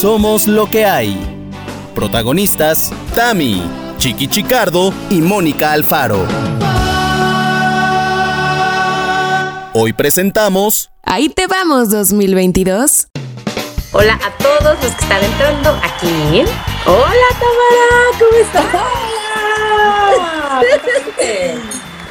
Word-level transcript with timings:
Somos 0.00 0.46
lo 0.46 0.68
que 0.68 0.84
hay. 0.84 1.16
Protagonistas, 1.94 2.92
Tami, 3.14 3.62
Chiqui 3.96 4.28
Chicardo 4.28 4.92
y 5.08 5.22
Mónica 5.22 5.72
Alfaro. 5.72 6.26
Hoy 9.72 9.94
presentamos... 9.94 10.90
Ahí 11.02 11.30
te 11.30 11.46
vamos 11.46 11.88
2022. 11.88 13.06
Hola 13.92 14.20
a 14.22 14.36
todos 14.36 14.64
los 14.64 14.76
que 14.80 14.86
están 14.88 15.24
entrando 15.24 15.70
aquí. 15.82 16.44
Hola 16.84 17.28
Tamara, 17.40 18.04
¿cómo 18.18 18.36
estás? 18.38 18.66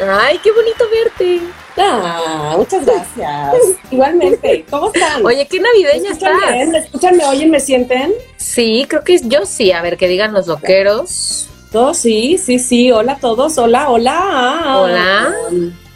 Ay, 0.26 0.40
qué 0.44 0.52
bonito 0.52 0.86
verte. 0.90 1.65
Ah, 1.78 2.56
muchas 2.58 2.86
gracias. 2.86 3.54
Igualmente. 3.92 4.66
¿Cómo 4.70 4.92
están? 4.94 5.26
Oye, 5.26 5.48
qué 5.48 5.60
navideña 5.60 6.02
¿Me 6.04 6.08
escuchan 6.10 6.34
estás. 6.36 6.54
bien? 6.54 6.72
¿Me 6.72 6.78
escuchan? 6.80 7.18
¿Me 7.18 7.26
oyen? 7.26 7.52
¿Me 7.52 7.60
sienten? 7.60 8.14
Sí, 8.38 8.86
creo 8.88 9.04
que 9.04 9.20
yo 9.24 9.46
sí. 9.46 9.72
A 9.72 9.82
ver, 9.82 9.98
que 9.98 10.08
digan 10.08 10.34
los 10.34 10.48
loqueros. 10.48 11.50
Todos 11.72 11.98
sí, 11.98 12.38
sí, 12.38 12.60
sí. 12.60 12.92
Hola 12.92 13.14
a 13.14 13.18
todos. 13.20 13.58
Hola, 13.58 13.90
hola. 13.90 14.78
Hola. 14.78 15.36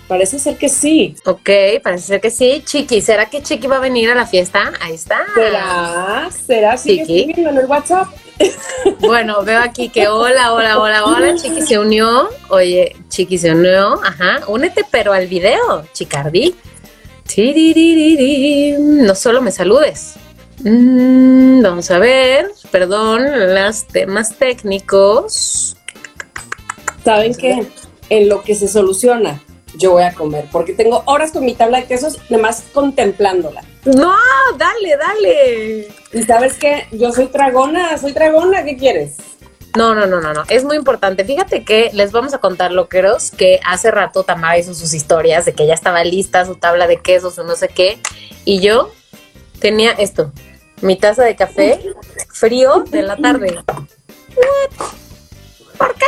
Parece 0.08 0.40
ser 0.40 0.58
que 0.58 0.70
sí. 0.70 1.16
Ok, 1.26 1.50
parece 1.84 2.08
ser 2.08 2.22
que 2.22 2.32
sí. 2.32 2.64
Chiqui, 2.66 3.00
¿será 3.02 3.28
que 3.30 3.44
Chiqui 3.44 3.68
va 3.68 3.78
a 3.78 3.80
venir 3.80 4.10
a 4.10 4.16
la 4.16 4.26
fiesta? 4.26 4.74
Ahí 4.82 4.96
está. 4.96 5.20
¿Será? 5.36 6.30
¿Será? 6.48 6.78
¿Sigue 6.78 7.06
Chiqui. 7.06 7.42
en 7.42 7.58
el 7.58 7.66
WhatsApp? 7.68 8.08
Bueno, 9.00 9.44
veo 9.44 9.60
aquí 9.60 9.90
que 9.90 10.08
hola, 10.08 10.54
hola, 10.54 10.80
hola, 10.80 11.06
hola. 11.06 11.36
Chiqui 11.36 11.62
se 11.62 11.80
unió. 11.80 12.30
Oye, 12.50 12.96
Chiqui 13.10 13.38
se 13.38 13.52
unió. 13.52 14.00
Ajá. 14.04 14.42
Únete, 14.48 14.86
pero 14.90 15.14
al 15.14 15.28
video, 15.28 15.86
Chicardi. 15.94 16.56
No 18.80 19.16
solo 19.16 19.42
me 19.42 19.52
saludes. 19.52 20.16
Mm, 20.64 21.62
vamos 21.62 21.90
a 21.92 22.00
ver. 22.00 22.52
Perdón, 22.72 23.24
los 23.54 23.86
temas 23.88 24.36
técnicos. 24.36 25.78
¿Saben 27.04 27.34
qué? 27.36 27.66
En 28.10 28.28
lo 28.28 28.42
que 28.42 28.56
se 28.56 28.68
soluciona, 28.68 29.42
yo 29.78 29.92
voy 29.92 30.04
a 30.04 30.14
comer. 30.14 30.46
Porque 30.52 30.74
tengo 30.74 31.04
horas 31.06 31.32
con 31.32 31.46
mi 31.46 31.54
tabla 31.54 31.80
de 31.80 31.86
quesos, 31.86 32.18
nomás 32.30 32.64
contemplándola. 32.74 33.64
No, 33.86 34.16
dale, 34.58 34.98
dale. 34.98 35.88
Y 36.12 36.24
sabes 36.24 36.56
qué? 36.56 36.88
Yo 36.92 37.12
soy 37.12 37.28
tragona, 37.28 37.98
soy 37.98 38.14
tragona. 38.14 38.64
¿Qué 38.64 38.78
quieres? 38.78 39.18
No, 39.78 39.96
no, 39.96 40.06
no, 40.06 40.20
no, 40.20 40.34
no. 40.34 40.44
Es 40.50 40.64
muy 40.64 40.76
importante. 40.76 41.24
Fíjate 41.24 41.64
que 41.64 41.92
les 41.94 42.12
vamos 42.12 42.34
a 42.34 42.40
contar, 42.40 42.72
loqueros, 42.72 43.32
que 43.32 43.60
hace 43.66 43.92
rato 43.92 44.24
Tamara 44.24 44.58
hizo 44.58 44.74
sus 44.74 44.94
historias 44.94 45.46
de 45.46 45.54
que 45.54 45.68
ya 45.68 45.74
estaba 45.74 46.04
lista 46.04 46.46
su 46.46 46.56
tabla 46.56 46.88
de 46.88 46.98
quesos 46.98 47.38
o 47.38 47.44
no 47.44 47.56
sé 47.56 47.70
qué. 47.70 48.00
Y 48.46 48.60
yo 48.60 48.92
tenía 49.60 49.92
esto, 49.92 50.32
mi 50.82 50.96
taza 50.96 51.24
de 51.24 51.36
café 51.36 51.80
frío 52.34 52.84
de 52.90 53.04
la 53.04 53.16
tarde. 53.18 53.60
What? 54.36 54.88
¿Por 55.78 55.96
qué? 55.96 56.06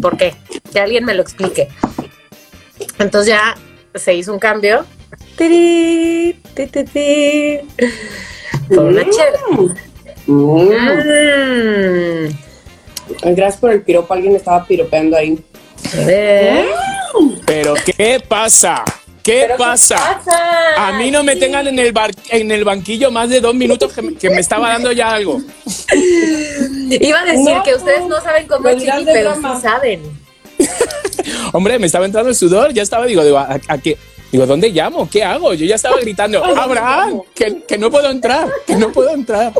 ¿Por 0.00 0.16
qué? 0.16 0.34
Que 0.72 0.80
alguien 0.80 1.04
me 1.04 1.14
lo 1.14 1.22
explique. 1.22 1.68
Entonces 2.98 3.34
ya 3.34 3.56
se 3.94 4.14
hizo 4.14 4.32
un 4.32 4.38
cambio. 4.38 4.86
Tiri, 5.36 6.32
ti, 6.54 6.66
ti, 6.66 6.84
ti. 6.84 7.58
Por 8.68 8.84
una 8.84 9.02
chela. 9.02 9.40
Mm. 10.26 10.70
Mm. 12.26 13.34
Gracias 13.34 13.56
por 13.60 13.72
el 13.72 13.82
piropo. 13.82 14.14
Alguien 14.14 14.32
me 14.32 14.38
estaba 14.38 14.64
piropeando 14.64 15.16
ahí. 15.16 15.38
A 16.00 16.04
ver. 16.06 16.64
Pero 17.46 17.74
¿qué 17.74 18.22
pasa? 18.26 18.82
¿Qué 19.22 19.40
¿Pero 19.42 19.56
qué 19.56 19.62
pasa? 19.62 20.20
A 20.76 20.92
mí 20.98 21.10
no 21.10 21.22
me 21.24 21.36
tengan 21.36 21.66
en 21.66 21.78
el, 21.78 21.92
bar- 21.92 22.10
en 22.30 22.50
el 22.50 22.64
banquillo 22.64 23.10
más 23.10 23.28
de 23.30 23.40
dos 23.40 23.54
minutos 23.54 23.92
que 23.92 24.02
me, 24.02 24.14
que 24.14 24.28
me 24.30 24.40
estaba 24.40 24.68
dando 24.68 24.92
ya 24.92 25.12
algo. 25.14 25.40
Iba 26.90 27.20
a 27.20 27.24
decir 27.24 27.54
No, 27.54 27.62
que 27.62 27.74
ustedes 27.74 28.06
no 28.06 28.20
saben 28.20 28.46
cómo 28.46 28.68
es 28.68 28.76
Chiqui, 28.82 29.04
de 29.04 29.12
pero 29.12 29.34
sí 29.34 29.42
saben. 29.62 30.02
Hombre, 31.52 31.78
me 31.78 31.86
estaba 31.86 32.04
entrando 32.04 32.28
el 32.30 32.36
sudor, 32.36 32.72
ya 32.74 32.82
estaba, 32.82 33.06
digo, 33.06 33.24
digo, 33.24 33.38
¿a, 33.38 33.58
a 33.68 33.78
qué? 33.78 33.96
Digo, 34.34 34.46
¿dónde 34.46 34.70
llamo? 34.70 35.08
¿Qué 35.08 35.22
hago? 35.22 35.54
Yo 35.54 35.64
ya 35.64 35.76
estaba 35.76 35.96
gritando, 36.00 36.44
Abraham, 36.56 37.20
que, 37.36 37.62
que 37.68 37.78
no 37.78 37.88
puedo 37.88 38.10
entrar, 38.10 38.48
que 38.66 38.74
no 38.74 38.90
puedo 38.90 39.10
entrar. 39.10 39.52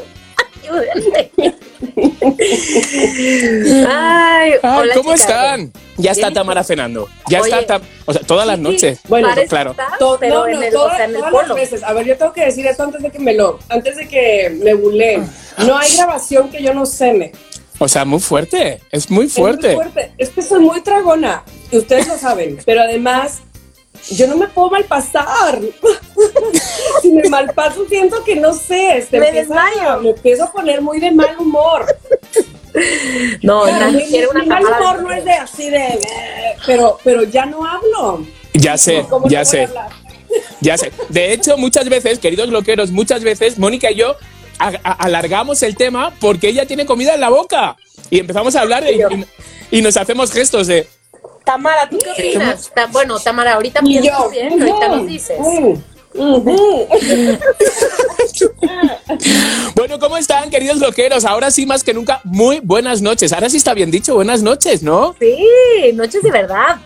Ay, 3.88 3.88
Ay, 3.88 4.52
hola, 4.60 4.94
¿Cómo 4.94 5.12
chicas. 5.12 5.20
están? 5.20 5.72
Ya 5.96 6.10
está. 6.10 6.32
Tamara 6.32 6.64
cenando. 6.64 7.08
Ya 7.30 7.40
Oye, 7.40 7.56
está, 7.56 7.80
o 8.04 8.12
sea, 8.12 8.22
todas 8.22 8.48
las 8.48 8.56
Sí, 8.56 8.62
noches. 8.62 8.98
Bueno, 9.06 9.28
claro. 9.48 9.76
pero 10.18 10.34
no, 10.40 10.46
en 10.48 10.60
el, 10.64 10.72
todas, 10.72 10.92
o 10.92 10.96
sea, 10.96 11.04
en 11.04 11.10
el 11.12 11.16
todas 11.18 11.30
polo. 11.32 11.46
las 11.46 11.56
veces. 11.56 11.84
A 11.84 11.92
ver, 11.92 12.06
yo 12.06 12.16
tengo 12.18 12.32
que 12.32 12.44
decir 12.46 12.66
esto 12.66 12.82
antes 12.82 13.00
de 13.00 13.10
que 13.10 13.20
me 13.20 13.32
lo, 13.34 13.60
antes 13.68 13.96
de 13.96 14.08
que 14.08 14.58
me 14.60 14.74
buleen. 14.74 15.24
No 15.58 15.78
hay 15.78 15.94
grabación 15.94 16.50
que 16.50 16.60
yo 16.60 16.74
no 16.74 16.84
cene. 16.84 17.30
O 17.78 17.86
sea, 17.86 18.04
muy 18.04 18.18
fuerte, 18.18 18.80
es 18.90 19.08
muy 19.08 19.26
Es 19.26 19.38
muy 19.38 19.44
fuerte. 19.44 19.74
fuerte. 19.76 20.12
Es 20.18 20.30
que 20.30 20.42
soy 20.42 20.58
muy 20.58 20.80
tragona 20.80 21.44
y 21.70 21.78
ustedes 21.78 22.08
lo 22.08 22.18
saben. 22.18 22.58
Pero 22.66 22.80
además, 22.82 23.42
yo 24.10 24.26
no 24.26 24.36
me 24.36 24.48
puedo 24.48 24.70
malpasar. 24.70 25.60
si 27.02 27.10
me 27.12 27.28
malpaso, 27.28 27.86
siento 27.88 28.22
que 28.24 28.36
no 28.36 28.52
sé. 28.52 28.98
Este, 28.98 29.18
Me 29.18 29.32
desmayo. 29.32 30.00
Me 30.02 30.10
empiezo 30.10 30.44
a 30.44 30.52
poner 30.52 30.80
muy 30.80 31.00
de 31.00 31.10
mal 31.12 31.36
humor. 31.38 31.86
No, 33.42 33.62
Claro, 33.62 33.78
nadie 33.86 34.04
mi, 34.04 34.10
quiere 34.10 34.26
una 34.28 34.40
mi 34.40 34.46
mal 34.48 34.62
de 34.64 34.70
humor 34.72 35.02
no 35.02 35.12
es 35.12 35.24
de 35.24 35.32
así 35.32 35.70
de. 35.70 35.76
eh, 35.86 36.56
Pero, 36.66 36.98
pero 37.04 37.22
ya 37.24 37.46
no 37.46 37.64
hablo. 37.64 38.24
Ya 38.52 38.76
sé, 38.76 39.04
¿Cómo 39.08 39.26
no 39.26 39.30
ya 39.30 39.44
sé. 39.44 39.68
Ya 40.60 40.76
sé. 40.76 40.92
De 41.08 41.32
hecho, 41.32 41.56
muchas 41.56 41.88
veces, 41.88 42.18
queridos 42.18 42.48
loqueros, 42.48 42.90
muchas 42.90 43.22
veces, 43.22 43.58
Mónica 43.58 43.90
y 43.90 43.96
yo 43.96 44.16
a- 44.58 44.72
a- 44.82 44.92
alargamos 44.92 45.62
el 45.62 45.76
tema 45.76 46.12
porque 46.20 46.48
ella 46.48 46.66
tiene 46.66 46.84
comida 46.86 47.14
en 47.14 47.20
la 47.20 47.28
boca. 47.30 47.76
Y 48.10 48.18
empezamos 48.18 48.56
a 48.56 48.62
hablar 48.62 48.84
y, 48.90 48.96
y- 49.00 49.78
y 49.78 49.82
nos 49.82 49.96
hacemos 49.96 50.32
gestos 50.32 50.66
de. 50.66 50.88
Tamara, 51.44 51.88
¿tú 51.88 51.98
qué 52.02 52.10
opinas? 52.10 52.70
Ta- 52.74 52.86
bueno, 52.86 53.18
Tamara, 53.18 53.54
ahorita 53.54 53.80
piensas 53.82 54.30
bien, 54.30 54.60
ahorita 54.62 54.88
nos 54.88 55.06
dices. 55.06 55.38
ujú, 55.40 55.82
ujú. 56.14 56.88
Bueno, 59.74 59.98
¿cómo 59.98 60.16
están, 60.16 60.48
queridos 60.50 60.78
loqueros? 60.78 61.24
Ahora 61.24 61.50
sí, 61.50 61.66
más 61.66 61.84
que 61.84 61.92
nunca, 61.92 62.20
muy 62.24 62.60
buenas 62.60 63.02
noches. 63.02 63.32
Ahora 63.32 63.50
sí 63.50 63.56
está 63.58 63.74
bien 63.74 63.90
dicho, 63.90 64.14
buenas 64.14 64.42
noches, 64.42 64.82
¿no? 64.82 65.14
Sí, 65.20 65.92
noches 65.94 66.22
de 66.22 66.30
verdad. 66.30 66.76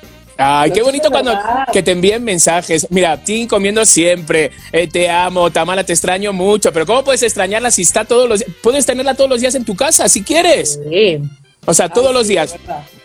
Ay, 0.41 0.71
qué 0.71 0.83
bonito 0.83 1.11
cuando 1.11 1.37
que 1.73 1.83
te 1.83 1.91
envíen 1.91 2.23
mensajes. 2.23 2.87
Mira, 2.91 3.17
Tim 3.23 3.49
comiendo 3.49 3.85
siempre. 3.85 4.53
eh, 4.73 4.87
te 4.87 5.11
amo, 5.11 5.51
Tamara, 5.51 5.83
te 5.85 5.93
extraño 5.93 6.33
mucho. 6.33 6.73
Pero 6.73 6.87
¿cómo 6.87 7.03
puedes 7.03 7.25
extrañarla 7.25 7.73
si 7.73 7.83
está 7.83 8.05
todos 8.05 8.29
los 8.29 8.39
días? 8.41 8.51
Puedes 8.63 8.87
tenerla 8.87 9.15
todos 9.15 9.29
los 9.29 9.41
días 9.41 9.57
en 9.57 9.65
tu 9.65 9.75
casa, 9.75 10.09
si 10.09 10.23
quieres. 10.23 10.79
Sí. 10.89 11.19
O 11.69 11.75
sea, 11.75 11.89
todos 11.89 12.12
los 12.15 12.27
días. 12.27 12.55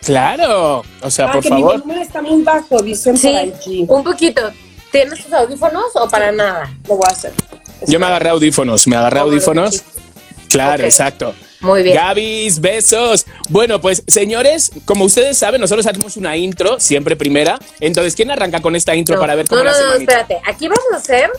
Claro. 0.04 0.82
O 1.02 1.10
sea, 1.10 1.26
Ah, 1.26 1.32
por 1.32 1.42
que 1.42 1.50
mi 1.50 1.60
favor. 1.60 1.80
volumen 1.80 1.98
está 1.98 2.22
muy 2.22 2.42
bajo, 2.42 2.82
dicen 2.82 3.16
Sí, 3.16 3.28
por 3.28 3.36
allí. 3.36 3.84
un 3.88 4.04
poquito. 4.04 4.42
¿Tienes 4.90 5.22
tus 5.24 5.32
audífonos 5.32 5.84
o 5.94 6.08
para 6.08 6.30
nada? 6.32 6.72
Lo 6.88 6.96
voy 6.96 7.06
a 7.08 7.12
hacer. 7.12 7.32
Yo 7.86 7.98
me 7.98 8.06
agarré 8.06 8.30
audífonos, 8.30 8.86
me 8.86 8.96
agarré 8.96 9.20
audífonos. 9.20 9.74
los 9.74 9.84
Claro, 10.48 10.82
Ok. 10.82 10.86
exacto. 10.86 11.34
Muy 11.60 11.82
bien. 11.82 11.96
Gabis, 11.96 12.60
besos. 12.60 13.26
Bueno, 13.48 13.80
pues 13.80 14.02
señores, 14.06 14.70
como 14.84 15.04
ustedes 15.04 15.36
saben, 15.36 15.60
nosotros 15.60 15.86
hacemos 15.86 16.16
una 16.16 16.36
intro, 16.36 16.78
siempre 16.78 17.16
primera. 17.16 17.58
Entonces, 17.80 18.14
¿quién 18.14 18.30
arranca 18.30 18.60
con 18.60 18.76
esta 18.76 18.94
intro 18.94 19.16
No, 19.16 19.20
para 19.20 19.34
ver 19.34 19.48
cómo 19.48 19.58
no, 19.60 19.64
la 19.64 19.72
no, 19.72 19.78
no, 19.78 19.84
semanita? 19.92 20.12
espérate. 20.20 20.42
Aquí 20.50 20.68
vamos 20.68 20.84
a 20.92 20.96
hacer 20.96 21.30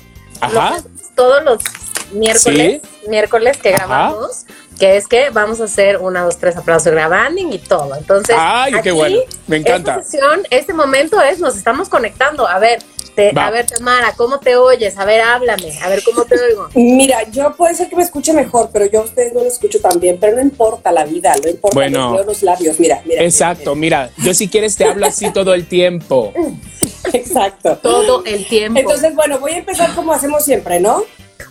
Ajá. 0.41 0.53
lo 0.53 0.59
que 0.59 0.75
hacemos 0.79 1.15
todos 1.15 1.43
los 1.43 1.63
miércoles, 2.11 2.81
miércoles 3.07 3.57
que 3.57 3.69
Ajá. 3.75 3.85
grabamos, 3.85 4.45
que 4.79 4.97
es 4.97 5.07
que 5.07 5.29
vamos 5.29 5.61
a 5.61 5.65
hacer 5.65 5.97
una, 5.97 6.23
dos, 6.23 6.37
tres 6.37 6.55
aplausos 6.57 6.91
grabando 6.91 7.41
y 7.53 7.57
todo. 7.59 7.95
Entonces, 7.95 8.35
Ay, 8.37 8.73
qué 8.73 8.79
aquí, 8.79 8.91
bueno. 8.91 9.19
Me 9.47 9.57
encanta. 9.57 9.95
Esta 9.99 10.03
sesión, 10.03 10.41
este 10.49 10.73
momento 10.73 11.21
es, 11.21 11.39
nos 11.39 11.55
estamos 11.55 11.87
conectando. 11.89 12.47
A 12.47 12.59
ver, 12.59 12.79
te- 13.15 13.31
a 13.39 13.49
ver, 13.51 13.65
Tamara, 13.65 14.13
¿cómo 14.17 14.39
te 14.39 14.57
oyes? 14.57 14.97
A 14.97 15.05
ver, 15.05 15.21
háblame. 15.21 15.79
A 15.81 15.87
ver, 15.87 16.03
¿cómo 16.03 16.25
te 16.25 16.35
oigo? 16.39 16.67
Mira, 16.75 17.23
yo 17.31 17.55
puede 17.55 17.73
ser 17.73 17.87
que 17.89 17.95
me 17.95 18.03
escuche 18.03 18.33
mejor, 18.33 18.69
pero 18.73 18.85
yo 18.85 18.99
a 19.01 19.03
ustedes 19.03 19.33
no 19.33 19.41
lo 19.41 19.47
escucho 19.47 19.79
tan 19.79 19.99
bien. 19.99 20.17
Pero 20.19 20.35
no 20.35 20.41
importa 20.41 20.91
la 20.91 21.05
vida, 21.05 21.33
no 21.41 21.49
importa. 21.49 21.73
Bueno. 21.75 22.21
los 22.25 22.43
labios, 22.43 22.79
mira, 22.79 23.01
mira. 23.05 23.23
Exacto, 23.23 23.75
mira, 23.75 24.09
yo 24.17 24.33
si 24.33 24.49
quieres 24.49 24.75
te 24.75 24.83
hablo 24.85 25.05
así 25.05 25.31
todo 25.31 25.53
el 25.53 25.67
tiempo. 25.67 26.33
Exacto. 27.13 27.77
Todo 27.81 28.23
el 28.25 28.45
tiempo. 28.47 28.79
Entonces, 28.79 29.15
bueno, 29.15 29.39
voy 29.39 29.53
a 29.53 29.57
empezar 29.59 29.93
como 29.95 30.11
hacemos 30.13 30.43
siempre, 30.43 30.79
¿no? 30.79 31.03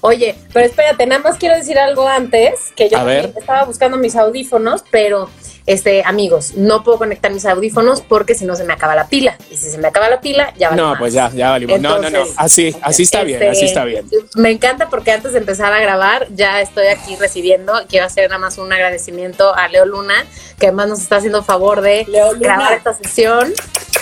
Oye, 0.06 0.34
pero 0.52 0.66
espérate, 0.66 1.06
nada 1.06 1.22
más 1.22 1.38
quiero 1.38 1.56
decir 1.56 1.78
algo 1.78 2.06
antes, 2.06 2.74
que 2.76 2.90
yo 2.90 2.98
estaba 3.08 3.64
buscando 3.64 3.96
mis 3.96 4.14
audífonos, 4.14 4.84
pero 4.90 5.30
este, 5.66 6.02
amigos, 6.04 6.54
no 6.56 6.84
puedo 6.84 6.98
conectar 6.98 7.32
mis 7.32 7.46
audífonos 7.46 8.02
porque 8.02 8.34
si 8.34 8.44
no 8.44 8.54
se 8.54 8.64
me 8.64 8.72
acaba 8.74 8.94
la 8.94 9.08
pila. 9.08 9.36
Y 9.50 9.56
si 9.56 9.70
se 9.70 9.78
me 9.78 9.88
acaba 9.88 10.08
la 10.10 10.20
pila, 10.20 10.52
ya 10.58 10.68
vale 10.70 10.82
No, 10.82 10.90
más. 10.90 10.98
pues 10.98 11.12
ya, 11.14 11.30
ya 11.30 11.50
valimos. 11.50 11.80
No, 11.80 11.94
no, 11.96 12.00
no, 12.02 12.06
Entonces, 12.08 12.34
así, 12.36 12.76
así 12.82 13.02
está 13.04 13.22
bien, 13.22 13.42
Este, 13.42 13.50
así 13.50 13.64
está 13.64 13.84
bien. 13.84 14.06
Me 14.36 14.50
encanta 14.50 14.88
porque 14.90 15.10
antes 15.12 15.32
de 15.32 15.38
empezar 15.38 15.72
a 15.72 15.80
grabar 15.80 16.26
ya 16.34 16.60
estoy 16.60 16.88
aquí 16.88 17.16
recibiendo. 17.16 17.72
Quiero 17.88 18.06
hacer 18.06 18.28
nada 18.28 18.38
más 18.38 18.58
un 18.58 18.72
agradecimiento 18.72 19.54
a 19.54 19.68
Leo 19.68 19.86
Luna, 19.86 20.14
que 20.58 20.66
además 20.66 20.88
nos 20.88 21.00
está 21.00 21.16
haciendo 21.16 21.42
favor 21.42 21.80
de 21.80 22.04
Leo 22.08 22.32
Luna. 22.34 22.40
grabar 22.46 22.72
esta 22.74 22.92
sesión. 22.94 23.52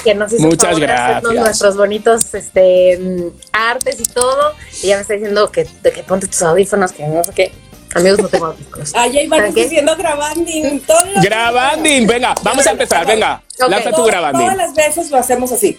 Que 0.03 0.17
nos 0.17 0.32
hizo 0.32 0.43
Muchas 0.43 0.70
favor 0.70 0.81
de 0.81 0.87
gracias. 0.88 1.32
nuestros 1.35 1.76
bonitos 1.76 2.35
este, 2.35 2.99
mm, 2.99 3.26
artes 3.53 4.00
y 4.00 4.05
todo. 4.06 4.53
Y 4.82 4.88
ya 4.88 4.97
me 4.97 5.03
está 5.03 5.15
diciendo 5.15 5.53
que, 5.53 5.65
de 5.81 5.93
que 5.93 6.03
ponte 6.03 6.26
tus 6.26 6.43
audífonos, 6.43 6.91
que 6.91 7.06
no 7.06 7.23
sé 7.23 7.32
qué. 7.32 7.53
Amigos, 7.94 8.19
no 8.21 8.29
tengo 8.29 8.47
audífonos. 8.47 8.94
Allá 8.94 9.21
diciendo 9.55 9.97
grabanding. 9.97 10.81
todo 10.81 11.05
lo- 11.06 11.21
Grabanding, 11.23 12.06
venga, 12.06 12.35
vamos 12.43 12.67
a 12.67 12.71
empezar, 12.71 13.06
venga. 13.06 13.43
Ok. 13.61 13.69
Lanza 13.69 13.91
tu 13.93 14.05
grabanding. 14.05 14.41
Todas 14.43 14.56
las 14.56 14.75
veces 14.75 15.11
lo 15.11 15.19
hacemos 15.19 15.53
así. 15.53 15.77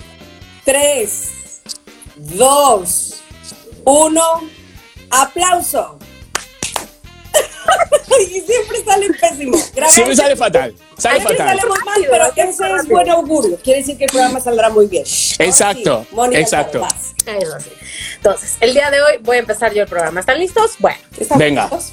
Tres, 0.63 1.31
dos, 2.15 3.21
uno, 3.83 4.23
aplauso. 5.09 5.97
y 8.19 8.41
siempre 8.41 8.83
sale 8.85 9.09
pésimo. 9.19 9.57
Siempre 9.87 10.15
sale 10.15 10.35
fatal, 10.35 10.75
sale 10.97 11.15
Siempre 11.15 11.37
fatal. 11.37 11.57
sale 11.59 11.69
muy 11.69 11.79
mal, 11.85 12.07
pero 12.09 12.49
ese 12.49 12.75
es 12.77 12.87
buen 12.87 13.09
augurio. 13.09 13.57
Quiere 13.63 13.79
decir 13.79 13.97
que 13.97 14.05
el 14.05 14.11
programa 14.11 14.39
saldrá 14.39 14.69
muy 14.69 14.85
bien. 14.87 15.03
Exacto, 15.39 16.05
sí, 16.07 16.15
Mónica 16.15 16.39
exacto. 16.39 16.87
Entonces, 18.15 18.57
el 18.59 18.73
día 18.73 18.89
de 18.91 19.01
hoy 19.01 19.13
voy 19.21 19.37
a 19.37 19.39
empezar 19.39 19.73
yo 19.73 19.81
el 19.83 19.87
programa. 19.89 20.19
¿Están 20.19 20.39
listos? 20.39 20.73
Bueno, 20.79 20.97
¿Estamos 21.17 21.39
Venga. 21.39 21.63
listos? 21.63 21.91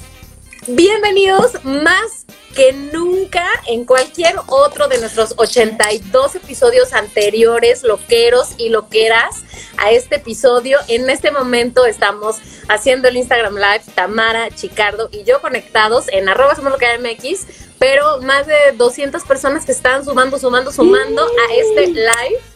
Bienvenidos 0.67 1.63
más 1.63 2.25
que 2.55 2.73
nunca 2.73 3.45
en 3.67 3.85
cualquier 3.85 4.35
otro 4.47 4.87
de 4.87 4.99
nuestros 4.99 5.33
82 5.37 6.35
episodios 6.35 6.93
anteriores, 6.93 7.83
loqueros 7.83 8.55
y 8.57 8.69
loqueras, 8.69 9.43
a 9.77 9.91
este 9.91 10.17
episodio. 10.17 10.77
En 10.87 11.09
este 11.09 11.31
momento 11.31 11.85
estamos 11.85 12.37
haciendo 12.67 13.07
el 13.07 13.17
Instagram 13.17 13.55
Live, 13.55 13.83
Tamara, 13.95 14.49
Chicardo 14.51 15.09
y 15.11 15.23
yo 15.23 15.41
conectados 15.41 16.07
en 16.09 16.29
arroba 16.29 16.55
somos 16.55 16.73
MX, 16.73 17.47
pero 17.79 18.21
más 18.21 18.45
de 18.47 18.73
200 18.77 19.23
personas 19.23 19.65
que 19.65 19.71
están 19.71 20.05
sumando, 20.05 20.37
sumando, 20.37 20.71
sumando 20.71 21.23
a 21.23 21.53
este 21.55 21.87
live. 21.87 22.50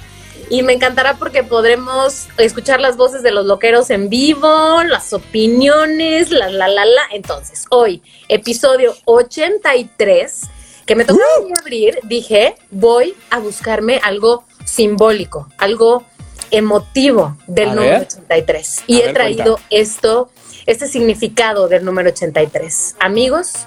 Y 0.49 0.61
me 0.61 0.73
encantará 0.73 1.15
porque 1.17 1.43
podremos 1.43 2.27
escuchar 2.37 2.79
las 2.79 2.97
voces 2.97 3.23
de 3.23 3.31
los 3.31 3.45
loqueros 3.45 3.89
en 3.89 4.09
vivo, 4.09 4.83
las 4.83 5.11
opiniones, 5.13 6.29
la, 6.29 6.49
la, 6.49 6.67
la, 6.67 6.85
la. 6.85 7.01
Entonces, 7.11 7.65
hoy, 7.71 8.01
episodio 8.27 8.95
83, 9.05 10.41
que 10.85 10.95
me 10.95 11.03
tocó 11.05 11.19
abrir, 11.59 11.99
dije, 12.03 12.55
voy 12.69 13.15
a 13.31 13.39
buscarme 13.39 13.99
algo 14.03 14.43
simbólico, 14.65 15.47
algo 15.57 16.03
emotivo 16.51 17.35
del 17.47 17.69
A 17.69 17.75
número 17.75 17.99
ver. 17.99 18.07
83. 18.07 18.83
Y 18.87 18.97
A 18.97 18.99
he 18.99 19.05
ver, 19.05 19.13
traído 19.13 19.53
cuenta. 19.53 19.67
esto, 19.71 20.29
este 20.67 20.87
significado 20.87 21.67
del 21.67 21.83
número 21.83 22.09
83. 22.09 22.95
Amigos, 22.99 23.65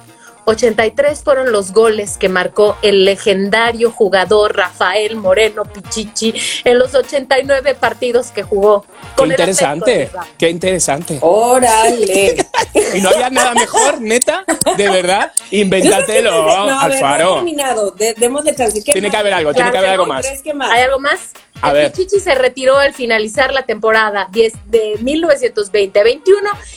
83 0.49 1.23
fueron 1.23 1.53
los 1.53 1.73
goles 1.73 2.17
que 2.17 2.31
marcó 2.31 2.77
el 2.81 3.05
legendario 3.05 3.91
jugador 3.91 4.57
Rafael 4.57 5.17
Moreno 5.17 5.65
Pichichi 5.65 6.35
en 6.65 6.79
los 6.79 6.95
89 6.95 7.75
partidos 7.75 8.29
que 8.31 8.43
jugó. 8.43 8.87
Qué 9.17 9.25
interesante, 9.25 10.11
qué 10.39 10.49
interesante. 10.51 11.19
Órale. 11.21 12.37
Y 12.95 13.01
no 13.03 13.11
había 13.11 13.29
nada 13.29 13.53
mejor, 13.55 14.01
neta, 14.01 14.45
de 14.77 14.89
verdad. 14.89 15.33
Invéntatelo, 15.51 16.31
No, 16.67 16.81
Alfaro. 16.81 17.35
terminado. 17.37 17.91
De- 17.91 18.15
Démosle 18.15 18.55
chance. 18.55 18.83
¿Qué 18.83 18.93
Tiene 18.93 19.09
más? 19.09 19.13
que 19.15 19.17
haber 19.21 19.35
algo, 19.35 19.53
tiene 19.53 19.71
que 19.71 19.79
haber 19.79 19.91
algo 19.91 20.07
más. 20.07 20.27
¿Hay 20.71 20.83
algo 20.83 20.99
más? 20.99 21.19
A 21.61 21.69
el 21.71 21.75
ver. 21.75 21.93
Pichichi 21.93 22.21
se 22.21 22.35
retiró 22.35 22.79
al 22.79 22.95
finalizar 22.95 23.53
la 23.53 23.63
temporada 23.65 24.29
10 24.31 24.53
de 24.67 24.95
1920-21 25.01 26.23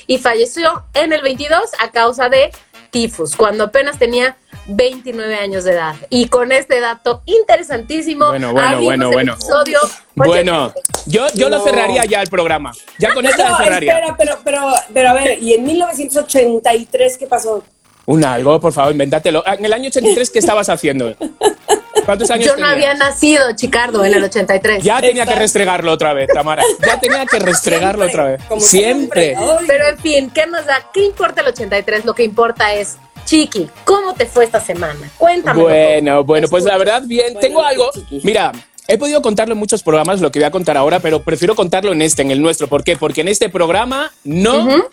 y 0.08 0.18
falleció 0.18 0.84
en 0.94 1.14
el 1.14 1.22
22 1.22 1.62
a 1.80 1.92
causa 1.92 2.30
de 2.30 2.52
tifus, 2.92 3.36
cuando 3.36 3.64
apenas 3.64 3.98
tenía 3.98 4.38
29 4.68 5.36
años 5.36 5.64
de 5.64 5.72
edad. 5.72 5.96
Y 6.10 6.28
con 6.28 6.52
este 6.52 6.80
dato 6.80 7.24
interesantísimo, 7.26 8.28
Bueno, 8.28 8.52
bueno, 8.54 8.82
bueno, 8.82 9.12
bueno. 9.12 9.34
episodio 9.34 9.80
Bueno, 10.14 10.66
83. 10.68 11.04
yo, 11.08 11.26
yo 11.34 11.50
lo 11.50 11.58
No. 11.58 11.64
cerraría 11.64 12.06
ya 12.06 12.22
el 12.22 12.30
programa. 12.30 12.72
Ya 13.00 13.14
con 13.14 13.26
esto 13.26 13.42
lo 13.48 13.58
cerraría. 13.58 13.94
espera, 13.98 14.16
pero, 14.18 14.38
pero, 14.44 14.62
pero 14.94 15.10
a 15.10 15.14
ver, 15.14 15.42
¿y 15.42 15.54
en 15.54 15.64
1983 15.64 17.18
qué 17.18 17.28
pasó? 17.28 17.64
Un 18.06 18.26
algo, 18.26 18.60
por 18.60 18.74
favor, 18.74 18.92
invéntatelo. 18.92 19.44
En 19.48 19.64
el 19.66 19.74
año 19.74 19.88
83, 19.88 20.30
¿qué 20.30 20.40
estabas 20.40 20.70
haciendo? 20.70 21.16
¿Cuántos 22.06 22.30
años 22.32 22.46
Yo 22.48 22.52
no 22.54 22.68
tenías? 22.68 22.74
había 22.74 22.94
nacido, 22.96 23.52
Chicardo, 23.56 24.04
en 24.04 24.14
el 24.14 24.24
83. 24.24 24.84
Ya 24.84 25.00
tenía 25.02 25.26
que 25.26 25.36
restregarlo 25.36 25.92
otra 25.92 26.14
vez, 26.14 26.30
Tamara. 26.34 26.64
Ya 26.86 27.00
tenía 27.00 27.26
que 27.26 27.40
restregarlo 27.40 28.06
Siempre, 28.06 28.22
otra 28.22 28.32
vez. 28.32 28.44
como 28.48 28.62
Siempre. 28.62 29.36
Pero 29.68 29.88
en 29.88 29.98
fin, 30.00 30.32
¿qué 30.34 30.48
nos 30.48 30.66
da? 30.66 30.88
¿Qué 30.94 31.06
importa 31.06 31.42
el 31.42 31.48
83? 31.48 32.06
Lo 32.06 32.14
que 32.14 32.24
importa 32.24 32.74
es, 32.74 32.98
Chiqui, 33.26 33.70
¿cómo 33.86 34.14
te 34.14 34.26
fue 34.26 34.46
esta 34.46 34.60
semana? 34.60 35.10
Cuéntame. 35.18 35.62
Bueno, 35.62 36.24
bueno, 36.24 36.48
pues 36.50 36.64
la 36.64 36.78
verdad, 36.78 37.04
bien. 37.06 37.34
Bueno, 37.34 37.40
Tengo 37.40 37.64
algo. 37.64 37.92
Mira, 38.24 38.52
he 38.88 38.98
podido 38.98 39.22
contarlo 39.22 39.54
en 39.54 39.60
muchos 39.60 39.84
programas, 39.84 40.22
lo 40.22 40.32
que 40.32 40.40
voy 40.40 40.46
a 40.48 40.52
contar 40.52 40.78
ahora, 40.78 41.00
pero 41.00 41.22
prefiero 41.22 41.56
contarlo 41.56 41.92
en 41.92 42.02
este, 42.02 42.24
en 42.24 42.32
el 42.32 42.42
nuestro. 42.42 42.68
¿Por 42.68 42.84
qué? 42.84 42.98
Porque 42.98 43.22
en 43.22 43.28
este 43.28 43.48
programa 43.50 44.12
no. 44.24 44.84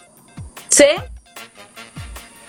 ¿Sí? 0.69 0.85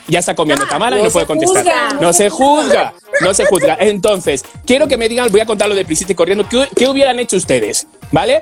Ya 0.10 0.20
está 0.20 0.36
comiendo 0.36 0.66
Ah, 0.66 0.70
Tamara 0.70 0.96
y 0.98 1.00
no 1.00 1.06
no 1.06 1.12
puede 1.12 1.26
se 1.26 1.28
contestar. 1.28 1.64
juzga, 1.64 1.90
no, 1.94 2.02
no 2.02 2.14
se 2.14 2.30
juzga, 2.30 2.94
no 3.22 3.34
se 3.34 3.46
juzga. 3.46 3.78
Entonces, 3.80 4.44
quiero 4.66 4.88
que 4.88 4.98
me 4.98 5.08
digan, 5.08 5.32
voy 5.32 5.42
a 5.42 5.46
contarlo 5.46 5.76
de 5.76 5.86
prisita 5.86 6.12
y 6.12 6.16
corriendo, 6.16 6.48
¿qué, 6.50 6.68
qué 6.76 6.88
hubieran 6.88 7.20
hecho 7.20 7.38
ustedes? 7.38 7.88
¿Vale? 8.12 8.40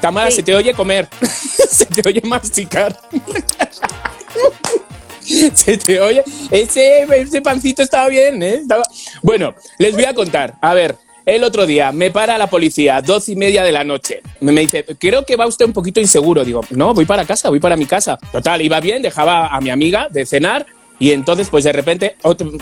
Tamara, 0.00 0.30
Sí. 0.30 0.36
se 0.36 0.42
te 0.44 0.54
oye 0.54 0.72
comer, 0.74 1.08
se 1.70 1.84
te 1.86 2.08
oye 2.08 2.22
masticar. 2.24 2.98
Se 5.54 5.76
te 5.78 6.00
oye. 6.00 6.24
Ese, 6.50 7.02
ese 7.02 7.40
pancito 7.40 7.82
estaba 7.82 8.08
bien, 8.08 8.42
¿eh? 8.42 8.54
Estaba- 8.62 8.82
Bueno, 9.22 9.54
les 9.78 9.94
voy 9.94 10.04
a 10.04 10.12
contar. 10.14 10.54
A 10.60 10.74
ver, 10.74 10.96
el 11.24 11.44
otro 11.44 11.66
día 11.66 11.92
me 11.92 12.10
para 12.10 12.36
la 12.36 12.48
policía, 12.48 13.00
dos 13.00 13.28
y 13.28 13.36
media 13.36 13.62
de 13.62 13.70
la 13.70 13.84
noche. 13.84 14.22
Me 14.40 14.52
dice, 14.52 14.84
creo 14.98 15.24
que 15.24 15.36
va 15.36 15.46
usted 15.46 15.66
un 15.66 15.72
poquito 15.72 16.00
inseguro. 16.00 16.44
Digo, 16.44 16.62
no, 16.70 16.94
voy 16.94 17.04
para 17.04 17.24
casa, 17.24 17.48
voy 17.48 17.60
para 17.60 17.76
mi 17.76 17.86
casa. 17.86 18.18
Total, 18.32 18.60
iba 18.60 18.80
bien, 18.80 19.02
dejaba 19.02 19.46
a 19.48 19.60
mi 19.60 19.70
amiga 19.70 20.08
de 20.10 20.26
cenar. 20.26 20.66
Y 21.00 21.12
entonces, 21.12 21.48
pues 21.48 21.64
de 21.64 21.72
repente, 21.72 22.16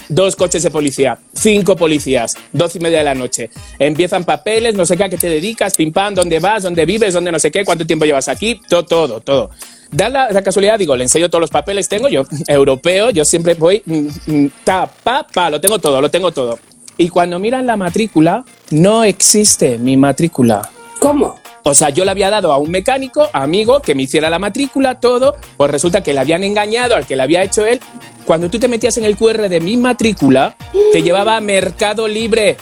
dos 0.08 0.36
coches 0.36 0.62
de 0.62 0.70
policía, 0.70 1.18
cinco 1.34 1.74
policías, 1.74 2.36
dos 2.52 2.74
y 2.76 2.78
media 2.78 2.98
de 2.98 3.04
la 3.04 3.14
noche. 3.14 3.50
Empiezan 3.80 4.22
papeles, 4.22 4.76
no 4.76 4.86
sé 4.86 4.96
qué, 4.96 5.04
a 5.04 5.08
qué 5.08 5.18
te 5.18 5.28
dedicas, 5.28 5.74
pim 5.74 5.92
pam, 5.92 6.14
dónde 6.14 6.38
vas, 6.38 6.62
dónde 6.62 6.86
vives, 6.86 7.12
dónde 7.12 7.32
no 7.32 7.40
sé 7.40 7.50
qué, 7.50 7.64
cuánto 7.64 7.84
tiempo 7.84 8.04
llevas 8.04 8.28
aquí, 8.28 8.60
todo, 8.68 8.84
todo, 8.84 9.20
todo. 9.20 9.50
Da 9.90 10.08
la, 10.08 10.30
la 10.30 10.42
casualidad, 10.42 10.78
digo, 10.78 10.94
le 10.94 11.02
enseño 11.02 11.28
todos 11.28 11.40
los 11.40 11.50
papeles, 11.50 11.88
tengo 11.88 12.08
yo, 12.08 12.22
europeo, 12.46 13.10
yo 13.10 13.24
siempre 13.24 13.54
voy, 13.54 13.82
mm, 13.84 14.08
mm, 14.26 14.50
ta, 14.62 14.86
pa, 14.86 15.26
pa, 15.26 15.50
lo 15.50 15.60
tengo 15.60 15.80
todo, 15.80 16.00
lo 16.00 16.08
tengo 16.08 16.30
todo. 16.30 16.60
Y 16.96 17.08
cuando 17.08 17.40
miran 17.40 17.66
la 17.66 17.76
matrícula, 17.76 18.44
no 18.70 19.02
existe 19.02 19.78
mi 19.78 19.96
matrícula. 19.96 20.70
¿Cómo? 21.00 21.40
O 21.64 21.74
sea, 21.74 21.90
yo 21.90 22.04
le 22.04 22.10
había 22.10 22.30
dado 22.30 22.52
a 22.52 22.58
un 22.58 22.70
mecánico, 22.70 23.28
amigo, 23.32 23.80
que 23.80 23.94
me 23.94 24.02
hiciera 24.04 24.30
la 24.30 24.38
matrícula, 24.38 25.00
todo, 25.00 25.36
pues 25.56 25.70
resulta 25.70 26.02
que 26.02 26.12
le 26.14 26.20
habían 26.20 26.42
engañado 26.44 26.94
al 26.96 27.06
que 27.06 27.16
le 27.16 27.22
había 27.22 27.42
hecho 27.42 27.66
él. 27.66 27.80
Cuando 28.24 28.48
tú 28.48 28.58
te 28.58 28.68
metías 28.68 28.96
en 28.98 29.04
el 29.04 29.16
QR 29.16 29.48
de 29.48 29.60
mi 29.60 29.76
matrícula, 29.76 30.56
te 30.92 31.02
llevaba 31.02 31.36
a 31.36 31.40
Mercado 31.40 32.06
Libre. 32.08 32.56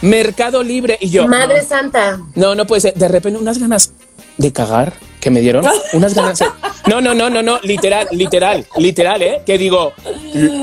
Mercado 0.00 0.62
Libre. 0.62 0.96
Y 1.00 1.10
yo, 1.10 1.26
Madre 1.28 1.62
Santa. 1.64 2.20
no, 2.34 2.54
no 2.54 2.66
puede 2.66 2.80
ser. 2.80 2.94
De 2.94 3.08
repente, 3.08 3.38
unas 3.38 3.58
ganas 3.58 3.92
de 4.36 4.52
cagar 4.52 4.92
que 5.20 5.30
me 5.30 5.40
dieron. 5.40 5.64
Unas 5.92 6.14
ganas. 6.14 6.38
de- 6.38 6.46
No, 6.88 7.00
no, 7.00 7.14
no, 7.14 7.30
no, 7.30 7.42
no. 7.42 7.60
Literal, 7.62 8.08
literal, 8.10 8.66
literal, 8.76 9.22
¿eh? 9.22 9.42
Que 9.46 9.56
digo, 9.58 9.92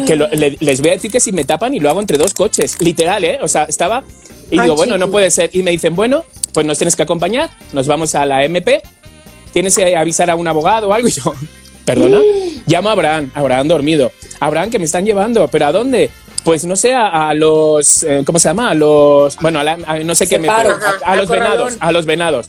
que 0.05 0.15
lo- 0.17 0.27
le- 0.27 0.57
les 0.59 0.81
voy 0.81 0.89
a 0.89 0.93
decir 0.93 1.09
que 1.09 1.21
si 1.21 1.31
me 1.31 1.45
tapan 1.45 1.73
y 1.73 1.79
lo 1.79 1.89
hago 1.89 2.01
entre 2.01 2.17
dos 2.17 2.33
coches. 2.33 2.75
Literal, 2.81 3.23
¿eh? 3.23 3.39
O 3.41 3.47
sea, 3.47 3.63
estaba. 3.63 4.03
Y 4.51 4.55
Ay, 4.59 4.63
digo, 4.63 4.75
bueno, 4.75 4.97
no 4.97 5.09
puede 5.09 5.31
ser. 5.31 5.49
Y 5.53 5.63
me 5.63 5.71
dicen, 5.71 5.95
bueno, 5.95 6.25
pues 6.59 6.67
nos 6.67 6.77
tienes 6.77 6.97
que 6.97 7.03
acompañar. 7.03 7.49
Nos 7.71 7.87
vamos 7.87 8.15
a 8.15 8.25
la 8.25 8.43
MP. 8.43 8.81
Tienes 9.53 9.77
que 9.77 9.95
avisar 9.95 10.29
a 10.29 10.35
un 10.35 10.45
abogado 10.45 10.89
o 10.89 10.93
algo. 10.93 11.07
Y 11.07 11.11
yo, 11.11 11.33
¿perdona? 11.85 12.19
Llamo 12.67 12.89
a 12.89 12.91
Abraham. 12.91 13.31
Abraham 13.33 13.67
dormido. 13.69 14.11
Abraham, 14.41 14.69
que 14.69 14.77
me 14.77 14.83
están 14.83 15.05
llevando. 15.05 15.47
¿Pero 15.47 15.67
a 15.67 15.71
dónde? 15.71 16.09
Pues 16.43 16.65
no 16.65 16.75
sé, 16.75 16.93
a, 16.93 17.29
a 17.29 17.33
los. 17.33 18.03
eh, 18.03 18.23
¿Cómo 18.25 18.39
se 18.39 18.49
llama? 18.49 18.71
A 18.71 18.73
los. 18.73 19.37
Bueno, 19.37 19.59
a, 19.59 19.63
la- 19.63 19.77
a 19.87 19.99
no 19.99 20.15
sé 20.15 20.27
qué 20.27 20.37
me. 20.37 20.49
A, 20.49 20.59
a 21.05 21.15
los 21.15 21.27
corralón. 21.27 21.53
venados. 21.53 21.77
A 21.79 21.91
los 21.93 22.05
venados. 22.05 22.47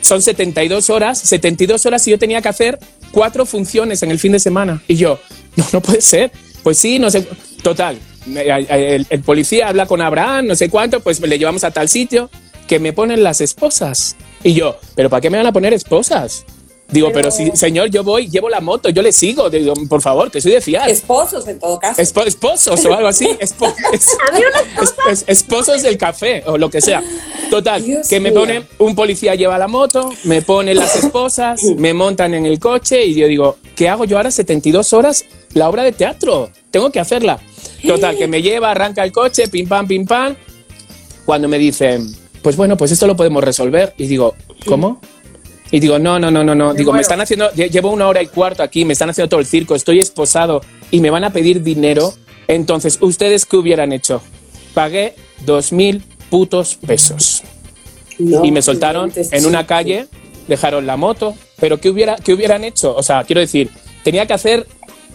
Son 0.00 0.22
72 0.22 0.88
horas, 0.88 1.18
72 1.18 1.84
horas 1.84 2.08
y 2.08 2.12
yo 2.12 2.18
tenía 2.18 2.40
que 2.40 2.48
hacer 2.48 2.78
cuatro 3.12 3.44
funciones 3.44 4.02
en 4.02 4.10
el 4.10 4.18
fin 4.18 4.32
de 4.32 4.38
semana. 4.40 4.82
Y 4.88 4.96
yo, 4.96 5.20
no, 5.56 5.66
no 5.74 5.82
puede 5.82 6.00
ser. 6.00 6.32
Pues 6.62 6.78
sí, 6.78 6.98
no 6.98 7.10
sé. 7.10 7.28
Total, 7.62 7.98
el 8.34 9.20
policía 9.22 9.68
habla 9.68 9.84
con 9.84 10.00
Abraham, 10.00 10.46
no 10.46 10.54
sé 10.54 10.70
cuánto, 10.70 11.00
pues 11.00 11.20
le 11.20 11.38
llevamos 11.38 11.62
a 11.62 11.70
tal 11.70 11.90
sitio 11.90 12.30
que 12.70 12.78
me 12.78 12.92
ponen 12.92 13.24
las 13.24 13.40
esposas. 13.40 14.14
Y 14.44 14.54
yo, 14.54 14.76
¿pero 14.94 15.10
para 15.10 15.20
qué 15.20 15.28
me 15.28 15.36
van 15.38 15.46
a 15.48 15.52
poner 15.52 15.74
esposas? 15.74 16.44
Digo, 16.86 17.10
pero, 17.12 17.32
si, 17.32 17.50
señor, 17.56 17.90
yo 17.90 18.04
voy, 18.04 18.28
llevo 18.30 18.48
la 18.48 18.60
moto, 18.60 18.90
yo 18.90 19.02
le 19.02 19.10
sigo. 19.12 19.50
Digo, 19.50 19.74
por 19.88 20.00
favor, 20.00 20.30
que 20.30 20.40
soy 20.40 20.52
de 20.52 20.60
fiar. 20.60 20.88
Esposos, 20.88 21.48
en 21.48 21.58
todo 21.58 21.80
caso. 21.80 22.00
Espo- 22.00 22.24
esposos 22.26 22.84
o 22.84 22.94
algo 22.94 23.08
así. 23.08 23.26
Espo- 23.40 23.74
es- 23.92 24.16
¿Había 24.28 24.46
una 24.48 24.82
es- 24.84 24.94
es- 25.10 25.24
esposos 25.26 25.82
del 25.82 25.98
café 25.98 26.44
o 26.46 26.56
lo 26.58 26.70
que 26.70 26.80
sea. 26.80 27.02
Total, 27.50 27.84
Dios 27.84 28.06
que 28.08 28.20
me 28.20 28.30
pone 28.30 28.62
un 28.78 28.94
policía 28.94 29.34
lleva 29.34 29.58
la 29.58 29.66
moto, 29.66 30.10
me 30.22 30.40
pone 30.42 30.72
las 30.72 30.94
esposas, 30.94 31.60
me 31.76 31.92
montan 31.92 32.34
en 32.34 32.46
el 32.46 32.60
coche 32.60 33.04
y 33.04 33.14
yo 33.16 33.26
digo, 33.26 33.56
¿qué 33.74 33.88
hago 33.88 34.04
yo 34.04 34.16
ahora 34.16 34.30
72 34.30 34.92
horas? 34.92 35.24
La 35.54 35.68
obra 35.68 35.82
de 35.82 35.90
teatro, 35.90 36.50
tengo 36.70 36.90
que 36.92 37.00
hacerla. 37.00 37.40
Total, 37.84 38.16
que 38.16 38.28
me 38.28 38.42
lleva, 38.42 38.70
arranca 38.70 39.02
el 39.02 39.10
coche, 39.10 39.48
pim 39.48 39.66
pam, 39.68 39.88
pim 39.88 40.06
pam. 40.06 40.36
Cuando 41.24 41.48
me 41.48 41.58
dicen, 41.58 42.12
pues 42.42 42.56
bueno, 42.56 42.76
pues 42.76 42.90
esto 42.92 43.06
lo 43.06 43.16
podemos 43.16 43.42
resolver. 43.44 43.94
Y 43.98 44.06
digo, 44.06 44.34
¿cómo? 44.66 45.00
Y 45.70 45.78
digo, 45.80 45.98
no, 45.98 46.18
no, 46.18 46.30
no, 46.30 46.42
no, 46.42 46.54
no. 46.54 46.74
Digo, 46.74 46.92
me 46.92 47.00
están 47.00 47.20
haciendo, 47.20 47.50
lle- 47.52 47.70
llevo 47.70 47.90
una 47.90 48.08
hora 48.08 48.22
y 48.22 48.26
cuarto 48.26 48.62
aquí, 48.62 48.84
me 48.84 48.92
están 48.94 49.10
haciendo 49.10 49.28
todo 49.28 49.40
el 49.40 49.46
circo, 49.46 49.74
estoy 49.74 50.00
esposado 50.00 50.62
y 50.90 51.00
me 51.00 51.10
van 51.10 51.24
a 51.24 51.30
pedir 51.32 51.62
dinero. 51.62 52.12
Entonces, 52.48 52.98
¿ustedes 53.00 53.46
qué 53.46 53.56
hubieran 53.56 53.92
hecho? 53.92 54.20
Pagué 54.74 55.14
dos 55.46 55.72
mil 55.72 56.02
putos 56.28 56.74
pesos. 56.74 57.42
No, 58.18 58.44
y 58.44 58.50
me 58.50 58.62
soltaron 58.62 59.08
inventes, 59.10 59.32
en 59.32 59.46
una 59.46 59.66
calle, 59.66 60.06
dejaron 60.48 60.86
la 60.86 60.96
moto, 60.96 61.34
pero 61.60 61.78
¿qué, 61.80 61.88
hubiera, 61.90 62.16
qué 62.16 62.34
hubieran 62.34 62.64
hecho? 62.64 62.94
O 62.94 63.02
sea, 63.02 63.22
quiero 63.24 63.40
decir, 63.40 63.70
tenía 64.02 64.26
que 64.26 64.32
hacer, 64.34 64.66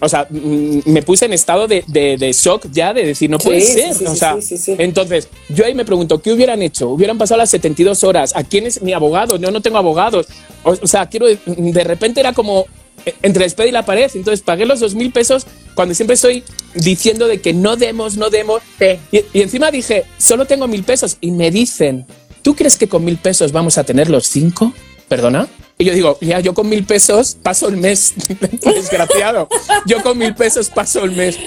o 0.05 0.09
sea, 0.09 0.27
mm, 0.29 0.79
me 0.85 1.01
puse 1.01 1.25
en 1.25 1.33
estado 1.33 1.67
de, 1.67 1.83
de- 1.88 2.17
de 2.17 2.31
shock 2.33 2.67
ya, 2.71 2.93
de 2.93 3.05
decir, 3.05 3.29
no 3.29 3.38
puede 3.38 3.62
sí, 3.62 3.74
ser. 3.74 3.93
sí, 3.93 4.05
o 4.05 4.15
sea, 4.15 4.41
sí, 4.41 4.75
entonces, 4.77 5.27
yo 5.50 5.65
ahí 5.65 5.74
me 5.74 5.85
pregunto, 5.85 6.21
¿qué 6.21 6.31
hubieran 6.31 6.62
hecho? 6.62 6.89
Hubieran 6.89 7.17
pasado 7.17 7.39
las 7.39 7.50
72 7.50 8.03
horas, 8.03 8.35
¿a 8.35 8.43
quién 8.43 8.65
es 8.65 8.81
mi 8.81 8.93
abogado? 8.93 9.38
No, 9.38 9.51
no 9.51 9.62
tengo 9.62 9.77
abogados. 9.77 10.27
O, 10.63 10.71
o 10.81 10.88
sea, 10.88 11.07
quiero, 11.07 11.27
de 11.27 11.83
repente 11.83 12.19
era 12.19 12.33
como 12.33 12.65
eh, 13.05 13.13
entre 13.21 13.41
la 13.41 13.45
espada 13.47 13.67
y 13.67 13.71
la 13.71 13.85
pared, 13.85 14.09
entonces 14.15 14.41
pagué 14.41 14.65
los 14.65 14.79
dos 14.79 14.95
mil 14.95 15.12
pesos 15.12 15.45
cuando 15.75 15.93
siempre 15.93 16.13
estoy 16.15 16.43
diciendo 16.74 17.27
de 17.27 17.41
que 17.41 17.53
no 17.53 17.75
demos, 17.75 18.17
no 18.17 18.29
demos. 18.29 18.62
Sí. 18.79 18.97
Y, 19.12 19.39
y 19.39 19.41
encima 19.41 19.71
dije, 19.71 20.05
solo 20.17 20.45
tengo 20.45 20.67
mil 20.67 20.83
pesos. 20.83 21.17
Y 21.21 21.31
me 21.31 21.51
dicen, 21.51 22.05
¿tú 22.41 22.55
crees 22.55 22.77
que 22.77 22.88
con 22.88 23.03
mil 23.03 23.17
pesos 23.17 23.51
vamos 23.51 23.77
a 23.77 23.83
tener 23.83 24.09
los 24.09 24.27
cinco? 24.27 24.74
¿Perdona? 25.09 25.47
Y 25.77 25.86
yo 25.86 25.94
digo, 25.94 26.17
ya, 26.22 26.39
yo 26.39 26.53
con 26.53 26.70
mil 26.70 26.86
pesos 26.86 27.38
paso 27.41 27.67
el 27.67 27.77
mes. 27.77 28.13
Desgraciado. 28.63 29.50
Yo 29.86 30.01
con 30.01 30.17
mil 30.17 30.34
pesos 30.34 30.70
paso 30.70 31.03
el 31.03 31.12
mes. 31.12 31.38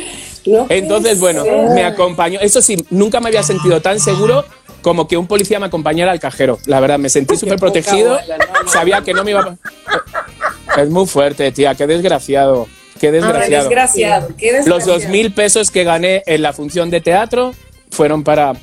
Entonces, 0.69 1.21
bueno, 1.21 1.45
me 1.75 1.85
acompañó. 1.85 2.39
Eso 2.41 2.61
sí, 2.61 2.85
nunca 2.91 3.21
me 3.21 3.29
había 3.29 3.43
sentido 3.43 3.81
tan 3.81 4.01
seguro 4.01 4.45
como 4.83 5.09
que 5.09 5.17
un 5.17 5.27
policía 5.27 5.59
me 5.59 5.67
acompañara 5.67 6.13
al 6.13 6.21
cajero. 6.21 6.59
La 6.67 6.81
verdad, 6.81 6.99
me 6.99 7.09
sentí 7.09 7.37
súper 7.37 7.59
protegido. 7.59 8.19
Sabía 8.67 9.03
que 9.03 9.15
no 9.15 9.25
me 9.25 9.33
iba 9.33 9.41
a... 9.41 10.83
Es 10.83 10.91
muy 10.91 11.07
fuerte, 11.07 11.51
tía. 11.53 11.75
Qué 11.75 11.87
desgraciado. 11.87 12.69
Qué 13.01 13.13
desgraciado. 13.13 13.65
desgraciado, 13.65 14.29
qué 14.37 14.61
Los 14.67 14.85
dos 14.85 15.07
mil 15.07 15.33
pesos 15.33 15.71
que 15.71 15.85
gané 15.85 16.23
en 16.27 16.43
la 16.43 16.53
función 16.53 16.91
de 16.91 17.01
teatro 17.01 17.55
fueron 17.91 18.25
para 18.25 18.55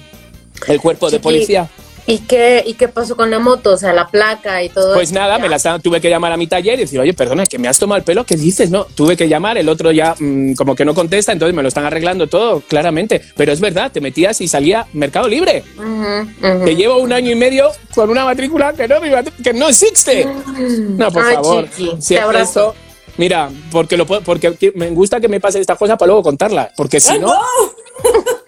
el 0.67 0.81
cuerpo 0.81 1.09
de 1.09 1.19
policía. 1.19 1.69
¿Y 2.07 2.19
qué, 2.19 2.63
¿Y 2.65 2.75
qué 2.75 2.87
pasó 2.87 3.15
con 3.15 3.31
la 3.31 3.39
moto? 3.39 3.71
O 3.73 3.77
sea, 3.77 3.91
la 3.93 4.07
placa 4.07 4.61
y 4.61 4.69
todo 4.69 4.93
Pues 4.93 5.11
nada, 5.11 5.39
me 5.39 5.49
la 5.49 5.57
tuve 5.79 5.99
que 5.99 6.09
llamar 6.09 6.31
a 6.31 6.37
mi 6.37 6.45
taller 6.47 6.75
y 6.77 6.81
decir, 6.83 6.99
oye, 6.99 7.13
perdona, 7.13 7.47
que 7.47 7.57
me 7.57 7.67
has 7.67 7.79
tomado 7.79 7.97
el 7.97 8.03
pelo, 8.03 8.25
¿qué 8.25 8.35
dices? 8.35 8.69
No, 8.69 8.85
tuve 8.85 9.17
que 9.17 9.27
llamar, 9.27 9.57
el 9.57 9.67
otro 9.69 9.91
ya 9.91 10.15
mm, 10.19 10.53
como 10.53 10.75
que 10.75 10.85
no 10.85 10.93
contesta, 10.93 11.31
entonces 11.31 11.55
me 11.55 11.63
lo 11.63 11.67
están 11.67 11.85
arreglando 11.85 12.27
todo, 12.27 12.61
claramente. 12.61 13.21
Pero 13.35 13.51
es 13.51 13.59
verdad, 13.59 13.91
te 13.91 14.01
metías 14.01 14.39
y 14.41 14.47
salía 14.47 14.85
Mercado 14.93 15.27
Libre. 15.27 15.63
Ujú. 15.77 16.63
Que 16.65 16.75
llevo 16.75 16.97
un 16.97 17.11
año 17.11 17.31
y 17.31 17.35
medio 17.35 17.71
con 17.95 18.09
una 18.09 18.25
matrícula 18.25 18.73
que 18.73 18.87
no, 18.87 18.95
que 19.43 19.53
no 19.53 19.67
existe. 19.69 20.25
No, 20.25 21.11
por 21.11 21.23
Ay, 21.25 21.35
favor. 21.35 21.69
chiqui, 21.69 21.95
te 21.95 22.01
Siempre 22.01 22.25
abrazo. 22.25 22.75
esto- 22.75 22.84
Mira, 23.17 23.49
porque 23.71 23.97
lo 23.97 24.05
porque 24.05 24.57
me 24.75 24.89
gusta 24.89 25.19
que 25.19 25.27
me 25.27 25.39
pasen 25.39 25.61
estas 25.61 25.77
cosas 25.77 25.97
para 25.97 26.07
luego 26.07 26.23
contarla, 26.23 26.71
porque 26.75 26.99
si 26.99 27.11
¡Ay, 27.13 27.19
no, 27.19 27.33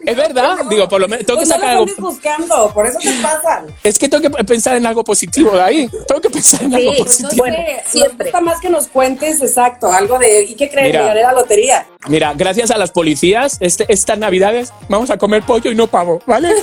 es 0.06 0.16
verdad, 0.16 0.58
digo, 0.70 0.88
por 0.90 1.00
lo 1.02 1.08
menos 1.08 1.26
tengo 1.26 1.40
que 1.40 1.46
Pues 1.46 1.50
no 1.50 1.56
lo 1.56 1.62
sacar 1.62 1.78
algo. 1.78 2.10
buscando, 2.10 2.72
por 2.74 2.86
eso 2.88 2.98
te 3.00 3.12
pasan. 3.22 3.68
Es 3.84 3.98
que 3.98 4.10
tengo 4.10 4.30
que 4.30 4.44
pensar 4.44 4.76
en 4.78 4.86
algo 4.86 5.04
positivo 5.04 5.52
de 5.52 5.62
ahí. 5.62 5.90
Tengo 6.08 6.22
que 6.22 6.30
pensar 6.30 6.64
en 6.64 6.72
Sí, 6.72 6.76
algo 6.76 6.92
pues 6.98 7.00
no 7.00 7.06
positivo. 7.06 7.44
Bueno, 7.44 7.58
siempre. 7.86 8.12
Nos 8.18 8.26
gusta 8.26 8.42
más 8.42 8.62
que 8.62 8.70
nos 8.70 8.88
cuentes 8.88 9.42
exacto, 9.42 9.92
algo 9.92 10.18
de 10.20 10.44
¿y 10.44 10.56
qué 10.56 10.70
creen? 10.70 10.88
Mira. 10.88 11.14
La 11.14 11.34
lotería. 11.34 11.88
Mira, 12.08 12.34
gracias 12.36 12.72
a 12.72 12.78
las 12.78 12.92
policías, 12.92 13.58
este, 13.60 13.86
estas 13.90 14.18
navidades 14.18 14.72
vamos 14.90 15.10
a 15.10 15.18
comer 15.18 15.44
pollo 15.44 15.72
y 15.72 15.76
no 15.76 15.88
pavo, 15.88 16.22
¿vale? 16.26 16.54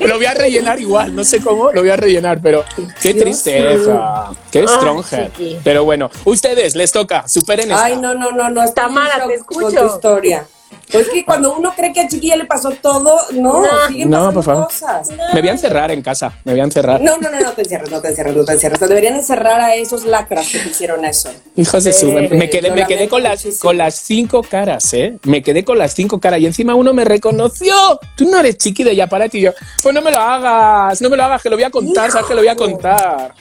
Lo 0.00 0.16
voy 0.16 0.26
a 0.26 0.34
rellenar 0.34 0.80
igual, 0.80 1.14
no 1.14 1.24
sé 1.24 1.40
cómo, 1.40 1.72
lo 1.72 1.80
voy 1.80 1.90
a 1.90 1.96
rellenar, 1.96 2.40
pero 2.42 2.64
qué 3.00 3.12
Dios 3.12 3.24
tristeza, 3.24 4.30
qué 4.50 4.66
stronger. 4.66 5.30
Pero 5.62 5.84
bueno, 5.84 6.10
ustedes 6.24 6.74
les 6.74 6.92
toca, 6.92 7.28
superen 7.28 7.70
esta. 7.70 7.84
Ay, 7.84 7.96
no, 7.96 8.14
no, 8.14 8.30
no, 8.32 8.50
no. 8.50 8.72
Tamara, 8.72 9.24
en 9.24 9.30
te 9.30 9.44
Con 9.44 9.64
escucho. 9.64 9.88
tu 9.88 9.94
historia. 9.94 10.46
Pues 10.90 11.08
que 11.08 11.24
cuando 11.24 11.56
uno 11.56 11.72
cree 11.76 11.92
que 11.92 12.00
a 12.00 12.08
Chiquilla 12.08 12.36
le 12.36 12.44
pasó 12.44 12.70
todo, 12.70 13.16
no, 13.32 13.62
No. 13.62 13.68
siguen 13.88 14.08
No, 14.08 14.16
pasando 14.18 14.34
por 14.34 14.44
favor. 14.44 14.64
cosas. 14.66 15.08
Me 15.34 15.40
voy 15.40 15.48
a 15.48 15.52
encerrar 15.52 15.90
en 15.90 16.00
casa, 16.02 16.32
me 16.44 16.52
voy 16.52 16.60
a 16.60 16.64
encerrar. 16.64 17.00
No, 17.00 17.16
no, 17.18 17.28
no, 17.30 17.40
no 17.40 17.52
te 17.52 17.62
encierres, 17.62 17.90
no 17.90 18.00
te 18.00 18.08
encierres, 18.08 18.36
no 18.36 18.44
te 18.44 18.52
encierres. 18.52 18.78
Te 18.78 18.86
deberían 18.86 19.14
encerrar 19.16 19.60
a 19.60 19.74
esos 19.74 20.04
lacras 20.04 20.48
que 20.48 20.58
te 20.60 20.68
hicieron 20.68 21.04
eso. 21.04 21.28
Hijos 21.56 21.82
de 21.84 21.92
su... 21.92 22.08
Eh, 22.16 22.28
Me 22.32 22.48
quedé, 22.48 22.70
me 22.70 22.86
quedé 22.86 23.08
con, 23.08 23.22
las, 23.22 23.44
muchísimo. 23.44 23.68
con 23.68 23.78
las 23.78 23.94
cinco 23.96 24.42
caras, 24.42 24.92
¿eh? 24.94 25.18
Me 25.24 25.42
quedé 25.42 25.64
con 25.64 25.76
las 25.78 25.92
cinco 25.94 26.20
caras 26.20 26.40
y 26.40 26.46
encima 26.46 26.74
uno 26.76 26.92
me 26.94 27.04
reconoció. 27.04 27.74
Tú 28.16 28.28
no 28.30 28.38
eres 28.38 28.56
chiqui 28.56 28.84
de 28.84 28.94
Yaparati 28.94 29.38
y 29.38 29.42
yo, 29.42 29.52
pues 29.82 29.94
no 29.94 30.00
me 30.02 30.10
lo 30.12 30.18
hagas, 30.18 31.00
no 31.02 31.10
me 31.10 31.16
lo 31.16 31.24
hagas, 31.24 31.42
que 31.42 31.50
lo 31.50 31.56
voy 31.56 31.64
a 31.64 31.70
contar, 31.70 32.10
sabes 32.12 32.26
que 32.26 32.34
lo 32.34 32.40
voy 32.42 32.48
a 32.48 32.56
contar. 32.56 33.34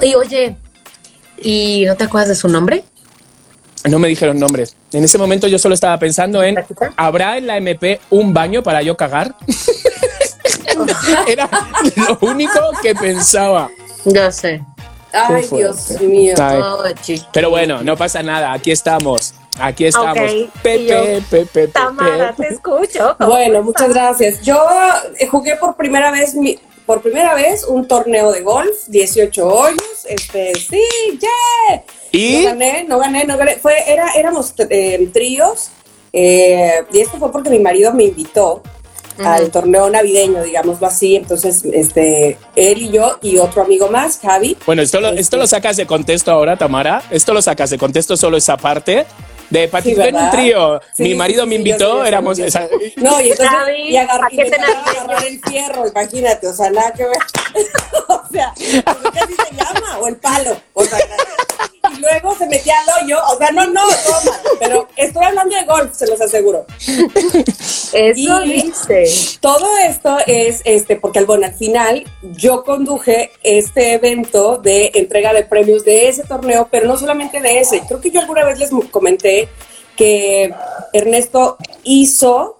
Y 0.00 0.14
oye, 0.14 0.56
¿y 1.42 1.84
no 1.86 1.96
te 1.96 2.04
acuerdas 2.04 2.28
de 2.28 2.34
su 2.36 2.48
nombre? 2.48 2.84
No 3.84 3.98
me 3.98 4.08
dijeron 4.08 4.38
nombres. 4.38 4.76
En 4.92 5.04
ese 5.04 5.18
momento 5.18 5.46
yo 5.46 5.58
solo 5.58 5.74
estaba 5.74 5.98
pensando 5.98 6.42
en. 6.42 6.56
¿habrá 6.96 7.36
en 7.36 7.46
la 7.46 7.56
MP 7.58 8.00
un 8.10 8.32
baño 8.32 8.62
para 8.62 8.80
yo 8.82 8.96
cagar? 8.96 9.34
Era 11.26 11.48
lo 12.08 12.18
único 12.28 12.52
que 12.82 12.94
pensaba. 12.94 13.70
Ya 14.04 14.30
sé. 14.32 14.62
Ay. 15.12 15.46
Dios 15.50 16.00
mío. 16.00 16.34
Ay. 16.40 17.22
Pero 17.32 17.50
bueno, 17.50 17.82
no 17.82 17.96
pasa 17.96 18.22
nada, 18.22 18.52
aquí 18.52 18.70
estamos. 18.72 19.34
Aquí 19.60 19.84
estamos. 19.86 20.18
Ok, 20.18 20.30
y 20.34 20.50
Pepe, 20.62 21.22
Pepe, 21.30 21.46
Pepe. 21.46 21.68
Tamara, 21.68 22.34
te 22.34 22.48
escucho. 22.48 23.14
¿Cómo 23.18 23.30
Bueno, 23.30 23.60
estás? 23.60 23.64
muchas 23.64 23.88
gracias. 23.90 24.40
Yo 24.42 24.60
eh, 25.18 25.26
jugué 25.28 25.54
por 25.56 25.76
primera 25.76 26.10
vez 26.10 26.34
mi- 26.34 26.58
por 26.86 27.00
primera 27.00 27.34
vez 27.34 27.64
un 27.64 27.86
torneo 27.86 28.32
de 28.32 28.40
golf, 28.42 28.74
18 28.88 29.46
hoyos, 29.46 30.04
este, 30.06 30.52
sí, 30.56 30.82
yeah. 31.20 31.82
¿Y? 32.14 32.42
No 32.42 32.48
gané, 32.50 32.84
no 32.88 32.98
gané, 32.98 33.24
no 33.24 33.36
gané. 33.36 33.56
Fue, 33.56 33.74
era, 33.90 34.12
éramos 34.14 34.54
eh, 34.70 35.08
tríos, 35.12 35.70
eh, 36.12 36.84
y 36.92 37.00
esto 37.00 37.18
fue 37.18 37.30
porque 37.32 37.50
mi 37.50 37.58
marido 37.58 37.92
me 37.92 38.04
invitó 38.04 38.62
al 39.24 39.50
torneo 39.50 39.88
navideño, 39.90 40.42
digámoslo 40.42 40.86
así. 40.88 41.14
Entonces, 41.16 41.62
este, 41.72 42.36
él 42.56 42.82
y 42.82 42.90
yo 42.90 43.18
y 43.22 43.38
otro 43.38 43.62
amigo 43.62 43.88
más, 43.88 44.18
Javi. 44.20 44.56
Bueno, 44.66 44.82
esto 44.82 45.00
lo, 45.00 45.10
esto 45.10 45.36
lo 45.36 45.46
sacas 45.46 45.76
de 45.76 45.86
contexto 45.86 46.32
ahora, 46.32 46.56
Tamara. 46.56 47.02
Esto 47.10 47.32
lo 47.32 47.40
sacas 47.40 47.70
de 47.70 47.78
contexto 47.78 48.16
solo 48.16 48.36
esa 48.36 48.56
parte. 48.56 49.06
De 49.50 49.68
participar 49.68 50.08
en 50.08 50.16
un 50.16 50.30
trío. 50.30 50.80
Sí, 50.94 51.02
Mi 51.04 51.10
sí, 51.10 51.14
marido 51.16 51.42
sí, 51.44 51.48
me 51.50 51.54
sí, 51.56 51.58
invitó, 51.60 52.02
sé, 52.02 52.08
éramos. 52.08 52.38
esa- 52.38 52.66
No, 52.96 53.20
y 53.20 53.30
entonces 53.30 53.46
Javi, 53.48 53.82
y 53.90 53.96
agar- 53.96 54.20
¿a 54.24 54.34
y 54.34 54.40
agarrar 54.40 55.24
el 55.26 55.40
fierro, 55.48 55.86
imagínate, 55.86 56.48
o 56.48 56.52
sea, 56.54 56.70
nada 56.70 56.92
que 56.92 57.04
ver. 57.04 57.18
o 58.08 58.22
sea, 58.32 58.52
¿qué 58.56 58.78
así 59.20 59.34
se 59.48 59.54
llama? 59.54 59.98
O 60.00 60.08
el 60.08 60.16
palo. 60.16 60.56
O 60.72 60.82
sea, 60.84 60.98
metía 62.56 62.74
al 62.86 63.02
hoyo, 63.04 63.18
o 63.32 63.36
sea, 63.36 63.50
no, 63.50 63.66
no, 63.66 63.82
toma. 63.82 64.38
Pero 64.58 64.88
estoy 64.96 65.24
hablando 65.24 65.54
de 65.56 65.64
golf, 65.64 65.94
se 65.94 66.06
los 66.06 66.20
aseguro. 66.20 66.66
Eso 67.92 68.42
Y- 68.44 68.62
dice. 68.62 69.04
Todo 69.40 69.66
esto 69.78 70.16
es 70.26 70.62
este 70.64 70.96
porque 70.96 71.22
bueno, 71.24 71.46
al 71.46 71.54
final 71.54 72.04
yo 72.22 72.64
conduje 72.64 73.30
este 73.42 73.94
evento 73.94 74.58
de 74.58 74.90
entrega 74.94 75.32
de 75.32 75.44
premios 75.44 75.84
de 75.84 76.08
ese 76.08 76.24
torneo, 76.24 76.68
pero 76.70 76.86
no 76.86 76.96
solamente 76.96 77.40
de 77.40 77.60
ese. 77.60 77.82
Creo 77.86 78.00
que 78.00 78.10
yo 78.10 78.20
alguna 78.20 78.44
vez 78.44 78.58
les 78.58 78.70
comenté 78.90 79.48
que 79.96 80.52
Ernesto 80.92 81.56
hizo 81.84 82.56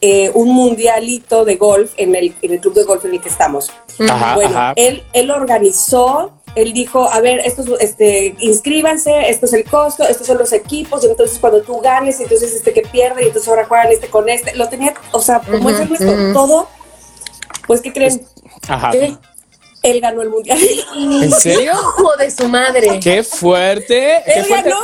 eh, 0.00 0.30
un 0.34 0.50
mundialito 0.50 1.44
de 1.44 1.56
golf 1.56 1.92
en 1.96 2.14
el, 2.14 2.34
en 2.42 2.52
el 2.52 2.60
club 2.60 2.74
de 2.74 2.84
golf 2.84 3.04
en 3.06 3.14
el 3.14 3.20
que 3.20 3.28
estamos. 3.28 3.70
Ajá, 4.08 4.34
bueno, 4.34 4.50
ajá. 4.56 4.72
Él, 4.76 5.02
él 5.12 5.30
organizó, 5.30 6.32
él 6.56 6.72
dijo, 6.72 7.08
a 7.08 7.20
ver, 7.20 7.40
estos, 7.44 7.66
este, 7.80 8.34
inscríbanse, 8.40 9.28
esto 9.28 9.44
es 9.44 9.52
el 9.52 9.64
costo, 9.64 10.04
estos 10.04 10.26
son 10.26 10.38
los 10.38 10.54
equipos, 10.54 11.04
y 11.04 11.06
entonces 11.06 11.38
cuando 11.38 11.60
tú 11.60 11.80
ganes, 11.80 12.18
entonces 12.18 12.54
este 12.54 12.72
que 12.72 12.80
pierde, 12.80 13.24
y 13.24 13.26
entonces 13.26 13.46
ahora 13.48 13.66
juegan 13.66 13.92
este 13.92 14.08
con 14.08 14.26
este. 14.28 14.54
Lo 14.54 14.66
tenía, 14.68 14.94
o 15.12 15.20
sea, 15.20 15.40
como 15.40 15.68
es 15.68 15.78
todo, 16.32 16.66
pues, 17.66 17.82
¿qué 17.82 17.92
creen? 17.92 18.26
Ajá. 18.68 18.90
¿Qué? 18.90 19.14
Él 19.82 20.00
ganó 20.00 20.22
el 20.22 20.30
mundial. 20.30 20.58
¿En 20.96 21.30
serio? 21.30 21.72
Hijo 21.72 22.16
de 22.18 22.30
su 22.30 22.48
madre. 22.48 23.00
¡Qué 23.00 23.22
fuerte! 23.22 24.22
¡Qué 24.24 24.32
Él 24.32 24.44
fuerte! 24.46 24.70
ganó. 24.70 24.82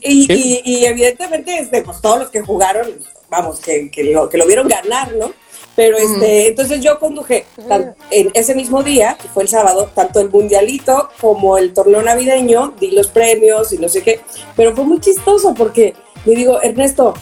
Y, 0.00 0.26
¿Qué? 0.26 0.34
y, 0.34 0.62
y 0.64 0.84
evidentemente, 0.84 1.58
este, 1.58 1.82
pues 1.82 2.00
todos 2.00 2.18
los 2.18 2.30
que 2.30 2.40
jugaron, 2.40 2.88
vamos, 3.30 3.60
que, 3.60 3.88
que 3.88 4.02
lo, 4.04 4.28
que 4.28 4.36
lo 4.36 4.46
vieron 4.46 4.66
ganar, 4.66 5.12
¿no? 5.14 5.32
Pero 5.74 5.96
este, 5.96 6.48
entonces 6.48 6.80
yo 6.80 6.98
conduje 6.98 7.46
tan- 7.68 7.94
en 8.10 8.30
ese 8.34 8.54
mismo 8.54 8.82
día, 8.82 9.16
que 9.20 9.28
fue 9.28 9.42
el 9.44 9.48
sábado, 9.48 9.90
tanto 9.94 10.20
el 10.20 10.28
mundialito 10.30 11.08
como 11.20 11.56
el 11.56 11.72
torneo 11.72 12.02
navideño, 12.02 12.74
di 12.78 12.90
los 12.90 13.08
premios 13.08 13.72
y 13.72 13.78
no 13.78 13.88
sé 13.88 14.02
qué, 14.02 14.20
pero 14.54 14.74
fue 14.76 14.84
muy 14.84 15.00
chistoso 15.00 15.54
porque 15.54 15.94
le 16.26 16.34
digo, 16.34 16.60
Ernesto, 16.60 17.14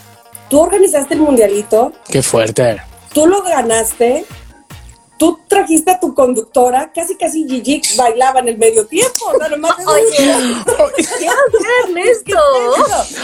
tú 0.49 0.61
organizaste 0.61 1.15
el 1.15 1.21
mundialito, 1.21 1.93
¡Qué 2.09 2.23
fuerte! 2.23 2.83
tú 3.15 3.27
lo 3.29 3.41
ganaste, 3.43 4.25
tú 5.17 5.39
trajiste 5.47 5.93
a 5.93 6.01
tu 6.01 6.13
conductora, 6.15 6.91
casi 6.93 7.15
casi 7.17 7.47
Gigi 7.49 7.81
bailaba 7.97 8.41
en 8.41 8.49
el 8.49 8.59
medio 8.59 8.85
tiempo, 8.87 9.27
o 9.33 9.39
sea, 9.39 9.49
nomás 9.49 9.77
Oye, 9.87 10.07
¿qué 10.17 11.29
haces, 11.29 11.67
Ernesto? 11.87 12.37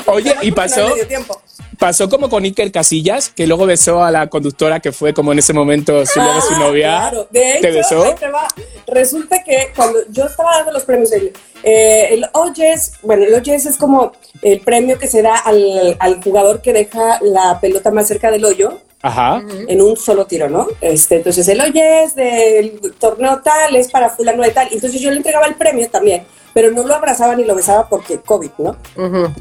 Oye, 0.06 0.30
y 0.30 0.33
En 0.42 0.45
el 0.49 0.54
pasó, 0.54 0.88
medio 0.88 1.06
tiempo. 1.09 1.40
Pasó 1.78 2.09
como 2.09 2.28
con 2.28 2.45
Iker 2.45 2.71
Casillas, 2.73 3.30
que 3.30 3.47
luego 3.47 3.66
besó 3.66 4.02
a 4.02 4.11
la 4.11 4.26
conductora 4.28 4.80
que 4.80 4.92
fue 4.92 5.12
como 5.14 5.33
en 5.33 5.38
ese 5.38 5.52
momento 5.52 6.04
su, 6.06 6.21
Ah, 6.21 6.40
novia. 6.59 6.97
Claro, 6.99 7.28
de 7.30 7.50
hecho, 7.52 7.61
¿Te 7.62 7.71
besó? 7.71 8.04
ahí 8.04 8.14
te 8.18 8.28
va. 8.28 8.47
resulta 8.87 9.42
que 9.45 9.68
cuando 9.75 9.99
yo 10.11 10.25
estaba 10.25 10.56
dando 10.56 10.73
los 10.73 10.85
premios, 10.85 11.12
el, 11.12 11.33
eh, 11.62 12.09
el 12.11 12.26
OJS, 12.33 12.92
bueno, 13.02 13.25
el 13.25 13.35
OJS 13.35 13.66
es 13.66 13.76
como 13.76 14.12
el 14.42 14.61
premio 14.61 14.99
que 14.99 15.09
se 15.09 15.23
da 15.23 15.37
al, 15.37 15.97
al 15.99 16.23
jugador 16.23 16.61
que 16.62 16.73
deja 16.73 17.18
la 17.23 17.59
pelota 17.61 17.90
más 17.90 18.06
cerca 18.09 18.30
del 18.30 18.45
hoyo 18.45 18.80
Ajá. 19.02 19.42
en 19.68 19.80
un 19.83 19.97
solo 19.97 20.26
tiro, 20.26 20.49
¿no? 20.49 20.66
Este, 20.80 21.16
entonces 21.16 21.47
el 21.49 21.61
OJS 21.61 22.14
del 22.16 22.80
torneo 22.99 23.40
tal 23.42 23.76
es 23.76 23.90
para 23.90 24.11
fulano 24.11 24.42
de 24.42 24.50
tal. 24.50 24.68
Entonces 24.73 25.00
yo 25.00 25.11
le 25.11 25.18
entregaba 25.18 25.47
el 25.47 25.54
premio 25.54 25.88
también, 25.90 26.25
pero 26.54 26.71
no 26.71 26.83
lo 26.85 26.95
abrazaba 26.95 27.35
ni 27.37 27.45
lo 27.45 27.54
besaba 27.54 27.88
porque 27.88 28.18
COVID, 28.21 28.50
¿no? 28.59 28.76
Ujú. 28.97 29.33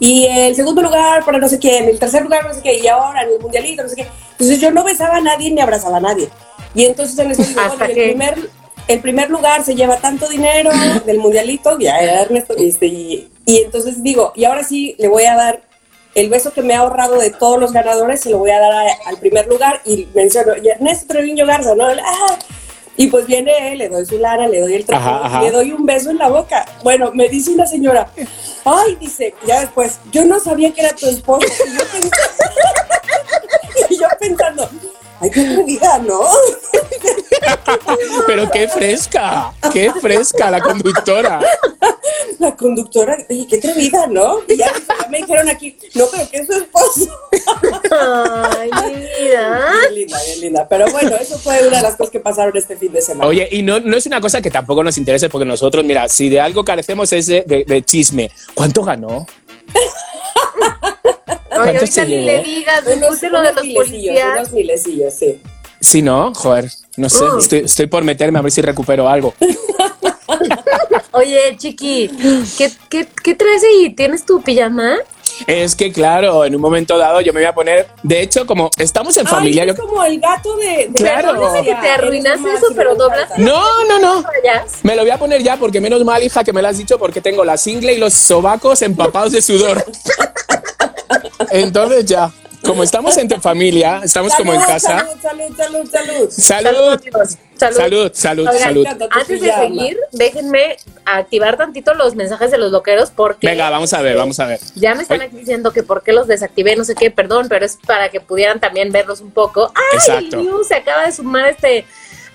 Y 0.00 0.26
el 0.26 0.54
segundo 0.56 0.82
lugar 0.82 1.24
para 1.24 1.38
no 1.38 1.48
sé 1.48 1.58
quién, 1.58 1.88
el 1.88 1.98
tercer 1.98 2.22
lugar 2.22 2.44
no 2.46 2.52
sé 2.54 2.60
qué, 2.62 2.78
y 2.78 2.86
ahora 2.86 3.22
en 3.22 3.30
el 3.30 3.40
mundialito 3.40 3.82
no 3.82 3.88
sé 3.88 3.96
qué. 3.96 4.06
Entonces 4.32 4.60
yo 4.60 4.70
no 4.70 4.84
besaba 4.84 5.16
a 5.16 5.20
nadie 5.20 5.50
ni 5.50 5.60
abrazaba 5.60 5.98
a 5.98 6.00
nadie. 6.00 6.28
Y 6.74 6.84
entonces 6.84 7.18
en 7.18 7.30
digo, 7.32 7.44
bueno, 7.54 7.84
el 7.84 7.92
primer, 7.92 8.50
el 8.88 9.00
primer 9.00 9.30
lugar 9.30 9.64
se 9.64 9.74
lleva 9.74 9.96
tanto 9.98 10.28
dinero 10.28 10.70
del 11.06 11.18
mundialito, 11.18 11.78
ya 11.78 11.98
Ernesto, 12.00 12.54
este, 12.56 12.86
y, 12.86 13.28
y 13.46 13.58
entonces 13.62 14.02
digo, 14.02 14.32
y 14.34 14.44
ahora 14.44 14.64
sí 14.64 14.96
le 14.98 15.08
voy 15.08 15.24
a 15.24 15.36
dar 15.36 15.62
el 16.14 16.28
beso 16.28 16.52
que 16.52 16.62
me 16.62 16.74
ha 16.74 16.80
ahorrado 16.80 17.18
de 17.18 17.30
todos 17.30 17.58
los 17.60 17.72
ganadores, 17.72 18.20
se 18.20 18.30
lo 18.30 18.38
voy 18.38 18.50
a 18.50 18.60
dar 18.60 18.72
a- 18.72 19.08
al 19.08 19.16
primer 19.18 19.46
lugar 19.48 19.80
y 19.84 20.06
menciono, 20.14 20.52
y 20.62 20.68
Ernesto 20.68 21.06
Treviño 21.08 21.44
Garza, 21.46 21.74
¿no? 21.74 21.86
¡Ah! 21.86 22.36
Y 22.96 23.08
pues 23.08 23.26
viene 23.26 23.72
él, 23.72 23.78
le 23.78 23.88
doy 23.88 24.06
su 24.06 24.18
lana, 24.18 24.46
le 24.46 24.60
doy 24.60 24.74
el 24.74 24.84
ajá. 24.94 25.40
le 25.42 25.50
doy 25.50 25.72
un 25.72 25.84
beso 25.84 26.10
en 26.10 26.18
la 26.18 26.28
boca. 26.28 26.64
Bueno, 26.82 27.10
me 27.12 27.28
dice 27.28 27.50
una 27.50 27.66
señora, 27.66 28.08
ay, 28.64 28.96
dice, 29.00 29.34
ya 29.46 29.60
después, 29.60 29.98
yo 30.12 30.24
no 30.24 30.38
sabía 30.38 30.72
que 30.72 30.80
era 30.82 30.94
tu 30.94 31.06
esposo. 31.08 31.46
Y 31.66 31.76
yo, 31.76 31.84
pens- 31.84 32.10
y 33.90 33.98
yo 33.98 34.06
pensando, 34.20 34.68
ay, 35.20 35.30
qué 35.30 35.40
atrevida, 35.40 35.98
¿no? 35.98 36.20
Pero 38.26 38.50
qué 38.50 38.68
fresca, 38.68 39.52
qué 39.72 39.92
fresca 40.00 40.50
la 40.50 40.60
conductora. 40.60 41.40
La 42.38 42.54
conductora, 42.56 43.16
oye, 43.28 43.46
qué 43.48 43.56
atrevida, 43.56 44.06
¿no? 44.06 44.38
Y 44.48 44.56
ya, 44.56 44.72
ya 44.72 45.08
me 45.08 45.18
dijeron 45.18 45.48
aquí, 45.48 45.76
no, 45.94 46.04
pero 46.10 46.28
que 46.30 46.36
es 46.38 46.46
su 46.46 46.52
esposo. 46.52 47.20
linda. 50.44 50.66
Pero 50.68 50.86
bueno, 50.90 51.16
eso 51.20 51.38
fue 51.38 51.66
una 51.66 51.78
de 51.78 51.82
las 51.82 51.96
cosas 51.96 52.10
que 52.12 52.20
pasaron 52.20 52.56
este 52.56 52.76
fin 52.76 52.92
de 52.92 53.00
semana. 53.02 53.26
Oye, 53.28 53.48
y 53.50 53.62
no, 53.62 53.80
no 53.80 53.96
es 53.96 54.06
una 54.06 54.20
cosa 54.20 54.40
que 54.42 54.50
tampoco 54.50 54.82
nos 54.84 54.96
interese 54.98 55.28
porque 55.28 55.44
nosotros, 55.44 55.84
mira, 55.84 56.08
si 56.08 56.28
de 56.28 56.40
algo 56.40 56.64
carecemos 56.64 57.12
es 57.12 57.26
de, 57.26 57.42
de- 57.46 57.64
de 57.64 57.82
chisme. 57.82 58.30
¿Cuánto 58.54 58.82
ganó? 58.84 59.26
Oye, 61.56 61.72
¿Cuánto 61.72 61.78
ahorita 61.80 62.04
ni 62.04 62.24
le 62.24 62.42
digas, 62.42 62.82
unos, 62.86 63.22
lo 63.22 63.42
de 63.42 63.52
los 63.52 63.66
policías. 63.84 64.48
unos 64.50 65.14
sí. 65.16 65.40
Sí, 65.80 66.02
¿no? 66.02 66.32
Joder, 66.34 66.70
no 66.96 67.08
sé, 67.08 67.24
Mm. 67.24 67.38
estoy, 67.38 67.58
estoy 67.60 67.86
por 67.86 68.02
meterme 68.04 68.38
a 68.38 68.42
ver 68.42 68.50
si 68.52 68.60
recupero 68.62 69.08
algo. 69.08 69.34
Oye, 71.12 71.56
Chiqui, 71.56 72.10
¿qué, 72.58 72.70
qué, 72.88 73.06
qué 73.22 73.34
traes 73.34 73.62
ahí? 73.62 73.90
¿Tienes 73.94 74.24
tu 74.26 74.42
pijama? 74.42 74.96
Es 75.46 75.74
que, 75.74 75.92
claro, 75.92 76.44
en 76.44 76.54
un 76.54 76.60
momento 76.60 76.96
dado 76.98 77.20
yo 77.20 77.32
me 77.32 77.40
voy 77.40 77.48
a 77.48 77.54
poner. 77.54 77.88
De 78.02 78.20
hecho, 78.22 78.46
como 78.46 78.70
estamos 78.78 79.16
en 79.16 79.26
familia. 79.26 79.64
Es 79.64 79.76
yo- 79.76 79.82
como 79.86 80.04
el 80.04 80.20
gato 80.20 80.56
de... 80.56 80.88
de 80.88 80.92
Claro. 80.94 81.52
Que 81.62 81.74
te 81.74 81.88
arruinaste 81.90 82.48
Eres 82.48 82.62
eso, 82.62 82.72
pero 82.76 82.94
doblas-. 82.94 83.36
No, 83.38 83.84
no, 83.84 83.98
no. 83.98 84.24
Me 84.82 84.94
lo 84.96 85.02
voy 85.02 85.10
a 85.10 85.18
poner 85.18 85.42
ya 85.42 85.56
porque 85.56 85.80
menos 85.80 86.04
mal, 86.04 86.22
hija, 86.22 86.44
que 86.44 86.52
me 86.52 86.62
lo 86.62 86.68
has 86.68 86.78
dicho 86.78 86.98
porque 86.98 87.20
tengo 87.20 87.44
la 87.44 87.56
single 87.56 87.92
y 87.94 87.98
los 87.98 88.14
sobacos 88.14 88.82
empapados 88.82 89.32
de 89.32 89.42
sudor. 89.42 89.84
Entonces 91.50 92.04
ya, 92.06 92.30
como 92.64 92.82
estamos 92.82 93.16
entre 93.18 93.40
familia, 93.40 94.00
estamos 94.02 94.34
como 94.34 94.52
en 94.54 94.60
casa. 94.60 95.06
Salud, 95.20 95.20
salud, 95.22 95.56
salud, 95.56 95.90
salud. 95.90 96.30
Salud. 96.30 97.00
Salud. 97.56 98.10
salud, 98.12 98.48
salud, 98.48 98.48
Oigan, 98.48 99.08
Antes 99.12 99.40
de 99.40 99.52
seguir, 99.52 99.96
déjenme 100.10 100.76
activar 101.04 101.56
tantito 101.56 101.94
los 101.94 102.16
mensajes 102.16 102.50
de 102.50 102.58
los 102.58 102.72
loqueros 102.72 103.12
porque 103.12 103.46
Venga, 103.46 103.70
vamos 103.70 103.92
a 103.92 104.02
ver, 104.02 104.16
vamos 104.16 104.40
a 104.40 104.46
ver. 104.46 104.58
ya 104.74 104.94
me 104.96 105.02
están 105.02 105.22
aquí 105.22 105.36
diciendo 105.36 105.72
que 105.72 105.84
por 105.84 106.02
qué 106.02 106.12
los 106.12 106.26
desactivé, 106.26 106.74
no 106.74 106.84
sé 106.84 106.96
qué, 106.96 107.12
perdón, 107.12 107.46
pero 107.48 107.64
es 107.64 107.78
para 107.86 108.08
que 108.08 108.20
pudieran 108.20 108.58
también 108.58 108.90
verlos 108.90 109.20
un 109.20 109.30
poco. 109.30 109.72
¡Ay! 109.74 109.98
Exacto. 109.98 110.38
Liu 110.38 110.64
se 110.64 110.74
acaba 110.74 111.06
de 111.06 111.12
sumar 111.12 111.48
este, 111.50 111.84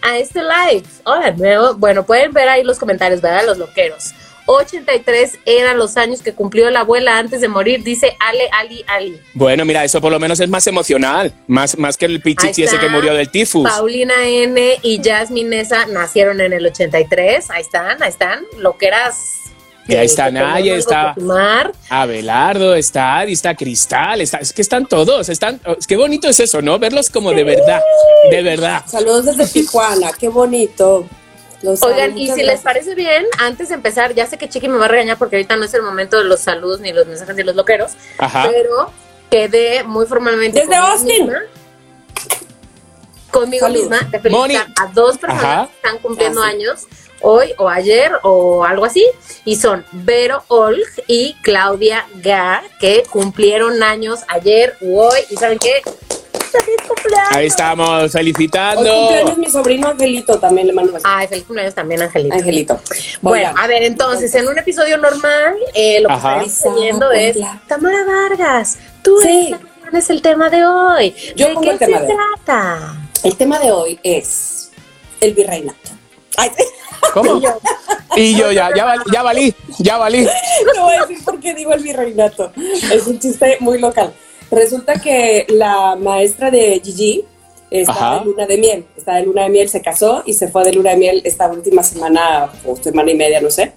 a 0.02 0.18
este 0.18 0.42
live. 0.42 0.84
Hola, 1.04 1.32
nuevo. 1.32 1.74
Bueno, 1.76 2.06
pueden 2.06 2.32
ver 2.32 2.48
ahí 2.48 2.64
los 2.64 2.80
comentarios, 2.80 3.20
¿verdad? 3.22 3.44
Los 3.46 3.58
loqueros. 3.58 4.14
83 4.50 5.40
eran 5.46 5.78
los 5.78 5.96
años 5.98 6.22
que 6.22 6.34
cumplió 6.34 6.70
la 6.70 6.82
abuela 6.82 7.18
antes 7.18 7.42
de 7.42 7.48
morir, 7.48 7.84
dice 7.84 8.16
Ale, 8.20 8.50
Ali, 8.52 8.84
Ali. 8.88 9.20
Bueno, 9.34 9.64
mira, 9.66 9.84
eso 9.84 10.02
por 10.02 10.12
lo 10.12 10.20
menos 10.20 10.40
es 10.40 10.50
más 10.50 10.66
emocional, 10.68 11.34
más, 11.48 11.78
más 11.78 11.98
que 11.98 12.06
el 12.06 12.22
pichichi 12.22 12.64
ese 12.64 12.80
que 12.80 12.90
murió 12.90 13.14
del 13.14 13.30
tifus. 13.30 13.70
Paulina 13.70 14.14
N 14.26 14.80
y 14.82 15.02
Jasmine 15.04 15.50
Nessa 15.58 15.86
nacieron 15.86 16.42
en 16.42 16.54
el 16.54 16.66
83. 16.66 17.50
Ahí 17.52 17.62
están, 17.62 18.02
ahí 18.02 18.10
están. 18.10 18.44
Loqueras. 18.58 19.16
Y 19.88 19.94
ahí 19.94 20.02
eh, 20.02 20.06
está 20.06 20.26
que 20.26 20.32
Naya, 20.34 20.76
está- 20.76 21.16
que. 21.16 21.24
Abelardo, 21.90 22.76
está 22.76 23.18
Adi, 23.18 23.34
está 23.34 23.56
Cristal, 23.56 24.22
está, 24.22 24.38
es 24.38 24.54
que 24.54 24.62
están 24.62 24.86
todos, 24.86 25.30
están, 25.30 25.60
es 25.78 25.88
que 25.88 25.98
bonito 25.98 26.28
es 26.28 26.40
eso, 26.40 26.62
¿no? 26.62 26.78
Verlos 26.78 27.10
como 27.10 27.32
de 27.32 27.44
verdad, 27.44 27.82
de 28.30 28.42
verdad. 28.44 28.84
Saludos 28.88 29.26
desde 29.26 29.48
Tijuana, 29.48 30.12
qué 30.18 30.30
bonito. 30.30 31.08
Los 31.62 31.84
Oigan, 31.84 32.18
y 32.18 32.32
si 32.32 32.42
les 32.44 32.62
parece 32.62 32.96
bien, 32.96 33.26
antes 33.40 33.70
de 33.70 33.76
empezar, 33.76 34.14
ya 34.16 34.26
sé 34.26 34.38
que 34.38 34.48
Chiqui 34.48 34.68
me 34.70 34.78
va 34.78 34.86
a 34.86 34.88
regañar 34.88 35.18
porque 35.18 35.36
ahorita 35.36 35.58
no 35.58 35.66
es 35.66 35.74
el 35.74 35.82
momento 35.82 36.18
de 36.18 36.24
los 36.24 36.40
saludos 36.40 36.80
ni 36.80 36.94
los 36.94 37.06
mensajes 37.06 37.36
de 37.36 37.44
los 37.44 37.56
loqueros, 37.56 37.92
Ajá. 38.18 38.48
pero 38.50 38.92
quedé 39.30 39.84
muy 39.84 40.06
formalmente 40.06 40.62
Desde 40.62 40.76
Austin. 40.76 41.26
misma- 41.28 41.42
conmigo 43.32 43.68
Salud. 43.68 43.80
misma 43.82 44.00
de 44.10 44.20
felicitar 44.20 44.68
a 44.82 44.88
dos 44.88 45.18
personas 45.18 45.44
Ajá. 45.44 45.68
que 45.68 45.76
están 45.76 45.98
cumpliendo 46.00 46.42
años 46.42 46.88
hoy 47.22 47.54
o 47.58 47.70
ayer 47.70 48.12
o 48.24 48.64
algo 48.66 48.86
así 48.86 49.06
y 49.46 49.56
son 49.58 49.86
Vero 49.92 50.44
Olg 50.48 50.80
y 51.06 51.36
Claudia 51.44 52.08
Ga 52.16 52.64
que 52.80 53.04
cumplieron 53.10 53.84
años 53.84 54.22
ayer 54.30 54.76
u 54.82 55.00
hoy 55.00 55.20
y 55.30 55.36
saben 55.36 55.60
qué 55.60 55.82
feliz 56.50 56.78
cumpleaños 56.88 57.32
Ahí 57.32 57.48
estamos, 57.48 57.90
Hoy 58.04 58.10
felicitando. 58.10 58.82
cumpleaños 58.84 59.38
mi 59.38 59.50
sobrino 59.50 59.88
Angelito, 59.90 60.40
también 60.40 60.68
le 60.68 60.74
mando. 60.74 60.98
Ay, 61.04 61.28
feliz 61.28 61.44
cumpleaños 61.46 61.76
también, 61.76 62.02
Angelito. 62.02 62.36
Angelito. 62.36 62.80
Bueno, 63.22 63.50
Oigan, 63.50 63.58
a 63.64 63.68
ver, 63.68 63.84
entonces, 63.84 64.34
en 64.36 64.48
un 64.48 64.58
episodio 64.58 64.98
normal, 64.98 65.56
eh, 65.74 66.00
lo 66.02 66.08
que 66.10 66.14
Ajá. 66.16 66.42
está 66.42 66.70
diciendo 66.74 67.12
es. 67.12 67.38
Tamara 67.68 68.00
Vargas, 68.06 68.78
tú 69.04 69.18
Sí. 69.22 69.56
pones 69.84 70.10
el 70.10 70.22
tema 70.22 70.50
de 70.50 70.66
hoy. 70.66 71.16
Yo 71.36 71.48
¿De 71.48 71.56
qué 71.62 71.70
el 71.72 71.78
tema 71.80 72.00
se 72.00 72.06
de 72.06 72.12
hoy. 72.14 72.18
trata? 72.46 72.96
el 73.24 73.36
tema 73.36 73.60
de 73.60 73.72
hoy 73.72 74.00
es 74.04 74.72
el 75.20 75.34
virreinato. 75.34 75.90
Ay, 76.38 76.52
¿Cómo? 77.14 77.42
Y 78.16 78.36
yo 78.36 78.52
ya, 78.52 78.70
ya, 78.76 78.86
val- 78.86 79.04
ya 79.14 79.22
valí, 79.22 79.54
ya 79.78 79.98
valí. 79.98 80.28
no 80.76 80.84
voy 80.86 80.96
a 80.96 81.02
decir 81.06 81.24
por 81.24 81.40
qué 81.40 81.54
digo 81.54 81.72
el 81.74 81.82
virreinato. 81.84 82.52
Es 82.92 83.06
un 83.08 83.20
chiste 83.20 83.58
muy 83.60 83.78
local. 83.80 84.12
Resulta 84.52 85.00
que 85.00 85.46
la 85.50 85.96
maestra 85.96 86.50
de 86.50 86.82
Gigi 86.84 87.24
está 87.70 87.92
Ajá. 87.92 88.20
de 88.20 88.26
luna 88.26 88.46
de 88.48 88.58
miel. 88.58 88.86
Está 88.98 89.16
de 89.16 89.26
luna 89.26 89.44
de 89.44 89.50
miel, 89.50 89.70
se 89.70 89.82
casó 89.82 90.24
y 90.26 90.34
se 90.34 90.48
fue 90.48 90.64
de 90.64 90.74
luna 90.74 90.92
de 90.92 90.98
miel 90.98 91.22
esta 91.24 91.48
última 91.48 91.84
semana 91.84 92.52
o 92.66 92.76
semana 92.76 93.12
y 93.12 93.16
media, 93.16 93.42
no 93.42 93.50
sé. 93.50 93.74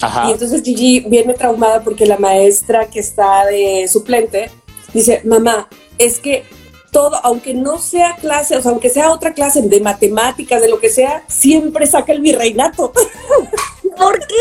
Ajá. 0.00 0.28
Y 0.28 0.32
entonces 0.32 0.62
Gigi 0.62 1.00
viene 1.00 1.34
traumada 1.34 1.82
porque 1.82 2.06
la 2.06 2.18
maestra 2.18 2.86
que 2.86 3.00
está 3.00 3.46
de 3.46 3.88
suplente 3.88 4.50
dice, 4.92 5.22
mamá, 5.24 5.68
es 5.98 6.18
que 6.18 6.44
todo, 6.92 7.18
aunque 7.24 7.54
no 7.54 7.78
sea 7.78 8.16
clase, 8.16 8.56
o 8.56 8.62
sea, 8.62 8.70
aunque 8.70 8.90
sea 8.90 9.10
otra 9.10 9.32
clase 9.32 9.62
de 9.62 9.80
matemáticas, 9.80 10.60
de 10.60 10.68
lo 10.68 10.78
que 10.78 10.90
sea, 10.90 11.24
siempre 11.26 11.86
saca 11.86 12.12
el 12.12 12.20
virreinato. 12.20 12.92
¿Por 13.96 14.18
qué? 14.18 14.34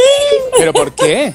¿Pero 0.58 0.74
por 0.74 0.94
qué? 0.94 1.34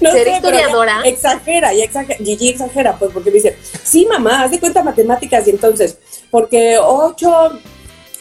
No 0.00 0.12
¿Ser 0.12 0.24
sé, 0.24 0.32
historiadora? 0.34 1.02
Exagera, 1.04 1.74
y 1.74 1.82
exagera, 1.82 2.18
Gigi 2.18 2.50
exagera, 2.50 2.96
pues 2.98 3.10
porque 3.12 3.30
dice, 3.30 3.56
sí, 3.82 4.06
mamá, 4.06 4.42
haz 4.42 4.50
de 4.50 4.60
cuenta 4.60 4.82
matemáticas, 4.82 5.46
y 5.46 5.50
entonces, 5.50 5.98
porque 6.30 6.78
8 6.80 7.60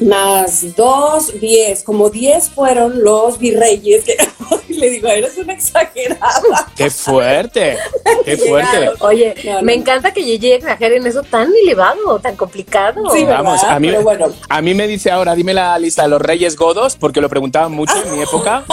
más 0.02 0.76
2, 0.76 1.40
10, 1.40 1.84
como 1.84 2.10
10 2.10 2.50
fueron 2.50 3.04
los 3.04 3.38
virreyes, 3.40 4.04
que 4.04 4.18
le 4.70 4.90
digo, 4.90 5.08
eres 5.08 5.38
una 5.38 5.54
exagerada. 5.54 6.68
¡Qué 6.76 6.90
fuerte! 6.90 7.78
¡Qué 8.26 8.38
fuerte! 8.38 8.92
Oye, 9.00 9.34
No, 9.46 9.54
no. 9.54 9.62
me 9.62 9.74
encanta 9.74 10.12
que 10.14 10.22
Gigi 10.24 10.52
exagere 10.52 10.98
en 10.98 11.08
eso 11.08 11.24
tan 11.24 11.50
elevado, 11.64 12.20
tan 12.20 12.36
complicado. 12.36 13.04
Sí. 13.14 13.24
Vamos, 13.24 13.64
a 13.64 13.80
mí, 13.80 13.88
Pero 13.90 14.04
bueno. 14.04 14.28
a 14.50 14.62
mí 14.62 14.74
me 14.74 14.88
dice 14.88 15.12
ahora, 15.12 15.34
dime 15.36 15.54
la 15.54 15.78
lista 15.80 16.04
de 16.04 16.10
los 16.10 16.22
reyes 16.22 16.56
godos, 16.56 16.96
porque 16.96 17.22
lo 17.22 17.30
preguntaban 17.30 17.72
mucho 17.72 17.94
en 18.04 18.12
mi 18.16 18.22
época, 18.22 18.64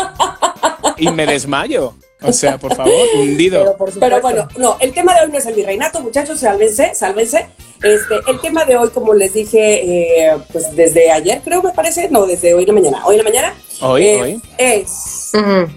y 0.97 1.11
me 1.11 1.27
desmayo. 1.27 1.95
O 2.25 2.33
sea, 2.33 2.59
por 2.59 2.75
favor, 2.75 2.93
hundido. 3.17 3.61
Pero 3.61 3.77
por 3.77 3.93
supuesto. 3.93 4.01
Pero 4.01 4.21
bueno, 4.21 4.49
no, 4.57 4.77
el 4.81 4.93
tema 4.93 5.15
de 5.15 5.25
hoy 5.25 5.33
no 5.33 5.39
es 5.39 5.47
el 5.47 5.55
virreinato, 5.55 6.01
muchachos, 6.01 6.41
sálvense, 6.41 6.95
sálvense. 6.95 7.47
Este, 7.83 8.15
el 8.29 8.41
tema 8.41 8.65
de 8.65 8.77
hoy, 8.77 8.91
como 8.91 9.13
les 9.13 9.35
dije, 9.35 10.27
eh, 10.27 10.37
pues 10.53 10.75
desde 10.77 11.11
ayer 11.11 11.41
creo, 11.45 11.63
me 11.63 11.73
parece, 11.73 12.09
no, 12.11 12.27
desde 12.27 12.55
hoy 12.55 12.63
en 12.63 12.69
la 12.69 12.75
mañana, 12.75 13.07
hoy 13.07 13.17
en 13.17 13.25
la 13.25 13.25
mañana, 13.25 13.55
Hoy, 13.85 14.07
eh, 14.07 14.23
hoy. 14.23 14.43
es, 14.59 15.33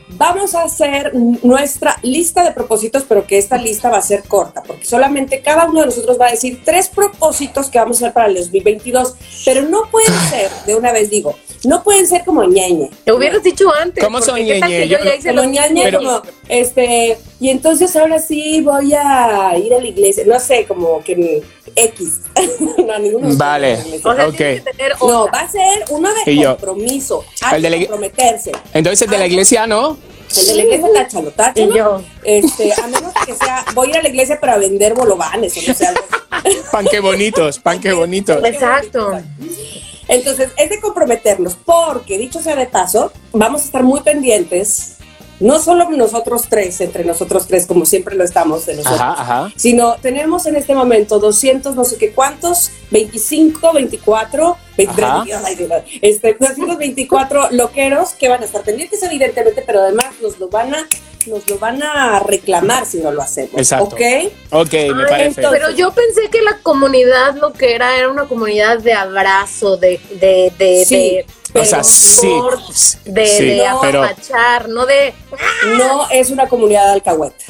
vamos 0.10 0.54
a 0.54 0.62
hacer 0.64 1.12
nuestra 1.16 1.98
lista 2.04 2.44
de 2.44 2.52
propósitos, 2.52 3.04
pero 3.10 3.26
que 3.26 3.40
esta 3.40 3.58
lista 3.58 3.90
va 3.90 3.98
a 3.98 4.02
ser 4.04 4.24
corta, 4.24 4.62
porque 4.62 4.86
solamente 4.86 5.42
cada 5.42 5.66
uno 5.66 5.80
de 5.80 5.88
nosotros 5.88 6.20
va 6.22 6.28
a 6.28 6.32
decir 6.32 6.62
tres 6.64 6.88
propósitos 6.88 7.70
que 7.70 7.80
vamos 7.80 7.98
a 7.98 8.06
hacer 8.06 8.14
para 8.14 8.28
el 8.28 8.36
2022, 8.36 9.16
pero 9.44 9.64
no 9.64 9.90
pueden 9.90 10.14
ser, 10.30 10.52
de 10.68 10.76
una 10.76 10.92
vez 10.92 11.10
digo, 11.10 11.36
no 11.68 11.84
pueden 11.84 12.08
ser 12.08 12.24
como 12.26 12.44
ñeñe. 12.44 12.90
Te 13.04 13.12
hubieras 13.12 13.42
dicho 13.44 13.66
antes. 13.74 14.04
¿Cómo 14.04 14.22
son 14.22 14.36
que 14.38 14.60
Yo 14.88 14.98
Yo- 14.98 15.04
ya 15.04 15.16
hice 15.16 15.34
Pero- 15.84 16.00
como, 16.00 16.22
este, 16.50 17.18
y 17.40 17.50
entonces 17.50 17.96
ahora 17.96 18.20
sí 18.20 18.62
voy 18.62 18.94
a 18.94 19.58
ir 19.58 19.74
a 19.74 19.80
la 19.80 19.88
iglesia, 19.88 20.24
no 20.26 20.40
sé, 20.40 20.66
como 20.66 21.02
que 21.04 21.44
X. 21.76 22.20
no, 22.86 23.00
ninguno. 23.00 23.36
Vale. 23.36 23.78
O 24.04 24.14
sea, 24.16 24.28
Ok. 24.28 24.36
tienes 24.36 24.64
que 24.64 24.72
tener 24.72 24.96
No, 25.00 25.26
va 25.28 25.40
a 25.42 25.50
ser 25.50 25.86
uno 25.90 26.10
de 26.26 26.46
compromiso. 26.46 27.24
Hay 27.42 27.58
El 27.58 27.62
de 27.64 27.70
la 27.70 27.78
que 27.78 27.88
comprometerse. 27.88 28.52
Entonces 28.74 29.02
el 29.04 29.10
de 29.10 29.18
la 29.18 29.28
iglesia, 29.28 29.68
¿no? 29.68 29.98
El 30.38 30.48
de 30.48 30.56
la 30.56 30.64
iglesia, 30.64 30.88
táchalo, 30.94 31.32
táchalo. 31.32 31.72
Y 31.74 31.78
yo. 31.78 32.02
Este, 32.24 32.74
a 32.74 32.88
menos 32.88 33.14
que 33.26 33.34
sea, 33.36 33.64
voy 33.74 33.88
a 33.88 33.90
ir 33.92 33.98
a 33.98 34.02
la 34.04 34.10
iglesia 34.10 34.40
para 34.40 34.58
vender 34.58 34.94
bolovanes 34.94 35.56
o 35.58 35.62
no 35.68 35.74
sé, 35.74 35.86
algo. 35.88 36.02
Pan 36.72 36.86
que 36.90 37.00
bonitos, 37.00 37.60
pan 37.60 37.80
que 37.80 37.94
bonitos. 37.94 38.44
Exacto. 38.44 39.20
Entonces, 40.08 40.50
es 40.58 40.70
de 40.70 40.80
comprometernos, 40.80 41.56
porque 41.56 42.18
dicho 42.18 42.42
sea 42.42 42.56
de 42.56 42.68
paso, 42.68 43.12
vamos 43.32 43.62
a 43.62 43.66
estar 43.66 43.84
muy 43.84 44.02
pendientes, 44.02 44.98
no 45.40 45.60
solo 45.60 45.90
nosotros 45.90 46.44
tres, 46.50 46.80
entre 46.80 47.04
nosotros 47.04 47.46
tres, 47.48 47.66
como 47.66 47.86
siempre 47.86 48.16
lo 48.16 48.24
estamos 48.24 48.66
de 48.66 48.76
nosotros, 48.76 49.02
Ajá, 49.02 49.22
ajá. 49.22 49.54
sino 49.58 49.96
tenemos 49.96 50.46
en 50.46 50.56
este 50.56 50.74
momento 50.74 51.20
200, 51.20 51.76
no 51.76 51.84
sé 51.84 51.98
qué 51.98 52.12
cuántos, 52.12 52.72
25, 52.92 53.74
24, 53.74 54.58
23, 54.78 55.10
Ajá. 55.10 55.26
ay, 55.46 55.56
Dios, 55.56 55.72
este, 56.02 56.38
224 56.40 57.52
loqueros 57.52 58.14
que 58.14 58.30
van 58.30 58.44
a 58.44 58.46
estar 58.46 58.62
pendientes, 58.62 59.04
evidentemente, 59.04 59.62
pero 59.66 59.82
además 59.82 60.08
nos 60.22 60.40
lo 60.40 60.48
van 60.48 60.74
a, 60.74 60.88
nos 61.28 61.48
lo 61.48 61.58
van 61.60 61.82
a 61.84 62.20
reclamar 62.20 62.86
si 62.86 62.98
no 63.00 63.12
lo 63.12 63.22
hacemos. 63.22 63.54
Exacto. 63.58 63.96
¿Ok? 63.96 64.02
Ok, 64.52 64.74
me 64.74 65.04
Ay, 65.04 65.10
parece. 65.10 65.42
Pero 65.50 65.72
yo 65.72 65.92
pensé 65.92 66.30
que 66.30 66.42
la 66.42 66.60
comunidad 66.60 67.36
lo 67.36 67.54
que 67.54 67.76
era 67.76 67.98
era 67.98 68.10
una 68.10 68.26
comunidad 68.26 68.80
de 68.80 68.94
abrazo, 68.94 69.78
de, 69.78 70.00
de, 70.12 70.52
de, 70.58 70.86
Sí, 70.86 70.96
de, 71.54 71.60
O 71.60 71.66
sea, 71.66 71.84
sí. 71.84 72.28
de, 73.06 73.28
sí, 73.28 73.46
de 73.46 73.68
pero 73.82 74.04
apapachar, 74.04 74.70
no 74.70 74.86
de. 74.86 75.14
No 75.78 76.10
es 76.10 76.30
una 76.30 76.48
comunidad 76.48 76.88
de 76.88 76.94
alcahueta. 76.94 77.46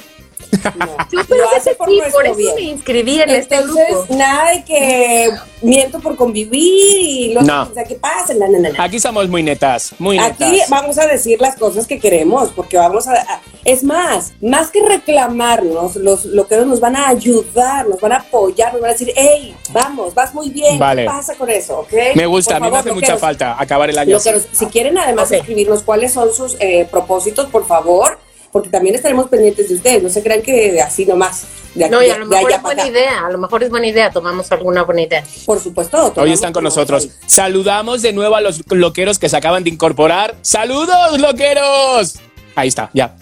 No. 0.76 0.98
Pensé 1.10 1.36
hace 1.58 1.70
que 1.72 1.76
por 1.76 1.88
por 2.12 2.26
eso 2.26 2.36
bien. 2.36 2.56
me 2.56 2.62
inscribí 2.62 3.22
en 3.22 3.30
este 3.30 3.56
Entonces, 3.56 3.86
grupo. 3.90 4.16
nada 4.16 4.52
de 4.52 4.64
que 4.64 5.30
miento 5.62 6.00
por 6.00 6.16
convivir 6.16 7.02
y 7.02 7.34
lo 7.34 7.42
No. 7.42 7.72
que 7.74 7.84
que 7.84 7.96
pasa. 7.96 8.34
No, 8.34 8.48
no, 8.48 8.60
no, 8.60 8.70
no. 8.70 8.84
aquí 8.84 9.00
somos 9.00 9.28
muy 9.30 9.44
netas, 9.44 9.94
muy 10.00 10.18
netas. 10.18 10.42
Aquí 10.42 10.60
vamos 10.70 10.98
a 10.98 11.08
decir 11.08 11.40
las 11.42 11.56
cosas 11.56 11.88
que 11.88 12.00
queremos, 12.00 12.52
porque 12.52 12.78
vamos 12.78 13.08
a, 13.08 13.14
a- 13.14 13.42
es 13.64 13.84
más, 13.84 14.34
más 14.42 14.70
que 14.70 14.82
reclamarnos, 14.86 15.96
los 15.96 16.26
loqueros 16.26 16.68
nos 16.68 16.80
van 16.80 16.96
a 16.96 17.08
ayudar, 17.08 17.88
nos 17.88 18.00
van 18.00 18.12
a 18.14 18.18
apoyar, 18.18 18.72
nos 18.74 18.82
van 18.82 18.92
a 18.92 18.94
decir, 18.94 19.12
hey, 19.16 19.56
vamos, 19.72 20.14
vas 20.14 20.34
muy 20.34 20.50
bien, 20.50 20.78
Vale. 20.78 21.04
¿qué 21.04 21.08
pasa 21.08 21.36
con 21.36 21.50
eso? 21.50 21.80
¿ok? 21.80 21.94
Me 22.16 22.26
gusta, 22.28 22.58
Por 22.58 22.64
a 22.64 22.66
mí 22.66 22.72
me 22.72 22.78
hace 22.80 22.92
mucha 22.92 23.18
falta 23.18 23.56
acabar 23.60 23.90
el 23.90 23.98
año. 23.98 24.18
así. 24.18 24.30
Loqueros, 24.30 24.48
si 24.52 24.66
quieren 24.68 24.98
además 24.98 25.32
escribirnos 25.32 25.82
cuáles 25.84 26.14
son 26.14 26.32
sus 26.34 26.56
eh, 26.60 26.88
propósitos, 26.92 27.48
por 27.48 27.66
favor, 27.66 28.20
porque 28.56 28.70
también 28.70 28.96
estaremos 28.96 29.28
pendientes 29.28 29.68
de 29.68 29.76
ustedes, 29.76 30.02
no 30.02 30.08
se 30.08 30.24
crean 30.24 30.42
que 30.42 30.80
así 30.80 31.06
nomás, 31.06 31.46
de 31.74 31.84
aquí, 31.84 31.92
No, 31.94 32.02
y 32.02 32.10
a 32.10 32.18
lo 32.18 32.26
de 32.26 32.38
mejor 32.38 32.52
es 32.54 32.62
buena 32.62 32.84
acá. 32.84 32.90
idea, 32.90 33.26
a 33.26 33.30
lo 33.30 33.38
mejor 33.38 33.64
es 33.64 33.70
buena 33.70 33.86
idea, 33.86 34.12
tomamos 34.12 34.50
alguna 34.50 34.84
buena 34.84 35.02
idea. 35.02 35.26
Por 35.46 35.60
supuesto. 35.60 36.14
Hoy 36.16 36.32
están 36.32 36.54
con 36.54 36.64
nosotros. 36.64 37.10
Saludamos 37.26 38.02
de 38.02 38.14
nuevo 38.14 38.34
a 38.34 38.40
los 38.40 38.62
loqueros 38.72 39.20
que 39.20 39.28
se 39.28 39.36
acaban 39.36 39.66
de 39.66 39.72
incorporar. 39.72 40.36
¡Saludos, 40.42 41.20
loqueros! 41.20 42.16
Ahí 42.56 42.70
está, 42.70 42.90
ya. 42.94 43.18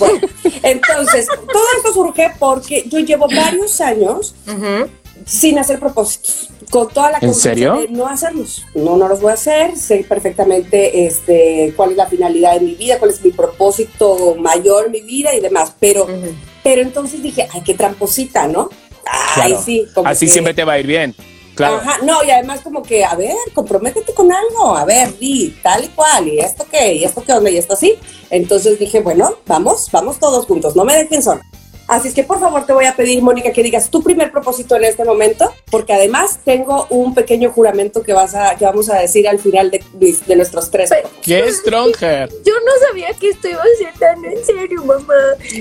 Bueno, 0.00 0.18
entonces, 0.64 1.28
todo 1.28 1.64
esto 1.76 1.92
surge 1.94 2.32
porque 2.40 2.82
yo 2.88 2.98
llevo 2.98 3.28
varios 3.28 3.80
años. 3.80 4.34
Sin 5.26 5.58
hacer 5.58 5.78
propósitos, 5.78 6.50
con 6.70 6.88
toda 6.88 7.10
la 7.12 7.18
¿En 7.20 7.34
serio? 7.34 7.76
de 7.76 7.88
no 7.88 8.06
hacerlos. 8.06 8.64
No, 8.74 8.96
no 8.96 9.08
los 9.08 9.20
voy 9.20 9.30
a 9.30 9.34
hacer, 9.34 9.76
sé 9.76 10.04
perfectamente 10.08 11.06
este, 11.06 11.72
cuál 11.76 11.92
es 11.92 11.96
la 11.96 12.06
finalidad 12.06 12.54
de 12.54 12.60
mi 12.60 12.74
vida, 12.74 12.98
cuál 12.98 13.10
es 13.10 13.24
mi 13.24 13.30
propósito 13.32 14.34
mayor 14.38 14.86
en 14.86 14.92
mi 14.92 15.00
vida 15.02 15.34
y 15.34 15.40
demás, 15.40 15.74
pero, 15.78 16.06
pero 16.62 16.82
entonces 16.82 17.22
dije, 17.22 17.48
ay, 17.52 17.62
qué 17.64 17.74
tramposita, 17.74 18.46
¿no? 18.48 18.68
Ay, 19.04 19.50
Claro. 19.52 19.62
sí, 19.64 19.86
como 19.94 20.08
Así 20.08 20.26
que- 20.26 20.32
siempre 20.32 20.54
te 20.54 20.64
va 20.64 20.74
a 20.74 20.78
ir 20.78 20.86
bien. 20.86 21.14
Claro. 21.54 21.76
Ajá, 21.76 21.98
no, 22.02 22.24
y 22.24 22.30
además 22.30 22.62
como 22.62 22.82
que, 22.82 23.04
a 23.04 23.14
ver, 23.14 23.36
comprométete 23.52 24.14
con 24.14 24.32
algo, 24.32 24.74
a 24.74 24.86
ver, 24.86 25.18
di, 25.18 25.54
tal 25.62 25.84
y 25.84 25.88
cual, 25.88 26.26
y 26.26 26.38
esto 26.40 26.64
qué, 26.70 26.94
y 26.94 27.04
esto 27.04 27.22
qué 27.22 27.32
onda, 27.34 27.50
y 27.50 27.58
esto 27.58 27.74
así. 27.74 27.94
Entonces 28.30 28.78
dije, 28.78 29.00
bueno, 29.00 29.34
vamos, 29.46 29.90
vamos 29.92 30.18
todos 30.18 30.46
juntos, 30.46 30.74
no 30.74 30.84
me 30.86 30.96
dejen 30.96 31.22
sola. 31.22 31.42
Así 31.88 32.08
es 32.08 32.14
que 32.14 32.22
por 32.24 32.40
favor 32.40 32.64
te 32.66 32.72
voy 32.72 32.86
a 32.86 32.94
pedir, 32.96 33.22
Mónica, 33.22 33.52
que 33.52 33.62
digas 33.62 33.90
tu 33.90 34.02
primer 34.02 34.30
propósito 34.32 34.76
en 34.76 34.84
este 34.84 35.04
momento, 35.04 35.52
porque 35.70 35.92
además 35.92 36.38
tengo 36.44 36.86
un 36.90 37.14
pequeño 37.14 37.50
juramento 37.50 38.02
que, 38.02 38.12
vas 38.12 38.34
a, 38.34 38.56
que 38.56 38.64
vamos 38.64 38.88
a 38.90 38.98
decir 38.98 39.28
al 39.28 39.38
final 39.38 39.70
de, 39.70 39.82
de 40.26 40.36
nuestros 40.36 40.70
tres. 40.70 40.90
Pero- 40.90 41.10
¡Qué 41.22 41.52
stronger! 41.52 42.28
Yo 42.44 42.54
no 42.64 42.72
sabía 42.88 43.08
que 43.18 43.30
esto 43.30 43.48
iba 43.48 43.62
a 43.62 43.76
ser 43.78 43.92
tan 43.98 44.24
en 44.24 44.44
serio, 44.44 44.84
mamá. 44.84 45.14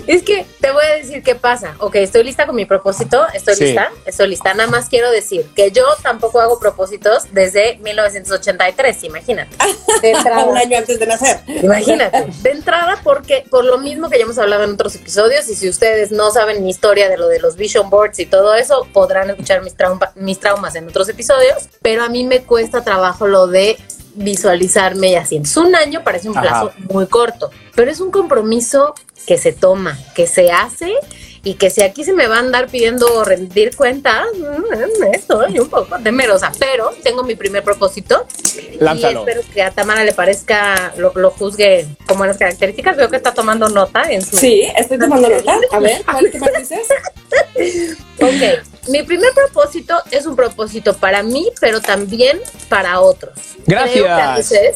Es 0.08 0.24
que 0.24 0.46
te 0.60 0.72
voy 0.72 0.84
a 0.86 0.96
decir 0.98 1.22
qué 1.24 1.36
pasa. 1.36 1.76
Ok, 1.80 1.96
estoy 1.96 2.24
lista 2.24 2.46
con 2.46 2.56
mi 2.56 2.66
propósito. 2.66 3.26
Estoy 3.34 3.56
Sí. 3.56 3.64
lista. 3.66 3.92
Estoy 4.06 4.28
lista. 4.28 4.54
Nada 4.54 4.70
más 4.70 4.88
quiero 4.90 5.12
decir 5.12 5.46
que 5.56 5.72
yo 5.72 5.84
tampoco 6.02 6.40
hago 6.40 6.60
propósitos 6.60 7.24
desde 7.32 7.78
1983, 7.80 9.04
imagínate. 9.04 9.56
De 10.02 10.14
un 10.14 10.58
año 10.58 10.78
antes 10.78 11.00
de 11.00 11.06
nacer. 11.06 11.40
Imagínate. 11.48 12.26
De 12.42 12.50
entrada, 12.52 13.00
porque 13.04 13.44
por 13.50 13.64
lo 13.66 13.78
mismo 13.78 14.10
que 14.10 14.18
ya 14.18 14.24
hemos 14.24 14.38
hablado 14.38 14.64
en 14.64 14.72
otros 14.72 14.96
episodios, 14.96 15.48
y 15.50 15.56
si 15.56 15.70
ustedes 15.70 16.11
no 16.12 16.32
saben 16.32 16.64
mi 16.64 16.70
historia 16.70 17.10
de 17.10 17.18
lo 17.18 17.28
de 17.28 17.40
los 17.40 17.56
vision 17.56 17.90
boards 17.90 18.20
y 18.20 18.26
todo 18.26 18.54
eso, 18.56 18.88
podrán 18.94 19.30
escuchar 19.30 19.62
mis, 19.64 19.76
trauma- 19.76 20.12
mis 20.16 20.40
traumas 20.40 20.76
en 20.76 20.88
otros 20.88 21.08
episodios, 21.10 21.70
pero 21.82 22.04
a 22.04 22.10
mí 22.10 22.24
me 22.26 22.44
cuesta 22.44 22.84
trabajo 22.84 23.28
lo 23.28 23.48
de 23.48 23.78
visualizarme 24.14 25.12
y 25.12 25.16
así. 25.16 25.36
Entonces, 25.38 25.58
un 25.58 25.76
año 25.76 26.04
parece 26.04 26.30
un 26.30 26.38
Ajá. 26.38 26.48
plazo 26.48 26.72
muy 26.92 27.08
corto, 27.08 27.50
pero 27.76 27.90
es 27.92 28.00
un 28.00 28.12
compromiso 28.12 28.94
que 29.26 29.38
se 29.38 29.54
toma, 29.54 29.98
que 30.16 30.28
se 30.28 30.52
hace 30.52 30.94
y 31.44 31.56
que 31.56 31.70
si 31.70 31.82
aquí 31.82 32.04
se 32.04 32.14
me 32.14 32.28
va 32.28 32.38
a 32.38 32.40
andar 32.40 32.68
pidiendo 32.68 33.24
rendir 33.24 33.76
cuentas, 33.76 34.28
mm, 34.38 35.04
estoy 35.14 35.60
un 35.60 35.70
poco 35.70 35.98
temerosa, 36.00 36.52
pero 36.60 36.92
tengo 37.04 37.24
mi 37.24 37.36
primer 37.36 37.64
propósito 37.64 38.28
Lánzalo. 38.80 39.20
y 39.20 39.30
espero 39.30 39.42
que 39.52 39.64
a 39.64 39.72
Tamara 39.72 40.04
le 40.04 40.14
parezca, 40.14 40.94
lo, 40.98 41.12
lo 41.16 41.32
juzgue 41.32 41.88
con 42.06 42.20
buenas 42.20 42.38
características. 42.38 42.96
Veo 42.96 43.10
que 43.10 43.16
está 43.16 43.34
tomando 43.34 43.70
nota 43.70 44.04
en 44.12 44.22
su. 44.22 44.38
Sí, 44.38 44.68
estoy 44.78 45.00
tomando 45.00 45.30
nota. 45.30 45.60
A 45.72 45.80
ver, 45.80 46.04
¿cuál 46.06 46.30
qué 46.30 46.40
más 46.40 46.52
dices? 46.58 46.88
Ok. 48.22 48.90
Mi 48.90 49.04
primer 49.04 49.32
propósito 49.34 49.96
es 50.12 50.26
un 50.26 50.36
propósito 50.36 50.96
para 50.96 51.24
mí, 51.24 51.52
pero 51.60 51.82
también 51.82 52.40
para 52.70 53.00
otros. 53.00 53.34
Gracias. 53.66 53.94
Creo 53.94 54.06
que 54.06 54.22
a 54.22 54.36
veces 54.36 54.76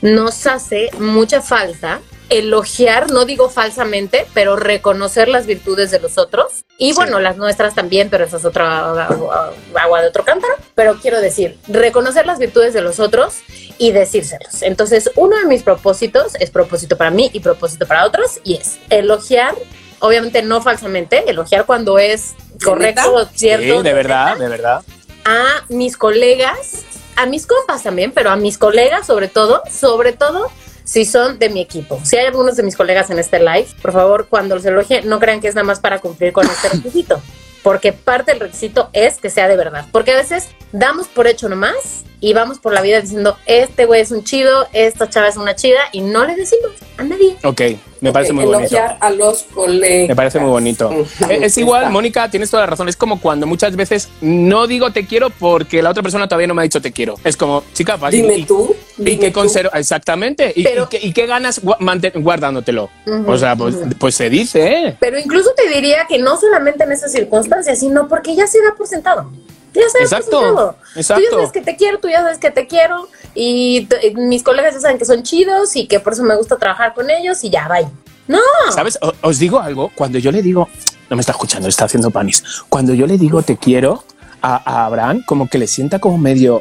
nos 0.00 0.46
hace 0.46 0.90
mucha 0.98 1.40
falta 1.42 2.00
elogiar, 2.38 3.10
no 3.10 3.24
digo 3.26 3.50
falsamente, 3.50 4.26
pero 4.32 4.56
reconocer 4.56 5.28
las 5.28 5.46
virtudes 5.46 5.90
de 5.90 6.00
los 6.00 6.16
otros. 6.16 6.64
Y 6.78 6.94
bueno, 6.94 7.20
las 7.20 7.36
nuestras 7.36 7.74
también, 7.74 8.08
pero 8.08 8.24
esa 8.24 8.38
es 8.38 8.44
otra 8.44 9.04
agua, 9.06 9.52
agua 9.74 10.00
de 10.00 10.08
otro 10.08 10.24
cántaro. 10.24 10.54
Pero 10.74 10.98
quiero 11.00 11.20
decir, 11.20 11.58
reconocer 11.68 12.26
las 12.26 12.38
virtudes 12.38 12.72
de 12.72 12.80
los 12.80 13.00
otros 13.00 13.42
y 13.78 13.92
decírselos. 13.92 14.62
Entonces, 14.62 15.10
uno 15.16 15.36
de 15.36 15.44
mis 15.44 15.62
propósitos 15.62 16.34
es 16.36 16.50
propósito 16.50 16.96
para 16.96 17.10
mí 17.10 17.30
y 17.32 17.40
propósito 17.40 17.86
para 17.86 18.06
otros 18.06 18.40
y 18.44 18.54
es 18.54 18.78
elogiar, 18.88 19.54
obviamente 19.98 20.42
no 20.42 20.62
falsamente, 20.62 21.28
elogiar 21.28 21.66
cuando 21.66 21.98
es 21.98 22.34
correcto, 22.64 23.28
cierto. 23.34 23.78
Sí, 23.78 23.82
de 23.82 23.92
verdad, 23.92 24.38
de 24.38 24.48
verdad. 24.48 24.82
A 25.26 25.64
mis 25.68 25.98
colegas, 25.98 26.84
a 27.16 27.26
mis 27.26 27.46
compas 27.46 27.82
también, 27.82 28.10
pero 28.12 28.30
a 28.30 28.36
mis 28.36 28.56
colegas 28.56 29.06
sobre 29.06 29.28
todo, 29.28 29.62
sobre 29.70 30.12
todo 30.12 30.50
si 30.92 31.06
son 31.06 31.38
de 31.38 31.48
mi 31.48 31.62
equipo. 31.62 31.98
Si 32.04 32.18
hay 32.18 32.26
algunos 32.26 32.54
de 32.54 32.62
mis 32.62 32.76
colegas 32.76 33.08
en 33.08 33.18
este 33.18 33.38
live, 33.38 33.66
por 33.80 33.92
favor, 33.92 34.26
cuando 34.28 34.56
los 34.56 34.64
elogie, 34.66 35.00
no 35.00 35.20
crean 35.20 35.40
que 35.40 35.48
es 35.48 35.54
nada 35.54 35.64
más 35.64 35.80
para 35.80 36.00
cumplir 36.00 36.34
con 36.34 36.44
este 36.44 36.68
requisito. 36.72 37.22
Porque 37.62 37.94
parte 37.94 38.32
del 38.32 38.40
requisito 38.40 38.90
es 38.92 39.16
que 39.16 39.30
sea 39.30 39.48
de 39.48 39.56
verdad. 39.56 39.86
Porque 39.90 40.12
a 40.12 40.16
veces 40.16 40.48
damos 40.70 41.08
por 41.08 41.26
hecho 41.26 41.48
nomás 41.48 42.04
y 42.20 42.34
vamos 42.34 42.58
por 42.58 42.74
la 42.74 42.82
vida 42.82 43.00
diciendo, 43.00 43.38
este 43.46 43.86
güey 43.86 44.02
es 44.02 44.10
un 44.10 44.22
chido, 44.22 44.66
esta 44.74 45.08
chava 45.08 45.28
es 45.28 45.38
una 45.38 45.54
chida 45.54 45.80
y 45.92 46.02
no 46.02 46.26
le 46.26 46.36
decimos 46.36 46.72
a 46.98 47.04
nadie. 47.04 47.38
Ok. 47.42 47.62
Me 48.02 48.12
parece 48.12 48.32
Ok, 48.32 48.36
muy 48.36 48.44
bonito. 48.46 48.76
a 49.00 49.10
los 49.10 49.44
colegas. 49.44 50.08
Me 50.08 50.16
parece 50.16 50.38
muy 50.40 50.50
bonito. 50.50 50.90
Es, 50.90 51.20
es 51.42 51.58
igual. 51.58 51.88
Mónica, 51.90 52.28
tienes 52.28 52.50
toda 52.50 52.64
la 52.64 52.66
razón. 52.66 52.88
Es 52.88 52.96
como 52.96 53.20
cuando 53.20 53.46
muchas 53.46 53.76
veces 53.76 54.08
no 54.20 54.66
digo 54.66 54.90
te 54.90 55.06
quiero 55.06 55.30
porque 55.30 55.80
la 55.82 55.90
otra 55.90 56.02
persona 56.02 56.26
todavía 56.26 56.48
no 56.48 56.54
me 56.54 56.62
ha 56.62 56.64
dicho 56.64 56.82
te 56.82 56.90
quiero. 56.92 57.14
Es 57.22 57.36
como, 57.36 57.62
chica, 57.72 57.96
Dime 58.10 58.38
y, 58.38 58.44
tú. 58.44 58.74
y 58.98 59.04
dime 59.04 59.32
conservo, 59.32 59.70
exactamente. 59.74 60.52
Y, 60.54 60.64
Pero- 60.64 60.84
y 60.84 60.86
qué, 60.88 60.98
y 61.06 61.12
qué 61.12 61.26
ganas 61.26 61.60
guardándotelo. 61.62 62.90
Ujú, 63.06 63.30
o 63.30 63.38
sea, 63.38 63.54
pues, 63.56 63.76
pues 63.98 64.14
se 64.16 64.28
dice, 64.28 64.66
¿eh? 64.88 64.96
Pero 64.98 65.18
incluso 65.18 65.50
te 65.56 65.68
diría 65.72 66.06
que 66.08 66.18
no 66.18 66.36
solamente 66.36 66.84
en 66.84 66.92
esas 66.92 67.12
circunstancias, 67.12 67.78
sino 67.78 68.08
porque 68.08 68.34
ya 68.34 68.46
se 68.48 68.60
da 68.62 68.74
por 68.76 68.86
sentado. 68.88 69.30
Ya 69.74 69.82
se 69.90 69.98
da 69.98 70.04
Exacto, 70.04 70.30
por 70.30 70.40
sentado. 70.44 70.76
Tú 70.94 70.98
exacto. 71.00 71.22
ya 71.24 71.30
sabes 71.30 71.52
que 71.52 71.60
te 71.62 71.76
quiero, 71.76 71.98
tú 71.98 72.08
ya 72.08 72.18
sabes 72.18 72.38
que 72.38 72.50
te 72.50 72.66
quiero. 72.66 73.08
Y 73.34 73.88
y 74.02 74.14
mis 74.14 74.42
colegas 74.42 74.74
ya 74.74 74.80
saben 74.80 74.98
que 74.98 75.04
son 75.04 75.22
chidos 75.22 75.74
y 75.76 75.86
que 75.86 75.98
por 76.00 76.12
eso 76.12 76.22
me 76.22 76.36
gusta 76.36 76.56
trabajar 76.56 76.92
con 76.94 77.08
ellos 77.10 77.42
y 77.44 77.50
ya, 77.50 77.68
bye. 77.68 77.86
No, 78.28 78.38
¿Sabes? 78.72 78.98
O- 79.02 79.12
os 79.22 79.38
digo 79.38 79.58
algo. 79.60 79.90
Cuando 79.94 80.18
yo 80.18 80.30
le 80.30 80.42
digo, 80.42 80.68
no 81.10 81.16
me 81.16 81.20
está 81.20 81.32
escuchando, 81.32 81.68
está 81.68 81.86
haciendo 81.86 82.10
panis. 82.10 82.44
Cuando 82.68 82.94
yo 82.94 83.06
le 83.06 83.18
digo 83.18 83.42
te 83.42 83.56
quiero 83.56 84.04
a, 84.42 84.56
a 84.70 84.86
Abraham, 84.86 85.22
como 85.26 85.48
que 85.48 85.58
le 85.58 85.66
sienta 85.66 85.98
como 85.98 86.18
medio. 86.18 86.60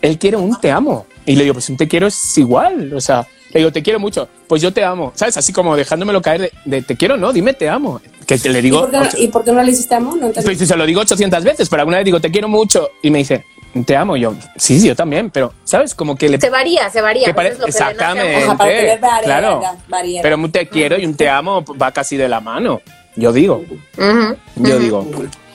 Él 0.00 0.18
quiere 0.18 0.36
un 0.36 0.58
te 0.60 0.70
amo. 0.70 1.06
Y 1.26 1.34
le 1.36 1.42
digo, 1.42 1.54
pues 1.54 1.68
un 1.68 1.76
te 1.76 1.88
quiero 1.88 2.06
es 2.06 2.38
igual. 2.38 2.94
O 2.94 3.00
sea, 3.00 3.26
le 3.52 3.60
digo, 3.60 3.72
te 3.72 3.82
quiero 3.82 3.98
mucho. 4.00 4.28
Pues 4.46 4.60
yo 4.62 4.72
te 4.72 4.84
amo. 4.84 5.12
¿Sabes? 5.14 5.36
Así 5.36 5.52
como 5.52 5.76
dejándomelo 5.76 6.20
caer 6.22 6.40
de, 6.42 6.52
de, 6.64 6.82
te 6.82 6.96
quiero, 6.96 7.16
no, 7.16 7.32
dime 7.32 7.54
te 7.54 7.68
amo. 7.68 8.00
Que 8.26 8.38
te 8.38 8.48
le 8.50 8.58
¿Y 8.58 8.62
digo. 8.62 8.80
por, 8.80 8.90
qué 8.90 8.96
no, 8.98 9.02
ocho- 9.04 9.16
¿Y 9.18 9.28
por 9.28 9.44
qué 9.44 9.52
no 9.52 9.62
le 9.62 9.70
hiciste 9.72 9.94
amor? 9.94 10.16
No 10.18 10.26
entendí. 10.26 10.44
pues, 10.56 10.58
se 10.68 10.76
lo 10.76 10.84
digo 10.86 11.00
800 11.00 11.42
veces, 11.44 11.68
pero 11.68 11.80
alguna 11.80 11.96
vez 11.98 12.04
digo, 12.04 12.20
te 12.20 12.30
quiero 12.30 12.48
mucho. 12.48 12.90
Y 13.02 13.10
me 13.10 13.18
dice, 13.18 13.44
te 13.86 13.96
amo. 13.96 14.16
Y 14.16 14.20
yo, 14.20 14.34
sí, 14.56 14.78
sí, 14.80 14.88
yo 14.88 14.94
también. 14.96 15.30
Pero, 15.30 15.54
¿sabes? 15.64 15.94
Como 15.94 16.14
que 16.16 16.28
le. 16.28 16.38
se 16.40 16.50
varía, 16.50 16.90
se 16.90 17.00
varía. 17.00 17.26
que 17.26 17.32
pues 17.34 17.36
pare- 17.36 17.48
es 17.54 17.58
lo 17.58 17.64
que 17.64 17.70
exactamente. 17.70 18.36
Ajá, 18.44 18.56
para 18.56 18.70
tener 18.70 19.00
variedad, 19.00 19.22
claro. 19.24 19.62
variedad. 19.88 20.22
Pero 20.22 20.36
un 20.36 20.52
te 20.52 20.68
quiero 20.68 20.98
y 20.98 21.06
un 21.06 21.14
te 21.14 21.28
amo 21.28 21.64
va 21.80 21.90
casi 21.92 22.16
de 22.18 22.28
la 22.28 22.40
mano. 22.40 22.82
Yo 23.16 23.32
digo. 23.32 23.64
Ujú. 23.96 24.36
Yo 24.56 24.78
digo. 24.78 25.06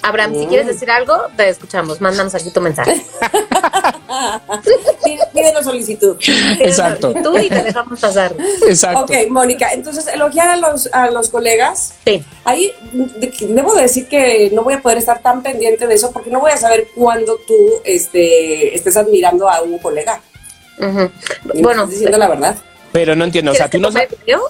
Abraham, 0.04 0.36
si 0.36 0.46
quieres 0.48 0.68
decir 0.68 0.92
algo, 0.92 1.16
te 1.38 1.48
escuchamos. 1.50 2.00
Mándanos 2.02 2.36
aquí 2.36 2.52
tu 2.52 2.60
mensaje. 2.62 3.06
Pide- 5.04 5.28
Pídenos 5.34 5.64
solicitud. 5.64 6.18
Exacto. 6.60 7.14
Tú 7.24 7.38
y 7.38 7.50
te 7.50 7.64
dejamos 7.64 8.00
pasar. 8.00 8.36
Exacto. 8.68 9.02
Ok, 9.02 9.12
Mónica, 9.30 9.72
entonces 9.74 10.08
elogiar 10.08 10.50
a 10.50 10.58
los, 10.58 10.88
a 10.94 11.10
los 11.10 11.30
colegas. 11.30 11.94
Sí. 12.06 12.24
Ahí 12.44 12.72
de- 12.92 13.34
debo 13.50 13.74
decir 13.74 14.08
que 14.08 14.50
no 14.54 14.64
voy 14.64 14.76
a 14.76 14.82
poder 14.82 14.98
estar 14.98 15.22
tan 15.22 15.42
pendiente 15.42 15.88
de 15.88 15.96
eso 15.96 16.12
porque 16.12 16.30
no 16.30 16.40
voy 16.40 16.52
a 16.52 16.58
saber 16.58 16.88
cuándo 16.96 17.40
tú 17.48 17.56
este, 17.84 18.76
estés 18.76 18.98
admirando 18.98 19.50
a 19.50 19.62
un 19.62 19.80
colega. 19.80 20.22
Y 20.80 20.84
me 20.84 21.10
Bueno, 21.62 21.84
estás 21.84 21.90
diciendo 21.92 22.18
la 22.18 22.28
verdad. 22.28 22.56
Pero 22.92 23.16
no 23.16 23.24
entiendo, 23.24 23.52
o 23.52 23.56
sea, 23.56 23.70
tú 23.70 23.80
no 23.80 23.90
¿quieres 23.90 24.10
que 24.26 24.32
sabes. 24.34 24.44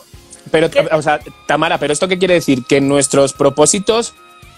Pero, 0.51 0.69
¿Qué? 0.69 0.81
o 0.91 1.01
sea, 1.01 1.19
Tamara, 1.47 1.77
¿pero 1.79 1.93
esto 1.93 2.07
qué 2.07 2.19
quiere 2.19 2.35
decir? 2.35 2.63
¿Que 2.67 2.79
nuestros 2.81 3.33
propósitos 3.33 4.13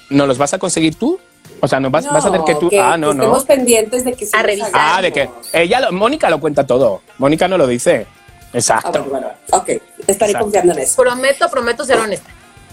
no 0.09 0.25
los 0.27 0.37
vas 0.37 0.53
a 0.53 0.59
conseguir 0.59 0.95
tú? 0.95 1.19
O 1.61 1.67
sea, 1.67 1.79
¿no 1.79 1.89
vas, 1.89 2.05
vas 2.11 2.25
a 2.25 2.29
hacer 2.29 2.41
que 2.45 2.55
tú. 2.55 2.69
ah, 2.81 2.97
no, 2.97 3.09
que 3.09 3.15
no. 3.15 3.23
Estemos 3.23 3.45
pendientes 3.45 4.03
de 4.03 4.13
que 4.13 4.25
sí 4.25 4.31
A 4.35 4.43
revisar. 4.43 4.69
Ah, 4.73 5.01
de 5.01 5.11
que. 5.11 5.29
Ella, 5.53 5.79
lo- 5.79 5.91
Mónica 5.91 6.29
lo 6.29 6.39
cuenta 6.39 6.65
todo. 6.65 7.01
Mónica 7.17 7.47
no 7.47 7.57
lo 7.57 7.67
dice. 7.67 8.07
Ah, 8.09 8.47
Exacto. 8.53 8.89
bueno, 8.91 9.05
bueno, 9.09 9.27
bueno. 9.27 9.63
Ok, 9.63 9.69
estaré 10.07 10.31
Exacto. 10.31 10.39
confiando 10.39 10.73
en 10.73 10.79
eso. 10.79 11.01
Prometo, 11.01 11.49
prometo 11.49 11.85
ser 11.85 11.97
honesta. 11.99 12.29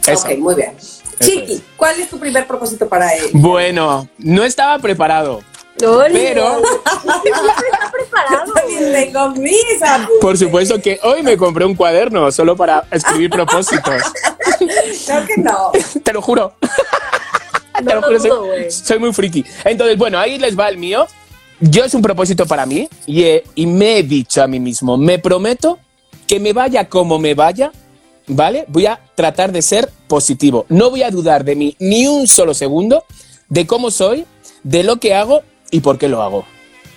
Eso. 0.06 0.26
Ok, 0.26 0.38
muy 0.38 0.54
bien. 0.54 0.76
Chiqui, 1.20 1.62
¿cuál 1.76 2.00
es 2.00 2.08
tu 2.08 2.18
primer 2.18 2.46
propósito 2.46 2.88
para 2.88 3.14
él? 3.14 3.26
Bueno, 3.34 4.08
no 4.18 4.42
estaba 4.42 4.78
preparado. 4.78 5.42
Pero, 5.78 6.58
está 6.62 7.90
preparado. 7.92 8.52
También 8.54 8.92
tengo 8.92 9.30
mis 9.30 9.82
apuntes. 9.82 10.18
por 10.20 10.36
supuesto 10.38 10.80
que 10.80 10.98
hoy 11.02 11.22
me 11.22 11.36
compré 11.36 11.64
un 11.64 11.74
cuaderno 11.74 12.30
solo 12.32 12.56
para 12.56 12.84
escribir 12.90 13.30
propósitos. 13.30 14.02
Creo 14.58 15.26
que 15.26 15.36
no. 15.38 15.72
Te 16.04 16.12
lo 16.12 16.22
juro. 16.22 16.54
Te 17.86 17.94
No 17.94 18.00
lo 18.00 18.06
juro, 18.06 18.20
soy, 18.20 18.70
soy 18.70 18.98
muy 18.98 19.12
friki. 19.12 19.44
Entonces, 19.64 19.96
bueno, 19.98 20.18
ahí 20.18 20.38
les 20.38 20.58
va 20.58 20.68
el 20.68 20.78
mío. 20.78 21.06
Yo 21.60 21.84
es 21.84 21.94
un 21.94 22.02
propósito 22.02 22.46
para 22.46 22.66
mí 22.66 22.88
y, 23.06 23.22
he- 23.22 23.44
y 23.54 23.66
me 23.66 23.98
he 23.98 24.02
dicho 24.02 24.42
a 24.42 24.46
mí 24.48 24.58
mismo, 24.58 24.96
me 24.96 25.18
prometo 25.18 25.78
que 26.26 26.40
me 26.40 26.52
vaya 26.52 26.88
como 26.88 27.18
me 27.20 27.34
vaya, 27.34 27.70
¿vale? 28.26 28.64
Voy 28.68 28.86
a 28.86 28.98
tratar 29.14 29.52
de 29.52 29.62
ser 29.62 29.88
positivo. 30.08 30.66
No 30.68 30.90
voy 30.90 31.02
a 31.04 31.10
dudar 31.10 31.44
de 31.44 31.54
mí 31.54 31.76
ni 31.78 32.06
un 32.08 32.26
solo 32.26 32.52
segundo, 32.54 33.04
de 33.48 33.66
cómo 33.66 33.90
soy, 33.92 34.24
de 34.64 34.82
lo 34.82 34.96
que 34.98 35.14
hago 35.14 35.42
y 35.70 35.80
por 35.80 35.98
qué 35.98 36.08
lo 36.08 36.22
hago. 36.22 36.44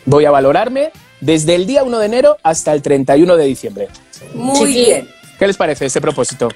Voy 0.06 0.26
a 0.26 0.32
valorarme 0.32 0.92
desde 1.22 1.54
el 1.56 1.68
día 1.68 1.84
1 1.84 2.00
de 2.00 2.06
enero 2.06 2.38
hasta 2.42 2.74
el 2.74 2.82
31 2.82 3.38
de 3.38 3.46
diciembre. 3.46 3.88
Muy 4.34 4.58
Chiqui. 4.70 4.86
bien. 4.86 5.10
¿Qué 5.38 5.46
les 5.48 5.58
parece 5.58 5.86
ese 5.88 6.00
propósito? 6.02 6.50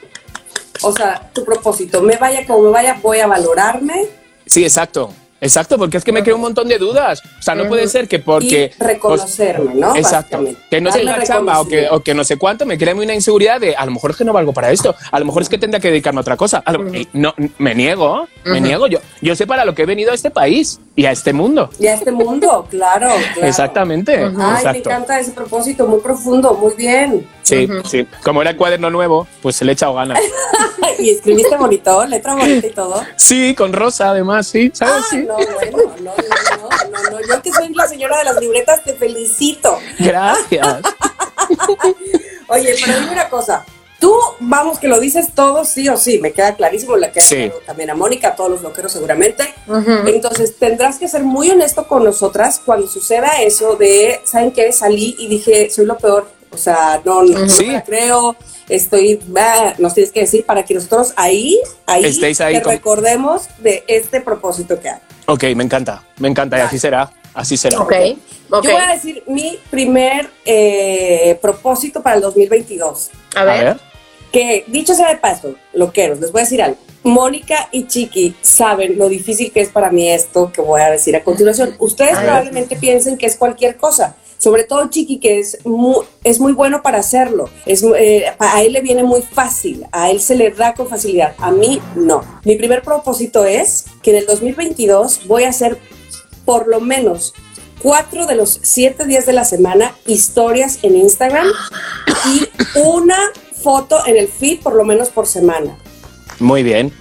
O 0.82 0.92
sea, 0.94 1.30
tu 1.34 1.44
propósito, 1.44 2.02
me 2.02 2.16
vaya 2.16 2.46
como 2.48 2.64
me 2.64 2.70
vaya, 2.72 2.98
voy 3.04 3.20
a 3.20 3.28
valorarme 3.28 4.06
Sí, 4.50 4.64
exacto. 4.64 5.14
Exacto, 5.42 5.78
porque 5.78 5.98
es 5.98 6.04
que 6.04 6.12
me 6.12 6.22
creo 6.24 6.36
un 6.36 6.42
montón 6.42 6.68
de 6.68 6.78
dudas. 6.78 7.22
O 7.40 7.42
sea, 7.42 7.56
no 7.56 7.68
puede 7.68 7.88
ser 7.88 8.08
que 8.08 8.20
porque... 8.20 8.72
y 8.78 8.84
reconocerme, 8.84 9.74
¿no? 9.76 9.96
Exacto. 9.96 10.44
Que 10.70 10.82
no 10.82 10.90
la 10.96 11.24
chamba 11.24 11.62
o 11.62 11.68
que, 11.68 11.88
o 11.90 12.02
que 12.02 12.14
no 12.14 12.24
sé 12.24 12.38
cuánto, 12.38 12.66
me 12.66 12.78
crea 12.78 12.94
una 12.96 13.14
inseguridad 13.14 13.60
de 13.60 13.76
a 13.76 13.86
lo 13.86 13.92
mejor 13.92 14.12
es 14.12 14.18
que 14.18 14.26
no 14.26 14.34
valgo 14.34 14.52
para 14.54 14.72
esto, 14.72 14.96
a 15.12 15.20
lo 15.20 15.26
mejor 15.26 15.42
es 15.42 15.50
que 15.50 15.58
tendría 15.58 15.80
que 15.80 15.90
dedicarme 15.90 16.20
a 16.20 16.22
otra 16.22 16.36
cosa. 16.38 16.62
A 16.66 16.74
lo- 16.74 16.94
y 16.94 17.08
no, 17.14 17.34
me 17.58 17.74
niego, 17.76 18.28
me 18.46 18.60
niego. 18.60 18.88
Yo, 18.88 19.00
yo 19.22 19.36
sé 19.36 19.48
para 19.48 19.64
lo 19.66 19.74
que 19.74 19.84
he 19.84 19.86
venido 19.86 20.12
a 20.12 20.16
este 20.16 20.30
país 20.32 20.80
y 20.96 21.06
a 21.06 21.12
este 21.12 21.32
mundo. 21.34 21.70
Y 21.80 21.88
a 21.88 21.94
este 21.94 22.12
mundo, 22.12 22.68
claro, 22.70 23.08
claro. 23.34 23.48
Exactamente. 23.48 24.16
Ay, 24.38 24.66
me 24.66 24.78
encanta 24.80 25.20
ese 25.20 25.32
propósito, 25.32 25.88
muy 25.88 26.00
profundo, 26.02 26.54
muy 26.54 26.74
bien. 26.76 27.28
Sí, 27.44 27.68
sí. 27.86 28.06
Como 28.24 28.42
era 28.42 28.52
el 28.52 28.58
cuaderno 28.58 28.90
nuevo, 28.90 29.28
pues 29.42 29.56
se 29.56 29.66
le 29.66 29.72
he 29.72 29.74
echado 29.74 29.94
ganas. 29.96 30.20
y 31.00 31.12
escribiste 31.12 31.56
bonito, 31.58 32.06
letra 32.06 32.36
bonita 32.36 32.68
y 32.68 32.72
todo. 32.72 33.02
Sí, 33.16 33.56
con 33.56 33.74
rosa 33.74 34.12
además, 34.12 34.48
sí, 34.48 34.70
¿sabes? 34.74 34.96
Ah, 34.98 35.06
Sí. 35.10 35.26
No, 35.38 35.54
bueno, 35.56 35.78
no, 36.02 36.14
no, 36.14 36.14
no, 36.90 36.90
no, 36.90 37.10
no. 37.12 37.28
Yo 37.28 37.42
que 37.42 37.52
soy 37.52 37.70
la 37.74 37.88
señora 37.88 38.18
de 38.20 38.24
las 38.26 38.40
libretas, 38.40 38.84
te 38.84 38.94
felicito. 38.94 39.78
Gracias. 40.00 40.78
Oye, 42.48 42.76
pero 42.86 43.00
dime 43.00 43.12
una 43.12 43.30
cosa. 43.30 43.66
Tú, 44.00 44.16
vamos, 44.40 44.80
que 44.80 44.88
lo 44.88 44.98
dices 45.00 45.34
todo 45.36 45.66
sí 45.66 45.90
o 45.90 45.98
sí, 45.98 46.20
me 46.20 46.32
queda 46.32 46.56
clarísimo, 46.56 46.96
la 46.96 47.12
que 47.12 47.20
Sí. 47.20 47.52
también 47.66 47.90
a 47.90 47.96
Mónica, 47.96 48.30
a 48.30 48.36
todos 48.36 48.50
los 48.50 48.62
loqueros 48.62 48.94
seguramente. 48.94 49.54
Entonces, 50.08 50.58
tendrás 50.58 50.98
que 50.98 51.10
ser 51.10 51.24
muy 51.24 51.52
honesto 51.52 51.86
con 51.86 52.06
nosotras 52.06 52.62
cuando 52.66 52.88
suceda 52.88 53.42
eso 53.42 53.76
de, 53.76 54.22
¿saben 54.24 54.52
qué? 54.54 54.72
Salí 54.72 55.18
y 55.20 55.28
dije, 55.28 55.70
soy 55.70 55.86
lo 55.86 55.98
peor. 55.98 56.30
O 56.52 56.58
sea, 56.58 57.02
no, 57.04 57.24
no, 57.24 57.40
no 57.40 57.50
Sí. 57.50 57.66
me 57.68 57.74
la 57.74 57.84
creo, 57.84 58.36
estoy, 58.70 59.20
bah, 59.28 59.76
nos 59.78 59.94
tienes 59.94 60.12
que 60.14 60.22
decir 60.22 60.46
para 60.46 60.64
que 60.66 60.74
nosotros 60.74 61.14
ahí, 61.16 61.60
ahí, 61.86 62.06
ahí 62.06 62.56
te 62.56 62.62
con- 62.64 62.72
recordemos 62.72 63.44
de 63.60 63.84
este 63.88 64.22
propósito 64.22 64.80
que 64.80 64.90
hay. 64.90 65.00
Ok, 65.30 65.44
me 65.56 65.64
encanta, 65.64 66.04
me 66.18 66.28
encanta 66.28 66.58
y 66.58 66.62
así 66.62 66.80
será, 66.80 67.12
así 67.36 67.56
será. 67.56 67.80
Ok, 67.80 67.94
ok. 68.50 68.64
Yo 68.64 68.72
voy 68.72 68.82
a 68.82 68.94
decir 68.94 69.24
mi 69.28 69.60
primer 69.70 70.28
eh, 70.44 71.38
propósito 71.40 72.02
para 72.02 72.16
el 72.16 72.22
2022. 72.24 73.12
A 73.36 73.44
ver. 73.44 73.80
Que 74.32 74.64
dicho 74.68 74.96
sea 74.96 75.10
de 75.10 75.18
paso, 75.18 75.54
loqueros, 75.74 76.20
les 76.20 76.32
voy 76.32 76.42
a 76.42 76.44
decir 76.46 76.62
algo. 76.64 76.78
Mónica 77.04 77.70
y 77.72 77.86
Chiqui 77.86 78.36
saben 78.42 78.98
lo 78.98 79.08
difícil 79.08 79.52
que 79.52 79.62
es 79.62 79.70
para 79.70 79.92
mí 79.92 80.10
esto 80.10 80.52
que 80.52 80.62
voy 80.62 80.82
a 80.82 80.90
decir 80.90 81.16
a 81.16 81.24
continuación. 81.24 81.76
Ustedes 81.80 82.14
A 82.14 82.22
ver. 82.22 82.26
probablemente 82.26 82.76
piensen 82.76 83.18
que 83.18 83.28
es 83.28 83.36
cualquier 83.38 83.78
cosa, 83.78 84.16
sobre 84.40 84.64
todo 84.64 84.90
Chiqui, 84.90 85.20
que 85.20 85.40
es 85.40 85.64
muy, 85.66 86.06
es 86.24 86.40
muy 86.40 86.54
bueno 86.54 86.82
para 86.82 86.98
hacerlo. 86.98 87.50
Es, 87.66 87.84
eh, 87.84 88.26
a 88.40 88.64
él 88.64 88.74
le 88.74 88.82
viene 88.82 89.04
muy 89.04 89.22
fácil, 89.22 89.86
a 89.92 90.10
él 90.10 90.20
se 90.20 90.36
le 90.36 90.50
da 90.50 90.74
con 90.74 90.88
facilidad, 90.88 91.36
a 91.38 91.52
mí 91.52 91.80
no. 91.96 92.24
Mi 92.46 92.56
primer 92.56 92.82
propósito 92.82 93.46
es 93.46 93.86
que 94.02 94.12
en 94.12 94.18
el 94.18 94.26
2022 94.26 95.28
voy 95.28 95.44
a 95.44 95.50
hacer 95.50 95.78
por 96.46 96.68
lo 96.68 96.80
menos 96.80 97.34
cuatro 97.82 98.26
de 98.26 98.36
los 98.36 98.60
siete 98.64 99.06
días 99.06 99.26
de 99.26 99.34
la 99.34 99.46
semana 99.46 99.94
historias 100.06 100.80
en 100.84 100.96
Instagram 100.96 101.48
y 102.26 102.48
una 102.80 103.18
foto 103.62 104.00
en 104.06 104.18
el 104.18 104.28
feed 104.30 104.62
por 104.62 104.74
lo 104.74 104.86
menos 104.86 105.10
por 105.10 105.28
semana. 105.28 105.78
Muy 106.40 106.64
bien, 106.64 106.94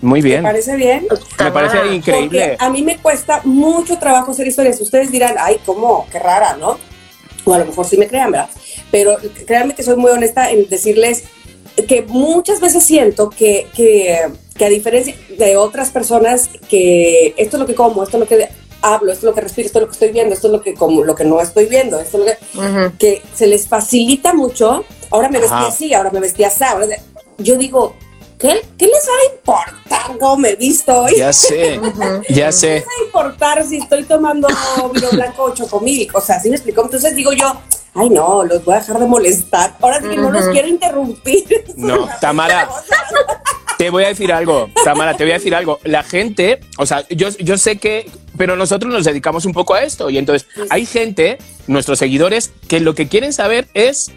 muy 0.00 0.22
¿Me 0.22 0.28
bien. 0.28 0.42
parece 0.42 0.76
bien? 0.76 1.06
Me 1.38 1.50
parece 1.50 1.94
increíble. 1.94 2.48
Porque 2.50 2.64
a 2.64 2.70
mí 2.70 2.82
me 2.82 2.98
cuesta 2.98 3.40
mucho 3.44 3.98
trabajo 3.98 4.32
hacer 4.32 4.46
historias. 4.46 4.80
Ustedes 4.80 5.10
dirán, 5.10 5.36
ay, 5.38 5.58
¿cómo? 5.64 6.06
Qué 6.10 6.18
rara, 6.18 6.56
¿no? 6.56 6.78
O 7.44 7.54
a 7.54 7.58
lo 7.58 7.66
mejor 7.66 7.86
sí 7.86 7.96
me 7.96 8.06
crean, 8.06 8.30
¿verdad? 8.30 8.50
Pero 8.90 9.16
créanme 9.46 9.74
que 9.74 9.82
soy 9.82 9.96
muy 9.96 10.10
honesta 10.10 10.50
en 10.50 10.68
decirles 10.68 11.24
que 11.88 12.02
muchas 12.02 12.60
veces 12.60 12.82
siento 12.84 13.30
que, 13.30 13.66
que, 13.74 14.28
que 14.56 14.64
a 14.64 14.68
diferencia 14.68 15.14
de 15.38 15.56
otras 15.56 15.90
personas, 15.90 16.48
que 16.68 17.34
esto 17.36 17.56
es 17.56 17.60
lo 17.60 17.66
que 17.66 17.74
como, 17.74 18.02
esto 18.02 18.16
es 18.16 18.20
lo 18.20 18.26
que 18.26 18.48
hablo, 18.82 19.12
esto 19.12 19.26
es 19.26 19.30
lo 19.30 19.34
que 19.34 19.40
respiro, 19.42 19.66
esto 19.66 19.78
es 19.78 19.82
lo 19.82 19.88
que 19.88 19.92
estoy 19.92 20.12
viendo, 20.12 20.34
esto 20.34 20.46
es 20.48 20.52
lo 20.52 20.62
que 20.62 20.74
como, 20.74 21.04
lo 21.04 21.14
que 21.14 21.24
no 21.24 21.40
estoy 21.40 21.66
viendo, 21.66 22.00
esto 22.00 22.18
es 22.18 22.24
lo 22.24 22.92
que 22.92 22.96
que 22.98 23.22
se 23.34 23.46
les 23.46 23.68
facilita 23.68 24.32
mucho. 24.32 24.84
Ahora 25.10 25.28
me 25.28 25.38
vestí 25.38 25.54
Ajá. 25.54 25.66
así, 25.68 25.94
ahora 25.94 26.10
me 26.10 26.20
vestí 26.20 26.44
así. 26.44 26.64
Ahora 26.64 26.86
yo 27.38 27.56
digo, 27.56 27.94
¿qué, 28.38 28.62
¿qué 28.78 28.86
les 28.86 29.08
va 29.08 29.12
a 29.22 29.34
importar 29.34 30.18
cómo 30.18 30.36
me 30.36 30.50
he 30.50 30.56
visto 30.56 31.02
hoy? 31.02 31.16
Ya 31.16 31.32
sé, 31.32 31.80
ya 32.28 32.52
sé. 32.52 32.68
¿Qué 32.68 32.74
les 32.74 32.86
va 32.86 32.90
a 33.00 33.04
importar 33.04 33.64
si 33.64 33.78
estoy 33.78 34.04
tomando 34.04 34.48
vino 34.92 35.08
blanco 35.10 35.44
o 35.44 35.54
chocomil? 35.54 36.08
O 36.12 36.20
sea, 36.20 36.40
¿sí 36.40 36.50
me 36.50 36.56
explicó? 36.56 36.82
Entonces 36.82 37.14
digo 37.14 37.32
yo, 37.32 37.52
ay 37.94 38.10
no, 38.10 38.44
los 38.44 38.64
voy 38.64 38.74
a 38.74 38.78
dejar 38.78 38.98
de 38.98 39.06
molestar. 39.06 39.76
Ahora 39.80 40.00
sí 40.00 40.08
que 40.08 40.16
no 40.16 40.30
los 40.30 40.48
quiero 40.48 40.68
interrumpir. 40.68 41.44
No, 41.76 42.08
Tamara, 42.20 42.70
te 43.76 43.90
voy 43.90 44.04
a 44.04 44.08
decir 44.08 44.32
algo, 44.32 44.70
Tamara, 44.82 45.14
te 45.14 45.24
voy 45.24 45.32
a 45.32 45.34
decir 45.34 45.54
algo. 45.54 45.78
La 45.84 46.02
gente, 46.02 46.60
o 46.78 46.86
sea, 46.86 47.06
yo, 47.08 47.28
yo 47.28 47.58
sé 47.58 47.76
que, 47.76 48.10
pero 48.38 48.56
nosotros 48.56 48.90
nos 48.90 49.04
dedicamos 49.04 49.44
un 49.44 49.52
poco 49.52 49.74
a 49.74 49.82
esto 49.82 50.08
y 50.08 50.16
entonces 50.16 50.48
hay 50.70 50.86
gente, 50.86 51.36
nuestros 51.66 51.98
seguidores, 51.98 52.50
que 52.66 52.80
lo 52.80 52.94
que 52.94 53.08
quieren 53.08 53.34
saber 53.34 53.68
es 53.74 54.10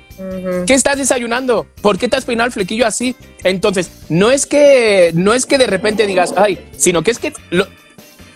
¿qué 0.66 0.74
estás 0.74 0.98
desayunando? 0.98 1.66
¿Por 1.82 1.98
qué 1.98 2.08
te 2.08 2.18
has 2.18 2.26
peinado 2.26 2.48
el 2.48 2.54
flequillo 2.54 2.86
así? 2.86 3.16
Entonces, 3.44 3.90
no 4.10 4.32
es 4.32 4.46
que, 4.46 5.12
no 5.14 5.34
es 5.34 5.46
que 5.46 5.58
de 5.58 5.68
repente 5.68 6.06
digas, 6.08 6.34
ay, 6.38 6.70
sino 6.78 7.02
que 7.04 7.12
es 7.12 7.20
que 7.20 7.34
lo- 7.50 7.68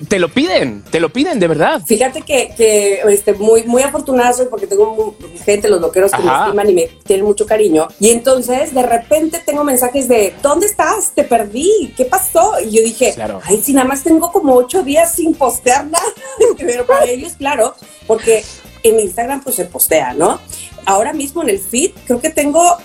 te 0.10 0.19
lo 0.19 0.28
piden, 0.28 0.84
te 0.91 1.00
lo 1.00 1.13
piden 1.13 1.39
de 1.39 1.48
verdad. 1.48 1.82
Fíjate 1.86 2.24
que, 2.24 2.54
que 2.58 3.00
este, 3.08 3.34
muy, 3.34 3.63
muy 3.63 3.84
afortunada 3.84 4.34
soy 4.34 4.48
porque 4.50 4.67
tengo 4.67 5.15
gente, 5.46 5.69
los 5.69 5.80
loqueros 5.80 6.12
que 6.12 6.22
me 6.22 6.30
estiman 6.34 6.69
y 6.69 6.74
me 6.74 6.89
tienen 7.06 7.26
mucho 7.26 7.46
cariño. 7.46 7.88
Y 8.02 8.10
entonces 8.10 8.74
de 8.74 8.84
repente 8.84 9.41
tengo 9.46 9.63
mensajes 9.63 10.10
de, 10.10 10.34
¿dónde 10.41 10.65
estás? 10.65 11.13
Te 11.15 11.24
perdí, 11.24 11.93
¿qué 11.96 12.04
pasó? 12.04 12.54
Y 12.60 12.72
yo 12.72 12.84
dije, 12.84 13.13
Claro. 13.15 13.39
ay, 13.46 13.62
si 13.63 13.72
nada 13.72 13.88
más 13.88 14.04
tengo 14.04 14.30
como 14.32 14.54
ocho 14.56 14.84
días 14.84 15.15
sin 15.15 15.36
postear 15.36 15.86
nada. 15.86 16.04
Pero 16.58 16.86
para 16.86 17.06
ellos, 17.06 17.34
claro, 17.38 17.74
porque 18.06 18.43
en 18.84 19.00
Instagram 19.00 19.43
pues 19.43 19.56
se 19.56 19.65
postea, 19.65 20.13
¿no? 20.13 20.39
Ahora 20.86 21.13
mismo 21.13 21.41
en 21.43 21.50
el 21.50 21.60
feed 21.60 21.91
creo 22.06 22.19
que 22.22 22.30
tengo... 22.30 22.78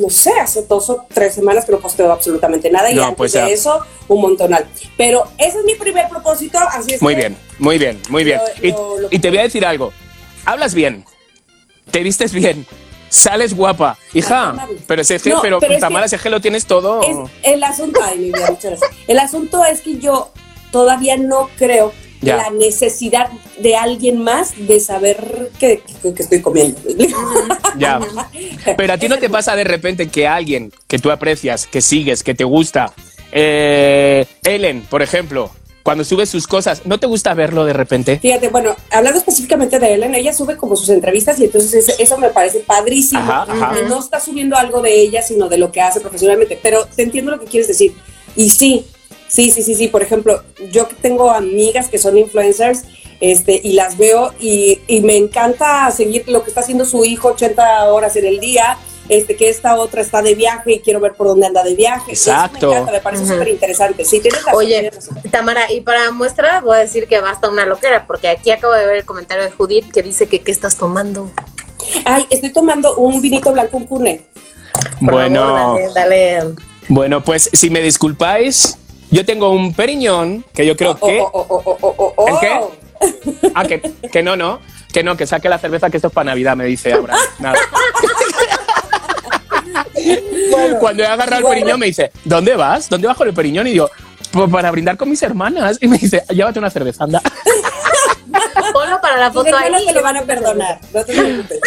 No 0.00 0.08
sé, 0.08 0.30
hace 0.40 0.62
dos 0.68 0.88
o 0.88 1.04
tres 1.12 1.34
semanas 1.34 1.64
que 1.64 1.72
no 1.72 1.80
posteo 1.80 2.12
absolutamente 2.12 2.70
nada 2.70 2.92
y 2.92 2.94
No, 2.94 3.02
antes 3.02 3.16
pues 3.16 3.32
de 3.32 3.52
eso 3.52 3.80
un 4.06 4.20
montonal. 4.22 4.64
Pero 4.96 5.24
ese 5.36 5.58
es 5.58 5.64
mi 5.64 5.74
primer 5.74 6.08
propósito, 6.08 6.60
así 6.60 6.92
es 6.94 7.02
Muy 7.02 7.14
que 7.16 7.20
bien, 7.22 7.36
muy 7.58 7.76
bien, 7.76 8.00
muy 8.08 8.22
bien. 8.22 8.38
Lo- 8.60 8.68
Y, 8.68 8.70
lo- 8.70 8.98
lo- 9.00 9.08
y 9.10 9.18
te 9.18 9.30
voy 9.30 9.38
a 9.38 9.42
decir 9.42 9.66
algo. 9.66 9.92
Hablas 10.44 10.74
bien, 10.74 11.04
te 11.90 12.04
vistes 12.04 12.32
bien, 12.32 12.64
sales 13.08 13.52
guapa, 13.56 13.98
hija. 14.14 14.68
Pero 14.86 15.02
si 15.02 15.14
es 15.14 15.22
que, 15.24 15.30
No, 15.30 15.40
pero, 15.42 15.58
pero 15.58 15.74
es 15.74 15.80
Tamara, 15.80 16.06
que- 16.08 16.14
es 16.14 16.22
que 16.22 16.30
lo 16.30 16.40
tienes 16.40 16.66
todo. 16.66 17.02
Es 17.02 17.16
el 17.42 17.64
asunto, 17.64 17.98
ay, 18.00 18.16
mi 18.18 18.24
vida, 18.26 18.46
muchas 18.48 18.78
gracias. 18.78 18.90
El 19.08 19.18
asunto 19.18 19.64
es 19.64 19.80
que 19.80 19.98
yo 19.98 20.30
todavía 20.70 21.16
no 21.16 21.50
creo 21.58 21.92
La 22.22 22.50
necesidad 22.50 23.28
de 23.58 23.76
alguien 23.76 24.18
más 24.22 24.52
de 24.56 24.78
saber 24.80 25.50
que, 25.58 25.82
que- 26.02 26.12
que 26.14 26.22
estoy 26.22 26.40
comiendo. 26.42 26.78
Ya. 27.78 27.98
Pero 28.76 28.92
a 28.92 28.98
ti 28.98 29.08
no 29.08 29.18
te 29.18 29.30
pasa 29.30 29.56
de 29.56 29.64
repente 29.64 30.08
que 30.08 30.26
alguien 30.26 30.72
que 30.86 30.98
tú 30.98 31.10
aprecias, 31.10 31.66
que 31.66 31.80
sigues, 31.80 32.22
que 32.22 32.34
te 32.34 32.44
gusta, 32.44 32.92
eh, 33.32 34.26
Ellen, 34.42 34.82
por 34.90 35.02
ejemplo, 35.02 35.50
cuando 35.82 36.04
sube 36.04 36.26
sus 36.26 36.46
cosas, 36.46 36.82
¿no 36.84 36.98
te 36.98 37.06
gusta 37.06 37.32
verlo 37.32 37.64
de 37.64 37.72
repente? 37.72 38.18
Fíjate, 38.18 38.48
bueno, 38.48 38.76
hablando 38.90 39.18
específicamente 39.18 39.78
de 39.78 39.94
Ellen, 39.94 40.14
ella 40.14 40.32
sube 40.34 40.56
como 40.56 40.76
sus 40.76 40.90
entrevistas 40.90 41.40
y 41.40 41.44
entonces 41.44 41.94
eso, 41.98 42.18
me 42.18 42.28
parece 42.28 42.60
padrísimo. 42.60 43.20
Ajá, 43.22 43.46
ajá. 43.48 43.72
No 43.88 43.98
está 43.98 44.20
subiendo 44.20 44.56
algo 44.56 44.82
de 44.82 44.92
ella, 45.00 45.22
sino 45.22 45.48
de 45.48 45.56
lo 45.56 45.72
que 45.72 45.80
hace 45.80 46.00
profesionalmente. 46.00 46.58
Pero 46.62 46.84
te 46.84 47.02
entiendo 47.02 47.30
lo 47.30 47.40
que 47.40 47.46
quieres 47.46 47.66
decir. 47.68 47.94
Y 48.36 48.50
sí, 48.50 48.84
sí, 49.30 49.50
sí, 49.50 49.62
sí, 49.62 49.74
sí. 49.74 49.88
Por 49.88 50.02
ejemplo, 50.02 50.42
yo 50.70 50.88
que 50.88 50.96
tengo 50.96 51.30
amigas 51.30 51.88
que 51.88 51.98
son 51.98 52.18
influencers 52.18 52.82
este, 53.20 53.60
y 53.62 53.72
las 53.72 53.96
veo 53.96 54.34
y, 54.40 54.80
y 54.86 55.00
me 55.00 55.16
encanta 55.16 55.90
seguir 55.90 56.28
lo 56.28 56.42
que 56.42 56.50
está 56.50 56.60
haciendo 56.60 56.84
su 56.84 57.04
hijo 57.04 57.28
80 57.28 57.84
horas 57.92 58.16
en 58.16 58.26
el 58.26 58.40
día. 58.40 58.76
Este, 59.08 59.34
que 59.34 59.48
esta 59.48 59.74
otra 59.74 60.02
está 60.02 60.22
de 60.22 60.36
viaje 60.36 60.74
y 60.74 60.78
quiero 60.78 61.00
ver 61.00 61.14
por 61.14 61.26
dónde 61.26 61.44
anda 61.44 61.64
de 61.64 61.74
viaje. 61.74 62.12
Eso 62.12 62.30
Exacto. 62.30 62.68
me 62.68 62.74
encanta, 62.74 62.92
me 62.92 63.00
parece 63.00 63.26
súper 63.26 63.48
interesante. 63.48 64.04
Sí, 64.04 64.20
tienes 64.20 64.44
razón. 64.44 64.56
Oye, 64.56 64.78
tienes 64.78 64.94
razón. 64.94 65.20
Tamara, 65.32 65.72
y 65.72 65.80
para 65.80 66.12
muestra 66.12 66.60
voy 66.60 66.76
a 66.76 66.78
decir 66.78 67.08
que 67.08 67.20
basta 67.20 67.48
una 67.48 67.66
loquera, 67.66 68.06
porque 68.06 68.28
aquí 68.28 68.52
acabo 68.52 68.72
de 68.72 68.86
ver 68.86 68.96
el 68.98 69.04
comentario 69.04 69.42
de 69.42 69.50
Judith 69.50 69.90
que 69.90 70.04
dice 70.04 70.28
que 70.28 70.38
qué 70.38 70.52
estás 70.52 70.76
tomando. 70.76 71.28
Ay, 72.04 72.24
estoy 72.30 72.52
tomando 72.52 72.94
un 72.98 73.20
vinito 73.20 73.50
blanco, 73.50 73.78
un 73.78 73.86
cune. 73.86 74.22
Bueno, 75.00 75.40
favor, 75.40 75.92
dale, 75.92 76.32
dale. 76.34 76.54
bueno, 76.88 77.24
pues 77.24 77.50
si 77.52 77.68
me 77.68 77.80
disculpáis, 77.80 78.78
yo 79.10 79.24
tengo 79.24 79.50
un 79.50 79.74
periñón 79.74 80.44
que 80.54 80.66
yo 80.66 80.76
creo 80.76 80.96
Oh, 81.00 81.06
que. 81.06 81.20
oh, 81.20 81.30
oh, 81.32 81.46
oh, 81.48 81.78
oh, 81.80 81.94
oh, 81.96 82.14
oh, 82.16 82.28
¿El 82.28 82.38
qué? 82.40 82.60
Ah, 83.54 83.64
que, 83.64 83.80
que 84.12 84.22
no, 84.22 84.36
no. 84.36 84.60
Que 84.92 85.02
no, 85.04 85.16
que 85.16 85.26
saque 85.26 85.48
la 85.48 85.58
cerveza, 85.58 85.88
que 85.88 85.96
esto 85.98 86.08
es 86.08 86.12
para 86.14 86.26
Navidad, 86.30 86.56
me 86.56 86.64
dice 86.64 86.92
Abraham. 86.92 87.20
Nada. 87.38 87.58
Cuando 90.80 91.02
he 91.02 91.06
agarrado 91.06 91.42
el 91.48 91.58
periñón, 91.58 91.78
me 91.80 91.86
dice, 91.86 92.10
¿dónde 92.24 92.56
vas? 92.56 92.88
¿Dónde 92.88 93.06
vas 93.06 93.16
con 93.16 93.28
el 93.28 93.34
periñón? 93.34 93.66
Y 93.68 93.72
digo, 93.72 93.88
pues 94.32 94.50
para 94.50 94.70
brindar 94.70 94.96
con 94.96 95.08
mis 95.10 95.22
hermanas. 95.22 95.78
Y 95.80 95.88
me 95.88 95.98
dice, 95.98 96.24
llévate 96.30 96.58
una 96.58 96.70
cerveza, 96.70 97.04
anda. 97.04 97.22
Ponlo 98.72 99.00
para 99.00 99.16
la 99.16 99.32
foto 99.32 99.54
ahí. 99.56 99.86
te 99.86 99.92
lo 99.92 100.02
van 100.02 100.16
a 100.16 100.22
perdonar, 100.22 100.80
no 100.92 101.04
te 101.04 101.12
preocupes. 101.12 101.60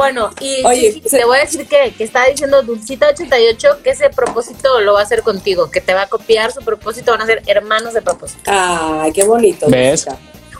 Bueno, 0.00 0.30
y 0.40 0.64
Oye, 0.64 1.02
se- 1.06 1.18
te 1.18 1.24
voy 1.26 1.36
a 1.36 1.40
decir 1.42 1.66
que, 1.68 1.92
que 1.92 2.04
está 2.04 2.24
diciendo 2.24 2.62
Dulcita88 2.62 3.82
que 3.82 3.90
ese 3.90 4.08
propósito 4.08 4.80
lo 4.80 4.94
va 4.94 5.00
a 5.00 5.02
hacer 5.02 5.22
contigo, 5.22 5.70
que 5.70 5.82
te 5.82 5.92
va 5.92 6.02
a 6.02 6.06
copiar 6.08 6.52
su 6.52 6.60
propósito, 6.62 7.12
van 7.12 7.20
a 7.20 7.26
ser 7.26 7.42
hermanos 7.46 7.92
de 7.92 8.00
propósito. 8.00 8.40
Ay, 8.46 9.12
qué 9.12 9.24
bonito. 9.24 9.66
¿Ves? 9.68 10.06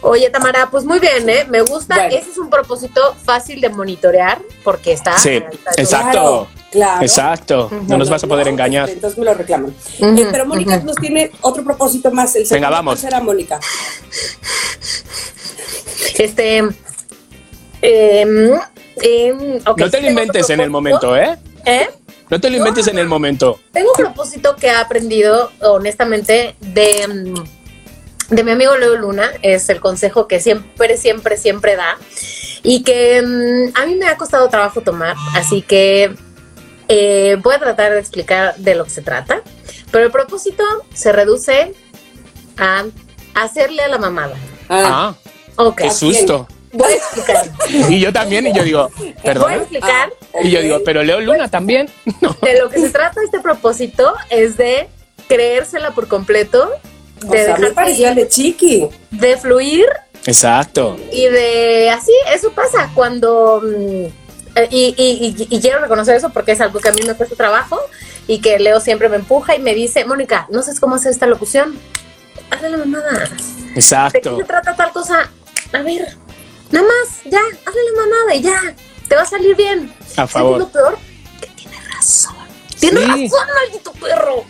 Oye, 0.03 0.29
Tamara, 0.29 0.69
pues 0.71 0.85
muy 0.85 0.99
bien, 0.99 1.29
¿eh? 1.29 1.47
Me 1.49 1.63
gusta. 1.63 1.95
Bueno. 1.95 2.15
Ese 2.17 2.31
es 2.31 2.39
un 2.39 2.51
propósito 2.51 3.15
fácil 3.25 3.61
de 3.63 3.69
monitorear 3.71 4.41
porque 4.63 4.93
está. 4.93 5.17
Sí, 5.19 5.37
está- 5.37 5.73
exacto. 5.77 6.11
Claro, 6.11 6.49
claro. 6.71 7.03
Exacto. 7.03 7.71
No 7.89 7.97
nos 7.97 8.11
vas 8.11 8.23
a 8.25 8.27
poder 8.27 8.47
No, 8.47 8.53
engañar. 8.53 8.85
este, 8.85 8.95
Entonces 8.97 9.19
me 9.19 9.25
lo 9.25 9.33
reclaman. 9.35 9.75
Eh, 10.01 10.27
pero 10.31 10.45
Mónica 10.47 10.77
nos 10.79 10.97
tiene 10.97 11.31
otro 11.41 11.65
propósito 11.65 12.11
más. 12.11 12.35
El 12.37 12.47
segundo, 12.47 12.71
vamos. 12.71 12.93
¿cuál 12.95 12.99
será 13.11 13.21
Mónica? 13.23 13.59
Este. 16.19 16.63
em, 17.83 18.59
em, 19.03 19.59
No 19.77 19.91
te 19.91 20.01
lo 20.01 20.09
inventes 20.09 20.51
en 20.51 20.61
el 20.61 20.71
momento, 20.71 21.17
¿eh? 21.17 21.39
¿Eh? 21.65 21.89
No 22.29 22.41
te 22.41 22.49
lo 22.51 22.57
inventes 22.59 22.87
en 22.87 22.99
el 22.99 23.09
momento. 23.09 23.59
Tengo 23.73 23.91
un 23.91 23.97
propósito 23.97 24.55
que 24.57 24.69
he 24.69 24.71
aprendido, 24.71 25.51
honestamente, 25.61 26.55
de, 26.61 27.09
mm, 27.09 28.35
de 28.35 28.45
mi 28.45 28.53
amigo 28.53 28.77
Leo 28.77 28.97
Luna. 28.97 29.31
Es 29.43 29.69
el 29.69 29.81
consejo 29.81 30.29
que 30.29 30.39
siempre, 30.41 30.97
siempre, 30.97 31.37
siempre 31.37 31.77
da. 31.77 31.97
Y 32.63 32.83
que 32.85 33.21
mm, 33.23 33.77
a 33.77 33.87
mí 33.87 33.97
me 33.97 34.07
ha 34.07 34.17
costado 34.17 34.49
trabajo 34.49 34.81
tomar. 34.83 35.17
Así 35.35 35.63
que 35.63 36.15
eh, 36.89 37.37
voy 37.43 37.55
a 37.55 37.59
tratar 37.59 37.93
de 37.93 37.99
explicar 37.99 38.55
de 38.57 38.75
lo 38.77 38.85
que 38.85 38.91
se 38.91 39.03
trata. 39.03 39.43
Pero 39.91 40.05
el 40.05 40.13
propósito 40.13 40.63
se 40.95 41.11
reduce 41.13 41.75
a 42.59 42.85
hacerle 43.35 43.83
a 43.83 43.89
la 43.89 43.99
mamada. 43.99 44.37
Ah, 44.69 45.15
Ah, 45.57 45.63
Ok. 45.65 45.79
qué 45.83 45.91
susto. 45.91 46.47
Voy 46.73 46.93
a 46.93 46.97
explicar. 46.97 47.45
Y 47.89 48.01
yo 48.01 48.13
también, 48.13 48.47
y 48.47 48.53
yo 48.53 48.63
digo, 48.63 48.91
Voy 48.97 49.09
a 49.19 49.23
perdón. 49.23 49.53
explicar. 49.55 50.11
Y 50.43 50.51
yo 50.51 50.61
digo, 50.63 50.79
pero 50.85 51.03
Leo 51.03 51.21
Luna 51.21 51.49
también. 51.49 51.89
No. 52.21 52.37
De 52.43 52.59
lo 52.59 52.69
que 52.69 52.79
se 52.81 52.91
trata 52.91 53.21
este 53.25 53.41
propósito 53.41 54.15
es 54.31 54.57
de 54.57 54.89
creérsela 55.29 55.93
por 55.93 56.07
completo, 56.09 56.71
o 57.27 57.31
de 57.31 57.45
sea, 57.45 57.57
me 57.57 57.71
parecía 57.71 58.11
el 58.11 58.15
de 58.17 58.29
Chiqui. 58.29 58.89
de 59.11 59.37
fluir 59.37 59.87
Exacto. 60.27 60.97
y 61.13 61.27
de 61.27 61.91
así, 61.91 62.13
eso 62.35 62.53
pasa 62.53 62.91
cuando 62.95 63.63
mm, 63.65 64.05
eh, 64.57 64.69
y, 64.71 64.95
y- 64.97 65.35
y- 65.49 65.57
y 65.57 65.61
quiero 65.61 65.79
reconocer 65.81 66.17
eso 66.17 66.31
porque 66.31 66.53
es 66.53 66.61
algo 66.61 66.79
que 66.81 66.89
a 66.89 66.93
mí 66.93 67.01
me 67.07 67.15
cuesta 67.15 67.37
trabajo 67.37 67.79
y 68.27 68.41
que 68.41 68.59
Leo 68.59 68.81
siempre 68.81 69.09
me 69.09 69.17
empuja 69.17 69.55
y 69.57 69.61
me 69.61 69.75
dice, 69.75 70.05
Mónica, 70.05 70.47
no 70.51 70.63
sabes 70.63 70.79
cómo 70.81 70.97
hacer 70.97 71.13
esta 71.13 71.27
locución, 71.27 71.79
hazle 72.51 72.71
la 72.71 72.77
mamada. 72.79 73.11
¿De 73.11 73.27
qué 73.29 73.73
Exacto. 73.77 74.37
se 74.39 74.45
trata 74.45 74.75
tal 74.77 74.93
cosa? 74.93 75.31
A 75.73 75.83
ver, 75.83 76.09
nada 76.71 76.87
más, 76.87 77.23
ya, 77.25 77.39
hazle 77.67 77.81
la 77.95 78.03
mamada 78.03 78.35
y 78.35 78.43
ya, 78.43 78.75
te 79.09 79.15
va 79.17 79.23
a 79.23 79.27
salir 79.27 79.57
bien. 79.57 79.93
A 80.13 80.15
¿Sabes 80.15 80.31
favor. 80.33 80.59
lo 80.59 80.69
peor? 80.69 80.99
Que 81.41 81.47
tiene 81.49 81.77
razón. 81.95 82.35
Tiene 82.79 83.01
Sí. 83.01 83.07
razón, 83.29 83.49
maldito 83.63 83.93
perro. 83.93 84.45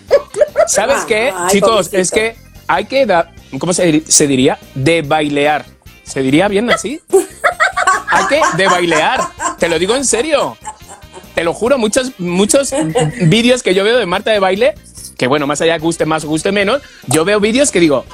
¿Sabes 0.67 0.99
Ah, 1.01 1.05
qué, 1.09 1.33
ay, 1.35 1.49
chicos? 1.51 1.71
pobrecito. 1.89 1.97
Es 1.99 2.11
que 2.11 2.37
hay 2.69 2.85
que 2.85 3.07
dar, 3.07 3.33
¿cómo 3.59 3.73
se 3.73 4.03
diría? 4.27 4.59
De 4.75 5.03
bailear. 5.03 5.65
¿Se 6.05 6.23
diría 6.23 6.49
bien 6.49 6.71
así? 6.71 7.01
hay 8.09 8.27
que 8.27 8.41
de 8.57 8.67
bailear. 8.69 9.21
Te 9.59 9.69
lo 9.69 9.79
digo 9.79 9.95
en 9.97 10.05
serio. 10.05 10.57
Te 11.35 11.45
lo 11.45 11.55
juro, 11.55 11.79
muchos, 11.79 12.13
muchos 12.19 12.71
vídeos 13.23 13.63
que 13.63 13.75
yo 13.75 13.85
veo 13.85 13.97
de 13.99 14.07
Marta 14.07 14.31
de 14.33 14.41
baile, 14.41 14.75
que 15.17 15.27
bueno, 15.29 15.47
más 15.47 15.61
allá 15.61 15.79
guste 15.79 16.05
más 16.07 16.25
o 16.25 16.29
guste 16.29 16.51
menos, 16.53 16.83
yo 17.07 17.25
veo 17.25 17.39
vídeos 17.41 17.71
que 17.71 17.79
digo, 17.81 18.05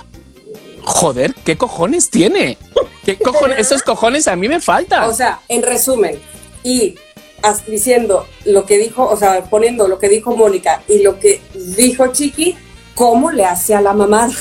joder, 0.85 1.35
¿qué 1.45 1.57
cojones 1.57 2.11
tiene? 2.11 2.59
¿Qué 3.07 3.17
cojones? 3.25 3.59
Esos 3.59 3.83
cojones 3.83 4.29
a 4.29 4.37
mí 4.37 4.49
me 4.49 4.61
faltan. 4.61 5.05
O 5.09 5.15
sea, 5.15 5.41
en 5.49 5.63
resumen, 5.63 6.21
y 6.63 6.97
diciendo 7.69 8.27
lo 8.45 8.67
que 8.67 8.77
dijo, 8.77 9.07
o 9.09 9.17
sea, 9.17 9.45
poniendo 9.45 9.87
lo 9.89 9.99
que 9.99 10.09
dijo 10.09 10.37
Mónica 10.37 10.83
y 10.89 10.99
lo 11.03 11.19
que 11.21 11.41
dijo 11.55 12.09
Chiqui, 12.09 12.57
¿cómo 12.97 13.31
le 13.31 13.45
hace 13.45 13.75
a 13.75 13.81
la 13.81 13.93
mamá? 13.93 14.29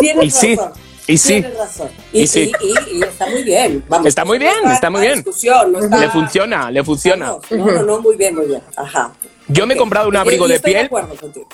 Tienes 0.00 0.24
Y 0.24 0.30
sí, 0.30 0.56
razón. 0.56 0.72
y 1.06 1.18
sí. 1.18 1.28
Tienes 1.40 1.56
razón. 1.58 1.88
Y 2.12 2.22
Y, 2.22 2.26
sí. 2.26 2.52
y- 2.60 2.66
y- 2.66 2.98
y 2.98 3.02
está 3.02 3.26
muy 3.26 3.42
bien. 3.44 3.84
Vamos, 3.88 4.06
Está 4.06 4.24
muy 4.24 4.38
no 4.38 4.44
bien, 4.44 4.70
está 4.72 4.90
muy 4.90 5.00
bien. 5.00 5.14
discusión, 5.14 5.72
no 5.72 5.78
está- 5.78 5.98
le 5.98 6.10
funciona, 6.10 6.70
le 6.70 6.84
funciona. 6.84 7.26
No, 7.26 7.40
no, 7.66 7.82
no, 7.82 8.00
muy 8.00 8.16
bien, 8.16 8.34
muy 8.34 8.46
bien. 8.46 8.62
Ajá. 8.76 9.12
Yo 9.48 9.66
me 9.66 9.74
he 9.74 9.76
comprado 9.76 10.08
un 10.08 10.16
abrigo 10.16 10.48
de 10.48 10.58
piel. 10.60 10.90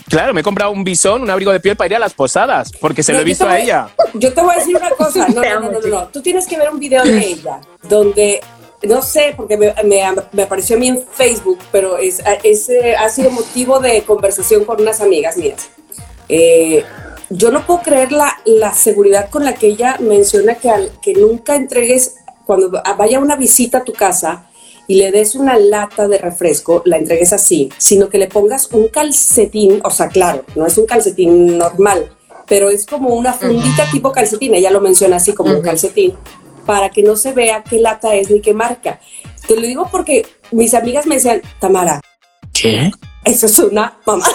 Claro, 0.08 0.32
me 0.32 0.40
he 0.40 0.44
comprado 0.44 0.70
un 0.70 0.82
bisón, 0.84 1.22
un 1.22 1.30
abrigo 1.30 1.52
de 1.52 1.60
piel 1.60 1.76
para 1.76 1.88
ir 1.88 1.96
a 1.96 1.98
las 1.98 2.14
posadas, 2.14 2.72
porque 2.80 3.02
se 3.02 3.12
No, 3.12 3.18
lo 3.18 3.22
he 3.22 3.24
visto 3.24 3.46
a 3.46 3.58
ella. 3.58 3.88
Yo 4.14 4.32
te 4.32 4.40
voy 4.42 4.54
a 4.54 4.58
decir 4.58 4.76
una 4.76 4.90
cosa. 4.96 5.28
No, 5.28 5.42
no, 5.42 5.60
no, 5.60 5.70
no, 5.72 5.80
no. 5.86 6.08
Tú 6.08 6.22
tienes 6.22 6.46
que 6.46 6.56
ver 6.56 6.70
un 6.70 6.78
video 6.78 7.04
de 7.04 7.18
ella 7.26 7.60
donde, 7.82 8.40
no 8.82 9.02
sé, 9.02 9.34
porque 9.36 9.56
me, 9.56 9.74
me- 9.84 10.02
me 10.32 10.42
apareció 10.42 10.76
a 10.76 10.78
mí 10.78 10.88
en 10.88 11.02
Facebook, 11.12 11.58
pero 11.70 11.98
es, 11.98 12.22
es, 12.42 12.68
eh, 12.70 12.96
ha 12.96 13.08
sido 13.10 13.30
motivo 13.30 13.78
de 13.78 14.02
conversación 14.04 14.64
con 14.64 14.80
unas 14.80 15.00
amigas 15.00 15.36
mías. 15.36 15.68
Eh, 16.28 16.84
yo 17.28 17.50
no 17.50 17.66
puedo 17.66 17.80
creer 17.82 18.12
la, 18.12 18.38
la 18.44 18.72
seguridad 18.74 19.28
con 19.30 19.44
la 19.44 19.54
que 19.54 19.66
ella 19.66 19.96
menciona 20.00 20.54
que, 20.54 20.70
al- 20.70 20.92
que 21.02 21.14
nunca 21.14 21.56
entregues, 21.56 22.16
cuando 22.46 22.70
vaya 22.98 23.18
una 23.20 23.36
visita 23.36 23.78
a 23.78 23.84
tu 23.84 23.92
casa 23.92 24.46
y 24.86 24.96
le 24.96 25.10
des 25.10 25.34
una 25.34 25.56
lata 25.58 26.08
de 26.08 26.18
refresco, 26.18 26.82
la 26.84 26.96
entregues 26.98 27.32
así, 27.32 27.70
sino 27.78 28.08
que 28.08 28.18
le 28.18 28.26
pongas 28.28 28.68
un 28.72 28.88
calcetín, 28.88 29.80
o 29.84 29.90
sea, 29.90 30.08
claro, 30.08 30.44
no 30.54 30.66
es 30.66 30.76
un 30.78 30.86
calcetín 30.86 31.58
normal, 31.58 32.10
pero 32.46 32.68
es 32.70 32.86
como 32.86 33.10
una 33.14 33.32
fundita 33.32 33.90
tipo 33.90 34.12
calcetín, 34.12 34.54
ella 34.54 34.70
lo 34.70 34.80
menciona 34.80 35.16
así 35.16 35.32
como 35.32 35.52
un 35.52 35.62
calcetín, 35.62 36.14
para 36.66 36.90
que 36.90 37.02
no 37.02 37.16
se 37.16 37.32
vea 37.32 37.62
qué 37.68 37.78
lata 37.78 38.14
es 38.14 38.30
ni 38.30 38.40
qué 38.40 38.54
marca. 38.54 39.00
Te 39.46 39.56
lo 39.56 39.62
digo 39.62 39.88
porque 39.90 40.26
mis 40.50 40.74
amigas 40.74 41.06
me 41.06 41.16
decían, 41.16 41.42
Tamara, 41.58 42.00
¿Qué? 42.52 42.90
eso 43.24 43.46
es 43.46 43.58
una 43.58 43.98
mamá. 44.06 44.26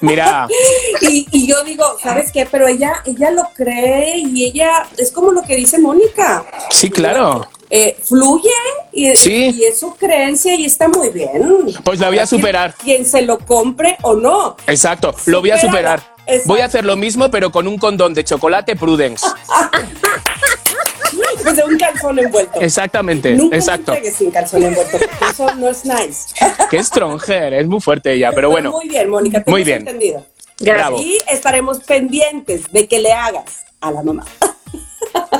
Mira, 0.00 0.46
Y, 1.02 1.26
y 1.32 1.46
yo 1.46 1.62
digo, 1.64 1.84
¿sabes 2.02 2.30
qué? 2.32 2.46
Pero 2.50 2.66
ella, 2.68 3.02
ella 3.04 3.30
lo 3.30 3.44
cree 3.54 4.18
y 4.18 4.44
ella 4.44 4.86
es 4.96 5.10
como 5.12 5.32
lo 5.32 5.42
que 5.42 5.56
dice 5.56 5.78
Mónica. 5.78 6.44
sí, 6.70 6.88
claro. 6.90 7.46
Eh, 7.70 7.96
fluye 8.02 8.48
y, 8.92 9.14
Sí. 9.16 9.50
y 9.54 9.64
es 9.64 9.78
su 9.80 9.94
creencia 9.94 10.54
y 10.54 10.64
está 10.64 10.88
muy 10.88 11.10
bien. 11.10 11.42
Pues 11.84 11.98
la 12.00 12.08
voy 12.08 12.18
a 12.18 12.26
superar. 12.26 12.74
Quien, 12.74 12.98
quien 12.98 13.06
se 13.10 13.22
lo 13.22 13.38
compre 13.38 13.96
o 14.02 14.14
no. 14.14 14.56
Exacto, 14.66 15.14
lo 15.26 15.40
voy 15.40 15.50
a 15.50 15.58
superar. 15.60 16.00
Exacto. 16.26 16.48
Voy 16.48 16.60
a 16.60 16.64
hacer 16.66 16.84
lo 16.84 16.96
mismo, 16.96 17.30
pero 17.30 17.50
con 17.50 17.66
un 17.68 17.78
condón 17.78 18.14
de 18.14 18.24
chocolate 18.24 18.76
Prudence. 18.76 19.26
Pues 21.42 21.56
de 21.56 21.64
un 21.64 21.78
calzón 21.78 22.18
envuelto. 22.18 22.60
Exactamente, 22.60 23.32
Nunca 23.34 23.56
exacto. 23.56 23.92
me 23.92 23.98
entregues 23.98 24.18
sin 24.18 24.30
calzón 24.30 24.62
envuelto. 24.64 24.98
Eso 25.30 25.54
no 25.54 25.68
es 25.68 25.84
nice. 25.84 26.34
Qué 26.70 26.82
stronger, 26.82 27.54
es 27.54 27.66
muy 27.66 27.80
fuerte 27.80 28.12
ella, 28.12 28.32
pero 28.34 28.50
bueno. 28.50 28.70
Muy 28.72 28.88
bien, 28.88 29.08
Mónica. 29.08 29.42
te 29.42 29.50
Muy 29.50 29.64
bien. 29.64 29.78
entendido. 29.78 30.26
Bravo. 30.60 31.00
Y 31.00 31.18
estaremos 31.28 31.80
pendientes 31.80 32.70
de 32.72 32.86
que 32.88 32.98
le 32.98 33.12
hagas 33.12 33.64
a 33.80 33.90
la 33.92 34.02
mamá. 34.02 34.24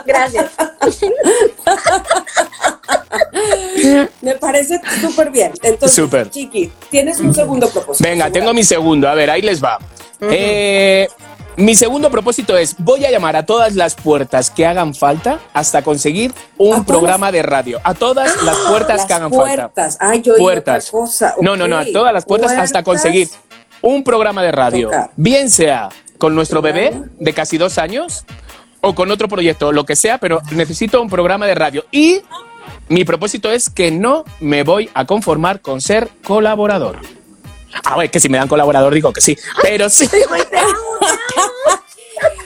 Gracias. 0.06 0.50
Me 4.22 4.34
parece 4.36 4.80
súper 5.00 5.30
bien. 5.30 5.52
Entonces, 5.62 5.96
Súper. 5.96 6.30
Chiqui, 6.30 6.70
tienes 6.90 7.20
un 7.20 7.34
segundo 7.34 7.68
propósito. 7.68 8.08
Venga, 8.08 8.30
tengo 8.30 8.52
mi 8.52 8.64
segundo. 8.64 9.08
A 9.08 9.14
ver, 9.14 9.30
ahí 9.30 9.42
les 9.42 9.62
va. 9.62 9.78
Eh, 10.20 11.08
mi 11.56 11.74
segundo 11.74 12.10
propósito 12.10 12.56
es, 12.56 12.74
voy 12.78 13.04
a 13.04 13.10
llamar 13.10 13.36
a 13.36 13.46
todas 13.46 13.74
las 13.74 13.94
puertas 13.94 14.50
que 14.50 14.66
hagan 14.66 14.94
falta 14.94 15.38
hasta 15.52 15.82
conseguir 15.82 16.32
un 16.56 16.84
programa 16.84 17.32
de 17.32 17.42
radio. 17.42 17.80
A 17.84 17.94
todas 17.94 18.42
las 18.42 18.56
puertas 18.56 18.96
Las 18.98 19.06
que 19.06 19.14
hagan 19.14 19.30
falta. 19.30 19.68
puertas. 19.68 19.96
Ay, 20.00 20.22
yo 20.22 20.34
Puertas. 20.36 20.88
otra 20.88 21.00
cosa. 21.00 21.34
No, 21.40 21.56
no, 21.56 21.68
no, 21.68 21.78
a 21.78 21.84
todas 21.92 22.12
las 22.12 22.24
puertas 22.24 22.52
hasta 22.52 22.82
Puertas. 22.82 22.84
conseguir 22.84 23.28
un 23.82 24.02
programa 24.04 24.42
de 24.42 24.52
radio. 24.52 24.88
Tocar. 24.88 25.10
Bien 25.16 25.50
sea 25.50 25.88
con 26.18 26.34
nuestro 26.34 26.62
bebé 26.62 27.00
de 27.18 27.32
casi 27.32 27.58
dos 27.58 27.78
años 27.78 28.24
o 28.80 28.94
con 28.94 29.10
otro 29.10 29.28
proyecto, 29.28 29.72
lo 29.72 29.84
que 29.84 29.96
sea, 29.96 30.18
pero 30.18 30.40
necesito 30.52 31.02
un 31.02 31.08
programa 31.08 31.46
de 31.46 31.54
radio. 31.54 31.84
Y 31.90 32.20
mi 32.88 33.04
propósito 33.04 33.50
es 33.50 33.68
que 33.70 33.90
no 33.90 34.24
me 34.40 34.62
voy 34.62 34.90
a 34.94 35.04
conformar 35.06 35.60
con 35.60 35.80
ser 35.80 36.08
colaborador. 36.24 36.98
A 37.84 37.96
ver, 37.98 38.10
que 38.10 38.20
si 38.20 38.28
me 38.28 38.38
dan 38.38 38.48
colaborador 38.48 38.94
digo 38.94 39.12
que 39.12 39.20
sí, 39.20 39.36
pero 39.62 39.90
sí. 39.90 40.08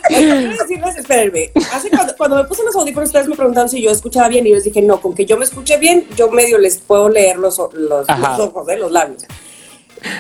Decirles, 0.08 0.96
espérenme. 0.96 1.52
Hace 1.72 1.88
cuando, 1.90 2.14
cuando 2.16 2.36
me 2.36 2.44
puse 2.44 2.62
los 2.64 2.74
audífonos, 2.74 3.08
ustedes 3.08 3.28
me 3.28 3.36
preguntaron 3.36 3.68
si 3.68 3.80
yo 3.80 3.90
escuchaba 3.90 4.28
bien 4.28 4.46
y 4.46 4.50
yo 4.50 4.56
les 4.56 4.64
dije, 4.64 4.82
no, 4.82 5.00
con 5.00 5.14
que 5.14 5.24
yo 5.24 5.38
me 5.38 5.44
escuche 5.44 5.78
bien, 5.78 6.06
yo 6.16 6.30
medio 6.30 6.58
les 6.58 6.78
puedo 6.78 7.08
leer 7.08 7.38
los, 7.38 7.56
los, 7.72 8.06
los 8.06 8.38
ojos, 8.38 8.68
eh, 8.68 8.76
los 8.76 8.92
labios. 8.92 9.24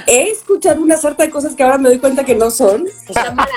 He 0.06 0.30
escuchado 0.30 0.80
una 0.82 0.96
sarta 0.96 1.24
de 1.24 1.30
cosas 1.30 1.54
que 1.54 1.62
ahora 1.62 1.78
me 1.78 1.88
doy 1.88 1.98
cuenta 1.98 2.24
que 2.24 2.34
no 2.34 2.50
son. 2.50 2.84
Tamara, 3.12 3.50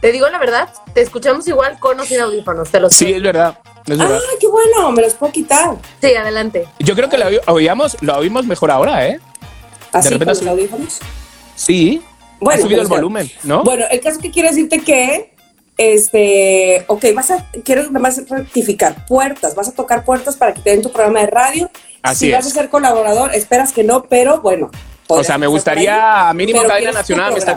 te 0.00 0.12
digo 0.12 0.28
la 0.28 0.38
verdad, 0.38 0.68
te 0.94 1.00
escuchamos 1.02 1.46
igual 1.48 1.78
con 1.78 1.98
o 2.00 2.04
sin 2.04 2.20
audífonos, 2.20 2.70
te 2.70 2.80
lo 2.80 2.88
Sí, 2.90 3.06
sé. 3.06 3.16
es 3.16 3.22
verdad. 3.22 3.58
Es 3.86 3.98
verdad. 3.98 4.18
¡Ay, 4.30 4.36
qué 4.40 4.46
bueno! 4.46 4.92
Me 4.92 5.02
los 5.02 5.14
puedo 5.14 5.32
quitar. 5.32 5.76
Sí, 6.00 6.14
adelante. 6.14 6.66
Yo 6.78 6.94
creo 6.94 7.08
que 7.08 7.18
lo 7.18 7.26
oí- 7.26 7.40
oíamos, 7.46 7.96
lo 8.00 8.16
oímos 8.16 8.46
mejor 8.46 8.70
ahora, 8.70 9.06
¿eh? 9.08 9.20
Así 9.92 10.08
repente 10.10 10.34
con 10.36 10.44
los 10.44 10.52
audífonos. 10.52 10.98
Sí. 11.56 12.02
Bueno, 12.40 12.60
ha 12.60 12.62
subido 12.62 12.68
pero 12.68 12.80
el 12.82 12.86
o 12.86 12.88
sea, 12.88 12.96
volumen, 12.96 13.30
¿no? 13.44 13.62
Bueno, 13.64 13.84
el 13.90 14.00
caso 14.00 14.18
que 14.20 14.30
quiero 14.30 14.48
decirte 14.48 14.80
que, 14.80 15.34
este, 15.76 16.84
ok, 16.86 17.04
vas 17.14 17.30
a, 17.30 17.46
quiero 17.64 17.82
nada 17.84 17.98
más 17.98 18.28
rectificar, 18.28 19.06
puertas, 19.06 19.54
vas 19.54 19.68
a 19.68 19.72
tocar 19.72 20.04
puertas 20.04 20.36
para 20.36 20.54
que 20.54 20.60
te 20.60 20.70
den 20.70 20.82
tu 20.82 20.90
programa 20.92 21.20
de 21.20 21.26
radio. 21.26 21.70
Así 22.02 22.26
si 22.26 22.32
vas 22.32 22.46
a 22.46 22.50
ser 22.50 22.68
colaborador, 22.68 23.34
esperas 23.34 23.72
que 23.72 23.84
no, 23.84 24.04
pero 24.04 24.40
bueno. 24.40 24.70
O 25.14 25.24
sea, 25.24 25.38
me 25.38 25.46
gustaría 25.46 26.28
ahí, 26.28 26.34
mínimo 26.36 26.58
pero 26.60 26.70
cadena 26.70 26.92
nacional. 26.92 27.32
me 27.32 27.38
está-. 27.38 27.56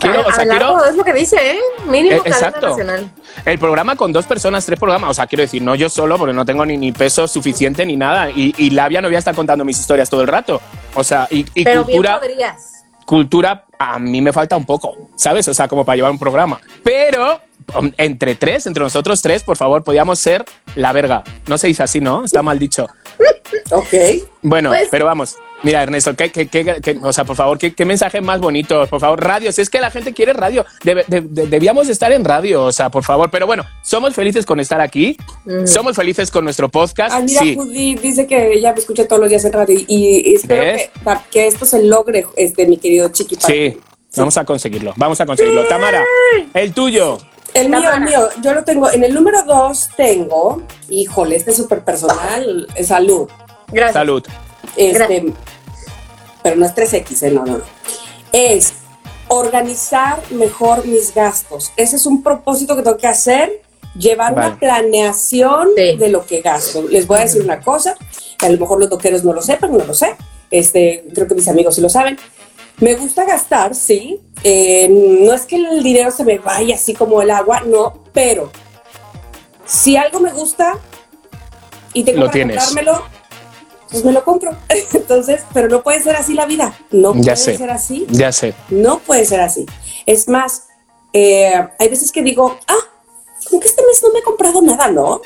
Quiero- 0.00 0.26
o 0.26 0.32
sea, 0.32 0.46
quiero- 0.46 0.84
es 0.84 0.94
lo 0.96 1.04
que 1.04 1.12
dice, 1.12 1.36
¿eh? 1.52 1.58
Mínimo 1.86 2.16
Eh, 2.16 2.18
cadena 2.18 2.36
exacto. 2.36 2.68
nacional. 2.70 3.10
El 3.44 3.58
programa 3.58 3.96
con 3.96 4.12
dos 4.12 4.26
personas, 4.26 4.64
tres 4.66 4.78
programas. 4.78 5.10
O 5.10 5.14
sea, 5.14 5.26
quiero 5.26 5.42
decir, 5.42 5.62
no 5.62 5.74
yo 5.74 5.88
solo, 5.88 6.18
porque 6.18 6.34
no 6.34 6.44
tengo 6.44 6.64
ni, 6.66 6.76
ni 6.76 6.92
peso 6.92 7.26
suficiente 7.28 7.86
ni 7.86 7.96
nada. 7.96 8.30
Y, 8.30 8.54
y 8.58 8.70
Labia 8.70 9.00
no 9.00 9.08
voy 9.08 9.16
a 9.16 9.18
estar 9.18 9.34
contando 9.34 9.64
mis 9.64 9.78
historias 9.78 10.10
todo 10.10 10.22
el 10.22 10.28
rato. 10.28 10.60
O 10.94 11.04
sea, 11.04 11.26
y, 11.30 11.46
y 11.54 11.64
Pero 11.64 11.84
cultura, 11.84 12.18
bien 12.18 12.32
podrías. 12.32 12.84
cultura 13.06 13.64
a 13.78 13.98
mí 13.98 14.20
me 14.20 14.32
falta 14.32 14.56
un 14.56 14.66
poco, 14.66 14.96
¿sabes? 15.16 15.48
O 15.48 15.54
sea, 15.54 15.66
como 15.68 15.84
para 15.84 15.96
llevar 15.96 16.10
un 16.12 16.18
programa. 16.18 16.60
Pero 16.84 17.40
um, 17.78 17.90
entre 17.96 18.34
tres, 18.34 18.66
entre 18.66 18.82
nosotros 18.82 19.22
tres, 19.22 19.42
por 19.42 19.56
favor, 19.56 19.82
podíamos 19.82 20.18
ser 20.18 20.44
la 20.74 20.92
verga. 20.92 21.22
No 21.46 21.56
se 21.56 21.68
dice 21.68 21.82
así, 21.82 22.00
¿no? 22.00 22.24
Está 22.24 22.42
mal 22.42 22.58
dicho. 22.58 22.86
Ok. 23.72 23.94
Bueno, 24.42 24.70
Pues- 24.70 24.88
pero 24.90 25.06
vamos. 25.06 25.36
Mira, 25.62 25.82
Ernesto, 25.82 26.16
¿qué, 26.16 26.32
qué- 26.32 26.48
qué- 26.48 26.80
qué- 26.82 26.98
o 27.02 27.12
sea, 27.12 27.24
por 27.24 27.36
favor, 27.36 27.58
¿qué, 27.58 27.74
qué 27.74 27.84
mensaje 27.84 28.22
más 28.22 28.40
bonito? 28.40 28.86
Por 28.86 28.98
favor, 28.98 29.22
radio. 29.22 29.52
Si 29.52 29.60
es 29.60 29.68
que 29.68 29.78
la 29.78 29.90
gente 29.90 30.14
quiere 30.14 30.32
radio, 30.32 30.64
debe- 30.84 31.04
de- 31.06 31.20
de- 31.20 31.46
debíamos 31.48 31.86
estar 31.90 32.10
en 32.12 32.24
radio, 32.24 32.64
o 32.64 32.72
sea, 32.72 32.88
por 32.88 33.04
favor. 33.04 33.30
Pero 33.30 33.46
bueno, 33.46 33.64
somos 33.82 34.14
felices 34.14 34.46
con 34.46 34.58
estar 34.58 34.80
aquí. 34.80 35.18
Somos 35.66 35.96
felices 35.96 36.30
con 36.30 36.44
nuestro 36.44 36.70
podcast. 36.70 37.14
Ah, 37.14 37.20
mira, 37.20 37.40
sí. 37.42 37.54
Judith 37.56 38.00
dice 38.00 38.26
que 38.26 38.54
ella 38.54 38.72
me 38.72 38.78
escucha 38.80 39.06
todos 39.06 39.20
los 39.20 39.28
días 39.28 39.44
en 39.44 39.52
radio 39.52 39.78
y, 39.86 40.30
y 40.30 40.34
espero 40.36 40.62
que, 40.62 40.90
que 41.30 41.46
esto 41.46 41.66
se 41.66 41.82
logre, 41.82 42.26
este, 42.36 42.66
mi 42.66 42.78
querido 42.78 43.10
Chiqui. 43.10 43.36
para- 43.36 43.46
Sí, 43.52 43.76
vamos 44.16 44.38
a 44.38 44.44
conseguirlo. 44.46 44.94
Vamos 44.96 45.20
a 45.20 45.26
conseguirlo. 45.26 45.66
Tamara, 45.68 46.02
el 46.54 46.72
tuyo. 46.72 47.18
El 47.52 47.68
mío, 47.68 47.80
Tamara. 47.82 47.96
el 47.96 48.04
mío, 48.04 48.28
yo 48.42 48.54
lo 48.54 48.64
tengo. 48.64 48.90
En 48.90 49.04
el 49.04 49.12
número 49.12 49.42
dos 49.42 49.90
tengo, 49.96 50.62
híjole, 50.88 51.36
este 51.36 51.50
es 51.50 51.56
súper 51.58 51.84
personal, 51.84 52.66
salud. 52.82 53.28
Gracias. 53.68 53.92
Salud. 53.92 54.24
Este, 54.76 55.32
pero 56.42 56.56
no 56.56 56.66
es 56.66 56.74
3X, 56.74 57.22
¿eh? 57.26 57.30
no, 57.30 57.44
no, 57.44 57.58
no. 57.58 57.64
Es 58.32 58.72
organizar 59.28 60.20
mejor 60.30 60.86
mis 60.86 61.14
gastos. 61.14 61.72
Ese 61.76 61.96
es 61.96 62.06
un 62.06 62.22
propósito 62.22 62.76
que 62.76 62.82
tengo 62.82 62.96
que 62.96 63.06
hacer, 63.06 63.62
llevar 63.96 64.34
Vale. 64.34 64.48
una 64.48 64.58
planeación 64.58 65.68
Sí. 65.76 65.96
de 65.96 66.08
lo 66.08 66.24
que 66.26 66.40
gasto. 66.40 66.82
Les 66.88 67.06
voy 67.06 67.18
a 67.18 67.22
decir 67.22 67.42
una 67.42 67.60
cosa, 67.60 67.94
que 68.38 68.46
a 68.46 68.50
lo 68.50 68.58
mejor 68.58 68.78
los 68.80 68.88
doqueros 68.90 69.22
no 69.24 69.32
lo 69.32 69.42
sepan, 69.42 69.76
no 69.76 69.84
lo 69.84 69.94
sé. 69.94 70.16
Este, 70.50 71.04
creo 71.14 71.28
que 71.28 71.34
mis 71.34 71.46
amigos 71.48 71.74
sí 71.76 71.80
lo 71.80 71.88
saben. 71.88 72.18
Me 72.78 72.94
gusta 72.94 73.24
gastar, 73.24 73.74
sí. 73.74 74.20
Eh, 74.42 74.88
no 74.88 75.34
es 75.34 75.42
que 75.42 75.56
el 75.56 75.82
dinero 75.82 76.10
se 76.10 76.24
me 76.24 76.38
vaya 76.38 76.74
así 76.74 76.94
como 76.94 77.20
el 77.20 77.30
agua, 77.30 77.60
no, 77.60 78.04
pero 78.12 78.50
si 79.66 79.96
algo 79.96 80.18
me 80.18 80.32
gusta 80.32 80.78
y 81.92 82.02
tengo 82.04 82.20
Lo 82.20 82.26
para 82.26 82.32
tienes. 82.32 82.56
comprármelo, 82.64 83.04
pues 83.90 84.04
me 84.04 84.12
lo 84.12 84.24
compro. 84.24 84.56
Entonces, 84.94 85.42
pero 85.52 85.68
no 85.68 85.82
puede 85.82 86.02
ser 86.02 86.16
así 86.16 86.34
la 86.34 86.46
vida. 86.46 86.76
No 86.90 87.14
Ya 87.14 87.34
puede 87.34 87.36
sé. 87.36 87.56
ser 87.56 87.70
así. 87.70 88.06
Ya 88.10 88.32
sé. 88.32 88.54
No 88.70 88.98
puede 89.00 89.24
ser 89.24 89.40
así. 89.40 89.66
Es 90.06 90.28
más, 90.28 90.64
eh, 91.12 91.52
hay 91.78 91.88
veces 91.88 92.12
que 92.12 92.22
digo, 92.22 92.58
ah, 92.66 92.74
como 93.48 93.60
que 93.60 93.68
este 93.68 93.82
mes 93.86 94.02
no 94.02 94.12
me 94.12 94.20
he 94.20 94.22
comprado 94.22 94.62
nada, 94.62 94.88
¿no? 94.88 95.20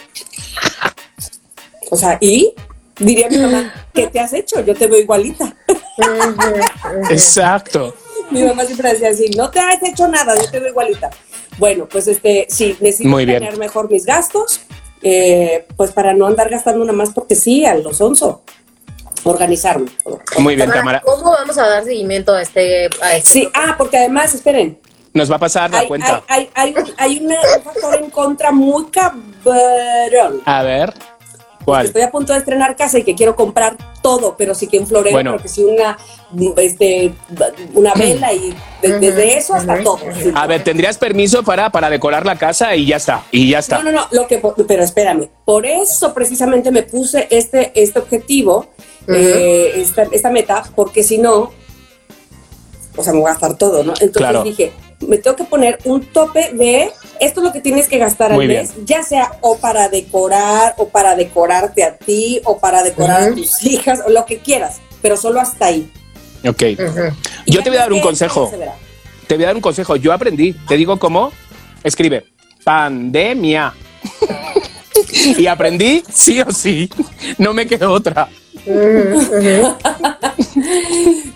O 1.91 1.97
sea, 1.97 2.17
y 2.21 2.55
diría 2.99 3.29
mi 3.29 3.39
mamá, 3.39 3.73
¿qué 3.93 4.07
te 4.07 4.19
has 4.21 4.33
hecho? 4.33 4.61
Yo 4.61 4.75
te 4.75 4.87
veo 4.87 5.01
igualita. 5.01 5.55
Exacto. 7.11 7.95
Mi 8.31 8.43
mamá 8.43 8.65
siempre 8.65 8.93
decía 8.93 9.11
así, 9.11 9.31
no 9.37 9.51
te 9.51 9.61
has 9.61 9.83
hecho 9.83 10.09
nada, 10.09 10.35
yo 10.41 10.51
te 10.51 10.59
veo 10.59 10.71
igualita. 10.71 11.11
Bueno, 11.59 11.87
pues 11.89 12.09
este, 12.09 12.47
sí, 12.49 12.77
necesito 12.81 13.11
planear 13.15 13.57
mejor 13.59 13.91
mis 13.91 14.05
gastos, 14.05 14.61
eh, 15.05 15.67
pues 15.77 15.93
para 15.93 16.13
no 16.15 16.27
andar 16.27 16.49
gastando 16.51 16.85
nada 16.85 16.97
más 16.97 17.11
porque 17.15 17.35
sí, 17.37 17.65
a 17.65 17.75
los 17.77 18.01
onzo. 18.01 18.43
Organizarme. 19.23 19.91
Muy 20.39 20.55
bien, 20.55 20.69
Tamara, 20.69 21.01
Tamara. 21.01 21.01
¿Cómo 21.03 21.31
vamos 21.31 21.57
a 21.57 21.67
dar 21.67 21.85
seguimiento 21.85 22.35
a 22.35 22.43
este? 22.43 22.91
A 23.01 23.17
este 23.17 23.31
Sí, 23.31 23.49
ah, 23.55 23.75
porque 23.79 23.97
además, 23.97 24.35
esperen, 24.35 24.79
Nos 25.15 25.31
va 25.31 25.37
a 25.37 25.39
pasar 25.39 25.71
la 25.71 25.79
hay, 25.81 25.87
cuenta. 25.89 26.23
hay, 26.29 26.51
hay, 26.55 26.75
hay, 26.75 26.83
un, 26.83 26.95
hay 26.99 27.19
una- 27.25 27.37
un 27.57 27.63
factor 27.63 27.95
en 28.03 28.11
contra 28.11 28.51
muy 28.53 28.87
cabrón. 28.91 30.43
A 30.45 30.63
ver. 30.63 30.93
¿Cuál? 31.65 31.83
Que 31.83 31.87
estoy 31.89 32.03
a 32.03 32.11
punto 32.11 32.33
de 32.33 32.39
estrenar 32.41 32.77
casa 32.77 32.99
y 32.99 33.05
que 33.05 33.15
quiero 33.15 33.35
comprar 33.37 33.77
todo, 34.03 34.35
pero 34.37 34.55
sí 34.55 34.67
que 34.67 34.77
en 34.77 34.87
florero, 34.87 35.15
Bueno. 35.15 35.31
pero 35.33 35.43
que 35.43 35.49
sí 35.49 35.65
una, 35.65 35.97
este, 36.59 37.13
una 37.75 37.95
vela 37.95 38.33
y 38.33 38.55
de- 38.83 38.99
desde 39.01 39.39
eso 39.39 39.55
hasta 39.55 39.83
todo. 39.83 39.99
sí. 40.23 40.31
A 40.35 40.47
ver, 40.47 40.63
tendrías 40.63 40.99
permiso 40.99 41.43
para, 41.43 41.71
para 41.71 41.89
decorar 41.89 42.27
la 42.27 42.37
casa 42.37 42.75
y 42.77 42.87
ya 42.87 42.97
está. 42.97 43.23
Y 43.31 43.49
ya 43.51 43.61
está. 43.61 43.79
No, 43.79 43.85
no, 43.85 43.93
no, 43.93 44.07
lo 44.11 44.27
que, 44.27 44.43
pero 44.67 44.83
espérame, 44.85 45.29
por 45.45 45.65
eso 45.67 46.13
precisamente 46.13 46.71
me 46.71 46.83
puse 46.83 47.29
este, 47.31 47.73
este 47.75 47.99
objetivo, 47.99 48.67
eh, 49.09 49.73
esta, 49.77 50.03
esta 50.13 50.31
meta, 50.31 50.65
porque 50.77 51.03
si 51.03 51.19
no, 51.19 51.51
o 52.97 53.03
sea, 53.03 53.13
me 53.13 53.21
voy 53.21 53.29
a 53.29 53.33
gastar 53.33 53.57
todo, 53.57 53.83
¿no? 53.85 53.93
Entonces 53.93 54.13
Claro. 54.17 54.43
dije, 54.45 54.73
me 55.09 55.19
tengo 55.19 55.37
que 55.37 55.45
poner 55.45 55.79
un 55.85 56.05
tope 56.05 56.53
de 56.53 56.91
esto 57.21 57.41
es 57.41 57.47
lo 57.47 57.53
que 57.53 57.61
tienes 57.61 57.89
que 57.89 57.99
gastar 57.99 58.33
al 58.33 58.37
Muy 58.37 58.49
mes, 58.49 58.73
ya 58.85 59.03
sea 59.03 59.39
o 59.41 59.59
para 59.59 59.89
decorar, 59.89 60.75
o 60.79 60.89
para 60.89 61.15
decorarte 61.15 61.85
a 61.85 61.97
ti, 61.97 62.41
o 62.45 62.59
para 62.59 62.83
decorar 62.83 63.23
a 63.23 63.35
tus 63.35 63.65
hijas, 63.65 64.01
o 64.07 64.11
lo 64.11 64.25
que 64.27 64.39
quieras, 64.39 64.81
pero 65.01 65.17
solo 65.17 65.41
hasta 65.41 65.67
ahí. 65.67 65.91
Ok. 66.47 66.63
Yo 67.47 67.63
te 67.63 67.71
voy 67.71 67.79
a 67.79 67.83
dar 67.83 67.93
un 67.93 68.01
consejo. 68.01 68.51
Te 69.27 69.35
voy 69.35 69.45
a 69.45 69.47
dar 69.49 69.57
un 69.57 69.63
consejo. 69.63 69.97
Yo 69.97 70.13
aprendí. 70.13 70.53
Te 70.69 70.77
digo 70.77 70.99
cómo. 70.99 71.33
Escribe. 71.83 72.27
Pandemia. 72.63 73.73
y 75.39 75.47
aprendí 75.47 76.03
sí 76.13 76.41
o 76.41 76.51
sí. 76.51 76.91
No 77.39 77.55
me 77.55 77.67
quedó 77.67 77.93
otra. 77.93 78.29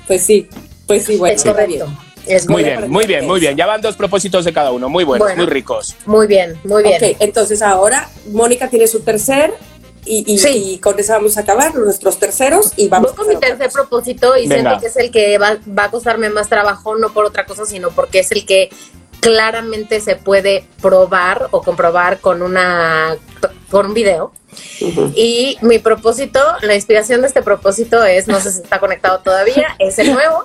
Pues 0.06 0.24
sí, 0.24 0.48
pues 0.86 1.04
sí, 1.04 1.16
bueno, 1.16 1.34
es 1.34 1.40
está 1.40 1.52
correcto. 1.52 1.84
bien. 1.84 2.07
Es 2.29 2.49
Muy 2.49 2.62
bien, 2.62 2.91
muy 2.91 3.07
bien, 3.07 3.26
muy 3.26 3.41
bien. 3.41 3.57
Ya 3.57 3.66
van 3.66 3.81
dos 3.81 3.97
propósitos 3.97 4.45
de 4.45 4.53
cada 4.53 4.70
uno. 4.70 4.89
Muy 4.89 5.05
buenos, 5.05 5.26
Bueno. 5.26 5.43
muy 5.43 5.51
ricos. 5.53 5.97
Muy 6.07 6.26
bien, 6.26 6.59
muy 6.64 6.83
bien. 6.83 7.03
Ok, 7.03 7.16
entonces 7.20 7.62
ahora 7.62 8.09
Mónica 8.31 8.68
tiene 8.68 8.87
su 8.87 9.01
tercer 9.01 9.55
y, 10.05 10.24
y- 10.33 10.39
Sí. 10.39 10.72
y 10.74 10.79
con 10.79 10.99
eso 10.99 11.12
vamos 11.14 11.37
a 11.37 11.41
acabar 11.41 11.74
nuestros 11.74 12.18
terceros 12.18 12.72
y 12.76 12.89
vamos 12.89 13.11
Voy 13.16 13.24
con 13.26 13.31
a 13.31 13.35
mi 13.35 13.41
tercer 13.41 13.70
propósito 13.70 14.37
y 14.37 14.47
Venga. 14.47 14.70
siento 14.70 14.81
que 14.81 14.87
es 14.89 14.97
el 14.97 15.11
que 15.11 15.39
va, 15.39 15.57
va 15.76 15.85
a 15.85 15.91
costarme 15.91 16.29
más 16.31 16.49
trabajo, 16.49 16.97
no 16.97 17.12
por 17.12 17.24
otra 17.24 17.45
cosa, 17.47 17.64
sino 17.66 17.91
porque 17.91 18.20
es 18.20 18.31
el 18.33 18.45
que 18.47 18.70
claramente 19.20 20.01
se 20.01 20.16
puede 20.16 20.64
probar 20.81 21.49
o 21.51 21.62
comprobar 21.62 22.20
con 22.20 22.43
una 22.43 23.16
con 23.70 23.87
un 23.87 23.95
video. 23.95 24.33
Ujú. 24.81 25.12
Y 25.14 25.59
mi 25.61 25.79
propósito, 25.79 26.41
la 26.62 26.74
inspiración 26.74 27.20
de 27.20 27.26
este 27.26 27.43
propósito 27.43 28.03
es, 28.05 28.26
no 28.29 28.41
sé 28.41 28.51
si 28.53 28.62
está 28.62 28.79
conectado 28.81 29.18
todavía, 29.20 29.76
es 29.79 29.99
el 29.99 30.12
nuevo. 30.14 30.45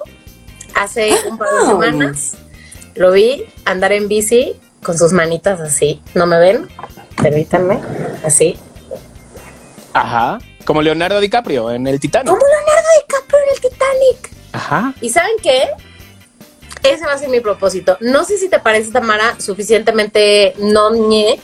Hace 0.76 1.12
un 1.30 1.38
par 1.38 1.50
de 1.50 1.56
Ah. 1.62 1.68
semanas 1.68 2.34
lo 2.96 3.12
vi 3.12 3.46
andar 3.66 3.92
en 3.92 4.08
bici 4.08 4.60
con 4.84 4.98
sus 4.98 5.14
manitas 5.14 5.60
así. 5.60 6.02
¿No 6.14 6.26
me 6.26 6.40
ven? 6.40 6.68
Permítanme. 7.22 7.80
Así. 8.24 8.58
Ajá. 9.94 10.40
Como 10.66 10.82
Leonardo 10.82 11.20
DiCaprio 11.20 11.72
en 11.72 11.88
el 11.88 12.00
Titanic. 12.00 12.28
Como 12.30 12.42
Leonardo 12.46 12.88
DiCaprio 13.02 13.40
en 13.40 13.54
el 13.56 13.62
Titanic. 13.62 14.30
Ajá. 14.54 14.94
¿Y 15.02 15.10
saben 15.10 15.34
qué? 15.42 15.64
Ese 16.84 17.06
va 17.06 17.14
a 17.14 17.18
ser 17.18 17.30
mi 17.30 17.40
propósito. 17.40 17.98
No 18.02 18.26
sé 18.26 18.38
si 18.38 18.50
te 18.50 18.60
parece, 18.60 18.92
Tamara, 18.92 19.40
suficientemente 19.40 20.54
no 20.60 20.92
ñe, 20.94 21.40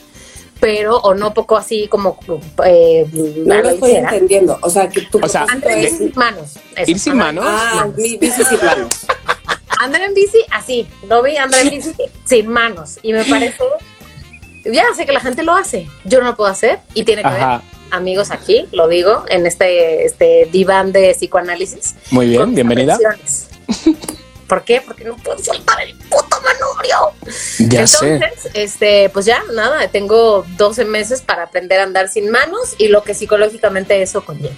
pero 0.59 0.97
o 0.97 1.13
no 1.13 1.33
poco 1.33 1.55
así 1.57 1.87
como 1.87 2.19
eh, 2.65 3.05
No 3.45 3.61
lo 3.61 3.69
estoy 3.69 3.91
entendiendo. 3.91 4.57
O 4.61 4.69
sea, 4.69 4.89
que 4.89 5.01
tu 5.01 5.19
O 5.23 5.27
sea, 5.27 5.45
Andar 5.49 5.71
en 5.71 5.81
bici 5.81 5.97
sin 5.97 6.11
manos. 6.15 6.57
eso. 6.75 6.91
Ir 6.91 6.99
sin 6.99 7.13
Andar- 7.13 7.33
manos. 7.35 7.45
Ah, 7.47 7.87
mi 7.97 8.17
bici 8.17 8.43
sin 8.43 8.65
manos. 8.65 9.05
Andar 9.79 10.01
en 10.01 10.13
bici 10.13 10.39
así. 10.51 10.87
Lo 11.07 11.23
vi 11.23 11.37
andar 11.37 11.61
en 11.61 11.69
bici 11.69 11.93
sin 12.25 12.47
manos. 12.47 12.99
Y 13.01 13.13
me 13.13 13.23
parece. 13.23 13.57
Ya 14.65 14.83
sé 14.95 15.05
que 15.05 15.13
la 15.13 15.21
gente 15.21 15.43
lo 15.43 15.53
hace. 15.55 15.87
Yo 16.03 16.19
no 16.19 16.25
lo 16.25 16.35
puedo 16.35 16.49
hacer. 16.51 16.79
Y 16.93 17.03
tiene 17.03 17.21
que 17.21 17.27
Ajá. 17.29 17.57
ver, 17.59 17.61
amigos, 17.91 18.29
aquí, 18.31 18.67
lo 18.73 18.87
digo, 18.89 19.23
en 19.29 19.45
este, 19.45 20.05
este 20.05 20.49
diván 20.51 20.91
de 20.91 21.13
psicoanálisis. 21.13 21.95
Muy 22.11 22.27
bien, 22.27 22.53
bienvenida. 22.53 22.97
¿Por 24.49 24.63
qué? 24.63 24.81
Porque 24.81 25.05
no 25.05 25.15
puedo 25.15 25.37
soltar 25.41 25.79
el 25.81 25.95
puto 25.95 26.37
manubrio. 26.43 26.97
Ya 27.59 27.85
sé. 27.87 28.15
Entonces, 28.15 28.51
este, 28.55 29.09
pues 29.09 29.25
ya, 29.25 29.41
nada, 29.53 29.87
tengo 29.89 30.43
12 30.57 30.83
meses 30.85 31.21
para 31.21 31.43
aprender 31.43 31.79
a 31.79 31.83
andar 31.83 32.09
sin 32.09 32.29
manos 32.31 32.73
y 32.79 32.87
lo 32.89 33.03
que 33.03 33.13
psicológicamente 33.13 34.01
eso 34.01 34.25
conlleva. 34.25 34.55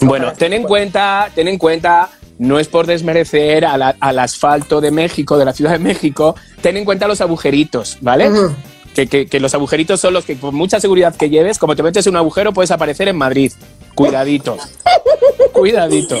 Bueno, 0.00 0.32
ten 0.32 0.52
en 0.52 0.62
cuenta, 0.62 1.30
ten 1.34 1.48
en 1.48 1.58
cuenta, 1.58 2.10
no 2.38 2.58
es 2.60 2.68
por 2.68 2.86
desmerecer 2.86 3.64
a 3.64 3.76
la- 3.76 3.96
al 4.00 4.18
asfalto 4.20 4.80
de 4.80 4.90
México, 4.90 5.36
de 5.36 5.44
la 5.44 5.52
Ciudad 5.52 5.72
de 5.72 5.78
México, 5.80 6.36
ten 6.62 6.76
en 6.76 6.84
cuenta 6.84 7.08
los 7.08 7.20
agujeritos, 7.20 7.98
¿vale? 8.00 8.30
Ujú. 8.30 8.54
que, 8.94 9.08
que- 9.08 9.26
que 9.26 9.40
los 9.40 9.52
agujeritos 9.54 10.00
son 10.00 10.14
los 10.14 10.24
que, 10.24 10.38
con 10.38 10.54
mucha 10.54 10.78
seguridad 10.78 11.16
que 11.16 11.28
lleves, 11.28 11.58
como 11.58 11.74
te 11.74 11.82
metes 11.82 12.06
en 12.06 12.12
un 12.12 12.18
agujero, 12.18 12.52
puedes 12.52 12.70
aparecer 12.70 13.08
en 13.08 13.16
Madrid. 13.16 13.50
Cuidadito. 13.94 14.56
Cuidadito. 15.52 16.16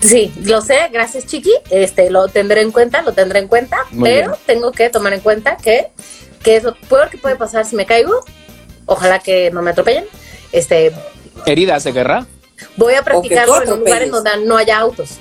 Sí, 0.00 0.32
lo 0.42 0.60
sé, 0.60 0.76
gracias 0.92 1.26
Chiqui, 1.26 1.52
este, 1.70 2.10
lo 2.10 2.28
tendré 2.28 2.60
en 2.62 2.72
cuenta, 2.72 3.02
lo 3.02 3.12
tendré 3.12 3.38
en 3.38 3.48
cuenta, 3.48 3.78
Muy 3.90 4.08
pero 4.10 4.28
bien. 4.32 4.40
tengo 4.46 4.72
que 4.72 4.90
tomar 4.90 5.12
en 5.12 5.20
cuenta 5.20 5.56
que, 5.56 5.88
que 6.42 6.56
es 6.56 6.64
lo 6.64 6.74
peor 6.74 7.08
que 7.10 7.18
puede 7.18 7.36
pasar 7.36 7.64
si 7.64 7.76
me 7.76 7.86
caigo, 7.86 8.12
ojalá 8.86 9.20
que 9.20 9.50
no 9.50 9.62
me 9.62 9.70
atropellen, 9.70 10.04
este, 10.50 10.92
Heridas 11.46 11.84
de 11.84 11.92
guerra. 11.92 12.26
voy 12.76 12.94
a 12.94 13.02
practicarlo 13.02 13.62
en 13.62 13.72
un 13.72 13.78
lugar 13.80 14.02
en 14.02 14.10
donde 14.10 14.30
no 14.44 14.56
haya 14.56 14.78
autos. 14.78 15.18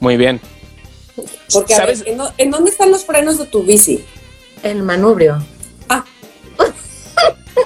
Muy 0.00 0.16
bien. 0.16 0.40
Porque, 1.52 1.74
a 1.74 1.84
ver, 1.84 1.96
¿Sabes? 1.96 2.02
¿en, 2.06 2.20
en 2.38 2.50
dónde 2.50 2.70
están 2.70 2.90
los 2.90 3.04
frenos 3.04 3.38
de 3.38 3.46
tu 3.46 3.62
bici? 3.62 4.04
El 4.62 4.82
manubrio. 4.82 5.42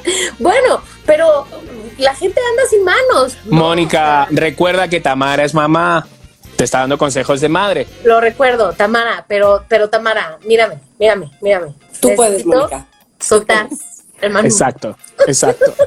Bueno, 0.38 0.82
pero 1.07 1.47
la 1.99 2.14
gente 2.14 2.40
anda 2.51 2.62
sin 2.68 2.84
manos. 2.84 3.36
No, 3.45 3.57
Mónica, 3.57 4.26
recuerda 4.30 4.88
que 4.88 5.01
Tamara 5.01 5.45
es 5.45 5.55
mamá. 5.55 6.07
Te 6.57 6.64
está 6.64 6.80
dando 6.80 6.99
consejos 6.99 7.40
de 7.40 7.49
madre. 7.49 7.86
lo 8.05 8.20
recuerdo, 8.20 8.72
Tamara, 8.72 9.24
pero, 9.26 9.64
pero 9.68 9.90
Tamara, 9.90 10.38
mírame, 10.47 10.78
mírame, 11.01 11.30
mírame. 11.40 11.74
Tú 12.01 12.11
puedes, 12.14 12.47
Mónica. 12.47 12.86
Soltar 13.18 13.68
el 14.20 14.30
manubrio. 14.30 14.55
Exacto, 14.55 14.97
exacto. 15.26 15.74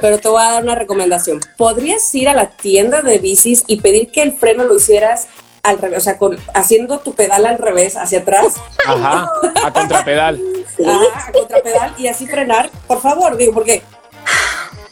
Pero 0.00 0.18
te 0.18 0.28
voy 0.28 0.42
a 0.42 0.52
dar 0.52 0.62
una 0.62 0.74
recomendación. 0.74 1.40
¿Podrías 1.56 2.14
ir 2.14 2.28
a 2.28 2.34
la 2.34 2.50
tienda 2.50 3.00
de 3.02 3.18
bicis 3.18 3.64
y 3.66 3.80
pedir 3.80 4.10
que 4.10 4.22
el 4.22 4.32
freno 4.32 4.64
lo 4.64 4.76
hicieras 4.76 5.26
al 5.66 5.78
revés? 5.78 5.98
O 5.98 6.00
sea, 6.00 6.18
con, 6.18 6.38
haciendo 6.54 6.98
tu 7.00 7.14
pedal 7.14 7.46
al 7.46 7.58
revés, 7.58 7.96
hacia 7.96 8.20
atrás, 8.20 8.54
Ajá, 8.86 9.28
a 9.64 9.72
contrapedal. 9.72 10.40
ajá, 10.86 11.28
a 11.28 11.32
contrapedal 11.32 11.94
y 11.98 12.08
así 12.08 12.26
frenar. 12.26 12.70
Por 12.86 13.00
favor, 13.00 13.36
digo, 13.36 13.52
porque... 13.52 13.82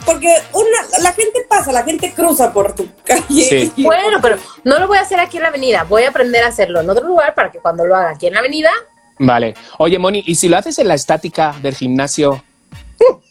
Porque 0.05 0.29
una, 0.53 1.03
la 1.03 1.13
gente 1.13 1.47
pasa, 1.49 1.73
la 1.73 1.83
gente 1.83 2.13
cruza 2.13 2.53
por 2.53 2.75
tu 2.75 2.87
calle. 3.05 3.73
Sí. 3.73 3.73
Bueno, 3.83 4.19
pero 4.21 4.37
no 4.63 4.79
lo 4.79 4.87
voy 4.87 4.99
a 4.99 5.01
hacer 5.01 5.19
aquí 5.19 5.39
en 5.39 5.45
la 5.45 5.49
avenida. 5.49 5.85
Voy 5.85 6.03
a 6.03 6.11
aprender 6.11 6.45
a 6.45 6.49
hacerlo 6.49 6.81
en 6.83 6.91
otro 6.91 7.07
lugar 7.07 7.35
para 7.35 7.51
que 7.51 7.59
cuando 7.59 7.87
lo 7.87 7.97
haga 7.97 8.11
aquí 8.11 8.27
en 8.27 8.35
la 8.35 8.41
avenida. 8.41 8.71
Vale. 9.19 9.55
Oye, 9.79 9.99
Moni, 9.99 10.23
¿y 10.27 10.35
si 10.35 10.49
lo 10.49 10.59
haces 10.59 10.79
en 10.79 10.89
la 10.89 10.95
estática 10.95 11.55
del 11.63 11.75
gimnasio? 11.75 12.43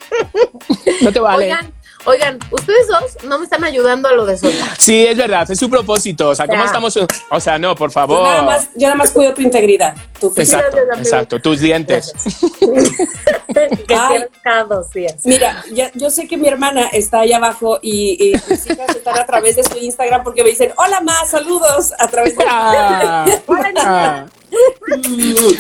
No 1.02 1.12
te 1.12 1.20
vale. 1.20 1.46
Oigan, 1.46 1.74
oigan, 2.06 2.40
ustedes 2.52 2.88
dos 2.88 3.24
no 3.26 3.38
me 3.40 3.46
están 3.46 3.64
ayudando 3.64 4.08
a 4.10 4.14
lo 4.14 4.26
de 4.26 4.38
soltar. 4.38 4.70
Sí, 4.78 5.06
es 5.08 5.18
verdad, 5.18 5.50
es 5.50 5.58
su 5.60 5.70
propósito. 5.70 6.30
O 6.30 6.36
sea, 6.36 6.48
¿cómo 6.48 6.60
Ya. 6.60 6.66
estamos? 6.66 6.98
O 7.32 7.40
sea, 7.40 7.58
no, 7.58 7.76
por 7.76 7.90
Yo 7.90 7.94
favor. 7.94 8.24
nada, 8.24 8.42
más, 8.44 8.70
yo 8.76 8.88
nada 8.88 8.96
más 8.96 9.12
cuido 9.12 9.34
tu 9.34 9.42
integridad. 9.42 9.96
Tu 10.20 10.30
física. 10.30 10.60
Exacto, 10.60 10.80
exacto. 10.98 11.40
Tus 11.42 11.60
dientes. 11.60 12.14
que 13.88 13.96
Ay. 13.96 14.24
cada 14.44 14.64
dos 14.64 14.90
días. 14.92 15.16
Mira, 15.26 15.64
ya- 15.74 15.92
yo 15.94 16.10
sé 16.10 16.28
que 16.28 16.38
mi 16.38 16.48
hermana 16.48 16.88
está 16.94 17.20
allá 17.22 17.38
abajo 17.38 17.80
y, 17.82 18.32
y 18.32 18.34
mis 18.50 18.66
hijas 18.70 18.90
están 18.96 19.18
a 19.18 19.26
través 19.26 19.56
de 19.56 19.64
su 19.64 19.78
Instagram 19.78 20.24
porque 20.24 20.44
me 20.44 20.50
dicen, 20.50 20.72
hola, 20.78 21.02
ma, 21.02 21.26
saludos 21.26 21.94
a 22.00 22.08
través 22.08 22.38
de... 22.38 22.46
Ah, 22.48 23.26
ah. 23.86 24.26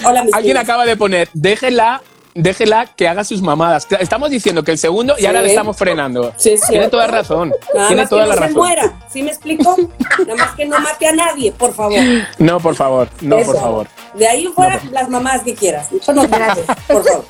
Hola, 0.05 0.23
mis 0.23 0.33
Alguien 0.33 0.57
acaba 0.57 0.85
de 0.85 0.95
poner, 0.95 1.29
déjela, 1.33 2.01
déjela 2.35 2.85
que 2.87 3.07
haga 3.07 3.23
sus 3.23 3.41
mamadas. 3.41 3.87
Estamos 3.99 4.29
diciendo 4.29 4.63
que 4.63 4.71
el 4.71 4.77
segundo 4.77 5.15
y 5.17 5.25
ahora 5.25 5.41
le 5.41 5.49
estamos 5.49 5.77
frenando. 5.77 6.33
Sí, 6.37 6.55
Tiene 6.69 6.89
toda 6.89 7.07
razón. 7.07 7.53
Nada 7.73 7.87
Tiene 7.87 8.01
más 8.03 8.09
toda 8.09 8.23
que 8.23 8.29
la 8.29 8.35
no 8.35 8.41
se 8.41 8.47
razón. 8.47 8.57
muera, 8.61 8.99
¿sí 9.11 9.23
me 9.23 9.29
explico? 9.29 9.75
Nada 10.19 10.35
más 10.35 10.55
que 10.55 10.65
no 10.65 10.79
mate 10.79 11.07
a 11.07 11.11
nadie, 11.13 11.51
por 11.51 11.73
favor. 11.73 11.99
No, 12.39 12.59
por 12.59 12.75
favor, 12.75 13.07
no, 13.21 13.37
Eso. 13.37 13.51
por 13.51 13.61
favor. 13.61 13.87
De 14.15 14.27
ahí 14.27 14.47
fuera, 14.55 14.81
las 14.91 15.09
mamás 15.09 15.41
que 15.43 15.53
quieras. 15.55 15.91
Eso 15.91 16.13
no 16.13 16.27
Gracias. 16.27 16.65
por 16.87 17.03
favor. 17.03 17.25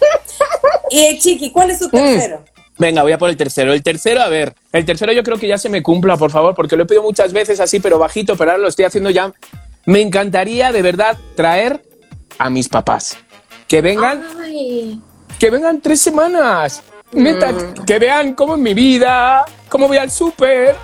Y 0.89 1.17
Chiqui, 1.19 1.51
¿cuál 1.51 1.71
es 1.71 1.79
tu 1.79 1.89
tercero? 1.89 2.43
Venga, 2.77 3.03
voy 3.03 3.11
a 3.11 3.17
por 3.17 3.29
el 3.29 3.37
tercero. 3.37 3.71
El 3.73 3.83
tercero, 3.83 4.21
a 4.21 4.29
ver, 4.29 4.53
el 4.71 4.83
tercero 4.83 5.11
yo 5.13 5.23
creo 5.23 5.37
que 5.37 5.47
ya 5.47 5.57
se 5.57 5.69
me 5.69 5.83
cumpla, 5.83 6.17
por 6.17 6.31
favor, 6.31 6.55
porque 6.55 6.75
lo 6.75 6.83
he 6.83 6.85
pedido 6.85 7.03
muchas 7.03 7.31
veces 7.31 7.59
así, 7.59 7.79
pero 7.79 7.99
bajito, 7.99 8.35
pero 8.35 8.51
ahora 8.51 8.61
lo 8.63 8.67
estoy 8.69 8.85
haciendo 8.85 9.09
ya. 9.11 9.31
Me 9.85 10.01
encantaría 10.01 10.71
de 10.71 10.81
verdad 10.81 11.17
traer 11.35 11.83
a 12.39 12.49
mis 12.49 12.69
papás. 12.69 13.17
Que 13.67 13.81
vengan, 13.81 14.23
Ay, 14.41 14.99
que 15.39 15.49
vengan 15.49 15.81
tres 15.81 16.01
semanas. 16.01 16.81
Neta, 17.11 17.51
Mm. 17.51 17.85
que 17.85 17.99
vean 17.99 18.33
cómo 18.33 18.55
es 18.55 18.61
mi 18.61 18.73
vida, 18.73 19.45
cómo 19.69 19.87
voy 19.87 19.97
al 19.97 20.09
súper. 20.11 20.75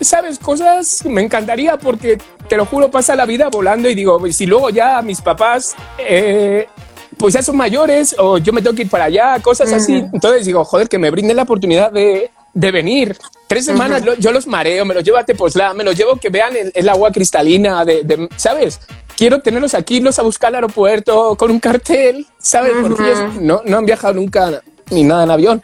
¿Sabes? 0.00 0.38
Cosas 0.38 1.04
me 1.06 1.22
encantaría 1.22 1.76
porque, 1.76 2.18
te 2.48 2.56
lo 2.56 2.64
juro, 2.66 2.88
pasa 2.90 3.16
la 3.16 3.26
vida 3.26 3.48
volando 3.48 3.88
y 3.90 3.94
digo, 3.96 4.20
si 4.30 4.46
luego 4.46 4.70
ya 4.70 5.02
mis 5.02 5.20
papás, 5.20 5.74
eh, 5.98 6.68
pues 7.16 7.34
ya 7.34 7.42
son 7.42 7.56
mayores 7.56 8.14
o 8.16 8.38
yo 8.38 8.52
me 8.52 8.62
tengo 8.62 8.76
que 8.76 8.82
ir 8.82 8.90
para 8.90 9.04
allá, 9.04 9.40
cosas 9.42 9.72
así. 9.72 9.96
Ujú. 9.98 10.10
Entonces 10.14 10.46
digo, 10.46 10.64
joder, 10.64 10.88
que 10.88 10.98
me 10.98 11.10
brinden 11.10 11.34
la 11.36 11.42
oportunidad 11.42 11.90
de, 11.90 12.30
de 12.54 12.70
venir. 12.70 13.16
Tres 13.48 13.64
semanas 13.64 14.04
lo- 14.04 14.14
yo 14.14 14.30
los 14.30 14.46
mareo, 14.46 14.84
me 14.84 14.94
los 14.94 15.02
llevo 15.02 15.16
a 15.18 15.24
Tepoztlán, 15.24 15.76
me 15.76 15.82
los 15.82 15.96
llevo 15.96 16.14
que 16.16 16.28
vean 16.28 16.54
el, 16.54 16.70
el 16.74 16.88
agua 16.88 17.10
cristalina, 17.10 17.84
de, 17.84 18.02
de- 18.04 18.28
¿sabes? 18.36 18.78
Quiero 19.18 19.40
tenerlos 19.40 19.74
aquí, 19.74 19.96
irlos 19.96 20.16
a 20.20 20.22
buscar 20.22 20.50
al 20.50 20.54
aeropuerto 20.54 21.34
con 21.34 21.50
un 21.50 21.58
cartel, 21.58 22.24
¿sabes? 22.38 22.72
Porque 22.80 23.02
ellos 23.02 23.34
no, 23.40 23.62
no 23.64 23.78
han 23.78 23.84
viajado 23.84 24.14
nunca 24.14 24.62
ni 24.90 25.02
nada 25.02 25.24
en 25.24 25.30
avión. 25.32 25.62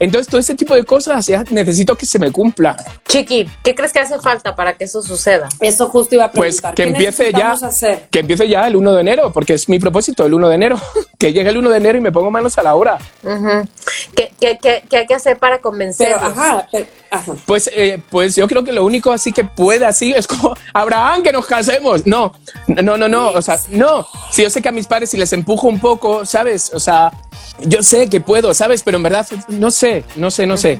Entonces, 0.00 0.26
todo 0.28 0.40
ese 0.40 0.54
tipo 0.56 0.74
de 0.74 0.82
cosas 0.84 1.24
ya 1.26 1.44
necesito 1.50 1.94
que 1.96 2.06
se 2.06 2.18
me 2.18 2.32
cumpla. 2.32 2.76
Chiqui, 3.06 3.48
¿qué 3.62 3.74
crees 3.74 3.92
que 3.92 4.00
hace 4.00 4.18
falta 4.18 4.56
para 4.56 4.76
que 4.76 4.84
eso 4.84 5.02
suceda? 5.02 5.48
Eso 5.60 5.88
justo 5.88 6.14
iba 6.16 6.24
a 6.24 6.32
Pues 6.32 6.56
preguntar. 6.56 6.74
que 6.74 6.82
¿Qué 6.82 6.88
empiece 6.88 7.32
ya, 7.32 7.52
hacer? 7.52 8.08
que 8.10 8.20
empiece 8.20 8.48
ya 8.48 8.66
el 8.66 8.74
1 8.76 8.92
de 8.94 9.00
enero, 9.02 9.32
porque 9.32 9.54
es 9.54 9.68
mi 9.68 9.78
propósito, 9.78 10.26
el 10.26 10.34
1 10.34 10.48
de 10.48 10.54
enero. 10.56 10.80
Que 11.20 11.34
llegue 11.34 11.50
el 11.50 11.58
1 11.58 11.68
de 11.68 11.76
enero 11.76 11.98
y 11.98 12.00
me 12.00 12.12
pongo 12.12 12.30
manos 12.30 12.56
a 12.56 12.62
la 12.62 12.74
obra. 12.74 12.96
Ujú. 13.22 13.68
¿Qué, 14.16 14.32
qué- 14.40 14.58
qué- 14.62 14.82
qué 14.88 14.96
hay 14.96 15.06
que 15.06 15.14
hacer 15.14 15.36
para 15.38 15.60
ajá, 15.60 16.66
ajá. 17.10 17.32
Pues, 17.44 17.68
eh, 17.74 18.00
pues 18.08 18.36
yo 18.36 18.48
creo 18.48 18.64
que 18.64 18.72
lo 18.72 18.86
único 18.86 19.12
así 19.12 19.30
que 19.30 19.44
puede 19.44 19.84
así 19.84 20.12
es 20.16 20.26
como 20.26 20.56
Abraham 20.72 21.22
que 21.22 21.30
nos 21.32 21.44
casemos. 21.44 22.06
No, 22.06 22.32
no, 22.68 22.96
no, 22.96 23.06
no. 23.08 23.28
O 23.32 23.42
sea, 23.42 23.58
no. 23.68 24.06
Si 24.30 24.42
yo 24.42 24.48
sé 24.48 24.62
que 24.62 24.70
a 24.70 24.72
mis 24.72 24.86
padres 24.86 25.10
si 25.10 25.18
les 25.18 25.30
empujo 25.34 25.68
un 25.68 25.78
poco, 25.78 26.24
sabes, 26.24 26.70
o 26.72 26.80
sea, 26.80 27.12
yo 27.58 27.82
sé 27.82 28.08
que 28.08 28.22
puedo, 28.22 28.54
sabes, 28.54 28.82
pero 28.82 28.96
en 28.96 29.02
verdad 29.02 29.26
no 29.48 29.70
sé, 29.70 29.89
no 30.16 30.30
sé, 30.30 30.46
no 30.46 30.56
sé, 30.56 30.78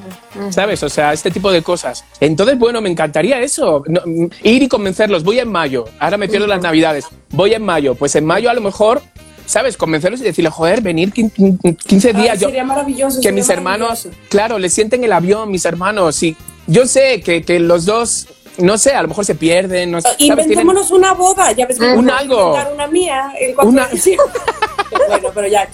sabes, 0.49 0.81
o 0.83 0.89
sea, 0.89 1.13
este 1.13 1.31
tipo 1.31 1.51
de 1.51 1.61
cosas. 1.61 2.03
Entonces, 2.19 2.57
bueno, 2.57 2.81
me 2.81 2.89
encantaría 2.89 3.39
eso, 3.39 3.83
no, 3.87 4.01
mm, 4.05 4.25
ir 4.43 4.63
y 4.63 4.67
convencerlos. 4.67 5.23
Voy 5.23 5.39
en 5.39 5.49
mayo. 5.51 5.85
Ahora 5.99 6.17
me 6.17 6.27
pierdo 6.27 6.47
las 6.47 6.61
navidades. 6.61 7.05
Voy 7.29 7.53
en 7.53 7.63
mayo. 7.63 7.95
Pues 7.95 8.15
en 8.15 8.25
mayo 8.25 8.49
a 8.49 8.53
lo 8.53 8.61
mejor. 8.61 9.01
¿Sabes? 9.45 9.75
Convencerlos 9.75 10.21
y 10.21 10.23
decirle, 10.23 10.49
joder, 10.49 10.79
venir 10.81 11.11
quin- 11.11 11.31
quin- 11.33 11.75
15 11.75 12.13
días. 12.13 12.39
Yo, 12.39 12.47
sería 12.47 12.63
maravilloso. 12.63 13.17
que 13.17 13.23
sería 13.23 13.35
mis 13.35 13.49
hermanos, 13.49 14.07
claro, 14.29 14.57
le 14.59 14.69
sienten 14.69 15.03
el 15.03 15.11
avión, 15.11 15.51
mis 15.51 15.65
hermanos. 15.65 16.23
Y 16.23 16.37
yo 16.67 16.85
sé 16.85 17.19
que, 17.21 17.41
que 17.43 17.59
los 17.59 17.85
dos, 17.85 18.27
no 18.59 18.77
sé, 18.77 18.93
a 18.93 19.01
lo 19.01 19.09
mejor 19.09 19.25
se 19.25 19.35
pierden. 19.35 19.91
No, 19.91 19.99
Inventémonos 20.19 20.91
una 20.91 21.13
boda, 21.13 21.51
ya 21.51 21.65
ves 21.65 21.79
Un 21.81 22.09
algo. 22.09 22.55
una 22.73 22.87
mía 22.87 23.33
el 23.41 23.53
4 23.55 23.69
Una- 23.69 23.89
bueno, 25.09 25.29
pero 25.33 25.47
ya. 25.47 25.67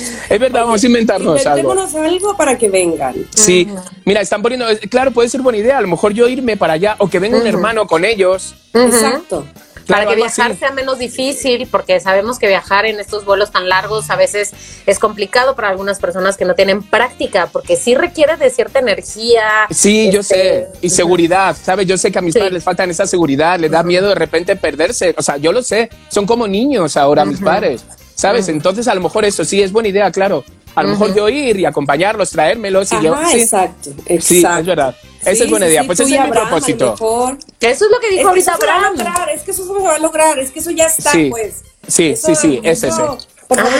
Es 0.00 0.38
verdad, 0.40 0.62
vamos 0.62 0.82
a 0.82 0.86
inventarnos 0.86 1.46
algo. 1.46 1.70
Inventémonos 1.72 1.94
algo 1.94 2.36
para 2.36 2.56
que 2.58 2.68
vengan. 2.68 3.14
Sí, 3.34 3.68
mira, 4.04 4.20
están 4.20 4.42
poniendo, 4.42 4.66
claro, 4.90 5.10
puede 5.12 5.28
ser 5.28 5.42
buena 5.42 5.58
idea. 5.58 5.78
A 5.78 5.82
lo 5.82 5.88
mejor 5.88 6.12
yo 6.12 6.28
irme 6.28 6.56
para 6.56 6.74
allá 6.74 6.96
o 6.98 7.08
que 7.08 7.18
venga 7.18 7.38
un 7.38 7.46
hermano 7.46 7.86
con 7.86 8.04
ellos. 8.04 8.54
Exacto. 8.72 9.46
para 9.86 10.06
que 10.06 10.16
viajar 10.16 10.52
así. 10.52 10.60
sea 10.60 10.70
menos 10.70 10.98
difícil, 10.98 11.68
porque 11.70 12.00
sabemos 12.00 12.38
que 12.38 12.48
viajar 12.48 12.86
en 12.86 12.98
estos 13.00 13.26
vuelos 13.26 13.50
tan 13.50 13.68
largos 13.68 14.08
a 14.08 14.16
veces 14.16 14.52
es 14.86 14.98
complicado 14.98 15.54
para 15.54 15.68
algunas 15.68 15.98
personas 16.00 16.38
que 16.38 16.46
no 16.46 16.54
tienen 16.54 16.82
práctica, 16.82 17.50
porque 17.52 17.76
sí 17.76 17.94
requiere 17.94 18.38
de 18.38 18.48
cierta 18.48 18.78
energía. 18.78 19.42
Sí, 19.70 20.10
yo 20.10 20.20
este, 20.20 20.34
sé. 20.34 20.68
Y 20.80 20.88
seguridad, 20.88 21.54
¿sabes? 21.62 21.86
Yo 21.86 21.98
sé 21.98 22.10
que 22.10 22.18
a 22.18 22.22
mis 22.22 22.32
Sí. 22.32 22.38
padres 22.38 22.54
les 22.54 22.64
faltan 22.64 22.90
esa 22.90 23.06
seguridad, 23.06 23.58
les 23.60 23.70
da 23.70 23.82
miedo 23.82 24.08
de 24.08 24.14
repente 24.14 24.56
perderse. 24.56 25.14
O 25.18 25.22
sea, 25.22 25.36
yo 25.36 25.52
lo 25.52 25.62
sé. 25.62 25.90
Son 26.08 26.24
como 26.24 26.48
niños 26.48 26.96
ahora 26.96 27.26
mis 27.26 27.40
padres, 27.40 27.84
¿sabes? 28.14 28.48
Entonces, 28.48 28.88
a 28.88 28.94
lo 28.94 29.00
mejor 29.00 29.24
eso 29.24 29.44
sí 29.44 29.62
es 29.62 29.72
buena 29.72 29.88
idea, 29.88 30.10
claro. 30.10 30.44
A 30.74 30.82
lo 30.82 30.88
mejor 30.88 31.14
yo 31.14 31.28
ir 31.28 31.58
y 31.60 31.64
acompañarlos, 31.66 32.30
traérmelos 32.30 32.90
y 32.92 33.00
yo. 33.00 33.14
Sí, 33.30 33.40
exacto, 33.42 33.90
exacto. 34.06 34.24
sí, 34.26 34.44
es 34.60 34.66
verdad. 34.66 34.96
Esa 35.22 35.34
Sí, 35.36 35.42
es 35.44 35.50
buena 35.50 35.66
sí, 35.66 35.72
idea. 35.72 35.80
sí, 35.82 35.86
Pues 35.86 36.00
ese 36.00 36.14
es 36.14 36.20
mi 36.20 36.26
Abraham, 36.26 36.48
propósito. 36.48 36.90
mejor. 36.90 37.38
Eso 37.60 37.84
es 37.84 37.90
lo 37.90 38.00
que 38.00 38.10
dijo 38.10 38.34
Es 38.34 38.44
que 38.44 38.50
ahorita 38.50 38.54
Abraham. 38.54 38.96
lograr, 38.96 39.30
es 39.30 39.42
que 39.42 39.50
eso 39.52 39.66
se 39.66 39.72
va 39.82 39.94
a 39.94 39.98
lograr, 40.00 40.38
es 40.40 40.50
que 40.50 40.58
eso 40.58 40.70
ya 40.72 40.86
está, 40.86 41.12
Sí. 41.12 41.28
pues. 41.30 41.62
Sí, 41.86 42.06
Eso- 42.08 42.26
sí, 42.28 42.34
sí, 42.34 42.60
es 42.64 42.82
eso, 42.82 43.16
ese. 43.16 43.26
Por 43.46 43.58
favor, 43.58 43.72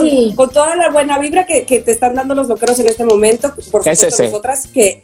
Ay, 0.00 0.32
con, 0.34 0.50
toda 0.50 0.74
la 0.76 0.90
buena 0.90 1.18
vibra 1.18 1.46
que, 1.46 1.64
que 1.66 1.80
te 1.80 1.92
están 1.92 2.14
dando 2.14 2.34
los 2.34 2.48
loqueros 2.48 2.78
en 2.80 2.88
este 2.88 3.04
momento, 3.04 3.54
por 3.70 3.86
Es 3.86 3.98
supuesto 4.00 4.24
nosotras, 4.24 4.66
que, 4.72 5.02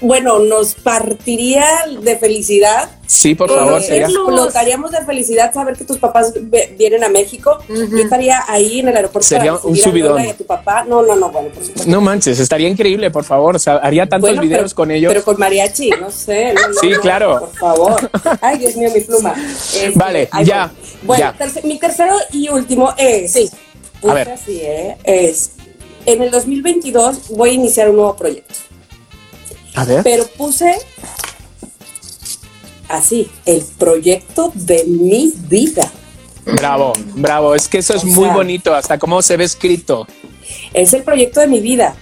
bueno, 0.00 0.38
nos 0.38 0.74
partiría 0.74 1.64
de 2.00 2.16
felicidad. 2.16 2.90
Sí, 3.06 3.34
por 3.34 3.48
favor, 3.48 3.82
sería. 3.82 4.04
explotaríamos 4.06 4.90
de 4.90 5.04
felicidad 5.04 5.52
saber 5.52 5.76
que 5.76 5.84
tus 5.84 5.98
papás 5.98 6.32
vienen 6.76 7.02
a 7.04 7.08
México. 7.08 7.58
Yo 7.68 7.96
estaría 7.98 8.44
ahí 8.46 8.80
en 8.80 8.88
el 8.88 8.96
aeropuerto 8.96 9.26
Sería 9.26 9.54
para 9.54 9.66
un 9.66 9.76
subidón. 9.76 10.18
A 10.20 10.34
tu 10.34 10.44
papá. 10.44 10.84
No, 10.86 11.02
no, 11.02 11.16
no, 11.16 11.30
bueno, 11.30 11.48
por 11.48 11.64
supuesto. 11.64 11.90
No 11.90 12.00
manches, 12.00 12.38
estaría 12.38 12.68
increíble, 12.68 13.10
por 13.10 13.24
favor. 13.24 13.56
O 13.56 13.58
sea, 13.58 13.76
haría 13.76 14.06
tantos 14.08 14.28
Bueno, 14.30 14.42
videos 14.42 14.72
pero- 14.72 14.76
con 14.76 14.90
ellos. 14.90 15.10
Pero 15.12 15.24
con 15.24 15.38
mariachi, 15.38 15.90
no 16.00 16.10
sé. 16.10 16.52
no, 16.54 16.68
no, 16.68 16.74
Sí, 16.80 16.90
no, 16.90 17.00
claro. 17.00 17.40
Por 17.40 17.54
favor. 17.56 18.10
Ay, 18.40 18.58
Dios 18.58 18.76
mío, 18.76 18.90
mi 18.94 19.00
pluma. 19.00 19.34
Este, 19.78 19.92
Vale, 19.98 20.28
ya, 20.44 20.66
voy. 20.66 21.06
Bueno, 21.06 21.20
ya. 21.24 21.34
terce- 21.46 21.62
mi 21.64 21.78
tercero 21.78 22.14
y 22.32 22.48
último 22.50 22.92
es. 22.98 23.32
Sí. 23.32 23.50
puse 24.00 24.10
A 24.12 24.14
ver. 24.14 24.28
así, 24.30 24.60
¿eh? 24.62 24.96
Es. 25.04 25.52
En 26.06 26.22
el 26.22 26.30
2022 26.30 27.30
voy 27.30 27.50
a 27.50 27.52
iniciar 27.54 27.90
un 27.90 27.96
nuevo 27.96 28.16
proyecto. 28.16 28.54
A 29.78 29.84
ver. 29.84 30.02
Pero 30.02 30.26
puse. 30.26 30.76
Así, 32.88 33.30
el 33.44 33.62
proyecto 33.78 34.50
de 34.54 34.84
mi 34.86 35.32
vida. 35.48 35.90
Bravo, 36.44 36.94
bravo. 37.14 37.54
Es 37.54 37.68
que 37.68 37.78
eso 37.78 37.94
es 37.94 38.02
O 38.02 38.06
muy 38.06 38.24
sea- 38.24 38.34
bonito, 38.34 38.74
hasta 38.74 38.98
cómo 38.98 39.20
se 39.22 39.36
ve 39.36 39.44
escrito. 39.44 40.06
Es 40.72 40.92
el 40.94 41.02
proyecto 41.02 41.40
de 41.40 41.46
mi 41.46 41.60
vida. 41.60 41.94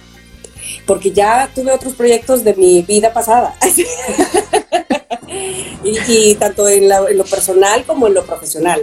Porque 0.85 1.11
ya 1.11 1.49
tuve 1.53 1.71
otros 1.73 1.93
proyectos 1.93 2.43
de 2.45 2.53
mi 2.55 2.81
vida 2.83 3.11
pasada. 3.13 3.55
y, 5.83 5.97
y 6.07 6.35
tanto 6.35 6.67
en, 6.69 6.87
la- 6.87 7.05
en 7.09 7.17
lo 7.17 7.25
personal 7.25 7.83
como 7.85 8.07
en 8.07 8.13
lo 8.13 8.25
profesional. 8.25 8.81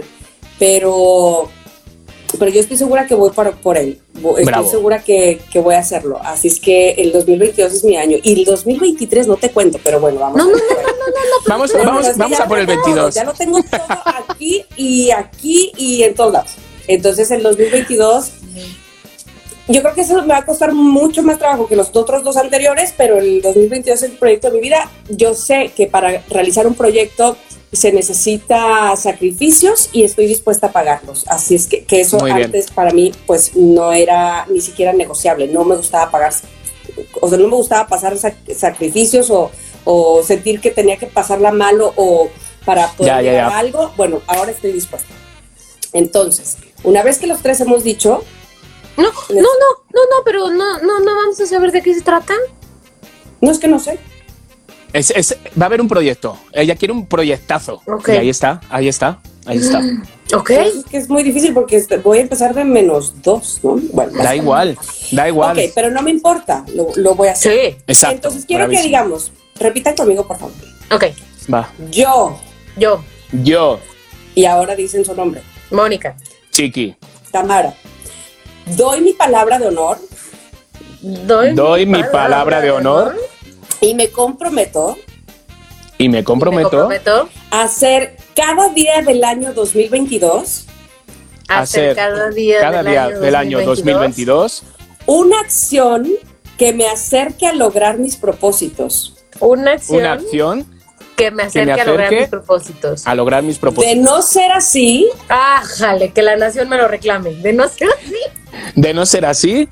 Pero, 0.59 1.49
pero 2.37 2.51
yo 2.51 2.59
estoy 2.59 2.77
segura 2.77 3.07
que 3.07 3.15
voy 3.15 3.31
por, 3.31 3.55
por 3.57 3.77
él. 3.77 3.99
Estoy 4.15 4.45
Bravo. 4.45 4.69
segura 4.69 5.03
que, 5.03 5.39
que 5.51 5.59
voy 5.59 5.75
a 5.75 5.79
hacerlo. 5.79 6.19
Así 6.23 6.47
es 6.47 6.59
que 6.59 6.91
el 6.91 7.11
2022 7.11 7.73
es 7.73 7.83
mi 7.83 7.97
año. 7.97 8.17
Y 8.21 8.39
el 8.39 8.45
2023 8.45 9.27
no 9.27 9.37
te 9.37 9.51
cuento, 9.51 9.79
pero 9.83 9.99
bueno, 9.99 10.19
vamos. 10.19 10.37
No, 10.37 10.43
a 10.43 10.47
no, 10.47 10.53
ver. 10.53 10.63
Vamos, 11.47 11.73
No, 11.73 11.79
no, 11.79 11.85
vamos, 11.85 12.07
que 12.07 12.13
vamos 12.17 12.37
ya 12.37 12.43
a 12.43 12.47
por 12.47 12.59
el 12.59 12.65
tengo, 12.65 12.83
22. 12.83 13.15
Ya 13.15 13.23
lo 13.23 13.33
tengo 13.33 13.61
todo 13.63 13.81
aquí 14.29 14.65
y 14.75 15.11
aquí 15.11 15.71
y 15.77 16.03
en 16.03 16.15
todos 16.15 16.33
lados. 16.33 16.51
Entonces, 16.87 17.31
el 17.31 17.43
2022, 17.43 18.31
yo 19.67 19.81
creo 19.81 19.93
que 19.93 20.01
eso 20.01 20.21
me 20.21 20.27
va 20.27 20.37
a 20.37 20.45
costar 20.45 20.73
mucho 20.73 21.23
más 21.23 21.39
trabajo 21.39 21.67
que 21.67 21.75
los 21.75 21.89
otros 21.93 22.23
dos 22.23 22.37
anteriores, 22.37 22.93
pero 22.95 23.17
el 23.17 23.41
2022 23.41 24.03
es 24.03 24.09
el 24.11 24.17
proyecto 24.17 24.49
de 24.49 24.53
mi 24.55 24.59
vida. 24.61 24.89
Yo 25.09 25.33
sé 25.33 25.71
que 25.75 25.87
para 25.87 26.21
realizar 26.29 26.67
un 26.67 26.75
proyecto 26.75 27.37
se 27.71 27.91
necesita 27.91 28.95
sacrificios 28.95 29.89
y 29.91 30.03
estoy 30.03 30.27
dispuesta 30.27 30.67
a 30.67 30.71
pagarlos. 30.71 31.25
Así 31.27 31.55
es 31.55 31.67
que, 31.67 31.83
que 31.83 32.01
eso 32.01 32.17
Muy 32.19 32.31
bien. 32.31 32.45
antes 32.45 32.71
para 32.71 32.91
mí 32.91 33.11
pues 33.25 33.55
no 33.55 33.91
era 33.91 34.45
ni 34.47 34.61
siquiera 34.61 34.93
negociable. 34.93 35.47
No 35.47 35.63
me 35.65 35.75
gustaba 35.75 36.09
pagar, 36.11 36.33
o 37.21 37.27
sea, 37.29 37.37
no 37.37 37.47
me 37.47 37.55
gustaba 37.55 37.87
pasar 37.87 38.13
sac- 38.15 38.53
sacrificios 38.55 39.29
o, 39.29 39.51
o 39.83 40.23
sentir 40.23 40.61
que 40.61 40.71
tenía 40.71 40.97
que 40.97 41.07
pasarla 41.07 41.51
malo 41.51 41.93
o 41.97 42.29
para 42.65 42.87
poder 42.93 43.23
Ya, 43.23 43.57
algo. 43.57 43.91
Bueno, 43.97 44.21
ahora 44.27 44.51
estoy 44.51 44.71
dispuesta. 44.71 45.09
Entonces, 45.93 46.57
una 46.83 47.03
vez 47.03 47.17
que 47.19 47.27
los 47.27 47.41
tres 47.41 47.59
hemos 47.61 47.83
dicho, 47.83 48.23
No, 48.97 49.03
no, 49.03 49.11
no, 49.29 49.41
no, 49.41 50.01
no, 50.11 50.23
pero 50.23 50.49
no, 50.49 50.79
no, 50.79 50.99
no 50.99 51.15
vamos 51.15 51.39
a 51.39 51.45
saber 51.45 51.71
de 51.71 51.81
qué 51.81 51.93
se 51.93 52.01
trata. 52.01 52.33
no 53.41 53.51
es 53.51 53.59
que 53.59 53.67
no 53.67 53.79
sé, 53.79 53.99
Es- 54.95 55.11
es- 55.11 55.37
va 55.59 55.65
a 55.65 55.67
haber 55.67 55.81
un 55.81 55.89
proyecto. 55.89 56.37
Ella 56.53 56.75
quiere 56.75 56.93
un 56.93 57.05
proyectazo. 57.05 57.81
Y 58.07 58.11
ahí 58.11 58.29
está, 58.29 58.61
ahí 58.69 58.87
está, 58.87 59.19
ahí 59.45 59.57
está. 59.57 59.81
Ok. 60.33 60.49
es 60.49 60.85
que 60.89 60.97
es 60.97 61.07
muy 61.07 61.21
difícil 61.21 61.53
porque 61.53 61.75
este- 61.75 61.97
voy 61.97 62.17
a 62.17 62.21
empezar 62.21 62.55
de 62.55 62.63
menos 62.63 63.21
dos, 63.21 63.59
¿no? 63.61 63.77
Bueno, 63.91 64.11
Da 64.23 64.35
igual, 64.35 64.75
da 65.11 65.27
igual. 65.27 65.55
Ok, 65.59 65.71
pero 65.75 65.91
no 65.91 66.01
me 66.01 66.09
importa, 66.11 66.65
lo, 66.73 66.87
lo 66.95 67.13
voy 67.13 67.27
a 67.27 67.33
hacer. 67.33 67.51
Sí. 67.51 67.77
Exacto. 67.85 68.15
Entonces 68.15 68.45
quiero 68.45 68.67
que 68.67 68.81
digamos, 68.81 69.31
repitan 69.59 69.95
conmigo, 69.95 70.25
por 70.25 70.39
favor. 70.39 70.53
Ok. 70.91 71.03
Va. 71.53 71.69
Yo, 71.91 72.39
Yo, 72.77 73.03
Yo, 73.43 73.79
y 74.33 74.45
ahora 74.45 74.75
dicen 74.75 75.05
su 75.05 75.13
nombre, 75.13 75.41
Mónica. 75.69 76.15
Chiqui, 76.51 76.95
Tamara, 77.31 77.75
doy 78.77 79.01
mi 79.01 79.13
palabra 79.13 79.59
de 79.59 79.67
honor 79.67 79.99
Doy, 81.01 81.53
Doy 81.53 81.85
mi 81.85 82.01
palabra 82.05 82.61
de 82.61 82.71
honor. 82.71 83.15
Y 83.81 83.93
me 83.93 84.09
comprometo 84.09 84.97
y 85.97 86.09
me 86.09 86.17
Me 86.17 86.23
comprometo 86.23 87.29
a 87.51 87.63
hacer 87.63 88.17
cada 88.35 88.69
día 88.69 89.01
del 89.01 89.23
año 89.23 89.53
2022 89.53 90.65
a 91.47 91.59
a 91.59 91.61
hacer 91.61 91.95
cada 91.95 92.29
día, 92.31 92.59
cada 92.59 92.83
del, 92.83 92.91
día 92.91 93.03
año 93.05 93.19
del 93.19 93.35
año 93.35 93.61
2022 93.61 94.63
una 95.05 95.39
acción 95.39 96.09
que 96.57 96.73
me 96.73 96.87
acerque 96.87 97.47
a 97.47 97.53
lograr 97.53 97.97
mis 97.97 98.15
propósitos. 98.15 99.13
Una 99.39 99.73
acción, 99.73 99.99
una 99.99 100.13
acción 100.13 100.65
que 101.15 101.31
me 101.31 101.43
acerque, 101.43 101.73
a 101.73 101.85
lograr 101.85 102.11
mis 102.11 102.29
propósitos. 102.29 103.07
a 103.07 103.15
lograr 103.15 103.43
mis 103.43 103.55
De 103.55 103.61
propósitos. 103.61 103.97
no 103.97 104.21
ser 104.21 104.51
así, 104.51 105.07
Ájale, 105.27 106.11
que 106.11 106.21
la 106.21 106.37
nación 106.37 106.69
me 106.69 106.77
lo 106.77 106.87
reclame. 106.87 107.35
De 107.35 107.53
no 107.53 107.67
ser 107.67 107.89
así. 107.89 108.15
De 108.75 108.93
no 108.93 109.05
ser 109.05 109.25
así, 109.25 109.69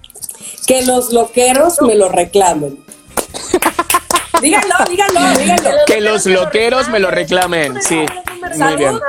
que 0.67 0.85
los 0.85 1.11
loqueros 1.11 1.81
me 1.81 1.95
lo 1.95 2.09
reclamen. 2.09 2.82
Díganlo, 4.41 4.75
díganlo, 4.89 5.37
díganlo. 5.39 5.69
que 5.85 6.01
los 6.01 6.25
loqueros 6.25 6.89
me 6.89 6.99
lo 6.99 7.11
reclamen. 7.11 7.81
Sí, 7.81 7.97
muy 8.41 8.57
Salud. 8.57 8.77
bien. 8.77 8.99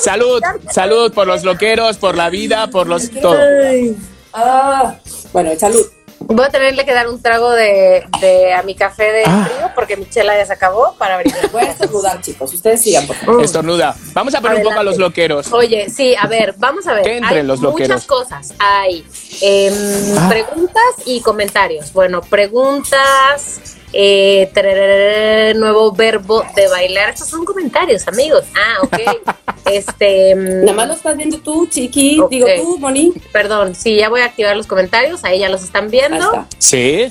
Salud, 0.00 0.42
salud 0.70 1.12
por 1.12 1.26
los 1.26 1.44
loqueros, 1.44 1.98
por 1.98 2.16
la 2.16 2.30
vida, 2.30 2.68
por 2.68 2.86
los 2.86 3.10
todo. 3.10 3.36
Ay. 3.38 3.96
Ah, 4.32 4.94
bueno, 5.32 5.50
salud. 5.58 5.84
Voy 6.22 6.44
a 6.46 6.50
tenerle 6.50 6.84
que 6.84 6.92
dar 6.92 7.08
un 7.08 7.20
trago 7.20 7.50
de, 7.50 8.04
de 8.20 8.52
a 8.52 8.62
mi 8.62 8.74
café 8.74 9.10
de 9.10 9.22
Ah. 9.26 9.48
frío 9.50 9.70
porque 9.74 9.96
mi 9.96 10.08
chela 10.08 10.36
ya 10.36 10.46
se 10.46 10.52
acabó 10.52 10.94
para 10.96 11.16
abrir. 11.16 11.34
Voy 11.50 11.62
a 11.62 11.70
estornudar, 11.72 12.20
chicos. 12.20 12.52
Ustedes 12.54 12.82
sigan, 12.82 13.06
por 13.06 13.16
favor. 13.16 13.42
Estornuda. 13.42 13.94
Vamos 14.12 14.34
a 14.34 14.40
poner 14.40 14.58
un 14.58 14.62
poco 14.62 14.78
a 14.78 14.82
los 14.84 14.98
loqueros. 14.98 15.50
Oye, 15.52 15.88
sí, 15.90 16.14
a 16.18 16.26
ver, 16.26 16.54
vamos 16.58 16.86
a 16.86 16.92
ver. 16.94 17.02
Que 17.04 17.16
entren 17.16 17.38
Hay 17.40 17.46
los 17.46 17.60
muchas 17.60 17.88
loqueros. 17.88 18.04
cosas. 18.06 18.54
Hay 18.58 19.04
em, 19.40 19.74
Ah. 20.18 20.28
preguntas 20.28 20.82
y 21.06 21.20
comentarios. 21.22 21.92
Bueno, 21.92 22.20
preguntas, 22.20 23.78
eh, 23.92 24.50
tereré, 24.54 25.54
nuevo 25.54 25.92
verbo 25.92 26.44
de 26.54 26.68
bailar. 26.68 27.10
Estos 27.10 27.28
son 27.28 27.44
comentarios, 27.44 28.06
amigos. 28.08 28.44
Ah, 28.54 28.78
ok. 28.82 28.98
este, 29.72 30.30
em, 30.30 30.60
Nada 30.64 30.72
más 30.74 30.88
lo 30.88 30.94
estás 30.94 31.16
viendo 31.16 31.38
tú, 31.38 31.66
chiqui. 31.68 32.20
Ok. 32.20 32.30
Digo 32.30 32.46
tú, 32.56 32.78
Moni. 32.78 33.12
perdón, 33.32 33.74
sí, 33.74 33.96
ya 33.96 34.08
voy 34.08 34.20
a 34.20 34.26
activar 34.26 34.56
los 34.56 34.66
comentarios. 34.66 35.24
Ahí 35.24 35.40
ya 35.40 35.48
los 35.48 35.62
están 35.62 35.84
Ahí 35.84 35.90
viendo. 35.90 36.16
está. 36.24 36.46
Sí. 36.58 37.08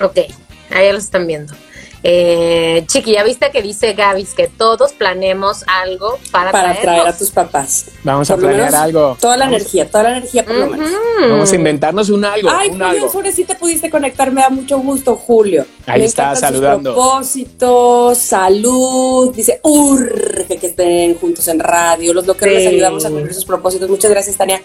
Ok, 0.00 0.18
ahí 0.70 0.86
ya 0.86 0.92
los 0.92 1.04
están 1.04 1.26
viendo. 1.26 1.54
Eh, 2.06 2.84
Chiqui, 2.86 3.12
ya 3.12 3.24
viste 3.24 3.50
que 3.50 3.62
dice 3.62 3.94
Gavis 3.94 4.34
que 4.34 4.46
todos 4.46 4.92
planeemos 4.92 5.64
algo 5.66 6.18
para, 6.30 6.52
Para 6.52 6.78
traer 6.78 7.06
a 7.08 7.16
tus 7.16 7.30
papás. 7.30 7.86
Vamos 8.02 8.30
a 8.30 8.34
Por 8.34 8.42
planear 8.44 8.66
menos 8.66 8.74
algo. 8.80 9.16
Toda 9.18 9.38
la 9.38 9.46
energía, 9.46 9.90
toda 9.90 10.04
la 10.04 10.10
energía 10.18 10.44
por 10.44 10.54
lo 10.54 10.66
menos. 10.66 10.90
Vamos 11.18 11.50
a 11.50 11.56
inventarnos 11.56 12.10
un 12.10 12.26
algo. 12.26 12.50
Ay, 12.50 12.68
un 12.68 12.74
Julio 12.74 12.86
algo. 12.88 13.06
Ensure, 13.06 13.32
sí 13.32 13.44
te 13.44 13.54
pudiste 13.54 13.88
conectar, 13.88 14.30
me 14.32 14.42
da 14.42 14.50
mucho 14.50 14.78
gusto, 14.80 15.16
Julio. 15.16 15.64
Ahí 15.86 16.00
Me 16.00 16.06
está, 16.06 16.32
sus 16.32 16.40
saludando. 16.40 16.92
propósitos, 16.92 18.18
salud, 18.18 19.34
dice, 19.34 19.60
urge 19.62 20.58
que 20.58 20.66
estén 20.66 21.14
juntos 21.16 21.48
en 21.48 21.58
radio. 21.58 22.12
Los 22.12 22.26
loqueros 22.26 22.54
Sí. 22.54 22.64
les 22.64 22.68
ayudamos 22.74 23.04
a 23.06 23.08
cumplir 23.08 23.32
sus 23.32 23.46
propósitos. 23.46 23.88
Muchas 23.88 24.10
gracias, 24.10 24.36
Tania. 24.36 24.60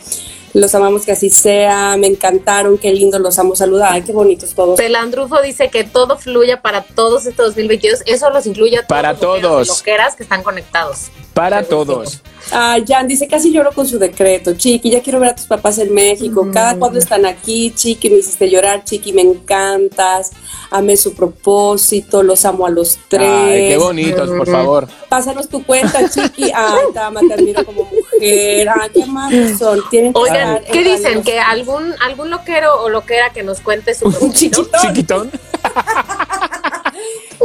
Los 0.53 0.73
amamos 0.75 1.05
que 1.05 1.11
así 1.11 1.29
sea, 1.29 1.95
me 1.97 2.07
encantaron, 2.07 2.77
qué 2.77 2.91
lindo, 2.91 3.19
los 3.19 3.37
amo, 3.39 3.55
saluda. 3.55 3.91
Ay, 3.91 4.01
qué 4.01 4.11
bonitos 4.11 4.53
todos. 4.53 4.77
Pelandrufo 4.77 5.41
dice 5.41 5.69
que 5.69 5.83
todo 5.83 6.17
fluya 6.17 6.61
para 6.61 6.81
todos 6.83 7.25
este 7.25 7.41
2022. 7.41 8.01
Eso 8.05 8.29
los 8.31 8.45
incluye 8.45 8.77
a 8.77 8.79
todos 8.79 8.87
Para 8.87 9.13
los 9.13 9.21
loqueros 9.21 9.41
todos. 9.51 9.67
loqueras 9.79 10.15
que 10.15 10.23
están 10.23 10.41
conectados. 10.43 11.09
Para 11.33 11.63
todos. 11.63 12.21
Ay, 12.51 12.83
Jan 12.87 13.07
dice, 13.07 13.27
casi 13.27 13.51
lloro 13.51 13.71
con 13.71 13.87
su 13.87 13.99
decreto. 13.99 14.53
Chiqui, 14.55 14.89
ya 14.89 15.01
quiero 15.01 15.19
ver 15.19 15.29
a 15.29 15.35
tus 15.35 15.45
papás 15.45 15.77
en 15.77 15.93
México. 15.93 16.43
Mm. 16.43 16.51
Cada 16.51 16.75
cuando 16.77 16.97
están 16.99 17.25
aquí, 17.25 17.71
Chiqui, 17.75 18.09
me 18.09 18.17
hiciste 18.17 18.49
llorar. 18.49 18.83
Chiqui, 18.83 19.13
me 19.13 19.21
encantas. 19.21 20.31
Amé 20.71 20.97
su 20.97 21.13
propósito, 21.13 22.23
los 22.23 22.43
amo 22.45 22.65
a 22.65 22.69
los 22.69 22.97
tres. 23.07 23.29
Ay, 23.29 23.69
qué 23.69 23.77
bonitos, 23.77 24.29
por 24.29 24.49
favor. 24.49 24.87
Pásanos 25.07 25.47
tu 25.47 25.63
cuenta, 25.63 26.09
Chiqui. 26.09 26.51
Ay, 26.53 26.85
Tama, 26.93 27.21
te 27.21 27.33
admiro 27.33 27.63
como 27.65 27.83
mujer. 27.83 28.03
Qué 28.19 28.65
amables 29.03 29.57
son. 29.59 29.81
Tienen 29.89 30.13
que 30.13 30.19
Oigan, 30.19 30.59
¿qué 30.71 30.79
en 30.79 30.83
dicen? 30.83 31.23
¿Que 31.23 31.39
algún, 31.39 31.93
algún 32.01 32.29
loquero 32.29 32.81
o 32.81 32.89
loquera 32.89 33.31
que 33.31 33.43
nos 33.43 33.61
cuente 33.61 33.93
su 33.93 34.05
Un 34.07 34.13
propósito? 34.13 34.63
chiquitón. 34.81 35.31
Chiquitón. 35.31 35.31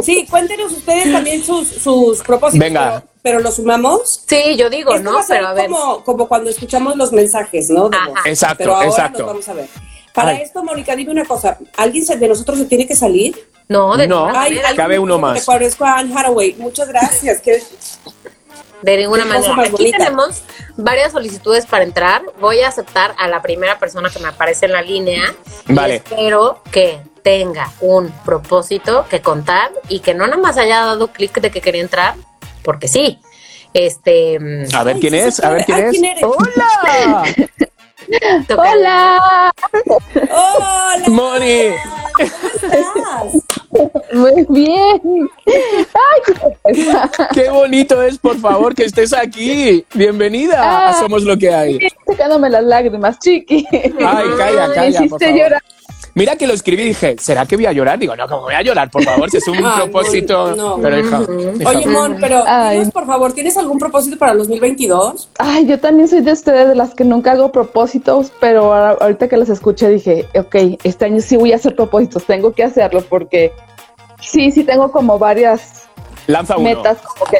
Sí, 0.03 0.27
cuéntenos 0.29 0.71
ustedes 0.73 1.11
también 1.11 1.43
sus, 1.43 1.67
sus 1.67 2.21
propósitos. 2.21 2.59
Venga. 2.59 2.99
Pero, 2.99 3.11
pero 3.21 3.39
los 3.39 3.55
sumamos. 3.55 4.23
Sí, 4.27 4.57
yo 4.57 4.69
digo, 4.69 4.93
Esto 4.93 5.03
¿no? 5.09 5.13
va 5.15 5.21
a 5.21 5.23
ser 5.23 5.37
Pero 5.37 5.47
a 5.47 5.53
ver. 5.53 5.69
Como, 5.69 6.03
como 6.03 6.27
cuando 6.27 6.49
escuchamos 6.49 6.95
los 6.97 7.11
mensajes, 7.11 7.69
¿no? 7.69 7.89
Ajá. 7.91 8.11
Exacto, 8.29 8.57
Pero 8.57 8.75
ahora 8.75 8.89
exacto. 8.89 9.19
nos 9.19 9.27
vamos 9.27 9.49
a 9.49 9.53
ver. 9.53 9.67
Para 10.13 10.29
Ay. 10.31 10.41
esto, 10.43 10.63
Mónica, 10.63 10.95
dime 10.95 11.11
una 11.11 11.25
cosa. 11.25 11.57
¿Alguien 11.77 12.05
de 12.05 12.27
nosotros 12.27 12.57
se 12.57 12.65
tiene 12.65 12.85
que 12.85 12.95
salir? 12.95 13.47
No, 13.67 13.97
de 13.97 14.07
No. 14.07 14.29
Ay, 14.33 14.59
cabe 14.75 14.99
uno 14.99 15.17
más. 15.17 15.39
Me 15.39 15.45
parezco 15.45 15.85
a 15.85 15.99
Anne 15.99 16.13
Hathaway. 16.15 16.55
Muchas 16.57 16.87
gracias. 16.87 17.39
que 17.41 17.63
De 18.81 18.97
ninguna 18.97 19.25
manera. 19.25 19.53
Aquí 19.61 19.71
bonita. 19.71 19.97
tenemos 19.97 20.43
varias 20.75 21.11
solicitudes 21.11 21.65
para 21.65 21.83
entrar. 21.83 22.23
Voy 22.39 22.61
a 22.61 22.67
aceptar 22.67 23.15
a 23.17 23.27
la 23.27 23.41
primera 23.41 23.79
persona 23.79 24.09
que 24.09 24.19
me 24.19 24.27
aparece 24.27 24.65
en 24.65 24.73
la 24.73 24.81
línea. 24.81 25.33
Y 25.67 25.73
Vale. 25.73 25.95
espero 25.95 26.61
que 26.71 26.99
tenga 27.23 27.71
un 27.81 28.11
propósito 28.23 29.05
que 29.09 29.21
contar 29.21 29.71
y 29.89 29.99
que 29.99 30.13
no 30.13 30.27
nada 30.27 30.41
más 30.41 30.57
haya 30.57 30.81
dado 30.81 31.07
clic 31.07 31.39
de 31.39 31.49
que 31.49 31.61
quería 31.61 31.81
entrar, 31.81 32.15
porque 32.63 32.87
sí. 32.87 33.19
Este. 33.73 34.37
A 34.73 34.83
ver 34.83 34.99
quién 34.99 35.15
es, 35.15 35.43
a 35.43 35.49
ver 35.49 35.65
quién 35.65 35.79
es. 35.79 35.91
¿quién 35.91 36.05
eres? 36.05 36.23
¡Hola! 36.23 37.23
¡Hola! 38.55 39.53
¡Hola! 40.29 41.03
Moni. 41.07 41.71
¿Cómo 42.17 42.71
estás? 42.71 43.33
Muy 44.13 44.45
bien. 44.49 45.29
Qué 47.33 47.49
bonito 47.49 48.01
es, 48.01 48.17
por 48.17 48.37
favor, 48.39 48.73
que 48.73 48.85
estés 48.85 49.13
aquí. 49.13 49.85
Bienvenida 49.93 50.61
a 50.61 50.89
Ah. 50.89 50.93
Somos 50.93 51.23
lo 51.23 51.37
que 51.37 51.53
hay. 51.53 51.79
Secándome 52.07 52.49
las 52.49 52.63
lágrimas, 52.63 53.19
chiqui. 53.19 53.65
Ay, 53.71 53.89
calla, 54.37 54.67
Me 54.67 54.73
calla, 54.75 54.97
por 54.99 55.05
hiciste 55.05 55.25
favor. 55.25 55.39
llorar. 55.39 55.63
Mira 56.17 56.37
que 56.37 56.47
lo 56.47 56.53
escribí 56.53 56.83
y 56.83 56.85
dije, 56.87 57.17
¿será 57.19 57.45
que 57.45 57.57
voy 57.57 57.65
a 57.65 57.73
llorar? 57.73 57.99
Digo, 57.99 58.15
no, 58.15 58.25
¿cómo 58.29 58.43
voy 58.43 58.53
a 58.53 58.61
llorar? 58.61 58.89
Por 58.89 59.03
favor, 59.03 59.29
si 59.29 59.35
es 59.35 59.47
un 59.49 59.57
Ay, 59.65 59.81
propósito. 59.81 60.55
no, 60.55 60.77
no. 60.77 60.81
Pero 60.81 60.97
hija, 60.99 61.21
hija, 61.59 61.69
Oye, 61.69 61.87
Mon, 61.87 62.17
pero 62.21 62.41
dinos, 62.71 62.89
por 62.93 63.05
favor, 63.05 63.33
¿tienes 63.33 63.57
algún 63.57 63.77
propósito 63.77 64.17
para 64.17 64.31
el 64.31 64.37
2022? 64.37 65.27
Ay, 65.39 65.65
yo 65.67 65.77
también 65.77 66.07
soy 66.07 66.21
de 66.21 66.31
ustedes, 66.31 66.69
de 66.69 66.75
las 66.75 66.95
que 66.95 67.03
nunca 67.03 67.33
hago 67.33 67.51
propósitos, 67.51 68.31
pero 68.39 68.73
ahora- 68.73 68.97
ahorita 69.01 69.27
que 69.27 69.35
los 69.35 69.49
escuché 69.49 69.89
dije, 69.89 70.25
ok, 70.35 70.55
este 70.85 71.03
año 71.03 71.19
sí 71.19 71.35
voy 71.35 71.51
a 71.51 71.57
hacer 71.57 71.75
propósitos, 71.75 72.23
tengo 72.25 72.53
que 72.53 72.63
hacerlo 72.63 73.01
porque 73.09 73.51
sí, 74.21 74.51
sí 74.53 74.63
tengo 74.63 74.89
como 74.93 75.19
varias 75.19 75.83
lanza 76.27 76.55
uno. 76.55 76.63
metas, 76.69 76.97
como 77.01 77.25
que, 77.29 77.39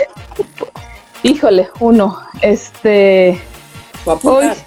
híjole, 1.23 1.69
uno, 1.79 2.19
este, 2.41 3.39
apuntar. 4.05 4.57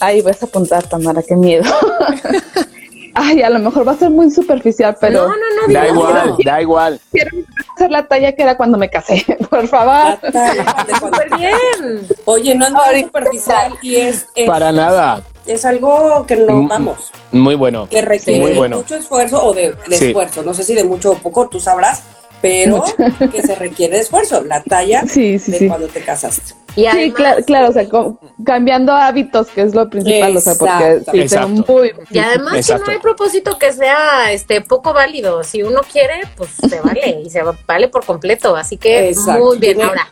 Ay, 0.00 0.22
vas 0.22 0.42
a 0.42 0.46
apuntar, 0.46 0.84
Tamara, 0.84 1.22
qué 1.22 1.34
miedo. 1.36 1.64
Ay, 3.18 3.40
a 3.40 3.48
lo 3.48 3.58
mejor 3.58 3.88
va 3.88 3.92
a 3.92 3.96
ser 3.96 4.10
muy 4.10 4.30
superficial, 4.30 4.94
pero 5.00 5.22
No, 5.26 5.28
no, 5.28 5.66
no, 5.68 5.72
Da 5.72 5.88
igual, 5.88 6.36
da 6.44 6.60
igual. 6.60 7.00
quiero 7.10 7.30
hacer 7.74 7.90
la 7.90 8.06
talla 8.06 8.32
que 8.32 8.42
era 8.42 8.58
cuando 8.58 8.76
me 8.76 8.90
casé, 8.90 9.24
por 9.50 9.66
favor. 9.68 10.18
Súper 11.00 11.30
bien. 11.38 12.06
Oye, 12.26 12.54
no 12.54 12.66
es 12.66 12.72
nada 12.72 12.86
Ahorita. 12.88 13.06
superficial 13.06 13.72
y 13.80 13.96
es, 13.96 14.26
es, 14.34 14.46
Para 14.46 14.70
nada. 14.70 15.22
es 15.46 15.64
algo 15.64 16.26
que 16.26 16.36
no, 16.36 16.68
vamos, 16.68 17.10
Muy 17.32 17.54
bueno. 17.54 17.88
que 17.88 18.02
requiere 18.02 18.38
Muy 18.38 18.52
bueno. 18.52 18.76
mucho 18.78 18.96
esfuerzo 18.96 19.42
o 19.46 19.54
de, 19.54 19.74
de 19.88 19.96
Sí. 19.96 20.06
esfuerzo. 20.08 20.42
No 20.42 20.52
sé 20.52 20.62
si 20.62 20.74
de 20.74 20.84
mucho 20.84 21.12
o 21.12 21.14
poco, 21.16 21.48
tú 21.48 21.58
sabrás, 21.58 22.02
pero 22.42 22.84
que 23.32 23.42
se 23.42 23.54
requiere 23.54 23.96
de 23.96 24.02
esfuerzo. 24.02 24.42
La 24.44 24.62
talla 24.62 25.02
Sí, 25.06 25.38
sí, 25.38 25.52
de 25.52 25.58
sí. 25.58 25.68
cuando 25.68 25.88
te 25.88 26.00
casaste. 26.02 26.54
Y 26.76 26.82
Sí, 26.82 26.86
además, 26.86 27.14
claro, 27.16 27.44
claro, 27.44 27.68
o 27.70 27.72
sea, 27.72 27.86
cambiando 28.44 28.92
hábitos, 28.92 29.46
que 29.48 29.62
es 29.62 29.74
lo 29.74 29.88
principal, 29.88 30.36
o 30.36 30.40
sea, 30.40 30.54
porque 30.56 31.28
sí, 31.28 31.36
muy... 31.66 31.94
Y 32.10 32.18
además 32.18 32.56
Exacto. 32.56 32.84
que 32.84 32.90
no 32.90 32.96
hay 32.96 33.02
propósito 33.02 33.58
que 33.58 33.72
sea 33.72 34.30
este 34.30 34.60
poco 34.60 34.92
válido. 34.92 35.42
Si 35.42 35.62
uno 35.62 35.80
quiere, 35.90 36.20
pues 36.36 36.50
se 36.68 36.80
vale 36.80 37.22
y 37.24 37.30
se 37.30 37.40
vale 37.66 37.88
por 37.88 38.04
completo. 38.04 38.54
Así 38.56 38.76
que 38.76 39.08
Exacto. 39.08 39.42
muy 39.42 39.58
bien. 39.58 39.80
Ahora, 39.80 40.06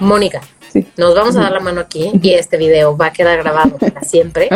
Mónica, 0.00 0.40
Sí. 0.72 0.86
nos 0.96 1.14
vamos 1.14 1.34
a 1.36 1.40
dar 1.40 1.52
la 1.52 1.60
mano 1.60 1.80
aquí 1.80 2.10
y 2.20 2.34
este 2.34 2.56
video 2.56 2.96
va 2.96 3.06
a 3.06 3.12
quedar 3.12 3.38
grabado 3.38 3.78
para 3.78 4.02
siempre. 4.02 4.48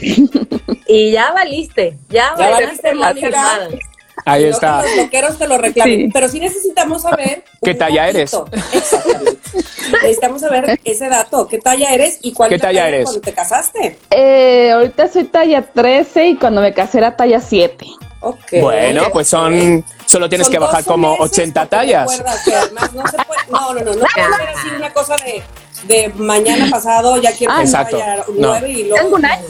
y 0.86 1.10
ya 1.10 1.32
valiste, 1.32 1.98
ya, 2.08 2.34
Ya 2.38 2.50
valiste 2.50 2.94
valiste. 2.94 3.80
Ahí 4.24 4.44
no 4.44 4.50
está. 4.50 4.82
los 4.82 4.96
loqueros 4.96 5.38
te 5.38 5.48
lo 5.48 5.58
reclamen. 5.58 6.00
Sí. 6.06 6.10
Pero 6.12 6.28
sí 6.28 6.40
necesitamos 6.40 7.02
saber. 7.02 7.44
¿Qué 7.62 7.74
talla 7.74 8.08
eres? 8.08 8.30
poquito. 8.32 8.56
Exactamente. 8.72 9.38
necesitamos 10.02 10.40
saber 10.40 10.80
ese 10.84 11.08
dato. 11.08 11.46
¿Qué 11.48 11.58
talla 11.58 11.90
eres 11.94 12.18
y 12.22 12.32
cuál 12.32 12.50
¿Qué 12.50 12.58
talla 12.58 12.88
eres? 12.88 13.04
cuando 13.04 13.20
te 13.20 13.32
casaste? 13.32 13.98
Eh, 14.10 14.70
ahorita 14.72 15.08
soy 15.08 15.24
talla 15.24 15.62
13 15.62 16.26
y 16.28 16.36
cuando 16.36 16.60
me 16.60 16.72
casé 16.74 16.98
era 16.98 17.16
talla 17.16 17.40
7. 17.40 17.86
Ok. 18.22 18.38
Bueno, 18.60 19.04
pues 19.12 19.28
son. 19.28 19.84
Solo 20.04 20.28
tienes 20.28 20.46
Son 20.48 20.52
que 20.52 20.58
bajar 20.58 20.82
12 20.84 20.88
como 20.90 21.12
meses, 21.12 21.32
80 21.32 21.60
porque 21.60 21.76
tallas. 21.76 22.10
recuerda 22.18 22.42
que 22.44 22.54
además 22.54 22.92
no 22.92 23.06
se 23.06 23.16
puede. 23.18 23.40
No, 23.50 23.74
no, 23.74 23.80
no. 23.80 23.94
No 23.94 24.04
puede 24.14 24.36
ser 24.36 24.48
así 24.48 24.68
una 24.76 24.92
cosa 24.92 25.16
de, 25.16 25.42
de 25.84 26.08
mañana 26.16 26.68
pasado, 26.70 27.16
ya 27.20 27.32
quiero 27.32 27.52
Ah, 27.54 27.58
que 27.58 27.62
Exacto. 27.64 27.98
No. 28.36 28.48
9 28.58 28.68
y 28.70 28.84
luego. 28.84 28.96
Tengo 29.04 29.16
un 29.16 29.24
año. 29.24 29.44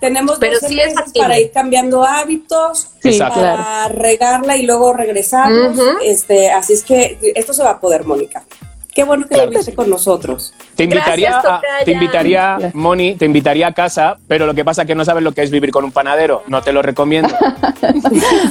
Tenemos 0.00 0.38
Pero 0.38 0.54
12 0.54 0.68
sí 0.68 0.74
meses 0.76 1.12
para 1.18 1.40
ir 1.40 1.50
cambiando 1.50 2.04
hábitos, 2.04 2.86
Sí, 3.02 3.08
Exacto. 3.10 3.40
claro. 3.40 3.56
para 3.62 3.88
regarla 3.88 4.56
y 4.56 4.62
luego 4.64 4.92
regresarnos. 4.92 5.76
Ujú. 5.76 5.98
este, 6.04 6.50
así 6.50 6.72
es 6.74 6.84
que 6.84 7.18
esto 7.34 7.52
se 7.52 7.62
va 7.64 7.70
a 7.70 7.80
poder, 7.80 8.04
Mónica. 8.04 8.44
Qué 8.98 9.04
bueno 9.04 9.28
que 9.28 9.36
estuviste 9.36 9.74
con 9.76 9.88
nosotros. 9.88 10.52
Te 10.74 10.82
invitaría, 10.82 11.30
Gracias, 11.30 11.52
a, 11.52 11.84
te 11.84 11.92
invitaría, 11.92 12.72
Moni, 12.74 13.14
te 13.14 13.26
invitaría 13.26 13.68
a 13.68 13.72
casa, 13.72 14.18
pero 14.26 14.44
lo 14.44 14.54
que 14.54 14.64
pasa 14.64 14.82
es 14.82 14.88
que 14.88 14.96
no 14.96 15.04
sabes 15.04 15.22
lo 15.22 15.30
que 15.30 15.44
es 15.44 15.52
vivir 15.52 15.70
con 15.70 15.84
un 15.84 15.92
panadero. 15.92 16.42
No 16.48 16.62
te 16.62 16.72
lo 16.72 16.82
recomiendo. 16.82 17.28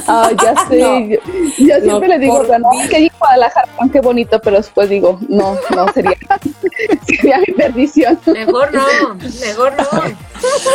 Ah, 0.06 0.30
ya 0.42 0.54
sé. 0.68 0.78
No. 0.80 1.00
yo, 1.06 1.16
yo 1.58 1.80
siempre 1.80 2.08
No, 2.08 2.14
le 2.14 2.18
digo, 2.18 2.42
bueno, 2.44 2.70
mí. 2.70 2.88
que 2.88 3.00
ir 3.00 3.12
a 3.12 3.18
Guadalajara, 3.18 3.68
oh, 3.76 3.90
qué 3.92 4.00
bonito, 4.00 4.40
pero 4.40 4.56
después 4.56 4.88
digo, 4.88 5.18
no, 5.28 5.54
no, 5.76 5.92
sería, 5.92 6.16
sería 7.06 7.38
mi 7.46 7.52
perdición. 7.52 8.18
Mejor 8.26 8.72
no, 8.72 9.14
mejor 9.40 9.74
no. 9.76 10.00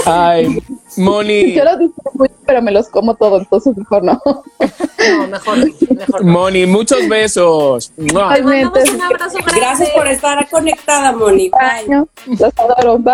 Ay, 0.05 0.61
Moni. 0.97 1.53
Yo 1.55 1.63
lo 1.63 1.77
disfruto 1.77 2.11
muy, 2.13 2.29
pero 2.45 2.61
me 2.61 2.71
los 2.71 2.87
como 2.89 3.15
todo, 3.15 3.39
entonces 3.39 3.75
mejor 3.77 4.03
no. 4.03 4.21
No, 4.23 5.27
mejor, 5.27 5.57
mejor. 5.95 6.25
no. 6.25 6.31
Moni, 6.31 6.65
muchos 6.65 7.07
besos. 7.07 7.91
¡Mua! 7.97 8.35
Te 8.35 8.41
mandamos 8.43 8.89
un 8.89 9.01
abrazo 9.01 9.37
grande. 9.39 9.59
Gracias 9.59 9.89
por 9.91 10.07
estar 10.07 10.49
conectada, 10.49 11.11
Moni. 11.11 11.49
Bye. 11.49 12.05
Los 12.39 12.53
adoro, 12.57 12.97
bye. 12.99 13.13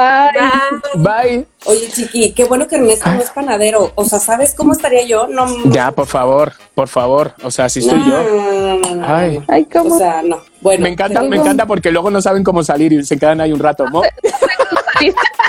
Bye. 0.95 1.03
Bye. 1.03 1.47
Oye, 1.65 1.89
Chiqui, 1.91 2.31
qué 2.33 2.45
bueno 2.45 2.67
que 2.67 2.75
Ernesto 2.77 3.09
no 3.11 3.19
es 3.21 3.29
panadero. 3.31 3.91
O 3.95 4.05
sea, 4.05 4.19
¿sabes 4.19 4.53
cómo 4.55 4.71
estaría 4.73 5.03
yo? 5.05 5.27
No, 5.27 5.45
Ya, 5.71 5.91
por 5.91 6.07
favor, 6.07 6.53
por 6.73 6.87
favor. 6.87 7.33
O 7.43 7.51
sea, 7.51 7.67
si 7.69 7.81
soy 7.81 7.99
no, 7.99 8.05
yo. 8.07 8.23
no, 8.23 8.51
no, 8.51 8.77
no, 8.79 8.95
no. 8.95 9.05
Ay. 9.15 9.41
Ay, 9.47 9.65
cómo. 9.65 9.95
O 9.95 9.97
sea, 9.97 10.21
no. 10.21 10.37
Bueno, 10.61 10.83
Me 10.83 10.89
encanta, 10.89 11.21
me 11.23 11.35
encanta 11.37 11.65
porque 11.65 11.91
luego 11.91 12.09
no 12.11 12.21
saben 12.21 12.43
cómo 12.43 12.63
salir 12.63 12.93
y 12.93 13.03
se 13.03 13.17
quedan 13.17 13.41
ahí 13.41 13.51
un 13.51 13.59
rato. 13.59 13.85
¿no? 13.89 14.01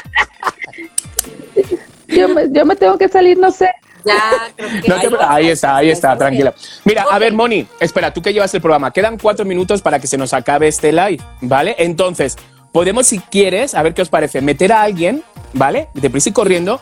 yo, 2.20 2.28
me, 2.34 2.46
yo 2.50 2.64
me 2.66 2.76
tengo 2.76 2.96
que 2.98 3.08
salir, 3.08 3.38
no 3.38 3.50
sé. 3.50 3.70
Ya, 4.04 4.50
creo 4.56 4.68
que. 4.80 4.88
No 5.10 5.18
ahí 5.28 5.48
está, 5.48 5.76
ahí 5.76 5.90
está, 5.90 6.16
tranquila. 6.16 6.54
Mira, 6.84 7.04
a 7.10 7.18
ver, 7.18 7.32
Moni, 7.34 7.66
espera, 7.80 8.12
tú 8.12 8.22
que 8.22 8.32
llevas 8.32 8.52
el 8.54 8.60
programa, 8.62 8.90
quedan 8.92 9.18
cuatro 9.18 9.44
minutos 9.44 9.82
para 9.82 9.98
que 9.98 10.06
se 10.06 10.16
nos 10.16 10.32
acabe 10.32 10.68
este 10.68 10.90
live, 10.90 11.18
¿vale? 11.42 11.74
Entonces, 11.78 12.36
podemos, 12.72 13.06
si 13.08 13.18
quieres, 13.18 13.74
a 13.74 13.82
ver 13.82 13.92
qué 13.92 14.00
os 14.02 14.08
parece, 14.08 14.40
meter 14.40 14.72
a 14.72 14.82
alguien, 14.82 15.22
¿vale? 15.52 15.88
Deprisa 15.94 16.30
y 16.30 16.32
corriendo, 16.32 16.80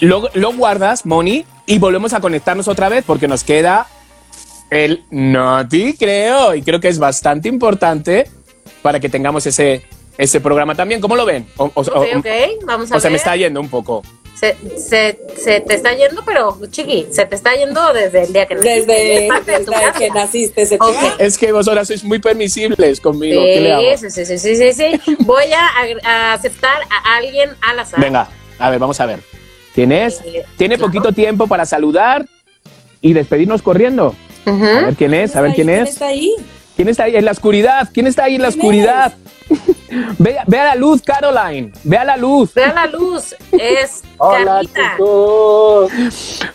lo, 0.00 0.30
lo 0.32 0.52
guardas, 0.54 1.04
Moni, 1.04 1.44
y 1.66 1.78
volvemos 1.78 2.14
a 2.14 2.20
conectarnos 2.20 2.68
otra 2.68 2.88
vez 2.88 3.04
porque 3.06 3.28
nos 3.28 3.44
queda 3.44 3.86
el 4.70 5.04
Noti, 5.10 5.94
creo, 5.94 6.54
y 6.54 6.62
creo 6.62 6.80
que 6.80 6.88
es 6.88 6.98
bastante 6.98 7.48
importante 7.50 8.30
para 8.82 8.98
que 8.98 9.08
tengamos 9.08 9.46
ese, 9.46 9.84
ese 10.16 10.40
programa 10.40 10.74
también. 10.74 11.00
¿Cómo 11.02 11.16
lo 11.16 11.24
ven? 11.26 11.46
O, 11.58 11.64
o- 11.66 11.80
Ok, 11.80 11.86
o- 12.14 12.18
ok, 12.18 12.26
vamos 12.64 12.90
a 12.92 12.96
o 12.96 13.00
se 13.00 13.06
ver. 13.08 13.12
me 13.12 13.16
está 13.18 13.36
yendo 13.36 13.60
un 13.60 13.68
poco. 13.68 14.02
Se, 14.38 14.54
se, 14.76 15.18
se 15.36 15.60
te 15.62 15.74
está 15.74 15.94
yendo, 15.94 16.22
pero 16.26 16.58
chiqui, 16.70 17.06
se 17.10 17.24
te 17.24 17.34
está 17.36 17.54
yendo 17.54 17.92
desde 17.94 18.24
el 18.24 18.32
día 18.34 18.44
que 18.46 18.54
naciste. 18.54 18.80
Desde, 18.80 19.26
Es 19.28 19.46
de 19.46 19.52
desde 19.58 19.72
casa. 19.72 19.98
que 19.98 20.10
naciste, 20.10 20.66
se 20.66 20.76
te 20.76 20.84
Ok. 20.84 20.94
va. 20.94 21.14
Es 21.18 21.38
que 21.38 21.52
vosotras 21.52 21.88
sois 21.88 22.04
muy 22.04 22.18
permisibles 22.18 23.00
conmigo. 23.00 23.40
¿Qué 23.42 23.60
le 23.62 23.72
hago? 23.72 23.82
Sí, 23.96 24.10
sí, 24.10 24.26
sí, 24.26 24.38
sí, 24.38 24.56
sí, 24.56 24.72
sí. 24.74 25.16
Voy 25.20 25.44
a, 25.52 25.70
a 26.08 26.32
aceptar 26.34 26.82
a 26.90 27.16
alguien 27.16 27.50
al 27.62 27.78
azar. 27.78 27.98
Venga, 27.98 28.28
a 28.58 28.68
ver, 28.70 28.78
vamos 28.78 29.00
a 29.00 29.06
ver. 29.06 29.20
¿Tienes? 29.74 30.20
Eh, 30.24 30.44
¿Tiene 30.58 30.76
claro. 30.76 30.92
poquito 30.92 31.12
tiempo 31.12 31.46
para 31.46 31.64
saludar 31.64 32.26
y 33.00 33.14
despedirnos 33.14 33.62
corriendo? 33.62 34.14
A 34.44 34.50
ver 34.52 34.94
quién 34.96 35.14
es, 35.14 35.34
a 35.34 35.40
ver 35.40 35.54
quién 35.54 35.66
¿Quién 35.68 35.82
es. 35.82 35.88
está 35.90 36.08
ahí? 36.08 36.34
¿Quién 36.76 36.88
está 36.88 37.04
ahí 37.04 37.16
en 37.16 37.24
la 37.24 37.30
oscuridad? 37.32 37.88
¿Quién 37.92 38.06
está 38.06 38.24
ahí 38.24 38.34
en 38.36 38.42
la 38.42 38.48
¿Quién 38.48 38.60
oscuridad? 38.60 39.14
Ve, 40.18 40.36
ve 40.46 40.58
a 40.60 40.64
la 40.66 40.74
luz, 40.74 41.02
Caroline. 41.02 41.72
Ve 41.84 41.96
a 41.98 42.04
la 42.04 42.16
luz. 42.16 42.52
Vea 42.54 42.72
la 42.74 42.86
luz, 42.86 43.34
es 43.52 44.02
Hola 44.18 44.44
Carlita. 44.44 44.80
chicos, 44.96 45.92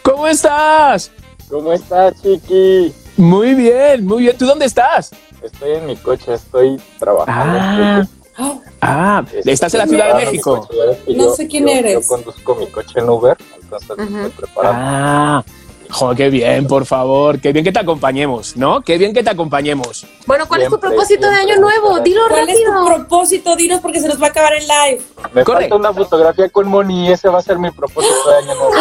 ¿Cómo 0.02 0.28
estás? 0.28 1.12
¿cómo 1.50 1.74
estás 1.74 2.22
Chiqui? 2.22 2.94
Muy 3.18 3.54
bien, 3.56 4.06
muy 4.06 4.24
bien. 4.24 4.38
¿Tú 4.38 4.46
dónde 4.46 4.66
estás? 4.66 5.12
Estoy 5.44 5.72
en 5.72 5.86
mi 5.86 5.96
coche, 5.98 6.34
estoy 6.34 6.80
trabajando. 7.00 7.60
Ah, 7.60 8.04
Ah, 8.38 8.58
ah, 8.82 9.24
Este, 9.34 9.52
estás 9.52 9.74
en 9.74 9.80
la 9.80 9.88
Ciudad 9.88 10.08
de 10.18 10.26
México. 10.26 10.62
coche. 10.68 10.80
No 11.10 11.26
yo- 11.26 11.36
sé 11.36 11.48
quién 11.48 11.68
yo- 11.68 11.74
eres. 11.74 11.94
Yo 11.94 12.08
conduzco 12.08 12.56
mi 12.56 12.66
coche 12.68 13.00
en 13.00 13.10
Uber, 13.10 13.38
entonces 13.62 13.90
estoy 13.90 14.30
preparando. 14.32 14.82
Ah, 14.82 15.44
joder, 15.92 16.18
qué 16.18 16.30
bien, 16.30 16.68
por 16.68 16.86
favor. 16.86 17.40
Qué 17.40 17.52
bien 17.54 17.64
que 17.66 17.72
te 17.72 17.80
acompañemos, 17.80 18.56
¿no? 18.58 18.82
Qué 18.82 18.98
bien 18.98 19.14
que 19.14 19.24
te 19.24 19.30
acompañemos. 19.30 20.06
Bueno, 20.26 20.48
¿cuál 20.48 20.62
es 20.62 20.68
tu 20.68 20.72
Siempre, 20.76 20.90
propósito 20.90 21.28
de 21.28 21.36
siempre, 21.36 21.54
año 21.54 21.62
nuevo? 21.62 22.00
Dilo 22.00 22.22
¿Cuál 22.30 22.50
es 22.50 22.64
tu 22.64 22.72
rápido. 22.72 22.96
propósito? 22.96 23.56
Dinos 23.56 23.80
porque 23.82 24.00
se 24.00 24.08
nos 24.08 24.22
va 24.22 24.28
a 24.28 24.30
acabar 24.30 24.54
el 24.54 24.64
live. 24.68 25.02
Me 25.34 25.44
Corre. 25.44 25.62
falta 25.62 25.76
una 25.76 25.94
fotografía 25.94 26.50
con 26.50 26.68
Moni 26.68 27.08
y 27.08 27.12
ese 27.12 27.30
va 27.30 27.40
a 27.40 27.42
ser 27.42 27.58
mi 27.60 27.72
propósito 27.72 28.30
de 28.30 28.38
año 28.38 28.56
nuevo. 28.56 28.72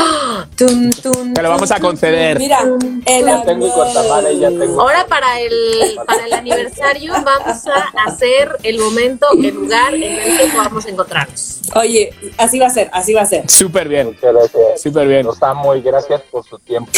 Tun, 0.57 0.91
tun, 0.93 1.35
Te 1.35 1.43
lo 1.43 1.49
vamos 1.51 1.71
a 1.71 1.81
conceder. 1.81 2.39
Mira, 2.39 2.61
el 3.07 3.25
Ya 3.25 3.43
tengo 3.43 3.67
y 3.67 4.39
ya 4.39 4.49
tengo. 4.49 4.81
Ahora 4.81 5.07
para 5.07 5.41
el, 5.41 5.99
para 6.07 6.27
el 6.27 6.33
aniversario 6.33 7.13
vamos 7.13 7.67
a 7.67 8.07
hacer 8.07 8.57
el 8.63 8.79
momento, 8.79 9.27
el 9.33 9.55
lugar 9.55 9.95
en 9.95 10.03
el 10.03 10.39
que 10.39 10.47
podamos 10.55 10.87
encontrarnos. 10.87 11.61
Oye, 11.75 12.13
así 12.37 12.59
va 12.59 12.67
a 12.67 12.71
ser, 12.71 12.91
así 12.93 13.15
va 13.15 13.23
a 13.23 13.27
ser. 13.27 13.49
Súper 13.49 13.89
bien, 13.89 14.17
súper 14.77 15.09
bien. 15.09 15.27
Los 15.27 15.43
amo 15.43 15.75
y 15.75 15.83
gracias 15.83 16.21
por 16.31 16.45
su 16.45 16.59
tiempo. 16.59 16.91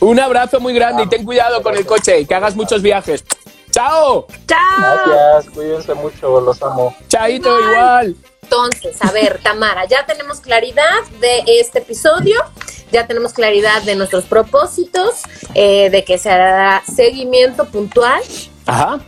Un 0.00 0.20
abrazo 0.20 0.60
muy 0.60 0.74
grande 0.74 1.04
y 1.04 1.08
ten 1.08 1.24
cuidado 1.24 1.62
con 1.62 1.76
el 1.76 1.86
coche 1.86 2.20
y 2.20 2.26
que 2.26 2.34
hagas 2.34 2.54
muchos 2.54 2.82
viajes. 2.82 3.24
¡Chao! 3.70 4.26
¡Chao! 4.46 4.98
Gracias, 5.06 5.52
cuídense 5.54 5.94
mucho, 5.94 6.40
los 6.40 6.62
amo. 6.62 6.94
Chaito 7.08 7.58
igual. 7.60 8.14
Entonces, 8.42 8.96
a 9.02 9.10
ver, 9.10 9.40
Tamara, 9.42 9.86
ya 9.86 10.06
tenemos 10.06 10.40
claridad 10.40 11.02
de 11.20 11.42
este 11.60 11.80
episodio, 11.80 12.40
ya 12.92 13.06
tenemos 13.06 13.32
claridad 13.32 13.82
de 13.82 13.96
nuestros 13.96 14.24
propósitos, 14.24 15.22
eh, 15.54 15.90
de 15.90 16.04
que 16.04 16.16
se 16.16 16.30
hará 16.30 16.82
seguimiento 16.86 17.64
puntual. 17.66 18.22
Ajá. 18.66 19.00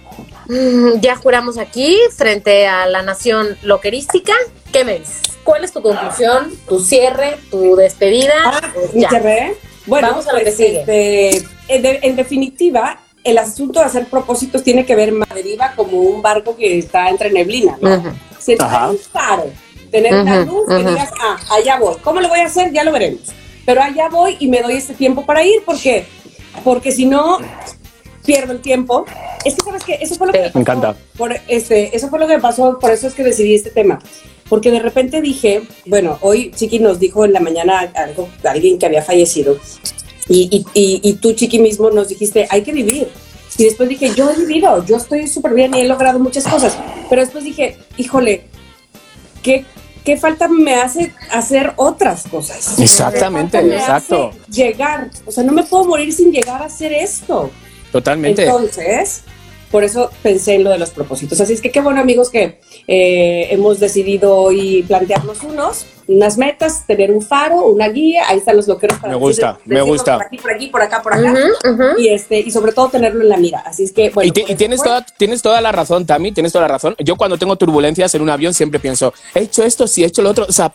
Mm, 0.48 1.00
Ya 1.00 1.14
juramos 1.16 1.56
aquí 1.58 1.96
frente 2.16 2.66
a 2.66 2.86
la 2.86 3.02
nación 3.02 3.56
loquerística. 3.62 4.32
¿Qué 4.72 4.84
me 4.84 4.98
dices? 4.98 5.22
¿Cuál 5.44 5.64
es 5.64 5.72
tu 5.72 5.82
conclusión, 5.82 6.52
tu 6.68 6.80
cierre, 6.80 7.38
tu 7.50 7.76
despedida? 7.76 8.34
Ah, 8.44 8.60
Pues 8.74 8.92
¿mi 8.92 9.02
ya. 9.02 9.10
cerré? 9.10 9.56
Bueno, 9.88 10.08
Vamos 10.10 10.28
a 10.28 10.32
lo 10.34 10.40
pues, 10.40 10.56
que 10.56 10.66
sigue. 10.66 10.80
este, 10.80 11.46
en, 11.68 11.82
de- 11.82 11.98
en 12.02 12.16
definitiva, 12.16 13.00
el 13.24 13.38
asunto 13.38 13.80
de 13.80 13.86
hacer 13.86 14.06
propósitos 14.06 14.62
tiene 14.62 14.84
que 14.86 14.94
ver 14.94 15.12
más 15.12 15.28
deriva 15.34 15.72
como 15.74 15.98
un 15.98 16.22
barco 16.22 16.56
que 16.56 16.78
está 16.78 17.08
entre 17.08 17.30
neblina, 17.30 17.76
¿no? 17.80 17.94
Ujú. 17.96 18.08
Si 18.38 18.52
el 18.52 18.60
Ajá. 18.62 18.90
un 18.90 18.98
faro, 18.98 19.46
tener 19.90 20.14
una 20.14 20.42
Ujú, 20.42 20.50
luz 20.52 20.68
que 20.68 20.76
ujú. 20.82 20.88
digas, 20.90 21.10
ah, 21.20 21.36
allá 21.50 21.78
voy. 21.78 21.96
¿Cómo 22.04 22.20
lo 22.20 22.28
voy 22.28 22.40
a 22.40 22.46
hacer? 22.46 22.72
Ya 22.72 22.84
lo 22.84 22.92
veremos. 22.92 23.20
Pero 23.66 23.82
allá 23.82 24.08
voy 24.08 24.36
y 24.38 24.46
me 24.48 24.62
doy 24.62 24.74
este 24.74 24.94
tiempo 24.94 25.26
para 25.26 25.42
ir, 25.44 25.64
¿por 25.64 25.78
qué? 25.80 26.06
Porque 26.64 26.92
si 26.92 27.04
no, 27.06 27.38
pierdo 28.24 28.52
el 28.52 28.60
tiempo. 28.60 29.04
Es 29.44 29.54
que, 29.54 29.62
¿sabes 29.62 29.84
qué? 29.84 29.98
Eso 30.00 30.14
fue 30.16 30.26
lo 30.28 30.32
que 30.32 30.38
Sí. 30.38 30.44
me 30.44 30.48
pasó. 30.50 30.58
Me 30.58 30.62
encanta. 30.62 30.96
Por, 31.16 31.36
este, 31.48 31.94
eso 31.96 32.08
fue 32.08 32.18
lo 32.18 32.26
que 32.26 32.34
me 32.36 32.42
pasó, 32.42 32.78
por 32.78 32.90
eso 32.90 33.06
es 33.06 33.14
que 33.14 33.22
decidí 33.24 33.54
este 33.54 33.70
tema. 33.70 33.98
Porque 34.48 34.70
de 34.70 34.80
repente 34.80 35.20
dije, 35.20 35.62
bueno, 35.86 36.18
hoy 36.22 36.50
Chiqui 36.54 36.78
nos 36.78 36.98
dijo 36.98 37.24
en 37.24 37.32
la 37.32 37.40
mañana 37.40 37.80
algo, 37.94 38.28
alguien 38.44 38.78
que 38.78 38.86
había 38.86 39.02
fallecido. 39.02 39.58
Y, 40.28 40.48
y, 40.50 40.66
y, 40.74 41.00
y 41.02 41.12
tú, 41.14 41.32
Chiqui, 41.32 41.58
mismo 41.58 41.90
nos 41.90 42.08
dijiste, 42.08 42.46
hay 42.50 42.62
que 42.62 42.72
vivir. 42.72 43.08
Y 43.58 43.64
después 43.64 43.88
dije, 43.88 44.12
yo 44.14 44.30
he 44.30 44.36
vivido, 44.36 44.84
yo 44.84 44.96
estoy 44.96 45.26
súper 45.26 45.52
bien 45.52 45.74
y 45.74 45.80
he 45.80 45.88
logrado 45.88 46.18
muchas 46.18 46.44
cosas. 46.44 46.78
Pero 47.10 47.22
después 47.22 47.42
dije, 47.42 47.76
híjole, 47.96 48.44
¿qué, 49.42 49.64
qué 50.04 50.16
falta 50.16 50.48
me 50.48 50.76
hace 50.76 51.12
hacer 51.32 51.72
otras 51.76 52.26
cosas? 52.28 52.78
Exactamente, 52.78 53.58
¿Qué 53.58 53.64
falta 53.64 53.76
me 53.76 53.80
exacto. 53.80 54.30
hace 54.30 54.52
Llegar, 54.52 55.10
o 55.26 55.32
sea, 55.32 55.42
no 55.42 55.52
me 55.52 55.64
puedo 55.64 55.84
morir 55.86 56.12
sin 56.12 56.30
llegar 56.30 56.62
a 56.62 56.66
hacer 56.66 56.92
esto. 56.92 57.50
Totalmente. 57.90 58.44
Entonces, 58.44 59.22
por 59.72 59.82
eso 59.82 60.10
pensé 60.22 60.54
en 60.54 60.64
lo 60.64 60.70
de 60.70 60.78
los 60.78 60.90
propósitos. 60.90 61.40
Así 61.40 61.52
es 61.52 61.60
que 61.60 61.70
qué 61.70 61.80
bueno, 61.80 62.00
amigos, 62.00 62.30
que 62.30 62.60
eh, 62.90 63.48
hemos 63.50 63.78
decidido 63.78 64.34
hoy 64.34 64.82
plantearnos 64.88 65.42
unos, 65.42 65.84
unas 66.06 66.38
metas, 66.38 66.86
tener 66.86 67.10
un 67.12 67.20
faro, 67.20 67.66
una 67.66 67.86
guía. 67.90 68.22
Ahí 68.26 68.38
están 68.38 68.56
los 68.56 68.66
loqueros 68.66 68.96
para 68.98 69.12
Me 69.12 69.18
gusta, 69.18 69.58
decir- 69.58 69.74
me 69.74 69.82
gusta. 69.82 70.14
Por 70.16 70.24
aquí, 70.26 70.38
por 70.38 70.50
aquí, 70.52 70.66
por 70.68 70.82
acá, 70.82 71.02
por 71.02 71.12
acá. 71.12 71.34
Y, 71.98 72.08
este, 72.08 72.40
y 72.40 72.50
sobre 72.50 72.72
todo 72.72 72.88
tenerlo 72.88 73.20
en 73.20 73.28
la 73.28 73.36
mira. 73.36 73.58
Así 73.60 73.84
es 73.84 73.92
que, 73.92 74.08
bueno. 74.08 74.32
y, 74.34 74.40
eso 74.40 74.56
tienes, 74.56 74.78
fue. 74.78 74.86
toda, 74.88 75.04
tienes 75.18 75.42
toda 75.42 75.60
la 75.60 75.70
razón, 75.70 76.06
Tami, 76.06 76.32
tienes 76.32 76.50
toda 76.50 76.62
la 76.66 76.72
razón. 76.72 76.96
Yo 76.98 77.16
cuando 77.16 77.36
tengo 77.36 77.56
turbulencias 77.56 78.14
en 78.14 78.22
un 78.22 78.30
avión 78.30 78.54
siempre 78.54 78.80
pienso, 78.80 79.12
he 79.34 79.40
hecho 79.40 79.62
esto, 79.64 79.86
sí, 79.86 80.02
he 80.02 80.06
hecho 80.06 80.22
lo 80.22 80.30
otro, 80.30 80.46
o 80.48 80.52
sea, 80.52 80.72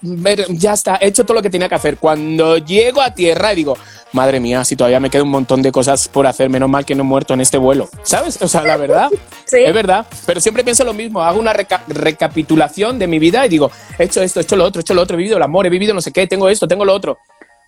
ya 0.50 0.74
está, 0.74 0.98
he 1.02 1.08
hecho 1.08 1.24
todo 1.24 1.34
lo 1.34 1.42
que 1.42 1.50
tenía 1.50 1.68
que 1.68 1.76
hacer. 1.76 1.98
Cuando 1.98 2.60
llego 2.60 3.02
a 3.02 3.16
tierra 3.16 3.54
y 3.54 3.56
digo, 3.56 3.76
madre 4.14 4.40
mía, 4.40 4.64
si 4.64 4.76
todavía 4.76 5.00
me 5.00 5.10
queda 5.10 5.24
un 5.24 5.30
montón 5.30 5.62
de 5.62 5.72
cosas 5.72 6.08
por 6.08 6.26
hacer, 6.28 6.50
menos 6.50 6.70
mal 6.70 6.86
que 6.86 6.96
no 6.96 7.02
he 7.02 7.06
muerto 7.06 7.34
en 7.34 7.42
este 7.42 7.58
vuelo, 7.58 7.90
¿sabes? 8.04 8.42
O 8.42 8.48
sea, 8.48 8.64
la 8.64 8.78
verdad, 8.78 9.10
Sí. 9.46 9.58
es 9.66 9.74
verdad, 9.74 10.06
pero 10.26 10.40
siempre 10.40 10.64
pienso 10.64 10.84
lo 10.84 10.94
mismo, 10.94 11.22
hago 11.22 11.40
una 11.40 11.54
reca- 11.54 11.84
recapitulación 11.88 12.98
de 13.00 13.08
mi 13.08 13.20
vida 13.20 13.46
y 13.46 13.50
digo, 13.50 13.70
he 14.00 14.04
hecho 14.06 14.22
esto, 14.22 14.40
he 14.40 14.44
hecho 14.44 14.56
lo 14.56 14.64
otro, 14.66 14.80
he 14.80 14.84
hecho 14.84 14.94
lo 14.94 15.02
otro, 15.02 15.16
he 15.16 15.18
vivido 15.18 15.38
el 15.38 15.44
amor, 15.44 15.66
he 15.66 15.70
vivido 15.70 15.94
no 15.94 16.02
sé 16.02 16.12
qué, 16.12 16.26
tengo 16.28 16.48
esto, 16.50 16.68
tengo 16.68 16.86
lo 16.86 16.94
otro. 16.94 17.18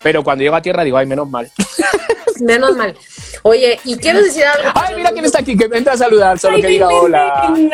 Pero 0.06 0.22
cuando 0.22 0.44
llego 0.44 0.54
a 0.54 0.62
tierra 0.62 0.84
digo, 0.84 0.96
ay, 0.98 1.04
menos 1.06 1.28
mal. 1.28 1.50
Menos 2.40 2.76
mal. 2.76 2.94
Oye, 3.42 3.80
y 3.84 3.96
quiero 3.96 4.22
decir 4.22 4.44
algo. 4.44 4.70
Ay, 4.74 4.94
mira 4.94 5.10
quién 5.10 5.24
está 5.24 5.38
aquí, 5.38 5.56
que 5.56 5.68
me 5.68 5.78
entra 5.78 5.94
a 5.94 5.96
saludar, 5.96 6.38
solo 6.38 6.56
Ay, 6.56 6.60
que 6.62 6.68
diga 6.68 6.86
hola. 6.88 7.48
Ay, 7.48 7.70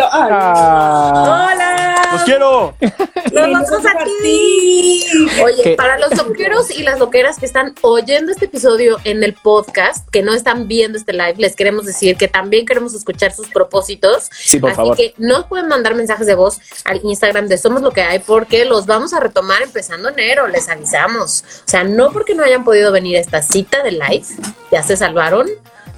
Ah. 0.00 1.50
¡Hola! 1.52 2.08
¡Los 2.12 2.22
quiero! 2.22 2.74
¡Nos 2.80 2.92
y 3.32 3.34
vamos 3.34 3.60
nosotros 3.70 3.86
a 3.86 4.04
ti! 4.04 4.12
ti. 4.22 5.28
Oye, 5.42 5.62
¿Qué? 5.64 5.74
para 5.76 5.98
los 5.98 6.16
loqueros 6.16 6.70
y 6.70 6.82
las 6.82 6.98
loqueras 7.00 7.38
que 7.38 7.46
están 7.46 7.74
oyendo 7.80 8.30
este 8.30 8.44
episodio 8.44 8.98
en 9.04 9.24
el 9.24 9.34
podcast, 9.34 10.08
que 10.10 10.22
no 10.22 10.32
están 10.34 10.68
viendo 10.68 10.96
este 10.98 11.12
live, 11.12 11.34
les 11.38 11.56
queremos 11.56 11.84
decir 11.86 12.16
que 12.16 12.28
también 12.28 12.66
queremos 12.66 12.94
escuchar 12.94 13.32
sus 13.32 13.48
propósitos. 13.48 14.28
Sí, 14.32 14.58
por 14.58 14.70
Así 14.70 14.76
favor. 14.76 14.96
que 14.96 15.14
nos 15.18 15.46
pueden 15.46 15.68
mandar 15.68 15.94
mensajes 15.94 16.26
de 16.26 16.34
voz 16.34 16.60
al 16.84 17.00
Instagram 17.02 17.48
de 17.48 17.58
Somos 17.58 17.82
Lo 17.82 17.90
que 17.90 18.02
hay 18.02 18.20
porque 18.20 18.64
los 18.64 18.86
vamos 18.86 19.12
a 19.12 19.18
retomar 19.20 19.62
empezando 19.62 20.08
enero, 20.10 20.46
les 20.46 20.68
avisamos. 20.68 21.41
O 21.42 21.68
sea, 21.68 21.84
no 21.84 22.12
porque 22.12 22.34
no 22.34 22.44
hayan 22.44 22.64
podido 22.64 22.92
venir 22.92 23.16
a 23.16 23.20
esta 23.20 23.42
cita 23.42 23.82
de 23.82 23.92
live, 23.92 24.24
ya 24.70 24.82
se 24.82 24.96
salvaron 24.96 25.46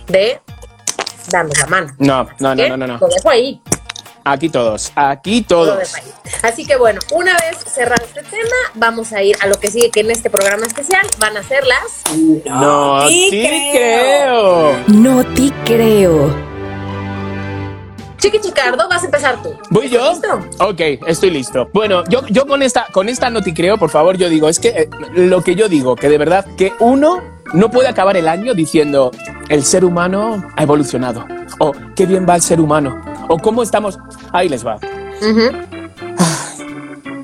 de 0.06 0.40
darnos 1.30 1.58
la 1.58 1.66
mano. 1.66 1.94
No, 1.98 2.28
no, 2.38 2.54
no, 2.54 2.68
no, 2.68 2.76
no, 2.76 2.86
no. 2.86 2.98
Lo 2.98 3.08
dejo 3.08 3.30
ahí. 3.30 3.60
Aquí 4.26 4.48
todos, 4.48 4.90
aquí 4.94 5.42
todos. 5.42 5.92
Así 6.42 6.64
que 6.64 6.76
bueno, 6.76 6.98
una 7.12 7.34
vez 7.34 7.58
cerrado 7.66 8.02
este 8.06 8.22
tema, 8.22 8.56
vamos 8.74 9.12
a 9.12 9.22
ir 9.22 9.36
a 9.42 9.46
lo 9.46 9.60
que 9.60 9.70
sigue, 9.70 9.90
que 9.90 10.00
en 10.00 10.10
este 10.10 10.30
programa 10.30 10.66
especial 10.66 11.06
van 11.18 11.36
a 11.36 11.42
ser 11.42 11.66
las... 11.66 12.02
No 12.46 13.06
sí 13.06 13.28
te 13.30 13.70
creo. 13.72 14.78
No 14.88 15.24
te 15.34 15.52
creo. 15.66 16.53
Chiqui 18.24 18.40
Chicardo, 18.40 18.88
vas 18.88 19.02
a 19.02 19.04
empezar 19.04 19.42
tú. 19.42 19.50
¿Voy 19.68 19.90
yo? 19.90 20.10
¿Listo? 20.10 20.28
Ok, 20.60 20.80
estoy 21.06 21.28
listo. 21.28 21.68
Bueno, 21.74 22.04
yo, 22.08 22.26
yo 22.28 22.46
con 22.46 22.62
esta, 22.62 22.86
con 22.90 23.10
esta 23.10 23.28
no 23.28 23.42
te 23.42 23.52
creo, 23.52 23.76
por 23.76 23.90
favor, 23.90 24.16
yo 24.16 24.30
digo, 24.30 24.48
es 24.48 24.58
que 24.58 24.68
eh, 24.68 24.88
lo 25.12 25.42
que 25.42 25.54
yo 25.54 25.68
digo, 25.68 25.94
que 25.94 26.08
de 26.08 26.16
verdad, 26.16 26.46
que 26.56 26.72
uno 26.80 27.22
no 27.52 27.70
puede 27.70 27.86
acabar 27.88 28.16
el 28.16 28.26
año 28.26 28.54
diciendo 28.54 29.10
el 29.50 29.62
ser 29.62 29.84
humano 29.84 30.42
ha 30.56 30.62
evolucionado. 30.62 31.26
O 31.58 31.72
qué 31.94 32.06
bien 32.06 32.24
va 32.26 32.36
el 32.36 32.40
ser 32.40 32.62
humano. 32.62 32.98
O 33.28 33.36
cómo 33.36 33.62
estamos. 33.62 33.98
Ahí 34.32 34.48
les 34.48 34.66
va. 34.66 34.76
Ujú. 35.20 35.50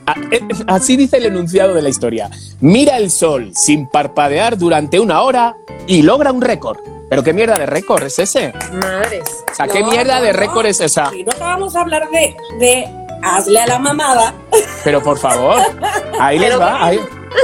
Ah, 0.05 0.15
eh, 0.31 0.41
Así 0.67 0.99
dice 0.99 1.17
el 1.17 1.25
enunciado 1.25 1.73
de 1.73 1.81
la 1.81 1.89
historia. 1.89 2.29
Mira 2.61 2.99
el 2.99 3.11
sol 3.11 3.53
sin 3.55 3.89
parpadear 3.89 4.59
durante 4.59 5.01
una 5.01 5.23
hora 5.23 5.57
y 5.87 6.03
logra 6.03 6.31
un 6.31 6.43
récord. 6.43 6.77
Pero 7.11 7.23
qué 7.23 7.33
mierda 7.35 7.59
de 7.59 7.67
récord 7.67 8.03
es 8.05 8.19
ese. 8.19 8.55
Madres. 8.73 9.45
O 9.51 9.55
sea, 9.55 9.67
qué 9.69 9.81
No, 9.81 9.91
mierda 9.91 10.17
no, 10.21 10.25
de 10.25 10.33
no. 10.33 10.39
récord 10.39 10.65
es 10.67 10.81
esa. 10.81 11.11
Y 11.15 11.25
no 11.25 11.33
vamos 11.39 11.77
a 11.77 11.81
hablar 11.83 12.09
de, 12.11 12.35
de 12.59 12.89
hazle 13.23 13.59
a 13.61 13.67
la 13.67 13.79
mamada. 13.79 14.33
Pero 14.85 15.03
por 15.03 15.19
favor, 15.19 15.61
ahí 16.21 16.39
les 16.39 16.49
Pero 16.51 16.61
va, 16.61 16.85
ahí, 16.87 17.01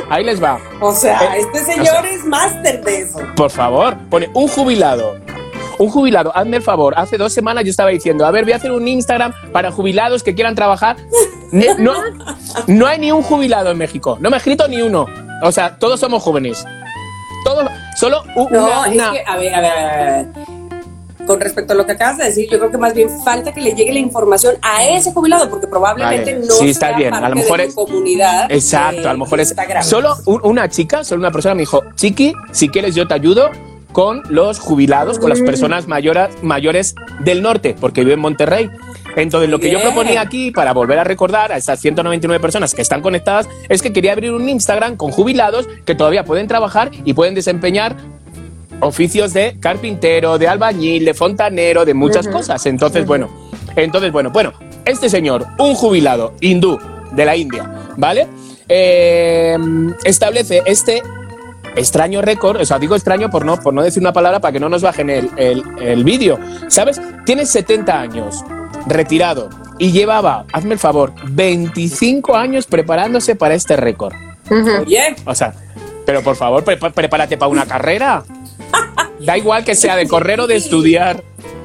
ahí 0.08 0.24
les 0.24 0.42
va. 0.42 0.58
O 0.80 0.94
sea, 0.94 1.34
Eh, 1.36 1.40
este 1.40 1.60
o 1.60 1.64
señor 1.64 1.86
sea- 2.02 2.10
es 2.10 2.24
máster 2.24 2.82
de 2.82 3.00
eso. 3.00 3.18
Por 3.36 3.50
favor, 3.50 3.96
pone 4.08 4.30
un 4.32 4.48
jubilado. 4.48 5.16
Un 5.78 5.90
jubilado, 5.90 6.34
hazme 6.34 6.56
el 6.56 6.62
favor. 6.62 6.94
Hace 6.96 7.18
dos 7.18 7.34
semanas 7.34 7.64
yo 7.64 7.70
estaba 7.70 7.90
diciendo, 7.90 8.24
a 8.24 8.30
ver, 8.30 8.44
voy 8.44 8.54
a 8.54 8.56
hacer 8.56 8.72
un 8.72 8.88
Instagram 8.88 9.34
para 9.52 9.70
jubilados 9.70 10.22
que 10.22 10.34
quieran 10.34 10.54
trabajar. 10.54 10.96
No, 11.52 11.92
no, 12.66 12.86
hay 12.86 12.98
ni 12.98 13.12
un 13.12 13.22
jubilado 13.22 13.70
en 13.72 13.78
México. 13.78 14.16
No 14.20 14.30
me 14.30 14.36
he 14.36 14.38
escrito 14.38 14.66
ni 14.68 14.80
uno. 14.80 15.06
O 15.42 15.52
sea, 15.52 15.76
todos 15.78 16.00
somos 16.00 16.22
jóvenes. 16.22 16.64
Todos, 17.44 17.68
solo 17.96 18.22
u- 18.36 18.48
No, 18.50 18.64
una, 18.66 18.86
es 18.86 18.94
una- 18.94 19.12
que, 19.12 19.22
a 19.26 19.36
ver, 19.36 19.54
a 19.54 19.60
ver, 19.60 19.70
a 19.72 19.96
ver. 20.16 20.26
Con 21.26 21.40
respecto 21.40 21.72
a 21.72 21.76
lo 21.76 21.84
que 21.86 21.92
acabas 21.92 22.18
de 22.18 22.24
decir, 22.26 22.48
yo 22.48 22.58
creo 22.58 22.70
que 22.70 22.78
más 22.78 22.94
bien 22.94 23.08
falta 23.24 23.52
que 23.52 23.60
le 23.60 23.74
llegue 23.74 23.92
la 23.92 23.98
información 23.98 24.54
a 24.62 24.84
ese 24.86 25.12
jubilado, 25.12 25.50
porque 25.50 25.66
probablemente 25.66 26.34
Vale. 26.34 26.46
no 26.46 26.54
Sí, 26.54 26.68
está 26.70 26.88
sea 26.90 26.96
bien. 26.96 27.12
A 27.14 27.16
lo 27.16 27.22
parte 27.22 27.34
mejor 27.40 27.58
de 27.58 27.64
es- 27.64 27.74
comunidad. 27.74 28.46
Exacto, 28.52 29.08
a 29.08 29.12
lo 29.12 29.18
mejor 29.18 29.40
es 29.40 29.48
Instagram. 29.48 29.82
solo 29.82 30.14
un- 30.26 30.40
una 30.44 30.68
chica, 30.68 31.02
solo 31.02 31.18
una 31.20 31.32
persona 31.32 31.56
me 31.56 31.62
dijo, 31.62 31.82
Chiqui, 31.96 32.32
si 32.52 32.68
quieres 32.68 32.94
yo 32.94 33.08
te 33.08 33.14
ayudo 33.14 33.50
con 33.90 34.22
los 34.28 34.60
jubilados, 34.60 35.18
con 35.18 35.30
las 35.30 35.40
personas 35.40 35.88
mayora- 35.88 36.28
mayores 36.42 36.94
del 37.20 37.42
norte, 37.42 37.74
porque 37.80 38.02
vive 38.02 38.12
en 38.12 38.20
Monterrey. 38.20 38.70
Entonces, 39.16 39.48
lo 39.48 39.58
que 39.58 39.70
yo 39.70 39.80
proponía 39.80 40.20
aquí, 40.20 40.50
para 40.50 40.72
volver 40.72 40.98
a 40.98 41.04
recordar 41.04 41.50
a 41.50 41.56
estas 41.56 41.80
199 41.80 42.40
personas 42.40 42.74
que 42.74 42.82
están 42.82 43.00
conectadas, 43.00 43.48
es 43.68 43.80
que 43.80 43.92
quería 43.92 44.12
abrir 44.12 44.32
un 44.32 44.46
Instagram 44.48 44.96
con 44.96 45.10
jubilados 45.10 45.66
que 45.84 45.94
todavía 45.94 46.24
pueden 46.24 46.46
trabajar 46.46 46.90
y 47.04 47.14
pueden 47.14 47.34
desempeñar 47.34 47.96
oficios 48.80 49.32
de 49.32 49.56
carpintero, 49.58 50.38
de 50.38 50.48
albañil, 50.48 51.04
de 51.06 51.14
fontanero, 51.14 51.86
de 51.86 51.94
muchas 51.94 52.28
cosas. 52.28 52.64
Entonces, 52.66 53.06
bueno, 53.06 53.30
entonces, 53.74 54.12
bueno, 54.12 54.30
bueno, 54.30 54.52
este 54.84 55.08
señor, 55.08 55.46
un 55.58 55.74
jubilado 55.74 56.34
hindú 56.40 56.78
de 57.12 57.24
la 57.24 57.36
India, 57.36 57.70
¿vale? 57.96 58.26
Eh, 58.68 59.56
establece 60.04 60.62
este 60.66 61.02
extraño 61.74 62.22
récord, 62.22 62.60
o 62.60 62.64
sea, 62.64 62.78
digo 62.78 62.94
extraño 62.94 63.30
por 63.30 63.44
no, 63.44 63.58
por 63.58 63.72
no 63.72 63.82
decir 63.82 64.02
una 64.02 64.12
palabra 64.12 64.40
para 64.40 64.52
que 64.52 64.60
no 64.60 64.68
nos 64.68 64.82
bajen 64.82 65.10
el, 65.10 65.30
el, 65.36 65.62
el 65.80 66.04
vídeo, 66.04 66.38
¿sabes? 66.68 67.00
Tiene 67.24 67.44
70 67.44 68.00
años, 68.00 68.42
retirado, 68.86 69.50
y 69.78 69.92
llevaba, 69.92 70.44
hazme 70.52 70.74
el 70.74 70.78
favor, 70.78 71.12
25 71.28 72.36
años 72.36 72.66
preparándose 72.66 73.36
para 73.36 73.54
este 73.54 73.76
récord. 73.76 74.14
Ujú. 74.50 74.82
Oye, 74.82 75.16
O 75.24 75.34
sea, 75.34 75.54
pero 76.04 76.22
por 76.22 76.36
favor, 76.36 76.62
prepárate 76.64 77.36
para 77.36 77.50
una 77.50 77.66
carrera. 77.66 78.22
Da 79.18 79.36
igual 79.36 79.64
que 79.64 79.74
sea 79.74 79.96
de 79.96 80.06
correr 80.06 80.40
o 80.40 80.46
de 80.46 80.56
estudiar. 80.56 81.22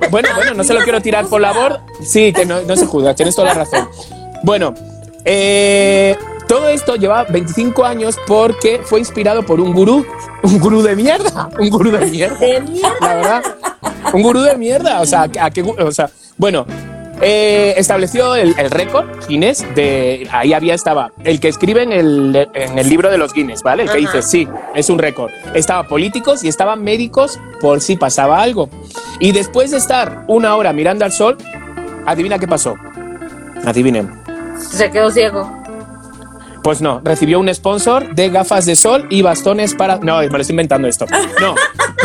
Bueno, 0.09 0.30
bueno, 0.36 0.53
no 0.53 0.63
se 0.63 0.74
lo 0.74 0.82
quiero 0.82 1.01
tirar 1.01 1.28
por 1.28 1.41
la 1.41 1.51
borda. 1.51 1.84
Sí, 2.03 2.34
que 2.34 2.45
no, 2.45 2.61
no 2.61 2.76
se 2.76 2.86
juzga, 2.86 3.13
tienes 3.13 3.36
toda 3.36 3.49
la 3.49 3.53
razón. 3.53 3.88
Bueno, 4.43 4.74
eh, 5.26 6.15
todo 6.47 6.69
esto 6.69 6.95
lleva 6.95 7.24
25 7.26 7.86
años 7.86 8.17
porque 8.26 8.82
fue 8.84 8.99
inspirado 8.99 9.45
por 9.45 9.61
un 9.61 9.74
gurú. 9.74 10.05
Un 10.43 10.59
gurú 10.59 10.82
de 10.82 10.95
mierda. 10.95 11.49
Un 11.59 11.69
gurú 11.69 11.91
de 11.91 12.05
mierda. 12.07 12.38
De 12.39 12.61
mierda. 12.61 12.93
La 12.99 13.15
verdad. 13.15 13.43
Un 14.13 14.22
gurú 14.24 14.41
de 14.41 14.57
mierda. 14.57 15.01
O 15.01 15.05
sea, 15.05 15.30
¿a 15.39 15.51
qué 15.51 15.61
o 15.61 15.91
sea, 15.91 16.09
bueno, 16.38 16.65
eh, 17.22 17.74
estableció 17.78 18.36
el, 18.36 18.53
el 18.57 18.69
récord 18.72 19.07
Guinness 19.28 19.65
de. 19.76 20.28
Ahí 20.32 20.53
había 20.53 20.74
estaba 20.74 21.11
el 21.24 21.39
que 21.39 21.47
escribe 21.47 21.84
en 21.84 21.91
el, 21.91 22.49
en 22.53 22.80
el 22.80 22.89
libro 22.89 23.09
de 23.09 23.17
los 23.17 23.34
Guinness, 23.34 23.63
¿vale? 23.63 23.84
El 23.84 23.89
que 23.89 23.99
Ajá. 23.99 24.17
dice, 24.17 24.22
sí, 24.22 24.47
es 24.76 24.89
un 24.89 24.99
récord. 24.99 25.32
Estaba 25.53 25.88
políticos 25.88 26.43
y 26.43 26.47
estaban 26.47 26.84
médicos 26.84 27.39
por 27.59 27.82
si 27.82 27.95
pasaba 27.95 28.41
algo. 28.41 28.69
Y 29.19 29.32
después 29.32 29.72
de 29.72 29.78
estar 29.78 30.24
una 30.28 30.55
hora 30.55 30.74
mirando 30.74 31.05
al 31.05 31.11
sol, 31.11 31.38
adivina 32.05 32.39
qué 32.39 32.47
pasó. 32.47 32.76
Adivinen. 33.65 34.11
Se 34.57 34.89
quedó 34.89 35.11
ciego. 35.11 35.61
Pues 36.64 36.82
no, 36.82 37.01
recibió 37.03 37.39
un 37.39 37.53
sponsor 37.53 38.14
de 38.14 38.30
gafas 38.30 38.66
de 38.66 38.76
sol 38.76 39.07
y 39.09 39.22
bastones 39.22 39.74
para. 39.74 39.97
No, 39.97 40.18
me 40.20 40.28
lo 40.30 40.38
estoy 40.38 40.53
inventando 40.53 40.88
esto. 40.88 41.05
No, 41.41 41.55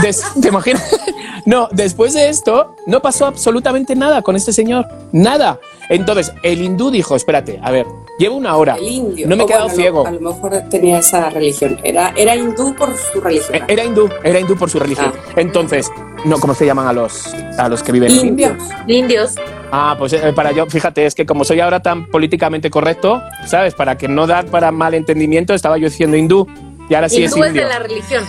des- 0.03 0.25
¿te 0.41 0.49
imaginas? 0.49 0.83
No, 1.45 1.69
después 1.71 2.13
de 2.13 2.29
esto, 2.29 2.75
no 2.89 3.01
pasó 3.01 3.25
absolutamente 3.25 3.95
nada 3.95 4.21
con 4.23 4.35
este 4.35 4.53
señor. 4.53 4.89
Nada. 5.13 5.61
Entonces, 5.89 6.33
el 6.43 6.61
hindú 6.61 6.91
dijo: 6.91 7.15
Espérate, 7.15 7.61
a 7.63 7.71
ver, 7.71 7.87
llevo 8.19 8.35
una 8.35 8.57
hora. 8.57 8.75
el 8.75 8.89
indio. 8.89 9.29
No 9.29 9.37
me 9.37 9.45
he 9.45 9.47
quedado 9.47 9.67
bueno, 9.67 9.77
ciego. 9.81 10.07
A 10.09 10.11
lo 10.11 10.19
mejor 10.19 10.65
tenía 10.69 10.99
esa 10.99 11.31
religión. 11.31 11.79
Era, 11.85 12.13
era 12.17 12.35
hindú 12.35 12.75
por 12.75 12.93
su 12.97 13.21
religión. 13.21 13.63
Era 13.69 13.85
hindú, 13.85 14.09
era 14.25 14.41
hindú 14.41 14.57
por 14.57 14.69
su 14.71 14.81
religión. 14.81 15.13
Ah. 15.17 15.33
Entonces, 15.37 15.89
no, 16.25 16.39
¿cómo 16.39 16.55
se 16.55 16.67
llaman 16.67 16.87
a 16.87 16.93
los, 16.93 17.33
a 17.59 17.69
los 17.69 17.83
que 17.83 17.93
viven? 17.93 18.11
Indios. 18.11 18.63
Indios. 18.87 19.35
Ah, 19.73 19.97
pues 19.99 20.13
eh, 20.13 20.33
para 20.35 20.53
yo, 20.53 20.67
fíjate, 20.67 21.07
es 21.07 21.15
que 21.15 21.27
como 21.27 21.45
soy 21.45 21.61
ahora 21.61 21.81
tan 21.81 22.07
políticamente 22.07 22.71
correcto, 22.71 23.23
¿sabes? 23.47 23.75
Para 23.75 23.97
que 23.99 24.09
no 24.09 24.27
dar 24.27 24.47
para 24.47 24.71
mal 24.73 24.95
entendimiento, 24.95 25.55
estaba 25.55 25.77
yo 25.79 25.89
diciendo 25.89 26.17
hindú. 26.17 26.47
Y 26.89 26.95
ahora 26.95 27.09
sí 27.09 27.17
Hindú 27.23 27.27
es 27.27 27.33
es 27.49 27.55
de 27.55 27.61
indio. 27.63 27.69
la 27.69 27.79
religión. 27.81 28.25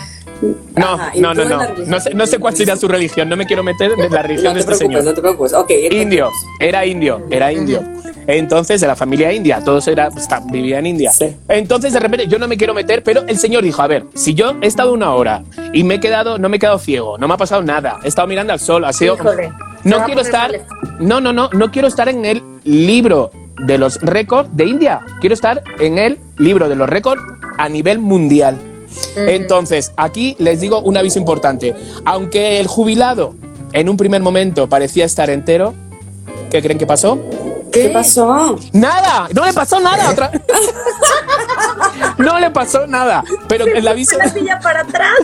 No, 0.76 0.86
Ajá, 0.94 1.12
no, 1.16 1.34
no, 1.34 1.46
no. 1.46 1.60
No 1.86 2.00
sé, 2.00 2.14
no 2.14 2.28
sé 2.28 2.38
cuál 2.40 2.56
sería 2.56 2.76
su 2.76 2.88
religión. 2.88 3.28
No 3.30 3.36
me 3.36 3.46
quiero 3.46 3.64
meter 3.64 3.92
en 3.98 4.12
la 4.12 4.22
religión 4.24 4.54
No 4.54 4.60
de 4.60 4.66
te 4.66 4.72
este 4.74 4.86
preocupes, 4.86 4.88
señor. 4.88 5.04
no 5.06 5.14
te 5.14 5.22
preocupes. 5.22 5.54
Ok, 5.54 5.72
Indio, 5.92 6.30
era 6.60 6.86
indio, 6.86 7.22
era 7.30 7.52
indio. 7.52 7.82
Entonces, 8.28 8.82
de 8.82 8.88
la 8.88 8.96
familia 8.96 9.32
india, 9.32 9.62
todos 9.64 9.88
era, 9.88 10.10
está- 10.16 10.42
vivía 10.52 10.80
en 10.80 10.86
India. 10.88 11.12
Sí. 11.14 11.34
Entonces, 11.48 11.94
de 11.94 12.00
repente, 12.00 12.28
yo 12.28 12.38
no 12.38 12.48
me 12.48 12.58
quiero 12.58 12.74
meter, 12.74 13.02
pero 13.02 13.24
el 13.26 13.38
señor 13.38 13.64
dijo, 13.64 13.82
a 13.82 13.88
ver, 13.88 14.04
si 14.16 14.34
yo 14.34 14.54
he 14.62 14.68
estado 14.68 14.92
una 14.92 15.14
hora 15.14 15.44
y 15.72 15.84
me 15.86 15.96
he 15.96 16.00
quedado, 16.02 16.38
no 16.38 16.50
me 16.50 16.58
he 16.58 16.60
quedado 16.60 16.78
ciego, 16.78 17.18
no 17.18 17.28
me 17.30 17.36
ha 17.36 17.38
pasado 17.38 17.64
nada, 17.64 18.00
he 18.04 18.08
estado 18.10 18.28
mirando 18.28 18.52
al 18.52 18.60
sol, 18.60 18.84
ha 18.84 18.92
sido... 18.92 19.16
Híjole. 19.16 19.52
No 19.86 20.04
quiero 20.04 20.20
estar... 20.22 20.52
mal 20.52 20.62
No, 21.00 21.22
no, 21.22 21.32
no, 21.32 21.50
no 21.54 21.72
quiero 21.72 21.88
estar 21.88 22.10
en 22.10 22.26
el 22.26 22.44
libro 22.66 23.32
de 23.66 23.78
los 23.78 24.02
récords 24.02 24.50
de 24.58 24.66
India. 24.66 25.00
Quiero 25.22 25.34
estar 25.34 25.64
en 25.80 25.98
el 25.98 26.18
libro 26.38 26.68
de 26.68 26.76
los 26.76 26.90
récords 26.90 27.22
a 27.58 27.70
nivel 27.70 28.00
mundial. 28.00 28.58
Entonces, 29.16 29.92
aquí 29.98 30.36
les 30.40 30.62
digo 30.62 30.82
un 30.82 30.98
aviso 30.98 31.20
importante. 31.20 31.76
Aunque 32.06 32.60
el 32.60 32.68
jubilado 32.68 33.36
en 33.74 33.90
un 33.90 33.98
primer 33.98 34.22
momento 34.22 34.68
parecía 34.70 35.06
estar 35.06 35.30
entero, 35.30 35.74
¿qué 36.50 36.62
creen 36.62 36.78
que 36.78 36.88
pasó? 36.88 37.20
¿Qué 37.72 37.90
pasó? 37.90 38.58
Nada, 38.74 39.28
no 39.34 39.46
le 39.46 39.54
pasó 39.54 39.80
nada. 39.80 40.12
Otra... 40.12 40.32
no 42.18 42.40
le 42.40 42.50
pasó 42.52 42.88
nada. 42.88 43.24
Pero 43.48 43.66
el 43.66 43.88
aviso, 43.88 44.18
La 44.18 44.30
silla 44.30 44.60
para 44.60 44.82
atrás. 44.82 45.18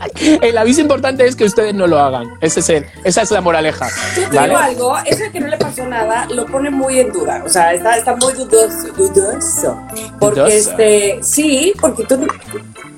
el 0.42 0.56
aviso 0.58 0.80
importante 0.80 1.26
es 1.26 1.36
que 1.36 1.44
ustedes 1.44 1.74
no 1.74 1.86
lo 1.86 1.98
hagan. 1.98 2.28
Ese 2.40 2.60
es 2.60 2.68
el, 2.70 2.86
esa 3.04 3.22
es 3.22 3.30
la 3.30 3.40
moraleja. 3.40 3.88
Yo 4.16 4.28
te 4.28 4.36
¿vale? 4.36 4.48
digo 4.48 4.58
algo, 4.58 4.98
eso 5.04 5.24
que 5.32 5.40
no 5.40 5.48
le 5.48 5.56
pasó 5.56 5.86
nada 5.86 6.26
lo 6.30 6.46
pone 6.46 6.70
muy 6.70 7.00
en 7.00 7.12
duda, 7.12 7.42
o 7.44 7.48
sea, 7.48 7.72
está, 7.72 7.96
está 7.96 8.16
muy 8.16 8.32
dudoso, 8.34 8.88
dudoso, 8.96 9.80
porque 10.18 10.40
Dudoso. 10.40 10.56
este, 10.56 11.18
sí, 11.22 11.72
porque 11.80 12.04
tú 12.04 12.18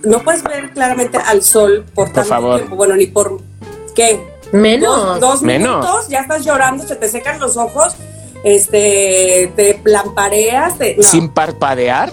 no, 0.05 0.19
puedes 0.21 0.43
ver 0.43 0.71
claramente 0.71 1.19
al 1.19 1.43
sol 1.43 1.85
por 1.95 2.13
tanto 2.13 2.29
favor. 2.29 2.57
tiempo, 2.59 2.77
bueno, 2.77 2.95
ni 2.97 3.07
por, 3.07 3.41
¿qué? 3.95 4.27
Menos. 4.53 4.97
Dos, 4.97 5.21
dos 5.21 5.43
Menos. 5.43 5.81
minutos, 5.85 6.09
ya 6.09 6.21
estás 6.21 6.45
llorando, 6.45 6.87
se 6.87 6.97
te 6.97 7.09
secan 7.09 7.41
los 7.41 7.57
ojos, 7.57 7.95
este, 8.45 9.53
te 9.57 9.81
lampareas, 9.85 10.79
te, 10.79 10.97
no. 10.97 11.03
Sin 11.03 11.29
parpadear. 11.29 12.13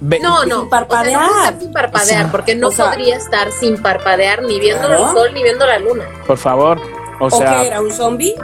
Ve- 0.00 0.20
No, 0.20 0.44
no. 0.44 0.60
Sin 0.60 0.68
parpadear. 0.68 1.20
O 1.22 1.24
sea, 1.24 1.28
no 1.28 1.38
estar 1.44 1.60
sin 1.60 1.72
parpadear, 1.72 2.18
O 2.18 2.22
sea, 2.24 2.30
porque 2.32 2.54
no 2.54 2.68
o 2.68 2.72
sea- 2.72 2.86
podría 2.90 3.16
estar 3.16 3.50
sin 3.52 3.80
parpadear 3.82 4.42
ni 4.42 4.60
viendo 4.60 4.86
Claro. 4.86 5.06
el 5.08 5.12
sol 5.16 5.30
ni 5.34 5.42
viendo 5.42 5.66
la 5.66 5.78
luna. 5.78 6.04
Por 6.26 6.38
favor. 6.38 6.80
O 7.18 7.26
¿O 7.26 7.30
sea, 7.30 7.60
qué 7.62 7.66
era, 7.68 7.80
un 7.80 7.90
zombie? 7.90 8.34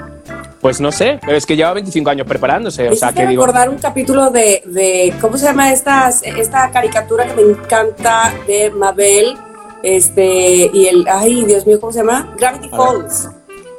pues 0.62 0.80
no 0.80 0.90
sé, 0.92 1.18
pero 1.26 1.36
es 1.36 1.44
que 1.44 1.56
lleva 1.56 1.72
25 1.74 2.08
años 2.08 2.26
preparándose. 2.26 2.88
O 2.88 2.94
sea, 2.94 3.12
que 3.12 3.26
digo. 3.26 3.42
recordar 3.44 3.68
un 3.68 3.76
capítulo 3.78 4.30
de, 4.30 4.62
de 4.64 5.12
¿cómo 5.20 5.36
se 5.36 5.44
llama 5.46 5.72
estas, 5.72 6.22
esta 6.22 6.70
caricatura 6.70 7.26
que 7.26 7.34
me 7.34 7.42
encanta 7.50 8.32
de 8.46 8.70
Mabel? 8.70 9.36
Este, 9.82 10.70
y 10.72 10.86
el, 10.86 11.04
ay, 11.10 11.44
Dios 11.44 11.66
mío, 11.66 11.80
¿cómo 11.80 11.92
se 11.92 11.98
llama? 11.98 12.32
Gravity 12.38 12.68
A 12.72 12.78
ver. 12.78 12.86
Falls. 12.86 13.28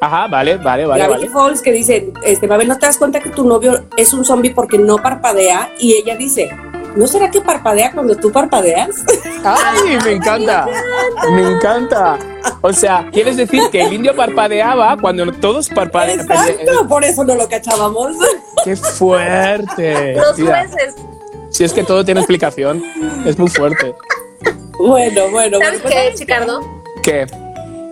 Ajá, 0.04 0.28
vale, 0.28 0.58
vale, 0.58 0.86
vale, 0.86 1.02
Gravity 1.02 1.30
vale. 1.30 1.34
Falls 1.34 1.62
que 1.62 1.72
dice, 1.72 2.12
este, 2.24 2.46
Mabel, 2.46 2.68
¿no 2.68 2.78
te 2.78 2.86
das 2.88 2.98
cuenta 2.98 3.22
que 3.22 3.30
tu 3.30 3.46
novio 3.46 3.86
es 3.96 4.14
un 4.14 4.26
zombie 4.26 4.54
porque 4.54 4.78
no 4.78 4.98
parpadea? 4.98 5.72
Y 5.80 5.94
ella 5.94 6.18
dice, 6.18 6.50
¿no 6.98 7.08
será 7.08 7.32
que 7.32 7.40
parpadea 7.40 7.94
cuando 7.94 8.18
tú 8.18 8.30
parpadeas? 8.30 8.90
¡Ay, 9.46 9.98
me 10.04 10.12
encanta! 10.12 10.68
Me 11.32 11.54
encanta. 11.54 12.20
O 12.60 12.74
sea, 12.74 13.08
¿quieres 13.14 13.38
decir 13.38 13.62
que 13.72 13.82
el 13.82 13.94
indio 13.94 14.14
parpadeaba 14.14 14.98
cuando 15.00 15.32
todos 15.32 15.70
parpadean? 15.70 16.20
Exacto, 16.20 16.86
por 16.90 17.06
eso 17.06 17.24
no 17.24 17.36
lo 17.36 17.48
cachábamos. 17.48 18.18
¡Qué 18.66 18.76
fuerte! 18.76 20.16
Los 20.16 20.36
Tía, 20.36 20.68
jueces. 20.68 20.96
Si 21.50 21.64
es 21.64 21.72
que 21.72 21.86
todo 21.86 22.04
tiene 22.04 22.20
explicación, 22.20 22.84
es 23.26 23.40
muy 23.40 23.48
fuerte. 23.48 23.96
bueno, 24.78 25.30
bueno. 25.32 25.60
¿Sabes 25.60 25.82
bueno, 25.82 25.96
qué, 25.96 26.14
Chicardo? 26.14 26.60
¿Qué? 27.02 27.26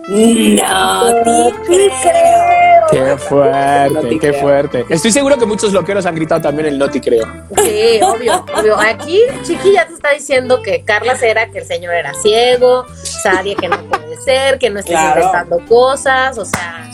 No, 0.08 1.14
te 1.24 1.52
creo. 1.66 2.86
¡Qué 2.90 3.00
No 3.00 3.16
fuerte! 3.18 4.00
te 4.00 4.08
¡Qué 4.08 4.18
creo. 4.18 4.40
fuerte! 4.40 4.84
Estoy 4.88 5.12
seguro 5.12 5.38
que 5.38 5.46
muchos 5.46 5.72
loqueros 5.72 6.04
han 6.06 6.14
gritado 6.14 6.40
también 6.42 6.66
el 6.68 6.78
noti, 6.78 7.00
creo. 7.00 7.24
Sí, 7.62 8.00
obvio, 8.02 8.44
obvio. 8.54 8.78
Aquí 8.78 9.20
Chiqui 9.42 9.72
ya 9.74 9.86
te 9.86 9.94
está 9.94 10.10
diciendo 10.10 10.60
que 10.62 10.82
Carla 10.84 11.14
era 11.22 11.50
que 11.50 11.58
el 11.60 11.64
señor 11.66 11.94
era 11.94 12.12
ciego, 12.14 12.84
Sadia 13.02 13.54
que 13.54 13.68
no 13.68 13.78
puede 13.84 14.16
ser, 14.20 14.58
que 14.58 14.68
no 14.70 14.80
está 14.80 14.90
Claro. 14.92 15.20
inventando 15.22 15.64
cosas, 15.66 16.36
o 16.36 16.44
sea, 16.44 16.90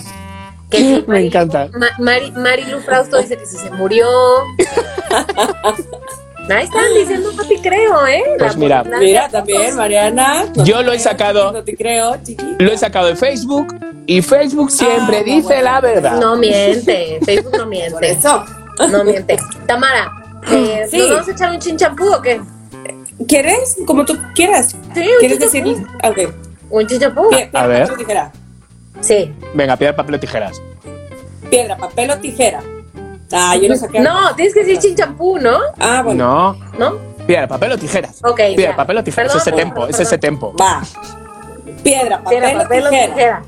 que 0.71 0.79
sí, 0.79 1.05
Me 1.09 1.15
Mari- 1.15 1.27
encanta. 1.29 1.69
Ma- 1.73 1.91
Mari, 1.99 2.31
Marilu 2.33 2.81
Frausto 2.81 3.17
dice 3.19 3.37
que 3.39 3.47
si 3.47 3.57
se 3.57 3.71
murió. 3.71 4.07
Ahí 6.51 6.65
están 6.65 6.95
diciendo, 6.95 7.31
no 7.33 7.45
te 7.45 7.61
creo, 7.61 8.07
¿eh? 8.07 8.23
Pues 8.39 8.57
mira. 8.57 8.83
la- 8.85 8.99
Mira, 8.99 9.29
también, 9.29 9.77
Mariana. 9.77 10.45
no 10.55 10.65
Yo 10.65 10.83
lo 10.83 10.93
he 10.93 10.99
sacado. 10.99 11.53
No 11.53 11.63
te 11.63 11.77
creo, 11.77 12.17
chiqui. 12.23 12.57
Lo 12.59 12.73
he 12.73 12.79
sacado 12.79 13.07
de 13.09 13.17
Facebook 13.17 13.77
y 14.07 14.23
Facebook 14.23 14.71
siempre 14.71 15.19
Ah, 15.19 15.23
dice 15.25 15.43
bueno. 15.49 15.63
la 15.63 15.81
verdad. 15.81 16.21
No 16.21 16.37
miente, 16.37 17.19
Facebook 17.25 17.53
no 17.53 17.59
Por 17.59 17.69
miente. 17.69 18.11
eso. 18.11 18.45
No 18.91 19.05
miente. 19.05 19.37
Tamara, 19.67 20.11
eh, 20.51 20.87
Sí. 20.91 20.99
¿nos 20.99 21.11
vamos 21.11 21.29
a 21.29 21.33
echar 21.33 21.51
un 21.51 21.59
chinchampú 21.59 22.05
o 22.09 22.23
qué? 22.23 22.41
¿Quieres? 23.27 23.77
Como 23.87 24.05
tú 24.05 24.17
quieras. 24.35 24.69
Sí, 24.95 25.01
un 25.01 25.19
¿Quieres 25.19 25.39
decir? 25.41 25.65
Ok. 26.05 26.19
¿Un 26.71 26.87
chinchampú? 26.87 27.29
Pie- 27.31 27.49
A 27.49 27.51
Piedra, 27.51 27.67
ver. 27.67 27.81
papel 27.83 27.95
o 27.95 27.99
tijera. 27.99 28.33
Sí. 29.01 29.35
Venga, 29.55 29.77
piedra, 29.77 29.97
papel 29.97 30.15
o 30.15 30.21
tijeras. 30.21 30.63
Piedra, 31.51 31.77
papel 31.77 32.11
o 32.11 32.17
tijera. 32.19 32.61
Ah, 33.33 33.57
yo 33.57 33.68
lo 33.68 33.76
saqué. 33.76 34.01
No, 34.01 34.35
tienes 34.35 34.55
que 34.55 34.61
decir 34.64 34.79
chinchampú, 34.79 35.39
¿no? 35.39 35.59
Ah, 35.79 36.03
bueno. 36.05 36.57
No. 36.79 36.91
¿No? 36.91 36.97
Piedra, 37.26 37.47
papel 37.47 37.72
o 37.72 37.79
tijeras. 37.79 38.20
Ok. 38.24 38.37
Piedra, 38.37 38.70
ya. 38.70 38.76
papel 38.76 38.99
o 38.99 39.05
tijeras. 39.05 39.33
Perdón, 39.33 39.41
es 39.41 39.43
ese 39.43 39.51
perdón, 39.51 39.64
tempo, 39.68 39.74
perdón, 39.87 39.91
es 39.91 40.01
ese 40.01 40.18
tempo. 40.18 40.55
Va. 40.59 40.83
Piedra, 41.83 42.18
papel, 42.22 42.39
Piedra, 42.41 42.62
papel 42.62 42.87
o 42.87 42.91
tijera. 42.91 43.14
tijera. 43.14 43.43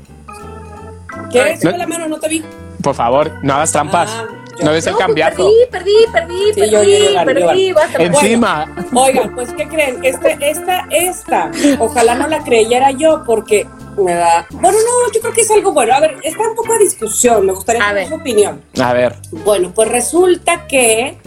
¿Quieres? 1.31 1.63
No. 1.63 1.71
La 1.77 1.87
mano, 1.87 2.07
no 2.07 2.19
te 2.19 2.27
vi. 2.29 2.43
Por 2.83 2.95
favor, 2.95 3.31
no 3.43 3.53
hagas 3.53 3.71
trampas. 3.71 4.09
Ah, 4.11 4.25
yo- 4.27 4.65
no 4.65 4.71
el 4.71 4.83
No, 4.83 4.91
pues 4.91 4.95
cambiazo. 4.97 5.37
Perdí, 5.37 5.53
perdí, 5.71 5.91
perdí, 6.11 6.35
Sí, 6.53 6.59
perdí, 6.59 6.71
yo- 6.71 6.83
yo- 6.83 7.13
yo 7.13 7.25
perdí. 7.25 7.71
basta, 7.73 8.03
Encima. 8.03 8.67
Oigan, 8.93 9.33
pues, 9.33 9.53
¿qué 9.53 9.67
creen? 9.67 9.99
Este, 10.03 10.37
esta, 10.41 10.85
esta, 10.91 11.51
ojalá 11.79 12.15
no 12.15 12.27
la 12.27 12.43
creyera 12.43 12.91
yo 12.91 13.23
porque 13.25 13.67
me 13.97 14.13
da... 14.13 14.47
Bueno, 14.51 14.77
no, 14.77 15.11
yo 15.13 15.19
creo 15.21 15.33
que 15.33 15.41
es 15.41 15.51
algo 15.51 15.71
bueno. 15.73 15.93
A 15.93 15.99
ver, 15.99 16.17
está 16.23 16.47
un 16.49 16.55
poco 16.55 16.73
a 16.73 16.77
discusión, 16.77 17.45
me 17.45 17.53
gustaría 17.53 17.81
saber 17.81 18.07
su 18.07 18.15
opinión. 18.15 18.61
A 18.81 18.93
ver. 18.93 19.15
Bueno, 19.31 19.71
pues 19.73 19.87
resulta 19.89 20.67
que 20.67 21.17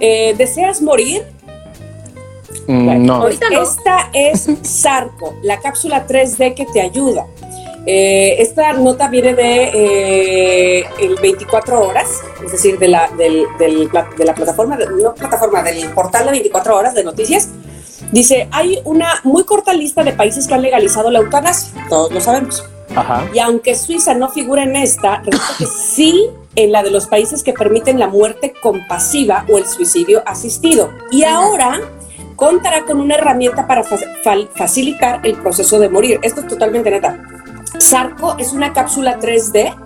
eh, 0.00 0.34
deseas 0.36 0.80
morir. 0.82 1.24
mm, 2.66 2.84
Bueno, 2.84 3.14
no. 3.14 3.20
pues 3.22 3.38
esta 3.40 4.10
es 4.12 4.46
Sarco, 4.62 5.34
la 5.42 5.58
cápsula 5.60 6.06
3D 6.06 6.54
que 6.54 6.66
te 6.66 6.80
ayuda. 6.80 7.26
Eh, 7.90 8.42
esta 8.42 8.74
nota 8.74 9.08
viene 9.08 9.32
de 9.34 9.70
eh, 10.82 10.84
el 11.00 11.14
24 11.16 11.80
horas, 11.88 12.06
es 12.44 12.52
decir, 12.52 12.78
de 12.78 12.88
la, 12.88 13.08
del- 13.16 13.46
de 13.58 14.24
la 14.24 14.34
plataforma, 14.34 14.76
de- 14.76 14.86
no 15.02 15.14
plataforma, 15.14 15.62
del 15.62 15.88
portal 15.90 16.26
de 16.26 16.32
24 16.32 16.76
horas 16.76 16.94
de 16.94 17.02
noticias. 17.04 17.48
Dice, 18.12 18.48
hay 18.52 18.80
una 18.84 19.20
muy 19.24 19.44
corta 19.44 19.72
lista 19.72 20.02
de 20.02 20.12
países 20.12 20.46
que 20.46 20.54
han 20.54 20.62
legalizado 20.62 21.10
la 21.10 21.18
eutanasia, 21.18 21.72
todos 21.88 22.10
lo 22.12 22.20
sabemos. 22.20 22.64
Ajá. 22.96 23.28
Y 23.34 23.38
aunque 23.38 23.74
Suiza 23.74 24.14
no 24.14 24.30
figura 24.30 24.62
en 24.62 24.74
esta, 24.76 25.18
resulta 25.24 25.54
que 25.58 25.66
sí 25.90 26.26
en 26.56 26.72
la 26.72 26.82
de 26.82 26.90
los 26.90 27.06
países 27.06 27.42
que 27.42 27.52
permiten 27.52 27.98
la 27.98 28.08
muerte 28.08 28.54
compasiva 28.62 29.44
o 29.50 29.58
el 29.58 29.66
suicidio 29.66 30.22
asistido. 30.26 30.90
Y 31.10 31.24
ahora 31.24 31.80
contará 32.34 32.84
con 32.84 33.00
una 33.00 33.14
herramienta 33.16 33.66
para 33.66 33.84
fa- 33.84 33.98
fa- 34.24 34.48
facilitar 34.56 35.20
el 35.24 35.34
proceso 35.36 35.78
de 35.78 35.88
morir. 35.88 36.18
Esto 36.22 36.40
es 36.40 36.48
totalmente 36.48 36.90
neta. 36.90 37.22
Sarco 37.78 38.36
es 38.38 38.52
una 38.52 38.72
cápsula 38.72 39.18
3D. 39.20 39.76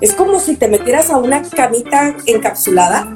Es 0.00 0.12
como 0.14 0.40
si 0.40 0.56
te 0.56 0.66
metieras 0.68 1.10
a 1.10 1.16
una 1.18 1.42
camita 1.42 2.16
encapsulada, 2.26 3.06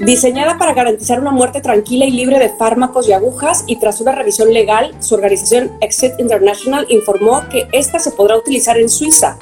diseñada 0.00 0.58
para 0.58 0.74
garantizar 0.74 1.20
una 1.20 1.30
muerte 1.30 1.60
tranquila 1.60 2.04
y 2.06 2.10
libre 2.10 2.38
de 2.38 2.48
fármacos 2.50 3.08
y 3.08 3.12
agujas. 3.12 3.64
Y 3.66 3.76
tras 3.76 4.00
una 4.00 4.12
revisión 4.12 4.52
legal, 4.52 4.94
su 5.00 5.14
organización 5.14 5.72
Exit 5.80 6.12
International 6.18 6.86
informó 6.88 7.42
que 7.50 7.68
esta 7.72 7.98
se 7.98 8.10
podrá 8.10 8.36
utilizar 8.36 8.78
en 8.78 8.88
Suiza. 8.88 9.38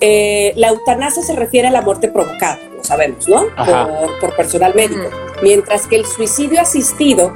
Eh, 0.00 0.52
la 0.56 0.68
eutanasia 0.68 1.22
se 1.22 1.34
refiere 1.34 1.68
a 1.68 1.70
la 1.70 1.80
muerte 1.80 2.08
provocada, 2.08 2.58
lo 2.76 2.82
sabemos, 2.84 3.28
¿no? 3.28 3.46
Por, 3.56 4.18
por 4.20 4.36
personal 4.36 4.74
médico. 4.74 5.08
Mientras 5.42 5.86
que 5.86 5.96
el 5.96 6.04
suicidio 6.04 6.60
asistido 6.60 7.32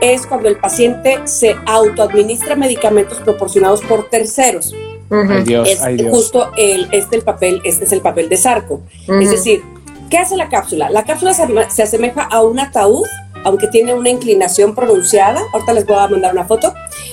es 0.00 0.26
cuando 0.26 0.48
el 0.48 0.56
paciente 0.58 1.18
se 1.24 1.56
autoadministra 1.66 2.54
medicamentos 2.54 3.18
proporcionados 3.18 3.80
por 3.82 4.08
terceros. 4.08 4.72
Ujú, 5.10 5.32
Ay, 5.32 5.42
Dios, 5.44 5.68
es 5.68 5.82
ay, 5.82 5.96
Dios. 5.96 6.10
justo 6.10 6.50
el, 6.56 6.88
este, 6.92 7.16
el 7.16 7.22
papel, 7.22 7.60
este 7.64 7.84
es 7.84 7.92
el 7.92 8.00
papel 8.00 8.28
de 8.28 8.36
Sarco. 8.36 8.82
ujú. 9.08 9.20
Es 9.20 9.30
decir, 9.30 9.62
¿qué 10.10 10.18
hace 10.18 10.36
la 10.36 10.48
cápsula? 10.48 10.90
La 10.90 11.04
cápsula 11.04 11.34
se, 11.34 11.82
asemeja 11.82 12.22
a 12.22 12.42
un 12.42 12.58
ataúd, 12.58 13.06
aunque 13.44 13.68
tiene 13.68 13.94
una 13.94 14.10
inclinación 14.10 14.74
pronunciada. 14.74 15.40
Ahorita 15.52 15.72
les 15.72 15.86
voy 15.86 15.96
a 15.96 16.08
mandar 16.08 16.32
una 16.32 16.44
foto. 16.44 16.72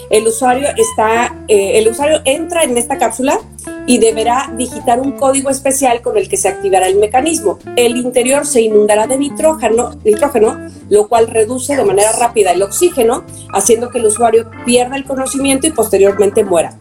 El 0.09 0.27
usuario 0.27 0.67
está, 0.77 1.35
eh, 1.47 1.79
el 1.79 1.87
usuario 1.87 2.21
entra 2.25 2.63
en 2.63 2.77
esta 2.77 2.97
cápsula 2.97 3.39
y 3.85 3.97
deberá 3.97 4.51
digitar 4.55 4.99
un 4.99 5.13
código 5.13 5.49
especial 5.49 6.01
con 6.01 6.17
el 6.17 6.29
que 6.29 6.37
se 6.37 6.47
activará 6.47 6.87
el 6.87 6.97
mecanismo. 6.97 7.59
El 7.75 7.97
interior 7.97 8.45
se 8.45 8.61
inundará 8.61 9.07
de 9.07 9.17
nitrógeno, 9.17 9.91
nitrógeno, 10.03 10.69
lo 10.89 11.07
cual 11.07 11.27
reduce 11.27 11.75
de 11.75 11.83
manera 11.83 12.11
rápida 12.13 12.51
el 12.51 12.61
oxígeno, 12.61 13.25
haciendo 13.53 13.89
que 13.89 13.99
el 13.99 14.05
usuario 14.05 14.49
pierda 14.65 14.95
el 14.95 15.05
conocimiento 15.05 15.67
y 15.67 15.71
posteriormente 15.71 16.43
muera. 16.43 16.77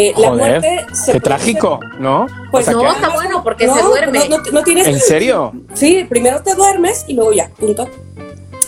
Eh, 0.00 0.14
la 0.16 0.30
muerte 0.32 0.86
se 0.92 1.12
Qué 1.12 1.18
produce- 1.18 1.20
trágico, 1.20 1.80
¿no? 1.98 2.26
Pues 2.52 2.68
O 2.68 2.70
sea 2.70 2.74
no, 2.74 2.82
que- 2.82 2.88
está 3.00 3.08
bueno 3.10 3.42
porque 3.42 3.66
no, 3.66 3.74
se 3.76 3.82
duerme. 3.82 4.28
No, 4.28 4.38
no- 4.38 4.44
no 4.52 4.62
tienes 4.62 4.86
¿En 4.86 5.00
serio? 5.00 5.52
Sí, 5.74 6.06
primero 6.08 6.40
te 6.42 6.54
duermes 6.54 7.04
y 7.08 7.14
luego 7.14 7.32
ya, 7.32 7.48
punto. 7.58 7.88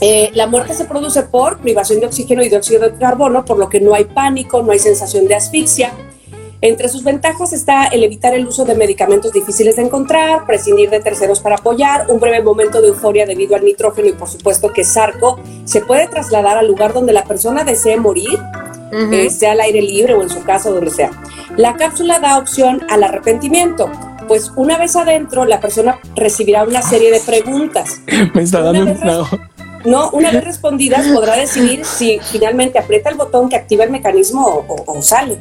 Eh, 0.00 0.30
la 0.34 0.46
muerte 0.46 0.74
se 0.74 0.86
produce 0.86 1.22
por 1.22 1.58
privación 1.58 2.00
de 2.00 2.06
oxígeno 2.06 2.42
y 2.42 2.48
dióxido 2.48 2.80
de 2.80 2.96
carbono, 2.98 3.44
por 3.44 3.58
lo 3.58 3.68
que 3.68 3.80
no 3.80 3.94
hay 3.94 4.06
pánico, 4.06 4.62
no 4.62 4.72
hay 4.72 4.78
sensación 4.78 5.28
de 5.28 5.34
asfixia. 5.36 5.92
Entre 6.62 6.88
sus 6.88 7.04
ventajas 7.04 7.52
está 7.54 7.86
el 7.86 8.02
evitar 8.04 8.34
el 8.34 8.46
uso 8.46 8.64
de 8.64 8.74
medicamentos 8.74 9.32
difíciles 9.32 9.76
de 9.76 9.82
encontrar, 9.82 10.44
prescindir 10.46 10.90
de 10.90 11.00
terceros 11.00 11.40
para 11.40 11.54
apoyar, 11.56 12.06
un 12.10 12.18
breve 12.20 12.42
momento 12.42 12.82
de 12.82 12.88
euforia 12.88 13.24
debido 13.24 13.54
al 13.56 13.64
nitrógeno 13.64 14.08
y 14.08 14.12
por 14.12 14.28
supuesto 14.28 14.70
que 14.72 14.84
Sarco 14.84 15.38
se 15.64 15.80
puede 15.80 16.06
trasladar 16.08 16.58
al 16.58 16.66
lugar 16.66 16.92
donde 16.92 17.12
la 17.14 17.24
persona 17.24 17.64
desee 17.64 17.96
morir 17.96 18.38
Ujú. 18.92 19.12
eh, 19.12 19.30
sea 19.30 19.52
al 19.52 19.60
aire 19.60 19.82
libre 19.82 20.14
o 20.14 20.22
en 20.22 20.30
su 20.30 20.42
casa, 20.44 20.70
donde 20.70 20.90
sea. 20.90 21.10
La 21.56 21.74
cápsula 21.76 22.18
da 22.18 22.38
opción 22.38 22.84
al 22.88 23.02
arrepentimiento, 23.04 23.90
pues 24.28 24.52
una 24.56 24.78
vez 24.78 24.96
adentro 24.96 25.44
la 25.44 25.60
persona 25.60 25.98
recibirá 26.16 26.64
una 26.64 26.82
serie 26.82 27.10
de 27.10 27.20
preguntas. 27.20 28.00
Me 28.34 28.42
está 28.42 28.60
dando 28.62 28.80
un 28.92 29.00
No, 29.84 30.10
una 30.10 30.30
vez 30.30 30.44
respondidas 30.44 31.06
podrá 31.08 31.36
decidir 31.36 31.84
si 31.84 32.18
finalmente 32.30 32.78
aprieta 32.78 33.08
el 33.10 33.16
botón 33.16 33.48
que 33.48 33.56
activa 33.56 33.84
el 33.84 33.90
mecanismo 33.90 34.46
o, 34.46 34.64
o- 34.68 34.98
o 34.98 35.02
sale. 35.02 35.38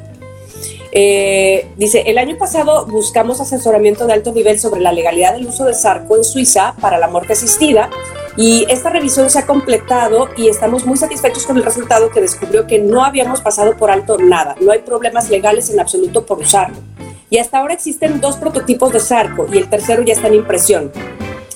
Eh, 0.92 1.68
dice, 1.78 2.04
el 2.08 2.18
año 2.18 2.38
pasado 2.38 2.86
buscamos 2.88 3.40
asesoramiento 3.40 4.08
de 4.08 4.14
alto 4.14 4.32
nivel 4.32 4.60
sobre 4.60 4.82
la 4.82 4.92
legalidad 4.92 5.34
del 5.34 5.46
uso 5.46 5.66
de 5.66 5.76
Sarco 5.76 6.18
en 6.18 6.24
Suiza 6.24 6.74
para 6.82 6.98
la 6.98 7.08
muerte 7.08 7.34
asistida 7.34 7.90
y 8.38 8.66
esta 8.70 8.90
revisión 8.90 9.30
se 9.30 9.38
ha 9.38 9.46
completado 9.46 10.30
y 10.36 10.48
estamos 10.48 10.86
muy 10.86 10.98
satisfechos 10.98 11.46
con 11.46 11.58
el 11.58 11.64
resultado 11.64 12.10
que 12.10 12.22
descubrió 12.22 12.66
que 12.66 12.80
no 12.80 13.04
habíamos 13.04 13.42
pasado 13.42 13.78
por 13.78 13.92
alto 13.92 14.18
nada, 14.18 14.56
no 14.62 14.72
hay 14.72 14.80
problemas 14.80 15.30
legales 15.30 15.70
en 15.70 15.80
absoluto 15.80 16.26
por 16.26 16.40
usarlo. 16.40 16.78
Y 17.30 17.38
hasta 17.38 17.60
ahora 17.60 17.76
existen 17.76 18.20
dos 18.20 18.38
prototipos 18.38 18.92
de 18.92 19.00
Sarco 19.00 19.46
y 19.52 19.58
el 19.58 19.70
tercero 19.70 20.02
ya 20.02 20.14
está 20.14 20.28
en 20.28 20.36
impresión. 20.36 20.92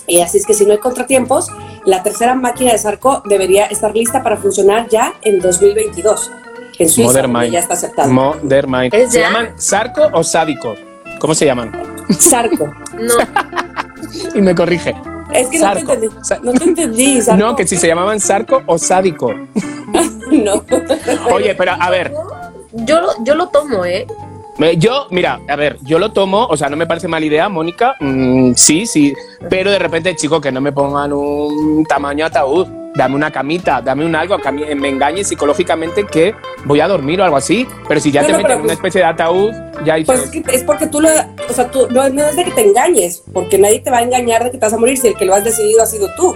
Y 0.05 0.21
así 0.21 0.37
es 0.37 0.45
que 0.45 0.53
si 0.53 0.65
no 0.65 0.73
hay 0.73 0.77
contratiempos, 0.79 1.47
la 1.85 2.03
tercera 2.03 2.35
máquina 2.35 2.73
de 2.73 2.77
Sarco 2.77 3.23
debería 3.25 3.65
estar 3.65 3.95
lista 3.95 4.21
para 4.21 4.37
funcionar 4.37 4.87
ya 4.89 5.13
en 5.23 5.39
2022. 5.39 6.31
En 6.79 6.89
Suiza, 6.89 7.07
Modern 7.09 7.31
Mind. 7.31 7.51
ya 7.51 7.59
está 7.59 7.73
aceptado. 7.75 8.11
Modern 8.11 8.69
Mind. 8.71 8.93
¿Es 8.93 9.11
¿Se 9.11 9.19
ya? 9.19 9.27
llaman 9.27 9.49
Sarco 9.57 10.09
o 10.11 10.23
Sádico? 10.23 10.75
¿Cómo 11.19 11.33
se 11.35 11.45
llaman? 11.45 11.71
Sarco. 12.19 12.71
No, 12.93 13.15
Y 14.35 14.41
me 14.41 14.53
corrige. 14.53 14.93
Es 15.33 15.47
que 15.47 15.57
Sarco. 15.59 15.93
no 15.95 15.99
te 15.99 16.05
entendí. 16.05 16.43
No 16.43 16.53
te 16.53 16.63
entendí, 16.63 17.21
Sarco. 17.21 17.43
No, 17.43 17.55
que 17.55 17.65
si 17.65 17.75
se 17.77 17.87
llamaban 17.87 18.19
Sarco 18.19 18.61
o 18.65 18.77
Sádico. 18.77 19.33
No. 20.31 20.63
Oye, 21.31 21.53
pero 21.53 21.73
a 21.79 21.89
ver, 21.91 22.11
yo 22.71 22.99
lo, 23.01 23.09
yo 23.23 23.35
lo 23.35 23.47
tomo, 23.49 23.85
¿eh? 23.85 24.07
Eh, 24.59 24.77
Yo, 24.77 25.05
mira, 25.11 25.39
a 25.47 25.55
ver, 25.55 25.77
yo 25.81 25.99
lo 25.99 26.11
tomo, 26.11 26.45
o 26.45 26.57
sea, 26.57 26.69
no 26.69 26.75
me 26.77 26.87
parece 26.87 27.07
mala 27.07 27.25
idea, 27.25 27.49
Mónica, 27.49 27.95
mm, 27.99 28.53
sí, 28.55 28.85
sí, 28.87 29.13
pero 29.49 29.69
de 29.69 29.77
repente, 29.77 30.15
chico, 30.15 30.41
que 30.41 30.51
no 30.51 30.59
me 30.61 30.71
pongan 30.71 31.13
un 31.13 31.85
tamaño 31.85 32.25
ataúd, 32.25 32.67
dame 32.95 33.15
una 33.15 33.31
camita, 33.31 33.81
dame 33.81 34.05
un 34.05 34.15
algo, 34.15 34.37
que 34.37 34.51
me 34.51 34.89
engañe 34.89 35.23
psicológicamente 35.23 36.05
que 36.05 36.35
voy 36.65 36.79
a 36.79 36.87
dormir 36.87 37.21
o 37.21 37.23
algo 37.23 37.37
así, 37.37 37.67
pero 37.87 37.99
si 37.99 38.11
ya 38.11 38.21
No, 38.21 38.27
te 38.27 38.31
no, 38.33 38.37
meten 38.39 38.51
en 38.51 38.57
una 38.57 38.65
pues- 38.67 38.77
especie 38.77 39.01
de 39.01 39.07
ataúd, 39.07 39.51
ya 39.85 39.95
hay... 39.95 40.05
Pues 40.05 40.23
es, 40.23 40.29
que 40.29 40.43
es 40.55 40.63
porque 40.63 40.87
tú 40.87 41.01
lo, 41.01 41.09
o 41.09 41.53
sea, 41.53 41.69
tú, 41.71 41.87
no, 41.89 42.07
no 42.09 42.25
es 42.25 42.35
de 42.35 42.43
que 42.45 42.51
te 42.51 42.61
engañes, 42.67 43.23
porque 43.33 43.57
nadie 43.57 43.79
te 43.79 43.89
va 43.89 43.97
a 43.97 44.03
engañar 44.03 44.43
de 44.43 44.51
que 44.51 44.57
te 44.57 44.65
vas 44.65 44.73
a 44.73 44.77
morir 44.77 44.97
si 44.97 45.07
el 45.07 45.15
que 45.15 45.25
lo 45.25 45.33
has 45.33 45.43
decidido 45.43 45.81
ha 45.81 45.85
sido 45.85 46.09
tú. 46.15 46.35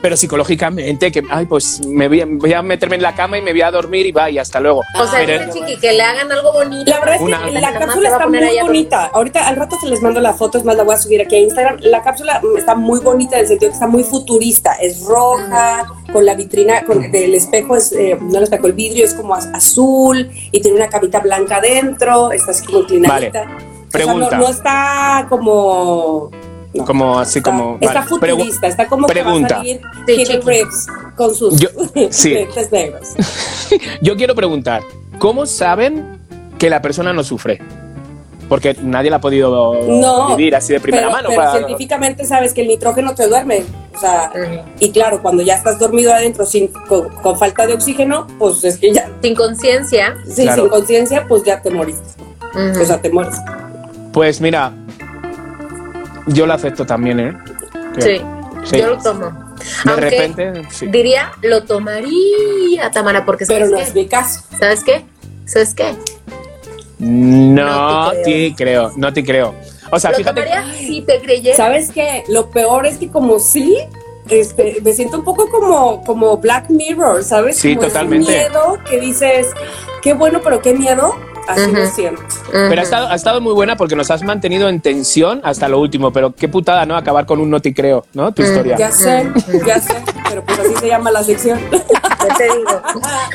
Pero 0.00 0.16
psicológicamente, 0.16 1.10
que, 1.12 1.22
ay, 1.30 1.46
pues 1.46 1.84
me 1.86 2.08
voy, 2.08 2.20
a- 2.20 2.26
voy 2.28 2.52
a 2.52 2.62
meterme 2.62 2.96
en 2.96 3.02
la 3.02 3.14
cama 3.14 3.38
y 3.38 3.42
me 3.42 3.52
voy 3.52 3.62
a 3.62 3.70
dormir 3.70 4.06
y 4.06 4.12
va, 4.12 4.30
y 4.30 4.38
hasta 4.38 4.60
luego. 4.60 4.82
O 4.98 5.06
sea, 5.06 5.20
Pero- 5.24 5.52
Chiqui, 5.52 5.76
que 5.78 5.92
le 5.92 6.02
hagan 6.02 6.30
algo 6.30 6.52
bonito. 6.52 6.90
La 6.90 7.00
verdad 7.00 7.14
es 7.16 7.20
Una- 7.22 7.44
que 7.44 7.52
La 7.52 7.72
cápsula 7.78 8.08
está 8.10 8.26
muy 8.28 8.58
bonita. 8.62 9.10
Ahorita 9.12 9.48
al 9.48 9.56
rato 9.56 9.76
se 9.80 9.88
les 9.88 10.00
mando 10.02 10.20
la 10.20 10.34
foto, 10.34 10.58
es 10.58 10.64
más 10.64 10.76
la 10.76 10.82
voy 10.84 10.94
a 10.94 10.98
subir 10.98 11.20
aquí 11.20 11.36
a 11.36 11.40
Instagram. 11.40 11.78
La 11.80 12.02
cápsula 12.02 12.40
está 12.56 12.74
muy 12.74 13.00
bonita 13.00 13.36
en 13.36 13.42
el 13.42 13.48
sentido 13.48 13.70
que 13.70 13.74
está 13.74 13.86
muy 13.86 14.04
futurista. 14.04 14.74
Es 14.74 15.04
roja, 15.04 15.86
con 16.12 16.24
la 16.24 16.34
vitrina, 16.34 16.84
con 16.84 17.10
del 17.10 17.34
espejo 17.34 17.76
es, 17.76 17.92
eh, 17.92 18.16
no 18.20 18.38
el 18.38 18.44
espejo, 18.44 18.66
el 18.66 18.72
vidrio 18.74 19.04
es 19.04 19.14
como 19.14 19.34
az- 19.34 19.48
azul 19.52 20.30
y 20.52 20.60
tiene 20.60 20.76
una 20.76 20.88
camita 20.88 21.20
blanca 21.20 21.56
adentro, 21.56 22.32
está 22.32 22.52
así 22.52 22.64
como 22.64 22.80
inclinadita. 22.80 23.44
Vale. 23.44 23.54
O 23.56 23.90
sea, 23.90 23.90
Pregunta. 23.90 24.36
no, 24.36 24.42
no 24.44 24.48
está 24.50 25.26
como... 25.28 26.30
no. 26.78 26.84
Como 26.84 27.18
así 27.18 27.38
Está, 27.38 27.50
como... 27.50 27.78
está 27.80 27.94
vale. 28.00 28.06
Futurista, 28.08 28.66
está 28.66 28.86
como 28.86 29.06
que 29.06 29.14
va 29.14 29.20
a 29.20 29.24
pregunta. 29.24 29.56
salir. 29.56 29.80
Reeves 30.44 30.86
con 31.16 31.34
sus 31.34 31.58
Yo- 31.58 31.68
sí. 32.10 32.30
lentes 32.34 32.72
negros. 32.72 33.08
Yo 34.02 34.16
quiero 34.16 34.34
preguntar, 34.34 34.82
¿cómo 35.18 35.46
saben 35.46 36.18
que 36.58 36.70
la 36.70 36.80
persona 36.82 37.12
no 37.12 37.22
sufre? 37.24 37.60
Porque 38.48 38.74
nadie 38.82 39.10
la 39.10 39.16
ha 39.16 39.20
podido 39.20 39.74
No, 39.86 40.34
vivir 40.34 40.56
así 40.56 40.72
de 40.72 40.80
primera 40.80 41.08
pero, 41.08 41.12
mano. 41.16 41.28
pero 41.28 41.42
para- 41.42 41.52
científicamente 41.58 42.24
sabes 42.24 42.54
que 42.54 42.62
el 42.62 42.68
nitrógeno 42.68 43.14
te 43.14 43.26
duerme. 43.28 43.62
O 43.94 44.00
sea, 44.00 44.32
Ujú. 44.34 44.60
y 44.80 44.90
claro, 44.90 45.20
cuando 45.20 45.42
ya 45.42 45.56
estás 45.56 45.78
dormido 45.78 46.14
adentro 46.14 46.46
sin, 46.46 46.68
con, 46.68 47.10
con 47.16 47.38
falta 47.38 47.66
de 47.66 47.74
oxígeno, 47.74 48.26
pues 48.38 48.64
es 48.64 48.78
que 48.78 48.94
ya, 48.94 49.10
Sin 49.22 49.34
conciencia. 49.34 50.16
sí, 50.26 50.42
Claro. 50.44 50.62
sin 50.62 50.70
conciencia, 50.70 51.26
pues 51.28 51.42
ya 51.42 51.60
te 51.60 51.70
moriste. 51.70 52.02
Ujú. 52.54 52.80
O 52.80 52.84
sea, 52.86 53.02
te 53.02 53.10
mueres. 53.10 53.36
Pues 54.12 54.40
mira, 54.40 54.72
yo 56.28 56.46
lo 56.46 56.52
acepto 56.54 56.86
también, 56.86 57.20
¿eh? 57.20 57.32
Sí, 57.98 58.20
Sí. 58.64 58.78
yo 58.78 58.88
lo 58.88 58.98
tomo. 58.98 59.26
De 59.26 59.90
Aunque 59.90 60.00
repente, 60.10 60.62
sí. 60.70 60.86
diría, 60.86 61.32
lo 61.42 61.64
tomaría, 61.64 62.90
Tamara, 62.92 63.24
porque 63.24 63.44
Pero 63.46 63.66
¿sabes 63.66 63.70
no 63.72 63.76
qué? 63.78 63.82
es 63.84 63.94
mi 63.94 64.06
caso. 64.06 64.40
¿Sabes 64.58 64.84
qué? 64.84 65.04
¿Sabes 65.46 65.74
qué? 65.74 65.94
No 66.98 68.04
No 68.06 68.10
te 68.12 68.22
te 68.22 68.54
creo. 68.54 68.56
creo, 68.56 68.92
no 68.96 69.12
te 69.12 69.24
creo. 69.24 69.54
O 69.90 69.98
sea, 69.98 70.10
Lo 70.10 70.16
fíjate. 70.18 70.42
tomaría 70.42 70.72
si 70.78 71.00
te 71.02 71.20
creyera. 71.20 71.56
¿Sabes 71.56 71.90
qué? 71.92 72.24
Lo 72.28 72.50
peor 72.50 72.86
es 72.86 72.98
que 72.98 73.08
como 73.08 73.38
sí, 73.38 73.78
este, 74.28 74.80
me 74.84 74.92
siento 74.92 75.18
un 75.18 75.24
poco 75.24 75.48
como, 75.48 76.04
como 76.04 76.36
Black 76.36 76.68
Mirror, 76.70 77.22
¿sabes? 77.24 77.56
Sí, 77.58 77.74
como 77.74 77.86
ese 77.86 77.94
totalmente. 77.94 78.30
miedo 78.30 78.78
que 78.88 79.00
dices, 79.00 79.48
qué 80.02 80.12
bueno, 80.12 80.40
pero 80.42 80.60
qué 80.60 80.74
miedo. 80.74 81.14
Así 81.48 81.62
Ujú. 81.62 81.76
lo 81.76 81.86
siento. 81.86 82.22
Pero 82.52 82.80
ha 82.80 82.84
estado, 82.84 83.08
ha 83.08 83.14
estado 83.14 83.40
muy 83.40 83.54
buena 83.54 83.74
porque 83.76 83.96
nos 83.96 84.10
has 84.10 84.22
mantenido 84.22 84.68
en 84.68 84.80
tensión 84.80 85.40
hasta 85.42 85.66
lo 85.68 85.80
último. 85.80 86.12
Pero 86.12 86.34
qué 86.34 86.46
putada, 86.48 86.84
¿no? 86.86 86.96
Acabar 86.96 87.24
con 87.26 87.40
un 87.40 87.50
no 87.50 87.60
te 87.60 87.72
creo, 87.74 88.04
¿no? 88.12 88.32
Tu 88.32 88.42
historia. 88.42 88.76
Ya 88.76 88.90
sé, 88.92 89.26
ya 89.66 89.80
sé, 89.80 89.94
pero 90.28 90.44
pues 90.44 90.58
así 90.58 90.74
se 90.76 90.88
llama 90.88 91.10
la 91.10 91.22
sección. 91.24 91.58
Ya 92.28 92.34
te 92.34 92.44
digo. 92.44 92.82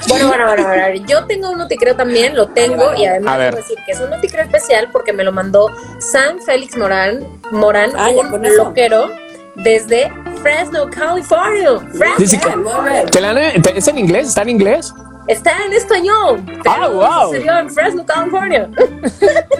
Bueno, 0.10 0.27
bueno, 0.27 0.45
bueno, 0.45 0.68
bueno. 0.68 1.06
Yo 1.07 1.26
tengo 1.26 1.49
un 1.52 1.57
noticreo 1.57 1.95
también, 1.95 2.35
lo 2.35 2.48
tengo 2.49 2.94
y 2.98 3.06
además 3.06 3.40
debo 3.40 3.56
decir 3.57 3.77
que 3.85 3.94
es 3.94 3.99
un 4.02 4.10
noticreo 4.10 4.44
especial 4.44 4.90
porque 4.91 5.14
me 5.14 5.23
lo 5.23 5.31
mandó 5.31 5.72
San 5.99 6.41
Félix 6.41 6.76
Morán, 6.77 7.26
Morán, 7.52 7.91
Ah, 7.98 8.10
un 8.10 8.56
loquero 8.57 9.10
desde 9.56 10.11
Fresno, 10.41 10.90
California. 10.90 11.80
Fresno. 11.94 13.06
¿Te 13.10 13.22
la 13.22 13.30
han- 13.30 13.38
¿Es 13.73 13.88
en 13.88 13.98
inglés? 13.99 14.27
¿Está 14.27 14.41
en 14.41 14.49
inglés? 14.49 14.94
Está 15.27 15.65
en 15.65 15.73
español. 15.73 16.43
Ah, 16.65 16.75
pero 16.75 16.91
wow. 16.91 17.27
Sucedió 17.27 17.57
en 17.57 17.69
Fresno, 17.69 18.05
California. 18.05 18.69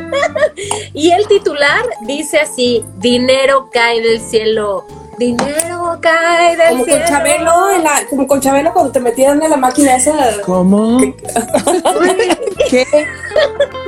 y 0.94 1.12
el 1.12 1.28
titular 1.28 1.86
dice 2.02 2.40
así: 2.40 2.84
Dinero 2.98 3.70
cae 3.72 4.02
del 4.02 4.20
cielo. 4.20 4.86
Dinero 5.18 5.98
cae 6.02 6.56
del 6.58 6.70
Como 6.70 6.86
cielo. 6.86 7.00
con 7.00 7.08
Chabelo, 7.08 7.70
en 7.72 7.84
la- 7.84 8.06
como 8.10 8.28
con 8.28 8.42
Chabelo 8.42 8.74
cuando 8.74 8.92
te 8.92 9.00
metían 9.00 9.42
en 9.42 9.50
la 9.50 9.58
máquina 9.58 9.96
esa. 9.96 10.14
¿Cómo? 10.46 11.00
¿Qué? 12.70 12.86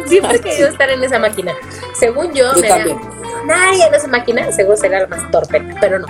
Siempre 0.07 0.37
he 0.37 0.41
querido 0.41 0.69
estar 0.69 0.89
en 0.89 1.03
esa 1.03 1.19
máquina. 1.19 1.53
Según 1.97 2.31
yo, 2.33 2.53
Yo 2.53 2.61
me 2.61 2.67
también. 2.67 2.97
millonaria 2.99 3.87
en 3.87 3.93
esa 3.95 4.07
máquina, 4.07 4.51
seguro 4.51 4.77
sería 4.77 4.99
la 5.01 5.07
más 5.07 5.31
torpe, 5.31 5.61
pero 5.81 5.99
no. 5.99 6.07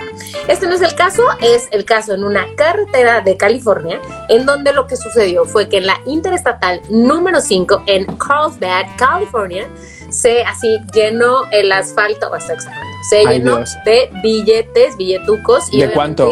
Este 0.48 0.66
no 0.66 0.74
es 0.74 0.82
el 0.82 0.94
caso, 0.94 1.22
es 1.40 1.68
el 1.70 1.84
caso 1.84 2.12
en 2.14 2.22
una 2.24 2.44
carretera 2.56 3.20
de 3.22 3.36
California, 3.36 4.00
en 4.28 4.44
donde 4.46 4.72
lo 4.72 4.86
que 4.86 4.96
sucedió 4.96 5.44
fue 5.46 5.68
que 5.68 5.78
en 5.78 5.86
la 5.86 5.98
interestatal 6.04 6.82
número 6.90 7.40
5 7.40 7.82
en 7.86 8.04
Carlsbad, 8.16 8.84
California, 8.98 9.66
se 10.10 10.42
así 10.42 10.78
llenó 10.92 11.44
el 11.50 11.70
asfalto, 11.72 12.28
o 12.30 12.36
exagerando, 12.36 12.96
se 13.08 13.18
Ay, 13.18 13.38
llenó 13.38 13.56
Dios. 13.58 13.76
de 13.84 14.10
billetes, 14.22 14.96
billetucos 14.96 15.72
y 15.72 15.80
¿De 15.80 15.90
cuánto? 15.92 16.30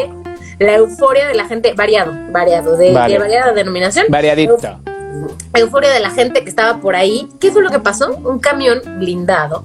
La 0.58 0.74
euforia 0.74 1.26
de 1.26 1.34
la 1.34 1.46
gente, 1.46 1.72
variado, 1.74 2.12
variado, 2.30 2.76
de, 2.76 2.92
Vale. 2.92 3.14
de 3.14 3.18
variada 3.18 3.52
denominación. 3.52 4.06
Variadita. 4.08 4.78
euforia 5.54 5.90
de 5.90 6.00
la 6.00 6.10
gente 6.10 6.42
que 6.42 6.48
estaba 6.48 6.80
por 6.80 6.94
ahí. 6.96 7.28
¿Qué 7.40 7.50
fue 7.50 7.62
lo 7.62 7.70
que 7.70 7.80
pasó? 7.80 8.14
Un 8.16 8.38
camión 8.38 8.80
blindado 8.98 9.64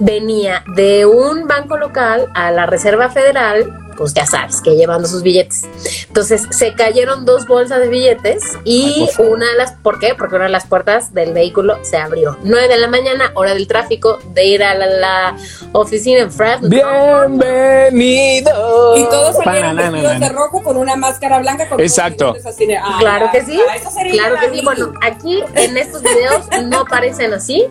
venía 0.00 0.64
de 0.74 1.06
un 1.06 1.46
banco 1.46 1.76
local 1.76 2.30
a 2.34 2.50
la 2.50 2.66
Reserva 2.66 3.10
Federal, 3.10 3.86
pues 3.96 4.12
ya 4.14 4.26
sabes, 4.26 4.60
que 4.60 4.76
llevando 4.76 5.08
sus 5.08 5.22
billetes. 5.22 5.62
Entonces 6.08 6.42
se 6.50 6.74
cayeron 6.74 7.24
dos 7.24 7.46
bolsas 7.46 7.80
de 7.80 7.88
billetes 7.88 8.42
y 8.64 9.08
Ay, 9.18 9.26
una 9.26 9.50
de 9.50 9.56
las, 9.56 9.72
¿por 9.72 9.98
qué? 9.98 10.14
Porque 10.14 10.36
una 10.36 10.44
de 10.44 10.50
las 10.50 10.66
puertas 10.66 11.14
del 11.14 11.32
vehículo 11.32 11.78
se 11.82 11.96
abrió. 11.96 12.36
9 12.42 12.68
de 12.68 12.76
la 12.78 12.88
mañana, 12.88 13.32
hora 13.34 13.54
del 13.54 13.66
tráfico, 13.66 14.18
de 14.34 14.44
ir 14.44 14.62
a 14.62 14.74
la, 14.74 14.86
la 14.86 15.36
oficina 15.72 16.20
en 16.20 16.30
Fresno. 16.30 16.68
Bienvenido. 16.68 18.50
Y 18.96 19.04
todos 19.04 19.36
salieron 19.36 19.76
vestidos 19.76 20.20
de 20.20 20.28
rojo 20.28 20.62
con 20.62 20.76
una 20.76 20.96
máscara 20.96 21.38
blanca. 21.38 21.68
Con 21.68 21.80
Exacto. 21.80 22.34
así 22.46 22.66
de, 22.66 22.76
ay, 22.76 23.00
Claro 23.00 23.30
que 23.32 23.44
sí, 23.44 23.60
ay, 23.70 23.80
claro 24.10 24.36
que 24.40 24.50
sí. 24.56 24.60
Bueno, 24.64 24.92
aquí 25.02 25.42
en 25.54 25.76
estos 25.76 26.02
videos 26.02 26.46
no 26.64 26.84
parecen 26.84 27.32
así. 27.32 27.66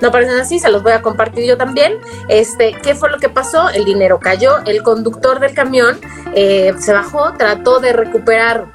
No 0.00 0.10
parecen 0.10 0.38
así, 0.38 0.58
se 0.58 0.70
los 0.70 0.82
voy 0.82 0.92
a 0.92 1.02
compartir 1.02 1.44
yo 1.44 1.56
también. 1.56 1.98
Este, 2.28 2.72
¿qué 2.82 2.94
fue 2.94 3.10
lo 3.10 3.18
que 3.18 3.28
pasó? 3.28 3.68
El 3.70 3.84
dinero 3.84 4.18
cayó, 4.20 4.58
el 4.66 4.82
conductor 4.82 5.40
del 5.40 5.54
camión 5.54 5.98
eh, 6.34 6.72
se 6.78 6.92
bajó, 6.92 7.32
trató 7.34 7.80
de 7.80 7.92
recuperar 7.92 8.66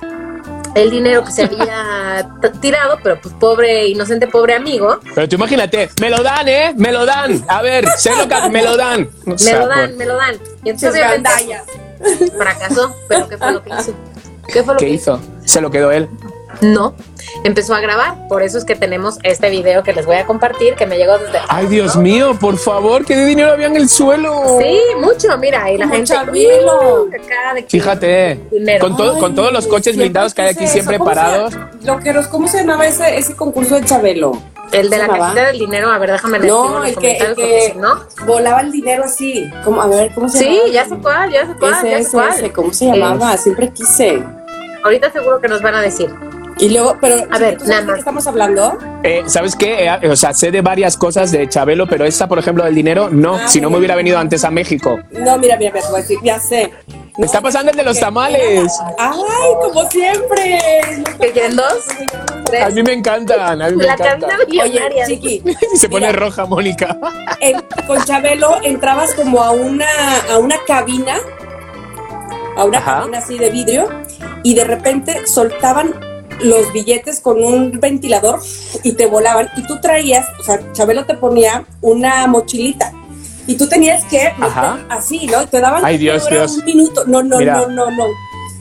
el 0.75 0.89
dinero 0.89 1.23
que 1.23 1.31
se 1.31 1.43
había 1.45 2.27
tirado, 2.59 2.97
pero 3.03 3.19
pues 3.21 3.33
pobre, 3.35 3.87
inocente, 3.87 4.27
pobre 4.27 4.55
amigo, 4.55 4.99
Pero 5.13 5.29
tú 5.29 5.35
imagínate, 5.35 5.89
me 6.01 6.09
lo 6.09 6.23
dan, 6.23 6.47
¿eh? 6.47 6.73
Me 6.75 6.91
lo 6.91 7.05
dan. 7.05 7.43
A 7.47 7.61
ver, 7.61 7.87
sé 7.97 8.15
lo 8.15 8.27
que 8.27 8.49
me 8.49 8.63
lo 8.63 8.75
dan. 8.75 9.09
O 9.25 9.35
me 9.43 9.53
lo 9.53 9.67
dan, 9.67 9.97
me 9.97 10.05
lo 10.05 10.15
dan. 10.15 10.35
Y 10.63 10.69
entonces 10.69 11.01
fracasó, 12.37 12.95
pero 13.07 13.29
¿qué 13.29 13.37
fue 13.37 13.51
lo 13.51 13.63
que 13.63 13.69
hizo? 13.69 13.93
¿Qué 14.47 14.63
fue 14.63 14.73
lo 14.73 14.79
¿Qué 14.79 14.85
que 14.85 14.91
hizo? 14.91 15.21
Se 15.45 15.61
lo 15.61 15.71
quedó 15.71 15.91
él. 15.91 16.09
No, 16.61 16.93
empezó 17.43 17.73
a 17.75 17.79
grabar, 17.81 18.27
por 18.29 18.43
eso 18.43 18.57
es 18.57 18.65
que 18.65 18.75
tenemos 18.75 19.17
este 19.23 19.49
video 19.49 19.83
que 19.83 19.91
les 19.93 20.05
voy 20.05 20.15
a 20.17 20.25
compartir, 20.25 20.75
que 20.75 20.85
me 20.85 20.97
llegó 20.97 21.17
desde... 21.17 21.39
Ay, 21.49 21.67
Dios 21.67 21.95
mío, 21.97 22.37
por 22.39 22.57
favor, 22.57 23.05
¿qué 23.05 23.15
de 23.15 23.25
dinero 23.25 23.51
había 23.51 23.67
en 23.67 23.75
el 23.75 23.89
suelo? 23.89 24.59
Sí, 24.61 24.79
mucho, 24.99 25.37
mira, 25.37 25.69
y 25.71 25.77
la 25.77 25.85
Como 25.85 25.95
gente... 25.95 26.13
Chabelo. 26.13 27.03
uh, 27.03 27.07
acá 27.07 27.53
de 27.55 27.63
que- 27.65 27.69
Fíjate, 27.69 28.39
Dinero. 28.51 28.85
con, 28.87 28.95
todo- 28.97 29.19
con 29.19 29.35
todos 29.35 29.51
los 29.51 29.67
coches 29.67 29.95
blindados 29.97 30.33
que 30.33 30.41
hay 30.43 30.49
aquí 30.49 30.67
siempre 30.67 30.95
eso. 30.95 31.03
¿Cómo 31.03 31.13
se- 31.15 31.19
parados. 31.21 31.53
Loqueros, 31.83 32.27
¿cómo 32.27 32.47
se 32.47 32.59
llamaba 32.59 32.85
ese, 32.87 33.17
ese 33.17 33.35
concurso 33.35 33.75
de 33.75 33.83
Chabelo? 33.85 34.31
El 34.71 34.89
de 34.89 34.97
la 34.97 35.07
cantidad 35.07 35.47
del 35.47 35.59
dinero, 35.59 35.91
a 35.91 35.97
ver, 35.99 36.11
déjame 36.13 36.39
leer 36.39 36.51
No, 36.51 36.83
el 36.83 36.95
que, 36.97 37.17
el 37.17 37.35
que 37.35 37.71
si 37.73 37.77
no... 37.77 37.99
volaba 38.25 38.61
el 38.61 38.71
dinero 38.71 39.03
así. 39.03 39.47
¿Cómo? 39.63 39.81
A 39.81 39.87
ver, 39.87 40.11
¿cómo 40.15 40.27
se 40.29 40.39
Sí, 40.39 40.45
llamaba? 40.45 40.69
ya 40.71 40.85
sé 40.85 40.95
cuál, 41.01 41.31
ya 41.31 41.45
sé 41.45 41.53
cuál, 41.59 41.73
Ese, 41.73 41.89
ya 41.91 41.97
sé 41.97 42.01
ese, 42.01 42.11
cuál. 42.11 42.33
ese, 42.33 42.51
¿cómo 42.53 42.73
se 42.73 42.85
llamaba? 42.85 43.37
Siempre 43.37 43.69
quise. 43.69 44.23
Ahorita 44.83 45.11
seguro 45.11 45.39
que 45.39 45.47
nos 45.47 45.61
van 45.61 45.75
a 45.75 45.81
decir. 45.81 46.09
Y 46.59 46.69
luego, 46.69 46.97
pero, 47.01 47.15
A 47.31 47.39
ver, 47.39 47.57
¿tú 47.57 47.65
sabes 47.65 47.67
nada 47.67 47.81
qué 47.85 47.91
más. 47.91 47.99
estamos 47.99 48.27
hablando? 48.27 48.77
Eh, 49.03 49.23
¿Sabes 49.27 49.55
qué? 49.55 49.85
Eh, 49.85 50.09
o 50.09 50.15
sea, 50.15 50.33
sé 50.33 50.51
de 50.51 50.61
varias 50.61 50.95
cosas 50.97 51.31
de 51.31 51.49
Chabelo, 51.49 51.87
pero 51.87 52.05
esta, 52.05 52.27
por 52.27 52.39
ejemplo, 52.39 52.63
del 52.63 52.75
dinero, 52.75 53.09
no. 53.09 53.35
Ah, 53.35 53.47
si 53.47 53.59
no 53.59 53.69
me 53.69 53.77
hubiera 53.77 53.95
venido 53.95 54.17
antes 54.17 54.43
a 54.45 54.51
México. 54.51 54.99
No, 55.11 55.37
mira, 55.37 55.57
mira, 55.57 55.71
mira, 55.71 55.81
te 55.81 55.87
voy 55.89 55.99
a 55.99 56.01
decir, 56.01 56.19
ya 56.23 56.39
sé. 56.39 56.71
Me 57.17 57.25
está 57.25 57.41
pasando 57.41 57.71
el 57.71 57.77
de 57.77 57.83
los 57.83 57.99
tamales. 57.99 58.71
Ay, 58.97 59.51
como 59.61 59.89
siempre. 59.89 60.59
¿Que 61.19 61.31
quieren 61.31 61.55
dos? 61.55 61.87
A 62.63 62.69
mí 62.69 62.81
me 62.83 62.93
encantan, 62.93 63.61
a 63.61 63.69
mí 63.69 63.75
me 63.75 63.85
La 63.85 63.93
encantan. 63.93 64.29
Oye, 64.61 64.81
chiqui, 65.07 65.43
Y 65.73 65.77
se 65.77 65.89
pone 65.89 66.07
Mira. 66.07 66.19
roja, 66.19 66.45
Mónica. 66.45 66.97
con 67.87 68.03
Chabelo 68.03 68.57
entrabas 68.63 69.13
como 69.15 69.41
a 69.43 69.51
una, 69.51 69.85
a 70.31 70.37
una 70.37 70.55
cabina, 70.65 71.17
a 72.55 72.63
una 72.63 72.77
Ajá. 72.79 72.99
cabina 73.01 73.17
así 73.19 73.37
de 73.37 73.49
vidrio, 73.49 73.89
y 74.43 74.53
de 74.55 74.63
repente 74.63 75.25
soltaban 75.27 75.93
los 76.41 76.71
billetes 76.73 77.19
con 77.19 77.43
un 77.43 77.79
ventilador 77.79 78.39
y 78.83 78.93
te 78.93 79.05
volaban. 79.05 79.49
Y 79.57 79.63
tú 79.67 79.79
traías, 79.79 80.25
o 80.39 80.43
sea, 80.43 80.59
Chabelo 80.73 81.05
te 81.05 81.15
ponía 81.15 81.65
una 81.81 82.25
mochilita. 82.27 82.91
Y 83.45 83.55
tú 83.55 83.67
tenías 83.67 84.05
que 84.05 84.19
meter 84.37 84.43
Ajá. 84.43 84.79
así, 84.89 85.27
¿no? 85.27 85.45
Te 85.47 85.59
daban 85.59 85.83
Ay, 85.83 85.97
Dios, 85.97 86.29
Dios. 86.29 86.57
un 86.57 86.65
minuto. 86.65 87.03
No, 87.07 87.21
no, 87.23 87.39
Mira. 87.39 87.55
no, 87.57 87.67
no, 87.67 87.91
no. 87.91 88.05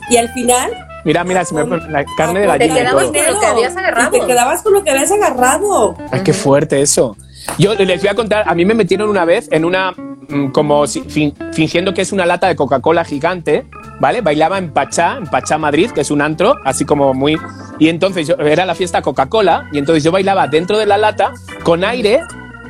Y 0.09 0.17
al 0.17 0.29
final 0.33 0.71
Mira, 1.05 1.23
mira, 1.25 1.43
se 1.43 1.53
me 1.53 1.65
la 1.65 2.05
carne 2.17 2.39
de 2.41 2.45
Te 2.47 2.67
gallina 2.67 2.75
y 2.75 2.77
quedabas 2.79 3.03
con 3.03 3.13
lo 3.33 3.39
que 3.39 3.45
habías 3.45 3.75
agarrado. 3.77 4.15
Y 4.15 4.19
te 4.21 4.25
quedabas 4.25 4.61
con 4.61 4.73
lo 4.73 4.83
que 4.83 4.91
habías 4.91 5.11
agarrado. 5.11 5.95
Ay, 6.11 6.21
qué 6.23 6.31
fuerte 6.33 6.81
eso. 6.81 7.17
Yo 7.57 7.73
les 7.75 7.99
voy 8.01 8.09
a 8.09 8.15
contar, 8.15 8.45
a 8.47 8.55
mí 8.55 8.63
me 8.63 8.73
metieron 8.73 9.09
una 9.09 9.25
vez 9.25 9.49
en 9.51 9.65
una, 9.65 9.91
mm, 9.91 10.51
como 10.51 10.87
si- 10.87 11.01
fin- 11.01 11.33
fingiendo 11.51 11.93
que 11.93 12.01
es 12.01 12.13
una 12.13 12.25
lata 12.25 12.47
de 12.47 12.55
Coca-Cola 12.55 13.03
gigante, 13.03 13.65
¿vale? 13.99 14.21
Bailaba 14.21 14.57
en 14.57 14.71
Pachá, 14.71 15.17
en 15.17 15.25
Pachá 15.27 15.57
Madrid, 15.57 15.91
que 15.91 16.01
es 16.01 16.11
un 16.11 16.21
antro, 16.21 16.55
así 16.65 16.85
como 16.85 17.13
muy... 17.13 17.37
Y 17.79 17.89
entonces 17.89 18.27
yo- 18.27 18.35
era 18.35 18.65
la 18.65 18.75
fiesta 18.75 19.01
Coca-Cola, 19.01 19.69
y 19.71 19.77
entonces 19.77 20.03
yo 20.03 20.11
bailaba 20.11 20.47
dentro 20.47 20.77
de 20.77 20.85
la 20.85 20.97
lata 20.97 21.33
con 21.63 21.83
aire, 21.83 22.21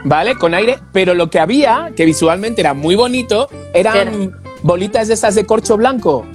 ¿vale? 0.05 0.35
Con 0.35 0.53
aire, 0.53 0.79
pero 0.91 1.13
lo 1.13 1.29
que 1.29 1.39
había, 1.39 1.91
que 1.95 2.05
visualmente 2.05 2.61
era 2.61 2.73
muy 2.73 2.95
bonito, 2.95 3.49
eran 3.73 4.09
¿Qué 4.29 4.31
bolitas 4.63 5.07
de 5.07 5.13
estas 5.15 5.35
de 5.35 5.45
corcho 5.45 5.75
blanco. 5.77 6.25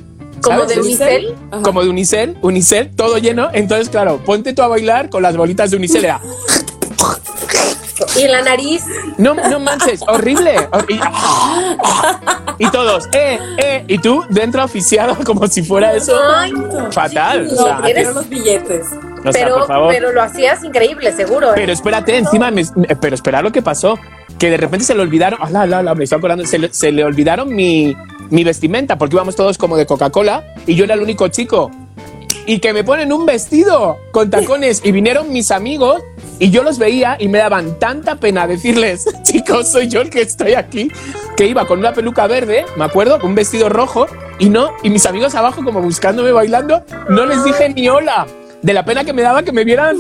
Como 0.43 0.65
de 0.67 0.79
unicel. 0.81 1.35
Ajá. 1.51 1.63
como 1.63 1.83
de 1.83 1.89
unicel, 1.89 2.37
unicel, 2.43 2.95
todo 2.95 3.19
lleno. 3.19 3.49
Entonces, 3.53 3.89
claro, 3.89 4.21
ponte 4.25 4.53
tú 4.53 4.63
a 4.63 4.69
bailar 4.69 5.11
con 5.11 5.23
las 5.23 5.37
bolitas 5.37 5.71
de 5.73 5.77
unicel. 5.79 6.05
Era, 6.05 6.21
Y 8.19 8.23
en 8.23 8.33
la 8.33 8.43
nariz. 8.43 8.85
no, 9.17 9.35
no 9.35 9.59
manches, 9.61 10.01
horrible. 10.07 10.57
Hor- 10.71 10.87
Y, 12.59 12.65
y 12.65 12.71
todos, 12.71 13.09
eh, 13.13 13.39
eh, 13.59 13.85
y 13.89 13.99
tú 13.99 14.25
dentro 14.31 14.65
oficiado 14.65 15.17
como 15.25 15.47
si 15.47 15.63
fuera 15.63 15.93
eso. 15.95 16.19
Ay, 16.35 16.53
Fatal. 16.91 17.47
O 17.49 17.55
No, 17.55 17.63
sea, 17.65 17.79
prefiero 17.83 18.13
los 18.13 18.29
billetes. 18.29 18.87
o 18.87 19.23
sea, 19.23 19.33
pero, 19.33 19.55
por 19.59 19.67
favor. 19.67 19.93
pero 19.95 20.13
lo 20.13 20.23
hacías 20.23 20.63
increíble, 20.65 21.13
seguro. 21.13 21.51
¿eh? 21.51 21.55
Pero 21.55 21.73
espérate, 21.73 22.17
encima, 22.17 22.51
me- 22.51 22.65
me- 22.75 22.97
pero 22.97 23.15
espera 23.15 23.43
lo 23.43 23.53
que 23.53 23.63
pasó. 23.63 23.99
Que 24.39 24.51
de 24.51 24.57
repente 24.57 24.85
se 24.85 24.95
le 24.95 25.03
olvidaron, 25.03 25.41
ala, 25.43 25.63
ala, 25.63 25.79
ala, 25.79 25.95
me 25.95 26.05
estoy 26.05 26.19
acordando, 26.19 26.45
se 26.47 26.59
le, 26.59 26.73
se 26.73 26.93
le 26.93 27.03
olvidaron 27.05 27.55
mi, 27.55 27.97
mi 28.31 28.45
vestimenta, 28.45 28.97
porque 28.97 29.17
íbamos 29.17 29.35
todos 29.35 29.59
como 29.59 29.77
de 29.77 29.85
Coca-Cola 29.87 30.45
y 30.67 30.75
yo 30.77 30.85
era 30.85 30.95
el 30.95 31.03
único 31.03 31.27
chico. 31.29 31.71
Y 32.47 32.61
que 32.61 32.73
me 32.73 32.83
ponen 32.85 33.13
un 33.13 33.27
vestido 33.27 33.99
con 34.13 34.31
tacones 34.31 34.81
y 34.85 34.93
vinieron 34.93 35.31
mis 35.33 35.51
amigos 35.51 36.01
y 36.39 36.51
yo 36.51 36.63
los 36.63 36.79
veía 36.79 37.17
y 37.19 37.29
me 37.29 37.39
daban 37.39 37.79
tanta 37.79 38.17
pena 38.17 38.47
decirles, 38.47 39.07
chicos, 39.23 39.69
soy 39.69 39.89
yo 39.89 40.01
el 40.01 40.11
que 40.11 40.23
estoy 40.23 40.55
aquí, 40.55 40.91
que 41.37 41.47
iba 41.47 41.67
con 41.67 41.79
una 41.79 41.93
peluca 41.93 42.27
verde, 42.27 42.65
me 42.77 42.85
acuerdo, 42.85 43.19
con 43.21 43.31
un 43.31 43.37
vestido 43.37 43.69
rojo 43.69 44.07
y 44.39 44.49
no, 44.49 44.73
y 44.83 44.91
mis 44.91 45.07
amigos 45.07 45.35
abajo 45.35 45.65
como 45.65 45.81
buscándome 45.81 46.33
bailando, 46.33 46.85
no 47.09 47.27
les 47.27 47.45
dije 47.45 47.69
ni 47.71 47.89
hola. 47.89 48.27
De 48.61 48.73
la 48.73 48.85
pena 48.85 49.05
que 49.05 49.13
me 49.13 49.23
daba 49.23 49.45
que 49.45 49.53
me 49.53 49.63
vieran 49.63 49.99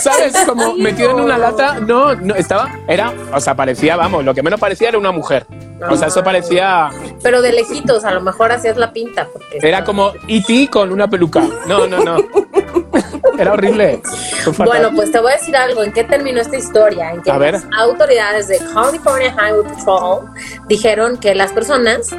¿Sabes? 0.00 0.34
Como 0.46 0.74
metido 0.74 1.10
en 1.10 1.20
una 1.20 1.38
lata. 1.38 1.80
No, 1.80 2.14
no, 2.14 2.34
estaba. 2.34 2.70
Era. 2.88 3.12
O 3.32 3.40
sea, 3.40 3.54
parecía, 3.54 3.96
vamos, 3.96 4.24
lo 4.24 4.34
que 4.34 4.42
menos 4.42 4.60
parecía 4.60 4.88
era 4.88 4.98
una 4.98 5.12
mujer. 5.12 5.46
O 5.90 5.96
sea, 5.96 6.08
eso 6.08 6.22
parecía. 6.22 6.90
Pero 7.22 7.42
de 7.42 7.52
lejitos, 7.52 8.04
a 8.04 8.12
lo 8.12 8.20
mejor 8.20 8.52
hacías 8.52 8.76
la 8.76 8.92
pinta. 8.92 9.28
Porque 9.32 9.58
Era 9.60 9.84
como 9.84 10.12
E.T. 10.28 10.68
con 10.70 10.92
una 10.92 11.08
peluca. 11.08 11.42
No, 11.66 11.86
no, 11.86 12.02
no. 12.02 12.16
Era 13.38 13.52
horrible. 13.52 14.02
Bueno, 14.58 14.90
pues 14.94 15.10
te 15.10 15.20
voy 15.20 15.32
a 15.32 15.36
decir 15.36 15.56
algo. 15.56 15.82
¿En 15.82 15.92
qué 15.92 16.04
terminó 16.04 16.40
esta 16.40 16.56
historia? 16.58 17.12
En 17.12 17.22
que 17.22 17.30
A 17.30 17.38
ver. 17.38 17.54
las 17.54 17.66
autoridades 17.78 18.48
de 18.48 18.58
California 18.58 19.34
Highway 19.34 19.72
Patrol 19.74 20.26
dijeron 20.68 21.16
que 21.16 21.34
las 21.34 21.50
personas 21.52 22.14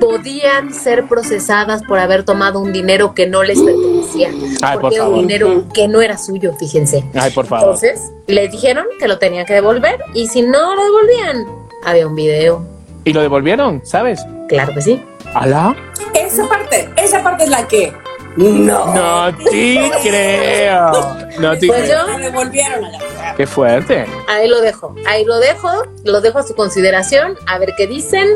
podían 0.00 0.74
ser 0.74 1.06
procesadas 1.06 1.82
por 1.84 1.98
haber 2.00 2.24
tomado 2.24 2.58
un 2.58 2.72
dinero 2.72 3.14
que 3.14 3.26
no 3.28 3.44
les 3.44 3.60
pertenecía. 3.60 4.30
Ay, 4.62 4.74
por 4.74 4.80
porque 4.82 4.96
era 4.96 5.04
un 5.08 5.26
dinero 5.26 5.64
que 5.72 5.86
no 5.86 6.00
era 6.00 6.18
suyo, 6.18 6.52
fíjense. 6.58 7.04
Ay, 7.14 7.30
por 7.30 7.46
favor. 7.46 7.66
Entonces, 7.66 8.00
les 8.26 8.50
dijeron 8.50 8.86
que 8.98 9.06
lo 9.06 9.18
tenían 9.18 9.46
que 9.46 9.54
devolver 9.54 10.00
y 10.14 10.26
si 10.26 10.42
no 10.42 10.74
lo 10.74 10.82
devolvían, 10.84 11.46
había 11.84 12.06
un 12.06 12.14
video. 12.16 12.64
Y 13.04 13.12
lo 13.12 13.20
devolvieron, 13.20 13.80
¿sabes? 13.84 14.24
Claro 14.48 14.74
que 14.74 14.82
sí. 14.82 15.02
¿Alá? 15.34 15.76
Esa 16.14 16.48
parte, 16.48 16.90
esa 16.96 17.22
parte 17.22 17.44
es 17.44 17.50
la 17.50 17.68
que. 17.68 17.92
No. 18.40 18.94
No 18.94 19.36
te 19.36 19.90
creo. 20.02 20.90
No 21.38 21.56
te 21.58 21.66
Pues 21.66 21.82
creo. 21.84 22.06
yo- 22.06 22.12
La 22.12 22.18
devolvieron 22.18 22.84
a 22.84 22.90
la 22.90 23.34
Qué 23.36 23.46
fuerte. 23.46 24.06
Ahí 24.28 24.48
lo 24.48 24.60
dejo. 24.60 24.94
Ahí 25.06 25.24
lo 25.24 25.38
dejo. 25.38 25.68
Lo 26.04 26.20
dejo 26.20 26.38
a 26.38 26.42
su 26.42 26.54
consideración. 26.54 27.36
A 27.46 27.58
ver 27.58 27.74
qué 27.76 27.86
dicen. 27.86 28.28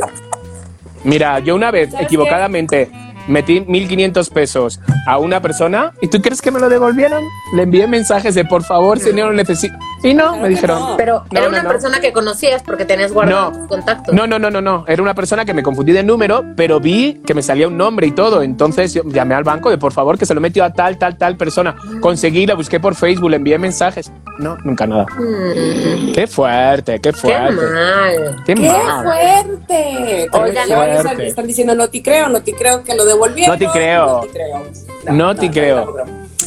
Mira, 1.05 1.39
yo 1.41 1.55
una 1.55 1.71
vez 1.71 1.91
¿Sabes 1.91 2.07
equivocadamente 2.07 2.91
metí 3.27 3.61
1500 3.61 4.29
pesos 4.31 4.81
a 5.07 5.19
una 5.19 5.41
persona 5.41 5.93
y 6.01 6.09
tú 6.09 6.21
crees 6.23 6.41
que 6.43 6.51
me 6.51 6.61
lo 6.61 6.69
devolvieron? 6.69 7.23
Le 7.55 7.63
envié 7.63 7.87
mensajes 7.87 8.35
de 8.35 8.45
por 8.45 8.63
favor, 8.65 8.99
señor, 8.99 9.35
necesito. 9.35 9.75
Y 10.05 10.15
no, 10.15 10.25
Claro 10.29 10.43
me 10.43 10.49
dijeron. 10.51 10.79
no. 10.79 10.97
Pero 10.97 11.25
No, 11.33 11.39
era 11.41 11.49
una 11.49 11.63
no. 11.63 11.69
persona 11.71 12.01
que 12.01 12.13
conocías 12.13 12.63
porque 12.63 12.85
tenías 12.85 13.13
guardado 13.13 13.51
No. 13.51 13.59
tus 13.59 13.69
contactos. 13.69 14.15
No, 14.15 14.27
no, 14.27 14.39
no, 14.39 14.51
no, 14.51 14.61
no. 14.61 14.85
Era 14.87 15.03
una 15.03 15.15
persona 15.15 15.45
que 15.45 15.55
me 15.55 15.63
confundí 15.63 15.93
de 15.93 16.03
número, 16.03 16.45
pero 16.57 16.79
vi 16.79 17.23
que 17.27 17.35
me 17.35 17.43
salía 17.43 17.67
un 17.69 17.77
nombre 17.77 18.07
y 18.07 18.11
todo. 18.13 18.43
Entonces 18.43 18.93
yo 18.95 19.03
llamé 19.07 19.35
al 19.35 19.45
banco 19.45 19.71
de 19.71 19.79
por 19.79 19.93
favor 19.93 20.19
que 20.19 20.27
se 20.27 20.35
lo 20.35 20.41
metió 20.41 20.63
a 20.65 20.73
tal, 20.73 20.99
tal, 20.99 21.17
tal 21.17 21.37
persona. 21.37 21.75
Conseguí, 22.01 22.47
la 22.47 22.55
busqué 22.55 22.79
por 22.81 22.95
Facebook, 22.95 23.31
le 23.31 23.37
envié 23.37 23.59
mensajes. 23.59 24.13
No, 24.39 24.57
nunca 24.65 24.87
nada. 24.87 25.07
Mm, 25.19 26.13
Qué 26.13 26.27
fuerte, 26.27 26.95
qué 27.01 27.11
qué 27.11 27.13
fuerte. 27.13 27.53
mal. 27.55 28.37
Qué, 28.45 28.55
¡Qué 28.55 28.61
mal. 28.69 29.05
fuerte! 29.05 30.29
Oigan, 30.33 30.69
fuerte. 30.69 31.27
están 31.29 31.47
diciendo 31.47 31.75
no 31.75 31.89
te 31.89 32.03
creo, 32.03 32.29
no 32.29 32.43
te 32.43 32.53
creo 32.53 32.83
que 32.85 32.95
lo 32.95 33.05
devolvieron. 33.05 33.59
No 33.59 33.59
te 33.59 33.73
creo. 33.73 34.07
No 34.07 34.21
te 34.23 34.31
creo. 34.31 35.15
No 35.15 35.35
te 35.35 35.51
creo. 35.51 36.05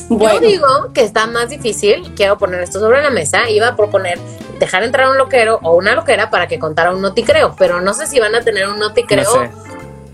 Bueno, 0.09 0.35
Yo 0.41 0.47
digo 0.47 0.67
que 0.93 1.01
está 1.03 1.27
más 1.27 1.49
difícil. 1.49 2.13
Quiero 2.15 2.37
poner 2.37 2.61
esto 2.61 2.79
sobre 2.79 3.01
la 3.01 3.09
mesa. 3.09 3.49
Iba 3.49 3.69
a 3.69 3.75
proponer 3.75 4.19
dejar 4.59 4.83
entrar 4.83 5.07
a 5.07 5.11
un 5.11 5.17
loquero 5.17 5.59
o 5.63 5.75
una 5.75 5.95
loquera 5.95 6.29
para 6.29 6.47
que 6.47 6.59
contara 6.59 6.91
un 6.91 7.01
noticreo. 7.01 7.55
Pero 7.57 7.81
no 7.81 7.93
sé 7.93 8.07
si 8.07 8.19
van 8.19 8.33
a 8.35 8.41
tener 8.41 8.67
un 8.69 8.79
noticreo 8.79 9.23
No 9.23 9.41
sé. 9.41 9.51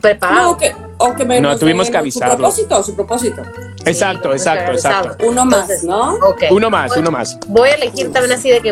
preparado. 0.01 0.51
no, 0.51 0.57
que, 0.57 0.75
o 0.97 1.13
que 1.13 1.25
me 1.25 1.39
No, 1.39 1.49
nos 1.49 1.59
tuvimos 1.59 1.87
que 1.87 1.93
Su 1.93 1.99
avisarlo. 1.99 2.37
propósito, 2.37 2.83
su 2.83 2.95
propósito. 2.95 3.41
Exacto, 3.85 4.29
Sí, 4.31 4.37
exacto, 4.37 4.71
exacto. 4.71 5.25
Uno 5.27 5.45
más, 5.45 5.61
Entonces, 5.69 5.83
¿no? 5.83 6.13
Ok. 6.15 6.43
Uno 6.51 6.69
más, 6.69 6.95
uno 6.97 7.11
más. 7.11 7.37
Voy 7.47 7.69
a 7.69 7.73
elegir 7.75 8.11
también 8.11 8.37
así 8.37 8.49
de 8.49 8.61
que. 8.61 8.71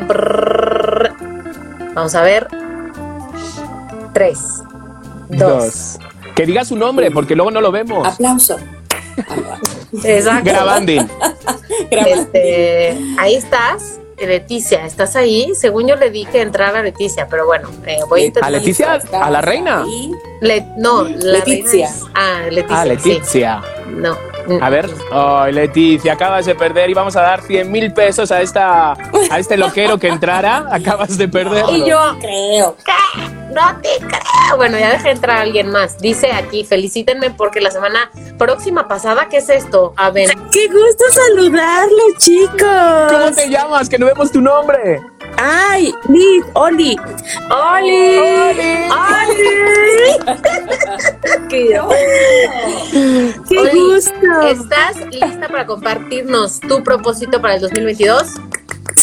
Vamos 1.94 2.16
a 2.16 2.22
ver. 2.22 2.48
Tres. 4.14 4.40
Dos. 5.30 6.00
Que 6.36 6.46
diga 6.46 6.66
su 6.66 6.76
nombre, 6.76 7.12
porque 7.12 7.36
luego 7.36 7.52
no 7.52 7.62
lo 7.62 7.72
vemos. 7.72 8.08
Aplauso. 8.08 8.58
Exacto. 10.04 10.44
Este, 11.92 12.98
ahí 13.18 13.36
estás, 13.36 14.00
Leticia, 14.18 14.86
¿estás 14.86 15.16
ahí? 15.16 15.52
Según 15.56 15.88
yo 15.88 15.96
le 15.96 16.10
di 16.12 16.26
que 16.26 16.42
entrara 16.42 16.80
a 16.80 16.84
Leticia, 16.84 17.28
pero 17.28 17.46
bueno, 17.48 17.70
eh, 17.88 17.98
voy 18.08 18.22
a 18.22 18.26
intentar. 18.26 18.48
¿A 18.48 18.52
Leticia? 18.52 19.00
¿A 19.14 19.30
la 19.32 19.42
reina? 19.42 19.84
Le- 20.42 20.66
no, 20.78 21.04
la 21.04 21.40
Leticia. 21.40 21.88
reina 21.88 21.90
es- 21.90 22.04
ah, 22.14 22.42
Leticia. 22.52 22.82
Ah, 22.82 22.86
Leticia. 22.86 23.62
sí. 23.64 23.81
No. 23.92 24.18
A 24.62 24.70
ver. 24.70 24.90
Ay, 25.12 25.54
Leticia, 25.54 26.14
acabas 26.14 26.46
de 26.46 26.56
perder 26.56 26.90
y 26.90 26.94
vamos 26.94 27.16
a 27.16 27.22
dar 27.22 27.42
100 27.42 27.72
mil 27.72 27.94
pesos 27.94 28.32
a, 28.32 28.42
esta, 28.42 28.94
a 28.94 29.40
este 29.40 29.58
loquero 29.58 29.98
que 29.98 30.08
entrara. 30.08 30.66
Acabas 30.72 31.18
de 31.18 31.28
perder. 31.28 31.66
Y 31.70 31.86
yo, 31.88 32.00
Creo. 32.20 32.76
¿qué? 32.84 33.22
No 33.54 33.80
te 33.82 33.90
creo. 34.00 34.58
Bueno, 34.58 34.80
ya 34.80 34.92
dejé 34.92 35.12
entrar 35.12 35.38
a 35.38 35.42
alguien 35.42 35.70
más. 35.70 35.98
Dice 36.00 36.32
aquí, 36.32 36.64
felicítenme 36.64 37.32
porque 37.32 37.60
la 37.62 37.70
semana 37.70 38.10
próxima 38.38 38.88
pasada, 38.88 39.28
¿qué 39.30 39.38
es 39.38 39.50
esto? 39.50 39.94
A 39.98 40.10
ver, 40.10 40.30
¡Qué 40.52 40.68
gusto 40.68 41.04
saludarlo, 41.12 41.98
¿Cómo 42.08 42.18
chicos! 42.18 43.36
te 43.36 43.50
llamas? 43.50 43.90
Que 43.90 44.00
no 44.00 44.06
vemos 44.06 44.32
tu 44.32 44.42
nombre. 44.42 45.02
¡Ay, 45.44 45.92
Liz, 46.08 46.44
Oli! 46.54 46.96
¡Oli! 47.50 48.18
¡Oli! 48.18 49.42
¡Qué 51.50 51.80
¡Qué 53.50 53.60
Oli, 53.60 53.80
gusto! 53.80 54.42
¿Estás 54.48 54.98
lista 55.12 55.48
para 55.50 55.66
compartirnos 55.66 56.60
tu 56.60 56.84
propósito 56.84 57.42
para 57.42 57.56
el 57.56 57.62
2022? 57.62 58.24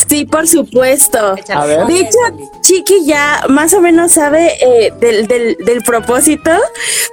Sí, 0.09 0.25
por 0.25 0.47
supuesto. 0.49 1.35
A 1.55 1.67
ver. 1.67 1.85
De 1.87 2.01
hecho, 2.01 2.19
Chiqui 2.63 3.05
ya 3.05 3.43
más 3.49 3.75
o 3.75 3.81
menos 3.83 4.13
sabe 4.13 4.53
eh, 4.61 4.91
del, 5.01 5.27
del, 5.27 5.57
del 5.67 5.83
propósito 5.83 6.51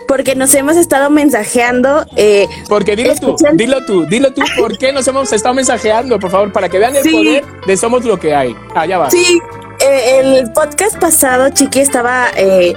porque 0.08 0.34
nos 0.36 0.54
hemos 0.56 0.78
estado 0.78 1.10
mensajeando. 1.10 2.06
eh, 2.16 2.48
Porque 2.70 2.96
dilo 2.96 3.14
tú, 3.16 3.36
dilo 3.54 3.84
tú, 3.86 4.06
dilo 4.06 4.34
tú. 4.34 4.42
¿Por 4.58 4.78
qué 4.78 4.94
nos 4.94 5.06
hemos 5.10 5.34
estado 5.34 5.54
mensajeando? 5.56 6.20
Por 6.20 6.32
favor, 6.32 6.54
para 6.54 6.70
que 6.70 6.80
vean 6.80 6.96
el 6.96 7.04
Sí. 7.04 7.12
poder 7.12 7.44
de 7.68 7.76
Somos 7.78 8.06
lo 8.06 8.18
que 8.18 8.34
hay. 8.34 8.56
Allá 8.74 8.98
va. 8.98 9.10
Sí, 9.16 9.42
eh, 9.80 10.20
el 10.20 10.52
podcast 10.52 10.98
pasado 10.98 11.50
Chiqui 11.50 11.80
estaba 11.80 12.28
eh, 12.36 12.74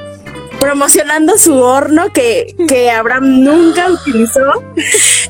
promocionando 0.60 1.36
su 1.38 1.54
horno 1.58 2.12
que, 2.12 2.54
que 2.68 2.90
Abraham 2.90 3.42
nunca 3.44 3.90
utilizó. 3.90 4.62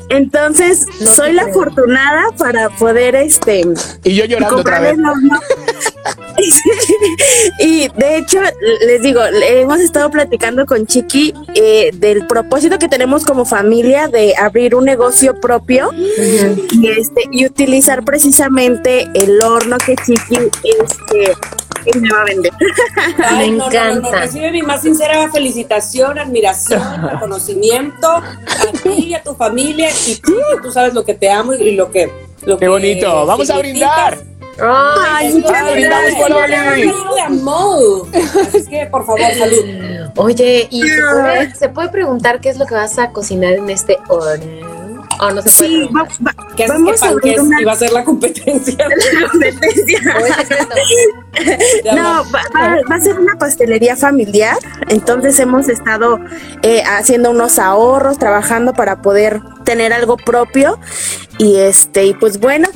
Entonces, 0.09 0.85
No 0.99 1.07
soy 1.07 1.33
la 1.33 1.43
afortunada 1.43 2.25
para 2.37 2.69
poder 2.69 3.15
este 3.15 3.63
Y 4.03 4.15
yo 4.15 4.25
llorando 4.25 4.57
otra 4.57 4.77
comprar 4.77 4.81
vez. 4.81 4.93
el 4.93 5.05
horno 5.05 5.39
y 7.59 7.87
de 7.89 8.17
hecho, 8.17 8.39
les 8.85 9.01
digo, 9.01 9.21
hemos 9.23 9.79
estado 9.79 10.09
platicando 10.09 10.65
con 10.65 10.85
Chiqui 10.85 11.33
eh, 11.55 11.91
del 11.93 12.25
propósito 12.27 12.79
que 12.79 12.87
tenemos 12.87 13.25
como 13.25 13.45
familia 13.45 14.07
de 14.07 14.35
abrir 14.37 14.75
un 14.75 14.85
negocio 14.85 15.39
propio 15.39 15.91
y, 15.93 16.87
este, 16.87 17.23
y 17.31 17.45
utilizar 17.45 18.03
precisamente 18.03 19.07
el 19.13 19.41
horno 19.41 19.77
que 19.77 19.95
Chiqui 19.95 20.49
este, 20.63 21.33
que 21.83 21.99
me 21.99 22.09
va 22.11 22.21
a 22.21 22.25
vender. 22.25 22.51
Ay, 23.23 23.51
Me 23.51 23.57
no, 23.57 23.69
no, 23.69 23.71
no, 23.71 23.85
no, 23.85 23.91
encanta. 23.91 24.19
Recibe 24.21 24.51
mi 24.51 24.61
más 24.61 24.81
sincera 24.81 25.29
felicitación, 25.31 26.19
admiración, 26.19 26.81
reconocimiento 27.09 28.07
a 28.07 28.71
ti 28.83 29.07
y 29.07 29.13
a 29.13 29.23
tu 29.23 29.35
familia. 29.35 29.89
Y 30.07 30.15
tú, 30.15 30.71
sabes 30.71 30.93
lo 30.93 31.03
que 31.03 31.13
te 31.13 31.29
amo 31.29 31.53
y 31.53 31.75
lo 31.75 31.91
que. 31.91 32.11
Lo 32.45 32.57
Qué 32.57 32.65
que 32.65 32.69
bonito. 32.69 33.25
Vamos 33.25 33.49
a 33.49 33.57
brindar. 33.57 34.17
Ay, 34.61 35.27
Ay, 35.27 35.31
sí. 35.31 35.43
Ay, 36.49 36.91
amor. 37.25 38.07
Así 38.13 38.57
es 38.57 38.67
que, 38.67 38.85
por 38.87 39.05
favor, 39.05 39.21
salud. 39.37 40.09
Oye, 40.17 40.67
¿y 40.69 40.81
se 40.81 41.01
puede, 41.01 41.55
se 41.55 41.69
puede 41.69 41.89
preguntar 41.89 42.39
qué 42.39 42.49
es 42.49 42.57
lo 42.57 42.65
que 42.65 42.75
vas 42.75 42.97
a 42.99 43.11
cocinar 43.11 43.53
en 43.53 43.69
este 43.69 43.97
horno? 44.07 44.68
¿O 45.21 45.31
no 45.31 45.41
se 45.41 45.49
puede 45.49 45.69
Sí, 45.69 45.89
va- 45.95 46.03
va- 46.25 46.55
¿Qué 46.55 46.63
haces 46.63 46.75
vamos 46.75 46.99
que 47.01 47.07
a 47.07 47.11
panques 47.11 47.39
una 47.39 47.75
ser 47.75 47.91
la 47.91 48.03
competencia? 48.03 48.77
competencia. 49.31 49.99
¿O 50.15 50.25
es 50.25 50.35
secreto? 50.35 50.75
Ya 51.85 51.95
No, 51.95 52.03
va. 52.03 52.41
va, 52.55 52.67
va- 52.69 52.77
va 52.89 52.95
a 52.95 53.01
ser 53.01 53.19
una 53.19 53.35
pastelería 53.35 53.95
familiar. 53.95 54.57
Entonces 54.87 55.39
hemos 55.39 55.69
estado 55.69 56.19
eh, 56.63 56.83
haciendo 56.85 57.31
unos 57.31 57.59
ahorros, 57.59 58.17
trabajando 58.17 58.73
para 58.73 59.01
poder 59.01 59.41
tener 59.65 59.93
algo 59.93 60.17
propio. 60.17 60.79
Y 61.37 61.55
este, 61.57 62.03
y 62.05 62.13
pues 62.13 62.39
bueno, 62.39 62.67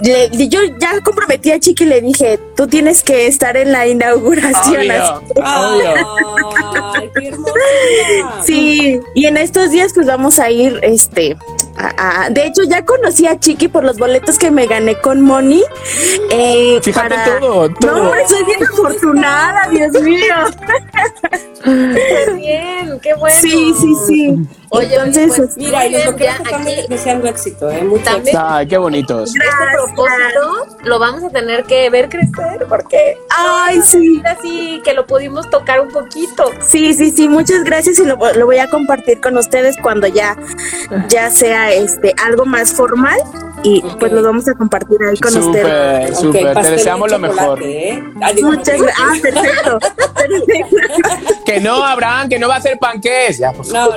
le- 0.00 0.48
yo 0.48 0.60
ya 0.78 1.00
comprometí 1.02 1.50
a 1.50 1.60
Chiqui 1.60 1.84
y 1.84 1.86
le 1.86 2.00
dije, 2.00 2.38
tú 2.56 2.66
tienes 2.66 3.02
que 3.02 3.26
estar 3.26 3.56
en 3.58 3.72
la 3.72 3.86
inauguración. 3.86 4.80
Obvio, 4.80 5.02
así. 5.02 5.24
obvio. 5.36 6.92
Qué. 7.18 7.34
Sí, 8.44 9.00
y 9.14 9.26
en 9.26 9.36
estos 9.36 9.70
días 9.70 9.92
pues 9.94 10.06
vamos 10.06 10.38
a 10.38 10.50
ir, 10.50 10.78
este, 10.82 11.36
a- 11.76 12.24
a- 12.26 12.30
de 12.30 12.46
hecho 12.46 12.62
ya 12.64 12.84
conocí 12.84 13.26
a 13.26 13.38
Chiqui 13.40 13.68
por 13.68 13.82
los 13.84 13.96
boletos 13.98 14.38
que 14.38 14.50
me 14.50 14.66
gané 14.66 14.96
con 15.00 15.20
Moni. 15.20 15.62
eh, 16.30 16.78
Fíjate 16.82 17.08
para- 17.14 17.38
todo, 17.40 17.68
todo. 17.74 18.14
No, 18.14 18.28
soy 18.28 18.44
bien 18.44 18.62
afortunada, 18.62 19.68
Dios 19.70 19.92
mío. 20.02 20.34
Qué 21.64 22.32
bien, 22.36 23.00
qué 23.00 23.14
bueno. 23.14 23.36
Sí, 23.40 23.74
sí, 23.80 23.94
sí. 24.06 24.36
Oye, 24.68 24.94
Entonces, 24.94 25.32
pues, 25.36 25.56
Mira, 25.56 25.78
muy 25.80 25.88
y 25.88 25.92
los 26.04 26.16
ya 26.16 26.34
aquí 26.36 26.86
deseando 26.88 27.28
éxito, 27.28 27.70
¿eh? 27.70 27.82
Mucho 27.82 28.04
También- 28.04 28.36
éxito. 28.36 28.44
Ay, 28.48 28.66
qué 28.68 28.78
bonitos. 28.78 29.34
este 29.34 29.48
propósito 29.74 30.76
lo 30.84 30.98
vamos 30.98 31.24
a 31.24 31.30
tener 31.30 31.64
que 31.64 31.88
ver 31.90 32.08
crecer 32.08 32.66
porque 32.68 33.16
Ay, 33.30 33.80
sí. 33.82 34.22
así 34.24 34.80
que 34.84 34.92
lo 34.92 35.06
pudimos 35.06 35.48
tocar 35.50 35.80
un 35.80 35.88
poquito. 35.88 36.50
Sí, 36.66 36.94
sí, 36.94 37.05
sí, 37.10 37.28
muchas 37.28 37.64
gracias 37.64 37.98
y 37.98 38.04
lo, 38.04 38.16
lo 38.16 38.46
voy 38.46 38.58
a 38.58 38.68
compartir 38.68 39.20
con 39.20 39.36
ustedes 39.36 39.76
cuando 39.80 40.06
ya, 40.06 40.36
ya 41.08 41.30
sea 41.30 41.72
este 41.72 42.14
algo 42.24 42.44
más 42.44 42.72
formal 42.72 43.18
y 43.68 43.80
pues 43.98 44.12
lo 44.12 44.22
vamos 44.22 44.46
a 44.46 44.54
compartir 44.54 44.96
ahí 45.02 45.18
con 45.18 45.36
ustedes. 45.36 46.16
Súper. 46.18 46.54
Te 46.54 46.70
deseamos 46.70 47.10
lo 47.10 47.18
mejor. 47.18 47.60
¿eh? 47.64 48.00
Ah, 48.22 48.30
Muchas 48.40 48.80
gracias. 48.80 48.96
Ah, 48.98 49.12
perfecto. 49.20 49.78
Que 51.44 51.60
no, 51.60 51.84
Abraham, 51.84 52.28
que 52.28 52.38
no 52.40 52.48
va 52.48 52.54
a 52.54 52.58
hacer 52.58 52.76
panqués. 52.80 53.38
Ya, 53.38 53.52
favor. 53.52 53.72
No, 53.72 53.88
no, 53.88 53.94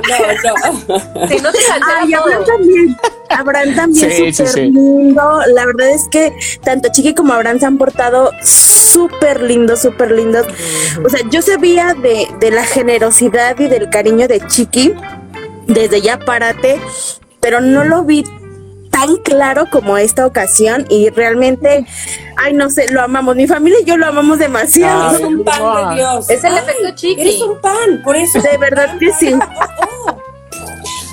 no. 0.87 1.27
Si 1.27 1.37
no 1.37 1.51
te 1.51 1.57
cancela 1.57 1.99
Ay, 2.01 2.13
Abraham 2.13 2.43
también. 2.45 2.97
Abraham 3.29 3.75
también 3.75 4.11
Sí, 4.11 4.17
sí, 4.17 4.33
súper 4.33 4.53
sí. 4.53 4.61
lindo. 4.61 5.39
La 5.55 5.65
verdad 5.65 5.89
es 5.89 6.07
que 6.11 6.31
tanto 6.63 6.89
Chiqui 6.91 7.15
como 7.15 7.33
Abraham 7.33 7.59
se 7.59 7.65
han 7.65 7.77
portado 7.79 8.31
súper 8.43 9.41
lindos, 9.41 9.81
súper 9.81 10.11
lindos. 10.11 10.45
O 11.03 11.09
sea, 11.09 11.21
yo 11.31 11.41
sabía 11.41 11.95
de, 11.95 12.27
de 12.39 12.51
la 12.51 12.63
generosidad 12.63 13.59
y 13.59 13.67
del 13.67 13.89
cariño 13.89 14.27
de 14.27 14.41
Chiqui 14.45 14.93
desde 15.65 16.01
ya 16.01 16.19
párate, 16.19 16.79
pero 17.39 17.61
no 17.61 17.83
lo 17.83 18.03
vi 18.03 18.23
tan 18.89 19.17
claro 19.17 19.65
como 19.71 19.97
esta 19.97 20.25
ocasión 20.25 20.85
y 20.89 21.09
realmente, 21.09 21.85
ay, 22.37 22.53
no 22.53 22.69
sé, 22.69 22.91
lo 22.91 23.01
amamos. 23.01 23.35
Mi 23.35 23.47
familia 23.47 23.79
y 23.81 23.85
yo 23.85 23.97
lo 23.97 24.07
amamos 24.07 24.39
demasiado. 24.39 25.15
Eres 25.15 25.25
un 25.27 25.43
pan 25.43 25.89
de 25.89 25.95
Dios. 25.95 26.29
Es 26.29 26.43
el 26.43 26.53
Ay, 26.53 26.59
efecto 26.59 26.95
chiqui. 26.95 27.21
Eres 27.21 27.41
un 27.41 27.59
pan, 27.61 28.01
por 28.03 28.15
eso. 28.15 28.41
De 28.41 28.57
verdad 28.57 28.97
que 28.99 29.11
sí. 29.13 29.33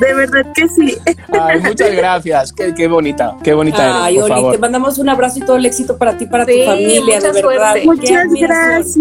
De 0.00 0.12
verdad 0.14 0.44
que 0.54 0.68
sí. 0.68 0.98
Ay, 1.40 1.60
muchas 1.60 1.90
gracias. 1.92 2.52
Qué, 2.52 2.74
qué 2.74 2.86
bonita, 2.86 3.34
qué 3.42 3.54
bonita 3.54 4.04
Ay, 4.04 4.18
eres, 4.18 4.28
por 4.28 4.38
Oli, 4.38 4.52
te 4.52 4.58
mandamos 4.58 4.98
un 4.98 5.08
abrazo 5.08 5.38
y 5.38 5.42
todo 5.42 5.56
el 5.56 5.64
éxito 5.64 5.96
para 5.96 6.18
ti, 6.18 6.26
para 6.26 6.44
Sí, 6.44 6.58
tu 6.60 6.64
familia, 6.66 7.20
de 7.20 7.32
verdad. 7.32 7.40
suerte. 7.40 7.84
Muchas 7.86 8.26
gracias. 8.34 8.96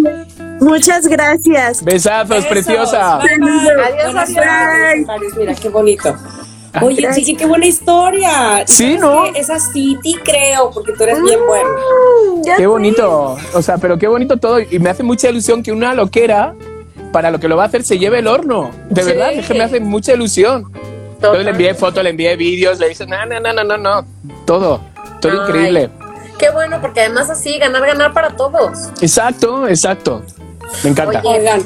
Muchas 0.62 1.08
gracias. 1.08 1.84
Besazos, 1.84 2.30
Besos. 2.30 2.46
preciosa. 2.46 3.18
Bye, 3.18 3.38
bye. 3.40 3.50
Adiós, 3.84 4.16
adiós. 4.38 5.34
Mira, 5.38 5.54
qué 5.56 5.68
bonito. 5.68 6.16
Oye, 6.82 7.02
Gracias. 7.02 7.26
Chiqui, 7.26 7.36
qué 7.38 7.46
buena 7.46 7.66
historia. 7.66 8.64
¿Y 8.64 8.68
Sí, 8.68 8.98
¿no? 9.00 9.26
Es 9.26 9.50
así, 9.50 9.98
ti 10.02 10.16
creo, 10.24 10.72
porque 10.72 10.94
tú 10.94 11.04
eres 11.04 11.22
bien 11.22 11.40
bueno. 11.48 11.70
Ya 12.44 12.56
Qué 12.56 12.62
sé. 12.64 12.68
bonito. 12.68 13.38
O 13.54 13.62
sea, 13.62 13.78
pero 13.78 13.98
qué 13.98 14.08
bonito 14.08 14.38
todo. 14.38 14.60
Y 14.60 14.80
me 14.80 14.90
hace 14.90 15.04
mucha 15.04 15.30
ilusión 15.30 15.64
que 15.64 15.72
una 15.72 15.94
loquera, 15.94 16.54
para 17.12 17.32
lo 17.32 17.40
que 17.40 17.48
lo 17.48 17.56
va 17.58 17.64
a 17.64 17.68
hacer, 17.68 17.84
se 17.84 17.98
lleve 17.98 18.20
el 18.20 18.28
horno. 18.28 18.72
De 18.90 19.02
Sí. 19.04 19.10
verdad, 19.10 19.34
es 19.34 19.46
que 19.48 19.54
me 19.54 19.64
hace 19.64 19.80
mucha 19.80 20.14
ilusión. 20.14 20.72
Yo 21.22 21.34
le 21.34 21.50
envié 21.50 21.74
fotos, 21.74 22.04
le 22.04 22.10
envié 22.12 22.36
vídeos, 22.36 22.78
le 22.78 22.90
dije, 22.90 23.06
no, 23.08 23.26
no, 23.26 23.40
no, 23.40 23.54
no, 23.54 23.64
no, 23.64 23.78
no. 23.78 24.06
Todo, 24.46 24.82
todo 25.22 25.32
Ay. 25.32 25.38
increíble. 25.40 25.90
Qué 26.38 26.50
bueno, 26.52 26.80
porque 26.82 27.00
además 27.00 27.30
así, 27.30 27.58
ganar, 27.58 27.86
ganar 27.86 28.14
para 28.14 28.36
todos. 28.36 28.90
Exacto, 29.02 29.68
exacto. 29.68 30.22
Me 30.84 30.90
encanta. 30.90 31.22
Oye. 31.24 31.40
Oigan, 31.40 31.66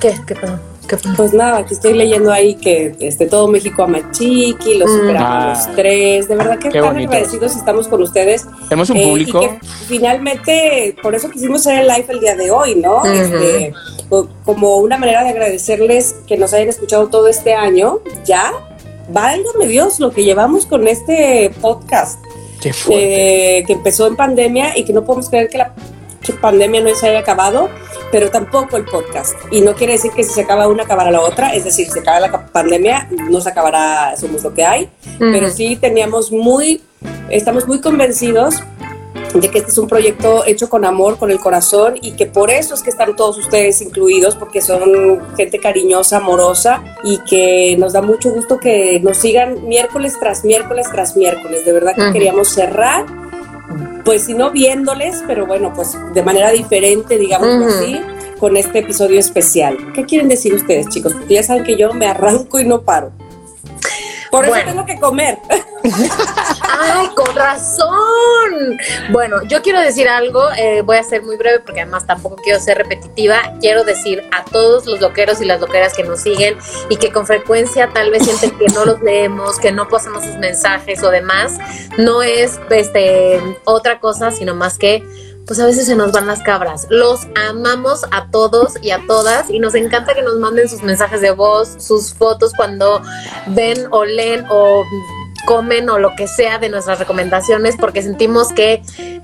¿Qué? 0.00 0.14
¿Qué 0.26 0.34
pasó? 0.36 0.58
Pues 1.16 1.32
nada, 1.32 1.64
que 1.66 1.74
estoy 1.74 1.92
leyendo 1.94 2.32
ahí 2.32 2.54
que 2.54 2.94
este, 3.00 3.26
todo 3.26 3.48
México 3.48 3.82
ama 3.82 3.98
a 3.98 4.10
Chiqui, 4.10 4.74
lo 4.78 4.86
Mm. 4.86 4.88
superamos 4.98 5.28
Ah. 5.30 5.54
los 5.66 5.76
tres. 5.76 6.28
De 6.28 6.36
verdad 6.36 6.58
que 6.58 6.70
tan 6.70 6.96
agradecidos 6.96 7.56
estamos 7.56 7.88
con 7.88 8.02
ustedes. 8.02 8.46
Tenemos 8.68 8.90
un 8.90 8.96
Eh, 8.96 9.04
público. 9.06 9.42
Y 9.42 9.46
que 9.48 9.58
finalmente, 9.86 10.96
por 11.02 11.14
eso 11.14 11.30
quisimos 11.30 11.60
hacer 11.66 11.80
el 11.80 11.88
live 11.88 12.06
el 12.08 12.20
día 12.20 12.34
de 12.36 12.50
hoy, 12.50 12.74
¿no? 12.76 13.04
Este, 13.04 13.72
co- 14.08 14.28
como 14.44 14.76
una 14.76 14.96
manera 14.96 15.22
de 15.24 15.30
agradecerles 15.30 16.16
que 16.26 16.36
nos 16.38 16.52
hayan 16.54 16.68
escuchado 16.68 17.08
todo 17.08 17.28
este 17.28 17.54
año, 17.54 18.00
ya. 18.24 18.52
Válgame 19.10 19.66
Dios 19.66 20.00
lo 20.00 20.10
que 20.12 20.24
llevamos 20.24 20.66
con 20.66 20.86
este 20.86 21.50
podcast, 21.60 22.22
Qué 22.60 22.72
fuerte. 22.72 23.58
eh, 23.58 23.64
que 23.66 23.72
empezó 23.74 24.06
en 24.06 24.16
pandemia 24.16 24.76
y 24.76 24.84
que 24.84 24.92
no 24.92 25.04
podemos 25.04 25.28
creer 25.30 25.48
que 25.48 25.58
la 25.58 25.74
que 25.74 25.80
pandemia 26.34 26.80
no 26.80 26.94
se 26.94 27.08
haya 27.08 27.20
acabado, 27.20 27.68
pero 28.10 28.30
tampoco 28.30 28.76
el 28.76 28.84
podcast. 28.84 29.34
Y 29.50 29.60
no 29.60 29.74
quiere 29.74 29.94
decir 29.94 30.12
que 30.12 30.24
si 30.24 30.30
se 30.30 30.42
acaba 30.42 30.68
una, 30.68 30.84
acabará 30.84 31.10
la 31.10 31.20
otra. 31.20 31.54
Es 31.54 31.64
decir, 31.64 31.86
si 31.86 31.92
se 31.92 32.00
acaba 32.00 32.20
la 32.20 32.46
pandemia, 32.46 33.08
no 33.30 33.40
se 33.40 33.50
acabará, 33.50 34.16
somos 34.16 34.42
lo 34.42 34.54
que 34.54 34.64
hay 34.64 34.90
pero 35.18 35.50
sí 35.50 35.76
teníamos 35.76 36.32
muy, 36.32 36.82
estamos 37.30 37.66
muy 37.66 37.80
convencidos 37.80 38.62
de 39.34 39.50
que 39.50 39.58
este 39.58 39.70
es 39.70 39.78
un 39.78 39.88
proyecto 39.88 40.46
hecho 40.46 40.70
con 40.70 40.84
amor, 40.84 41.18
con 41.18 41.30
el 41.30 41.38
corazón 41.38 41.94
y 42.00 42.12
que 42.12 42.26
por 42.26 42.50
eso 42.50 42.74
es 42.74 42.82
que 42.82 42.90
están 42.90 43.14
todos 43.14 43.36
ustedes 43.36 43.82
incluidos, 43.82 44.36
porque 44.36 44.62
son 44.62 45.20
gente 45.36 45.58
cariñosa, 45.58 46.18
amorosa 46.18 46.82
y 47.04 47.18
que 47.18 47.76
nos 47.78 47.92
da 47.92 48.00
mucho 48.00 48.30
gusto 48.30 48.58
que 48.58 49.00
nos 49.00 49.18
sigan 49.18 49.68
miércoles 49.68 50.14
tras 50.18 50.44
miércoles 50.44 50.86
tras 50.90 51.16
miércoles. 51.16 51.64
De 51.64 51.72
verdad 51.72 51.94
que 51.94 52.12
queríamos 52.12 52.48
cerrar, 52.48 53.04
pues 54.04 54.24
si 54.24 54.34
no 54.34 54.50
viéndoles, 54.50 55.22
pero 55.26 55.46
bueno, 55.46 55.72
pues 55.74 55.96
de 56.14 56.22
manera 56.22 56.50
diferente, 56.50 57.18
digamos 57.18 57.74
así, 57.74 58.00
con 58.38 58.56
este 58.56 58.80
episodio 58.80 59.18
especial. 59.18 59.76
¿Qué 59.92 60.04
quieren 60.04 60.28
decir 60.28 60.54
ustedes, 60.54 60.88
chicos? 60.88 61.12
Porque 61.14 61.34
ya 61.34 61.42
saben 61.42 61.64
que 61.64 61.76
yo 61.76 61.92
me 61.92 62.06
arranco 62.06 62.58
y 62.58 62.64
no 62.64 62.82
paro. 62.82 63.12
Por 64.30 64.44
eso 64.44 64.54
Bueno. 64.54 64.70
tengo 64.70 64.86
que 64.86 64.98
comer. 64.98 65.38
¡Ay, 66.80 67.08
con 67.14 67.34
razón! 67.34 68.78
Bueno, 69.10 69.42
yo 69.44 69.62
quiero 69.62 69.80
decir 69.80 70.08
algo, 70.08 70.50
eh, 70.56 70.82
voy 70.82 70.96
a 70.96 71.02
ser 71.02 71.22
muy 71.22 71.36
breve 71.36 71.60
porque 71.60 71.80
además 71.80 72.06
tampoco 72.06 72.36
quiero 72.36 72.60
ser 72.60 72.78
repetitiva. 72.78 73.54
Quiero 73.60 73.84
decir 73.84 74.28
a 74.32 74.44
todos 74.44 74.86
los 74.86 75.00
loqueros 75.00 75.40
y 75.40 75.44
las 75.44 75.60
loqueras 75.60 75.94
que 75.94 76.04
nos 76.04 76.20
siguen 76.20 76.56
y 76.88 76.96
que 76.96 77.12
con 77.12 77.26
frecuencia 77.26 77.90
tal 77.92 78.10
vez 78.10 78.24
sienten 78.24 78.56
que 78.58 78.66
no 78.68 78.84
los 78.84 79.00
leemos, 79.00 79.58
que 79.58 79.72
no 79.72 79.88
pasamos 79.88 80.24
sus 80.24 80.36
mensajes 80.36 81.02
o 81.02 81.10
demás, 81.10 81.58
no 81.96 82.22
es 82.22 82.60
este, 82.70 83.40
otra 83.64 84.00
cosa, 84.00 84.30
sino 84.30 84.54
más 84.54 84.78
que 84.78 85.04
pues 85.48 85.58
a 85.60 85.66
veces 85.66 85.86
se 85.86 85.96
nos 85.96 86.12
van 86.12 86.26
las 86.26 86.42
cabras. 86.42 86.86
Los 86.90 87.26
amamos 87.48 88.04
a 88.10 88.30
todos 88.30 88.74
y 88.82 88.90
a 88.90 89.00
todas 89.08 89.48
y 89.50 89.58
nos 89.58 89.74
encanta 89.74 90.14
que 90.14 90.22
nos 90.22 90.36
manden 90.36 90.68
sus 90.68 90.82
mensajes 90.82 91.22
de 91.22 91.30
voz, 91.30 91.74
sus 91.78 92.12
fotos 92.12 92.52
cuando 92.54 93.02
ven 93.48 93.86
o 93.90 94.04
leen 94.04 94.44
o 94.50 94.84
comen 95.46 95.88
o 95.88 95.98
lo 95.98 96.14
que 96.14 96.28
sea 96.28 96.58
de 96.58 96.68
nuestras 96.68 96.98
recomendaciones 96.98 97.76
porque 97.78 98.02
sentimos 98.02 98.52
que 98.52 98.82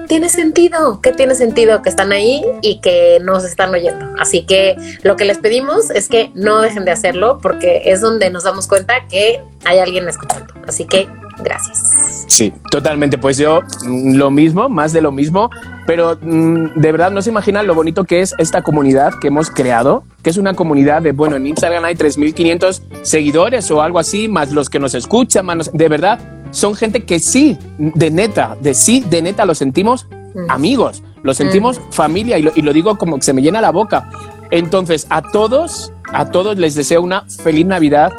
tiene 0.08 0.30
sentido, 0.30 1.02
que 1.02 1.12
tiene 1.12 1.34
sentido 1.34 1.82
que 1.82 1.90
están 1.90 2.12
ahí 2.12 2.42
y 2.62 2.80
que 2.80 3.18
nos 3.20 3.44
están 3.44 3.74
oyendo. 3.74 4.06
Así 4.18 4.46
que 4.46 4.76
lo 5.02 5.16
que 5.16 5.26
les 5.26 5.36
pedimos 5.36 5.90
es 5.90 6.08
que 6.08 6.30
no 6.34 6.62
dejen 6.62 6.86
de 6.86 6.92
hacerlo 6.92 7.38
porque 7.42 7.82
es 7.84 8.00
donde 8.00 8.30
nos 8.30 8.44
damos 8.44 8.66
cuenta 8.66 9.06
que 9.08 9.42
hay 9.66 9.78
alguien 9.78 10.08
escuchando. 10.08 10.54
Así 10.66 10.86
que 10.86 11.06
gracias. 11.42 12.24
Sí, 12.28 12.54
totalmente. 12.70 13.18
Pues 13.18 13.36
yo 13.36 13.60
mm, 13.84 14.14
lo 14.14 14.30
mismo, 14.30 14.70
más 14.70 14.94
de 14.94 15.02
lo 15.02 15.12
mismo. 15.12 15.50
Pero 15.86 16.18
mm, 16.20 16.80
de 16.80 16.92
verdad 16.92 17.10
no 17.10 17.22
se 17.22 17.30
imaginan 17.30 17.66
lo 17.66 17.74
bonito 17.74 18.04
que 18.04 18.20
es 18.20 18.34
esta 18.38 18.62
comunidad 18.62 19.12
que 19.20 19.28
hemos 19.28 19.50
creado, 19.50 20.04
que 20.22 20.30
es 20.30 20.36
una 20.36 20.54
comunidad 20.54 21.02
de, 21.02 21.12
bueno, 21.12 21.36
en 21.36 21.46
Instagram 21.46 21.84
hay 21.84 21.94
3.500 21.94 22.82
seguidores 23.02 23.70
o 23.70 23.82
algo 23.82 23.98
así, 23.98 24.28
más 24.28 24.52
los 24.52 24.70
que 24.70 24.78
nos 24.78 24.94
escuchan, 24.94 25.46
más 25.46 25.70
de 25.72 25.88
verdad, 25.88 26.18
son 26.50 26.74
gente 26.74 27.04
que 27.04 27.18
sí, 27.18 27.58
de 27.78 28.10
neta, 28.10 28.56
de 28.60 28.74
sí, 28.74 29.04
de 29.08 29.22
neta 29.22 29.44
lo 29.44 29.54
sentimos 29.54 30.06
amigos, 30.48 31.02
lo 31.22 31.34
sentimos 31.34 31.80
familia 31.90 32.38
y 32.38 32.42
lo, 32.42 32.52
y 32.54 32.62
lo 32.62 32.72
digo 32.72 32.96
como 32.96 33.16
que 33.16 33.22
se 33.22 33.32
me 33.32 33.42
llena 33.42 33.60
la 33.60 33.70
boca. 33.70 34.08
Entonces, 34.50 35.06
a 35.10 35.22
todos, 35.22 35.92
a 36.12 36.30
todos 36.30 36.58
les 36.58 36.74
deseo 36.74 37.02
una 37.02 37.24
feliz 37.42 37.66
Navidad, 37.66 38.12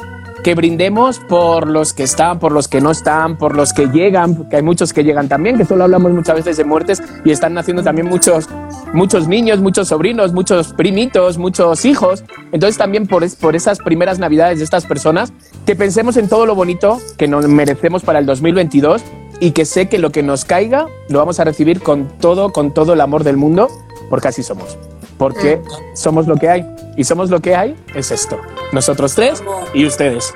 que 0.46 0.54
brindemos 0.54 1.18
por 1.18 1.66
los 1.66 1.92
que 1.92 2.04
están, 2.04 2.38
por 2.38 2.52
los 2.52 2.68
que 2.68 2.80
no 2.80 2.92
están, 2.92 3.36
por 3.36 3.56
los 3.56 3.72
que 3.72 3.86
llegan, 3.88 4.48
que 4.48 4.54
hay 4.54 4.62
muchos 4.62 4.92
que 4.92 5.02
llegan 5.02 5.26
también, 5.28 5.58
que 5.58 5.64
solo 5.64 5.82
hablamos 5.82 6.12
muchas 6.12 6.36
veces 6.36 6.56
de 6.56 6.62
muertes 6.64 7.02
y 7.24 7.32
están 7.32 7.52
naciendo 7.54 7.82
también 7.82 8.06
muchos, 8.08 8.48
muchos 8.92 9.26
niños, 9.26 9.58
muchos 9.58 9.88
sobrinos, 9.88 10.32
muchos 10.32 10.72
primitos, 10.72 11.36
muchos 11.36 11.84
hijos. 11.84 12.22
Entonces 12.52 12.78
también 12.78 13.08
por, 13.08 13.24
es- 13.24 13.34
por 13.34 13.56
esas 13.56 13.80
primeras 13.80 14.20
navidades 14.20 14.58
de 14.58 14.64
estas 14.64 14.86
personas, 14.86 15.32
que 15.66 15.74
pensemos 15.74 16.16
en 16.16 16.28
todo 16.28 16.46
lo 16.46 16.54
bonito 16.54 17.00
que 17.18 17.26
nos 17.26 17.48
merecemos 17.48 18.04
para 18.04 18.20
el 18.20 18.26
2022 18.26 19.02
y 19.40 19.50
que 19.50 19.64
sé 19.64 19.88
que 19.88 19.98
lo 19.98 20.12
que 20.12 20.22
nos 20.22 20.44
caiga 20.44 20.86
lo 21.08 21.18
vamos 21.18 21.40
a 21.40 21.44
recibir 21.44 21.80
con 21.82 22.06
todo, 22.20 22.52
con 22.52 22.72
todo 22.72 22.92
el 22.92 23.00
amor 23.00 23.24
del 23.24 23.36
mundo, 23.36 23.66
porque 24.08 24.28
así 24.28 24.44
somos. 24.44 24.78
Porque 25.18 25.60
somos 25.94 26.28
lo 26.28 26.36
que 26.36 26.48
hay. 26.50 26.64
Y 26.96 27.04
somos 27.04 27.30
lo 27.30 27.40
que 27.40 27.54
hay 27.54 27.76
es 27.94 28.10
esto. 28.10 28.40
Nosotros 28.72 29.14
tres 29.14 29.42
y 29.74 29.86
ustedes. 29.86 30.32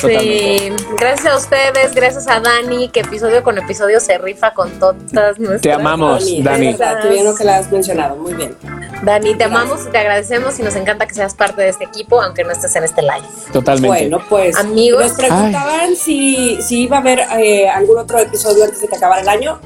Totalmente. 0.00 0.72
Sí, 0.78 0.84
gracias 0.98 1.32
a 1.32 1.36
ustedes, 1.36 1.94
gracias 1.94 2.26
a 2.26 2.40
Dani, 2.40 2.88
que 2.88 3.00
episodio 3.00 3.42
con 3.44 3.56
episodio 3.56 4.00
se 4.00 4.18
rifa 4.18 4.52
con 4.52 4.68
todas 4.80 4.96
nuestras. 5.38 5.60
Te 5.60 5.72
amamos, 5.72 6.20
Dani, 6.24 6.42
Dani. 6.42 6.66
es 6.68 6.78
verdad, 6.78 7.02
qué 7.02 7.08
bien 7.10 7.36
que 7.36 7.44
la 7.44 7.58
has 7.58 7.70
mencionado, 7.70 8.16
muy 8.16 8.34
bien. 8.34 8.56
Dani, 9.02 9.34
te 9.36 9.44
amamos 9.44 9.86
y 9.86 9.90
te 9.90 9.98
agradecemos 9.98 10.58
y 10.58 10.62
nos 10.64 10.74
encanta 10.74 11.06
que 11.06 11.14
seas 11.14 11.34
parte 11.34 11.62
de 11.62 11.68
este 11.68 11.84
equipo, 11.84 12.20
aunque 12.20 12.42
no 12.42 12.50
estés 12.50 12.74
en 12.74 12.84
este 12.84 13.02
live. 13.02 13.22
Totalmente. 13.52 13.86
Bueno, 14.08 14.20
pues 14.28 14.56
Amigos. 14.56 15.02
nos 15.02 15.12
preguntaban 15.12 15.94
si, 15.96 16.60
si 16.62 16.82
iba 16.82 16.96
a 16.96 17.00
haber 17.00 17.20
eh, 17.38 17.68
algún 17.68 17.98
otro 17.98 18.18
episodio 18.18 18.64
antes 18.64 18.80
de 18.80 18.88
que 18.88 18.96
acabara 18.96 19.22
el 19.22 19.28
año. 19.28 19.60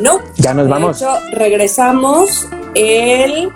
No. 0.00 0.20
Ya 0.36 0.52
nos 0.54 0.66
De 0.66 0.70
vamos. 0.72 0.96
hecho, 1.00 1.16
regresamos 1.32 2.48
el 2.74 3.50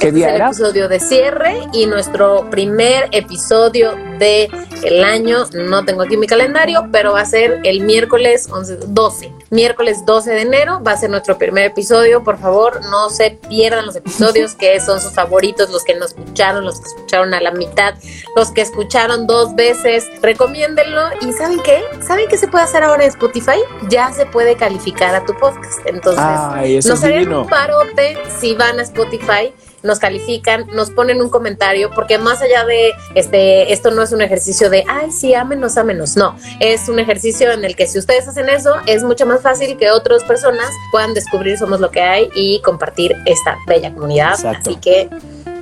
¿Qué 0.00 0.08
Es 0.08 0.14
día 0.14 0.28
el 0.30 0.34
era? 0.36 0.46
episodio 0.46 0.88
de 0.88 1.00
cierre 1.00 1.60
y 1.72 1.86
nuestro 1.86 2.48
primer 2.50 3.08
episodio 3.12 3.92
de 4.18 4.50
el 4.82 5.02
año. 5.04 5.44
No 5.54 5.84
tengo 5.84 6.02
aquí 6.02 6.16
mi 6.16 6.26
calendario, 6.26 6.88
pero 6.92 7.12
va 7.12 7.20
a 7.20 7.24
ser 7.26 7.60
el 7.64 7.80
miércoles 7.82 8.48
11, 8.50 8.78
12. 8.88 9.32
Miércoles 9.50 10.04
12 10.04 10.30
de 10.30 10.40
enero 10.42 10.82
va 10.82 10.92
a 10.92 10.96
ser 10.96 11.10
nuestro 11.10 11.38
primer 11.38 11.64
episodio. 11.66 12.22
Por 12.24 12.38
favor, 12.38 12.80
no 12.90 13.08
se 13.10 13.38
pierdan 13.48 13.86
los 13.86 13.96
episodios 13.96 14.54
que 14.58 14.80
son 14.80 15.00
sus 15.00 15.12
favoritos, 15.12 15.70
los 15.70 15.84
que 15.84 15.94
no 15.94 16.04
escucharon, 16.06 16.64
los 16.64 16.80
que 16.80 16.86
escucharon 16.88 17.32
a 17.34 17.40
la 17.40 17.52
mitad, 17.52 17.94
los 18.36 18.50
que 18.50 18.62
escucharon 18.62 19.26
dos 19.26 19.54
veces. 19.54 20.06
Recomiéndenlo. 20.22 21.02
¿Y 21.20 21.32
saben 21.32 21.60
qué? 21.62 21.82
¿Saben 22.06 22.26
qué 22.28 22.36
se 22.36 22.48
puede 22.48 22.64
hacer 22.64 22.82
ahora 22.82 23.04
en 23.04 23.10
Spotify? 23.10 23.58
Ya 23.88 24.12
se 24.12 24.26
puede 24.26 24.56
calificar 24.56 25.14
a 25.14 25.24
tu 25.24 25.34
podcast. 25.34 25.78
Entonces, 25.86 26.24
Ay, 26.24 26.76
nos 26.76 26.86
es 26.86 27.04
harían 27.04 27.32
un 27.32 27.46
parote 27.46 28.18
si 28.40 28.54
van 28.54 28.78
a 28.80 28.82
Spotify, 28.82 29.52
nos 29.84 29.98
califican, 29.98 30.66
nos 30.72 30.90
ponen 30.90 31.20
un 31.20 31.28
comentario, 31.28 31.90
porque 31.94 32.18
más 32.18 32.42
allá 32.42 32.64
de 32.64 32.92
este, 33.14 33.72
esto 33.72 33.90
no 33.90 34.02
es 34.02 34.12
un 34.12 34.22
ejercicio 34.22 34.70
de 34.70 34.84
ay, 34.88 35.12
sí, 35.12 35.34
ámenos, 35.34 35.76
ámenos. 35.76 36.16
No, 36.16 36.34
es 36.58 36.88
un 36.88 36.98
ejercicio 36.98 37.52
en 37.52 37.64
el 37.64 37.76
que 37.76 37.86
si 37.86 37.98
ustedes 37.98 38.26
hacen 38.26 38.48
eso, 38.48 38.74
es 38.86 39.04
mucho 39.04 39.26
más 39.26 39.42
fácil 39.42 39.76
que 39.76 39.90
otras 39.90 40.24
personas 40.24 40.70
puedan 40.90 41.14
descubrir 41.14 41.58
Somos 41.58 41.80
lo 41.80 41.90
que 41.90 42.00
hay 42.00 42.30
y 42.34 42.60
compartir 42.62 43.14
esta 43.26 43.58
bella 43.66 43.92
comunidad. 43.92 44.30
Exacto. 44.30 44.70
Así 44.70 44.80
que, 44.80 45.10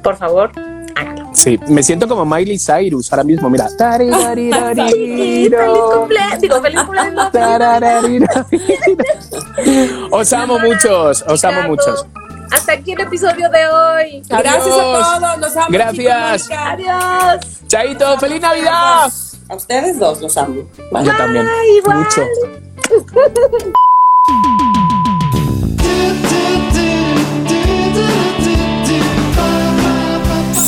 por 0.02 0.16
favor, 0.16 0.52
háganlo. 0.94 1.30
Sí, 1.34 1.58
me 1.66 1.82
siento 1.82 2.06
como 2.06 2.24
Miley 2.24 2.58
Cyrus 2.58 3.12
ahora 3.12 3.24
mismo. 3.24 3.50
Mira. 3.50 3.68
Feliz 3.68 4.14
cumpleaños. 5.94 6.40
Digo, 6.40 6.62
feliz 6.62 6.80
cumpleaños. 6.82 7.32
Os 10.12 10.32
amo 10.32 10.58
muchos, 10.58 11.22
os 11.26 11.44
amo 11.44 11.68
muchos. 11.68 12.06
Hasta 12.52 12.72
aquí 12.72 12.92
el 12.92 13.00
episodio 13.00 13.48
de 13.48 13.66
hoy. 13.66 14.22
Gracias 14.28 14.66
a 14.66 14.68
todos, 14.68 15.38
los 15.38 15.56
amo. 15.56 15.68
Gracias. 15.70 16.50
Adiós. 16.50 17.40
Chaito, 17.66 18.18
feliz 18.18 18.40
Navidad. 18.40 19.10
A 19.48 19.54
ustedes 19.54 19.98
dos 19.98 20.20
los 20.20 20.36
amo. 20.36 20.62
Yo 21.02 21.16
también. 21.16 21.48
igual. 21.76 21.98
Mucho. 21.98 22.22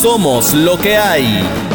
Somos 0.00 0.52
lo 0.52 0.76
que 0.78 0.96
hay. 0.96 1.73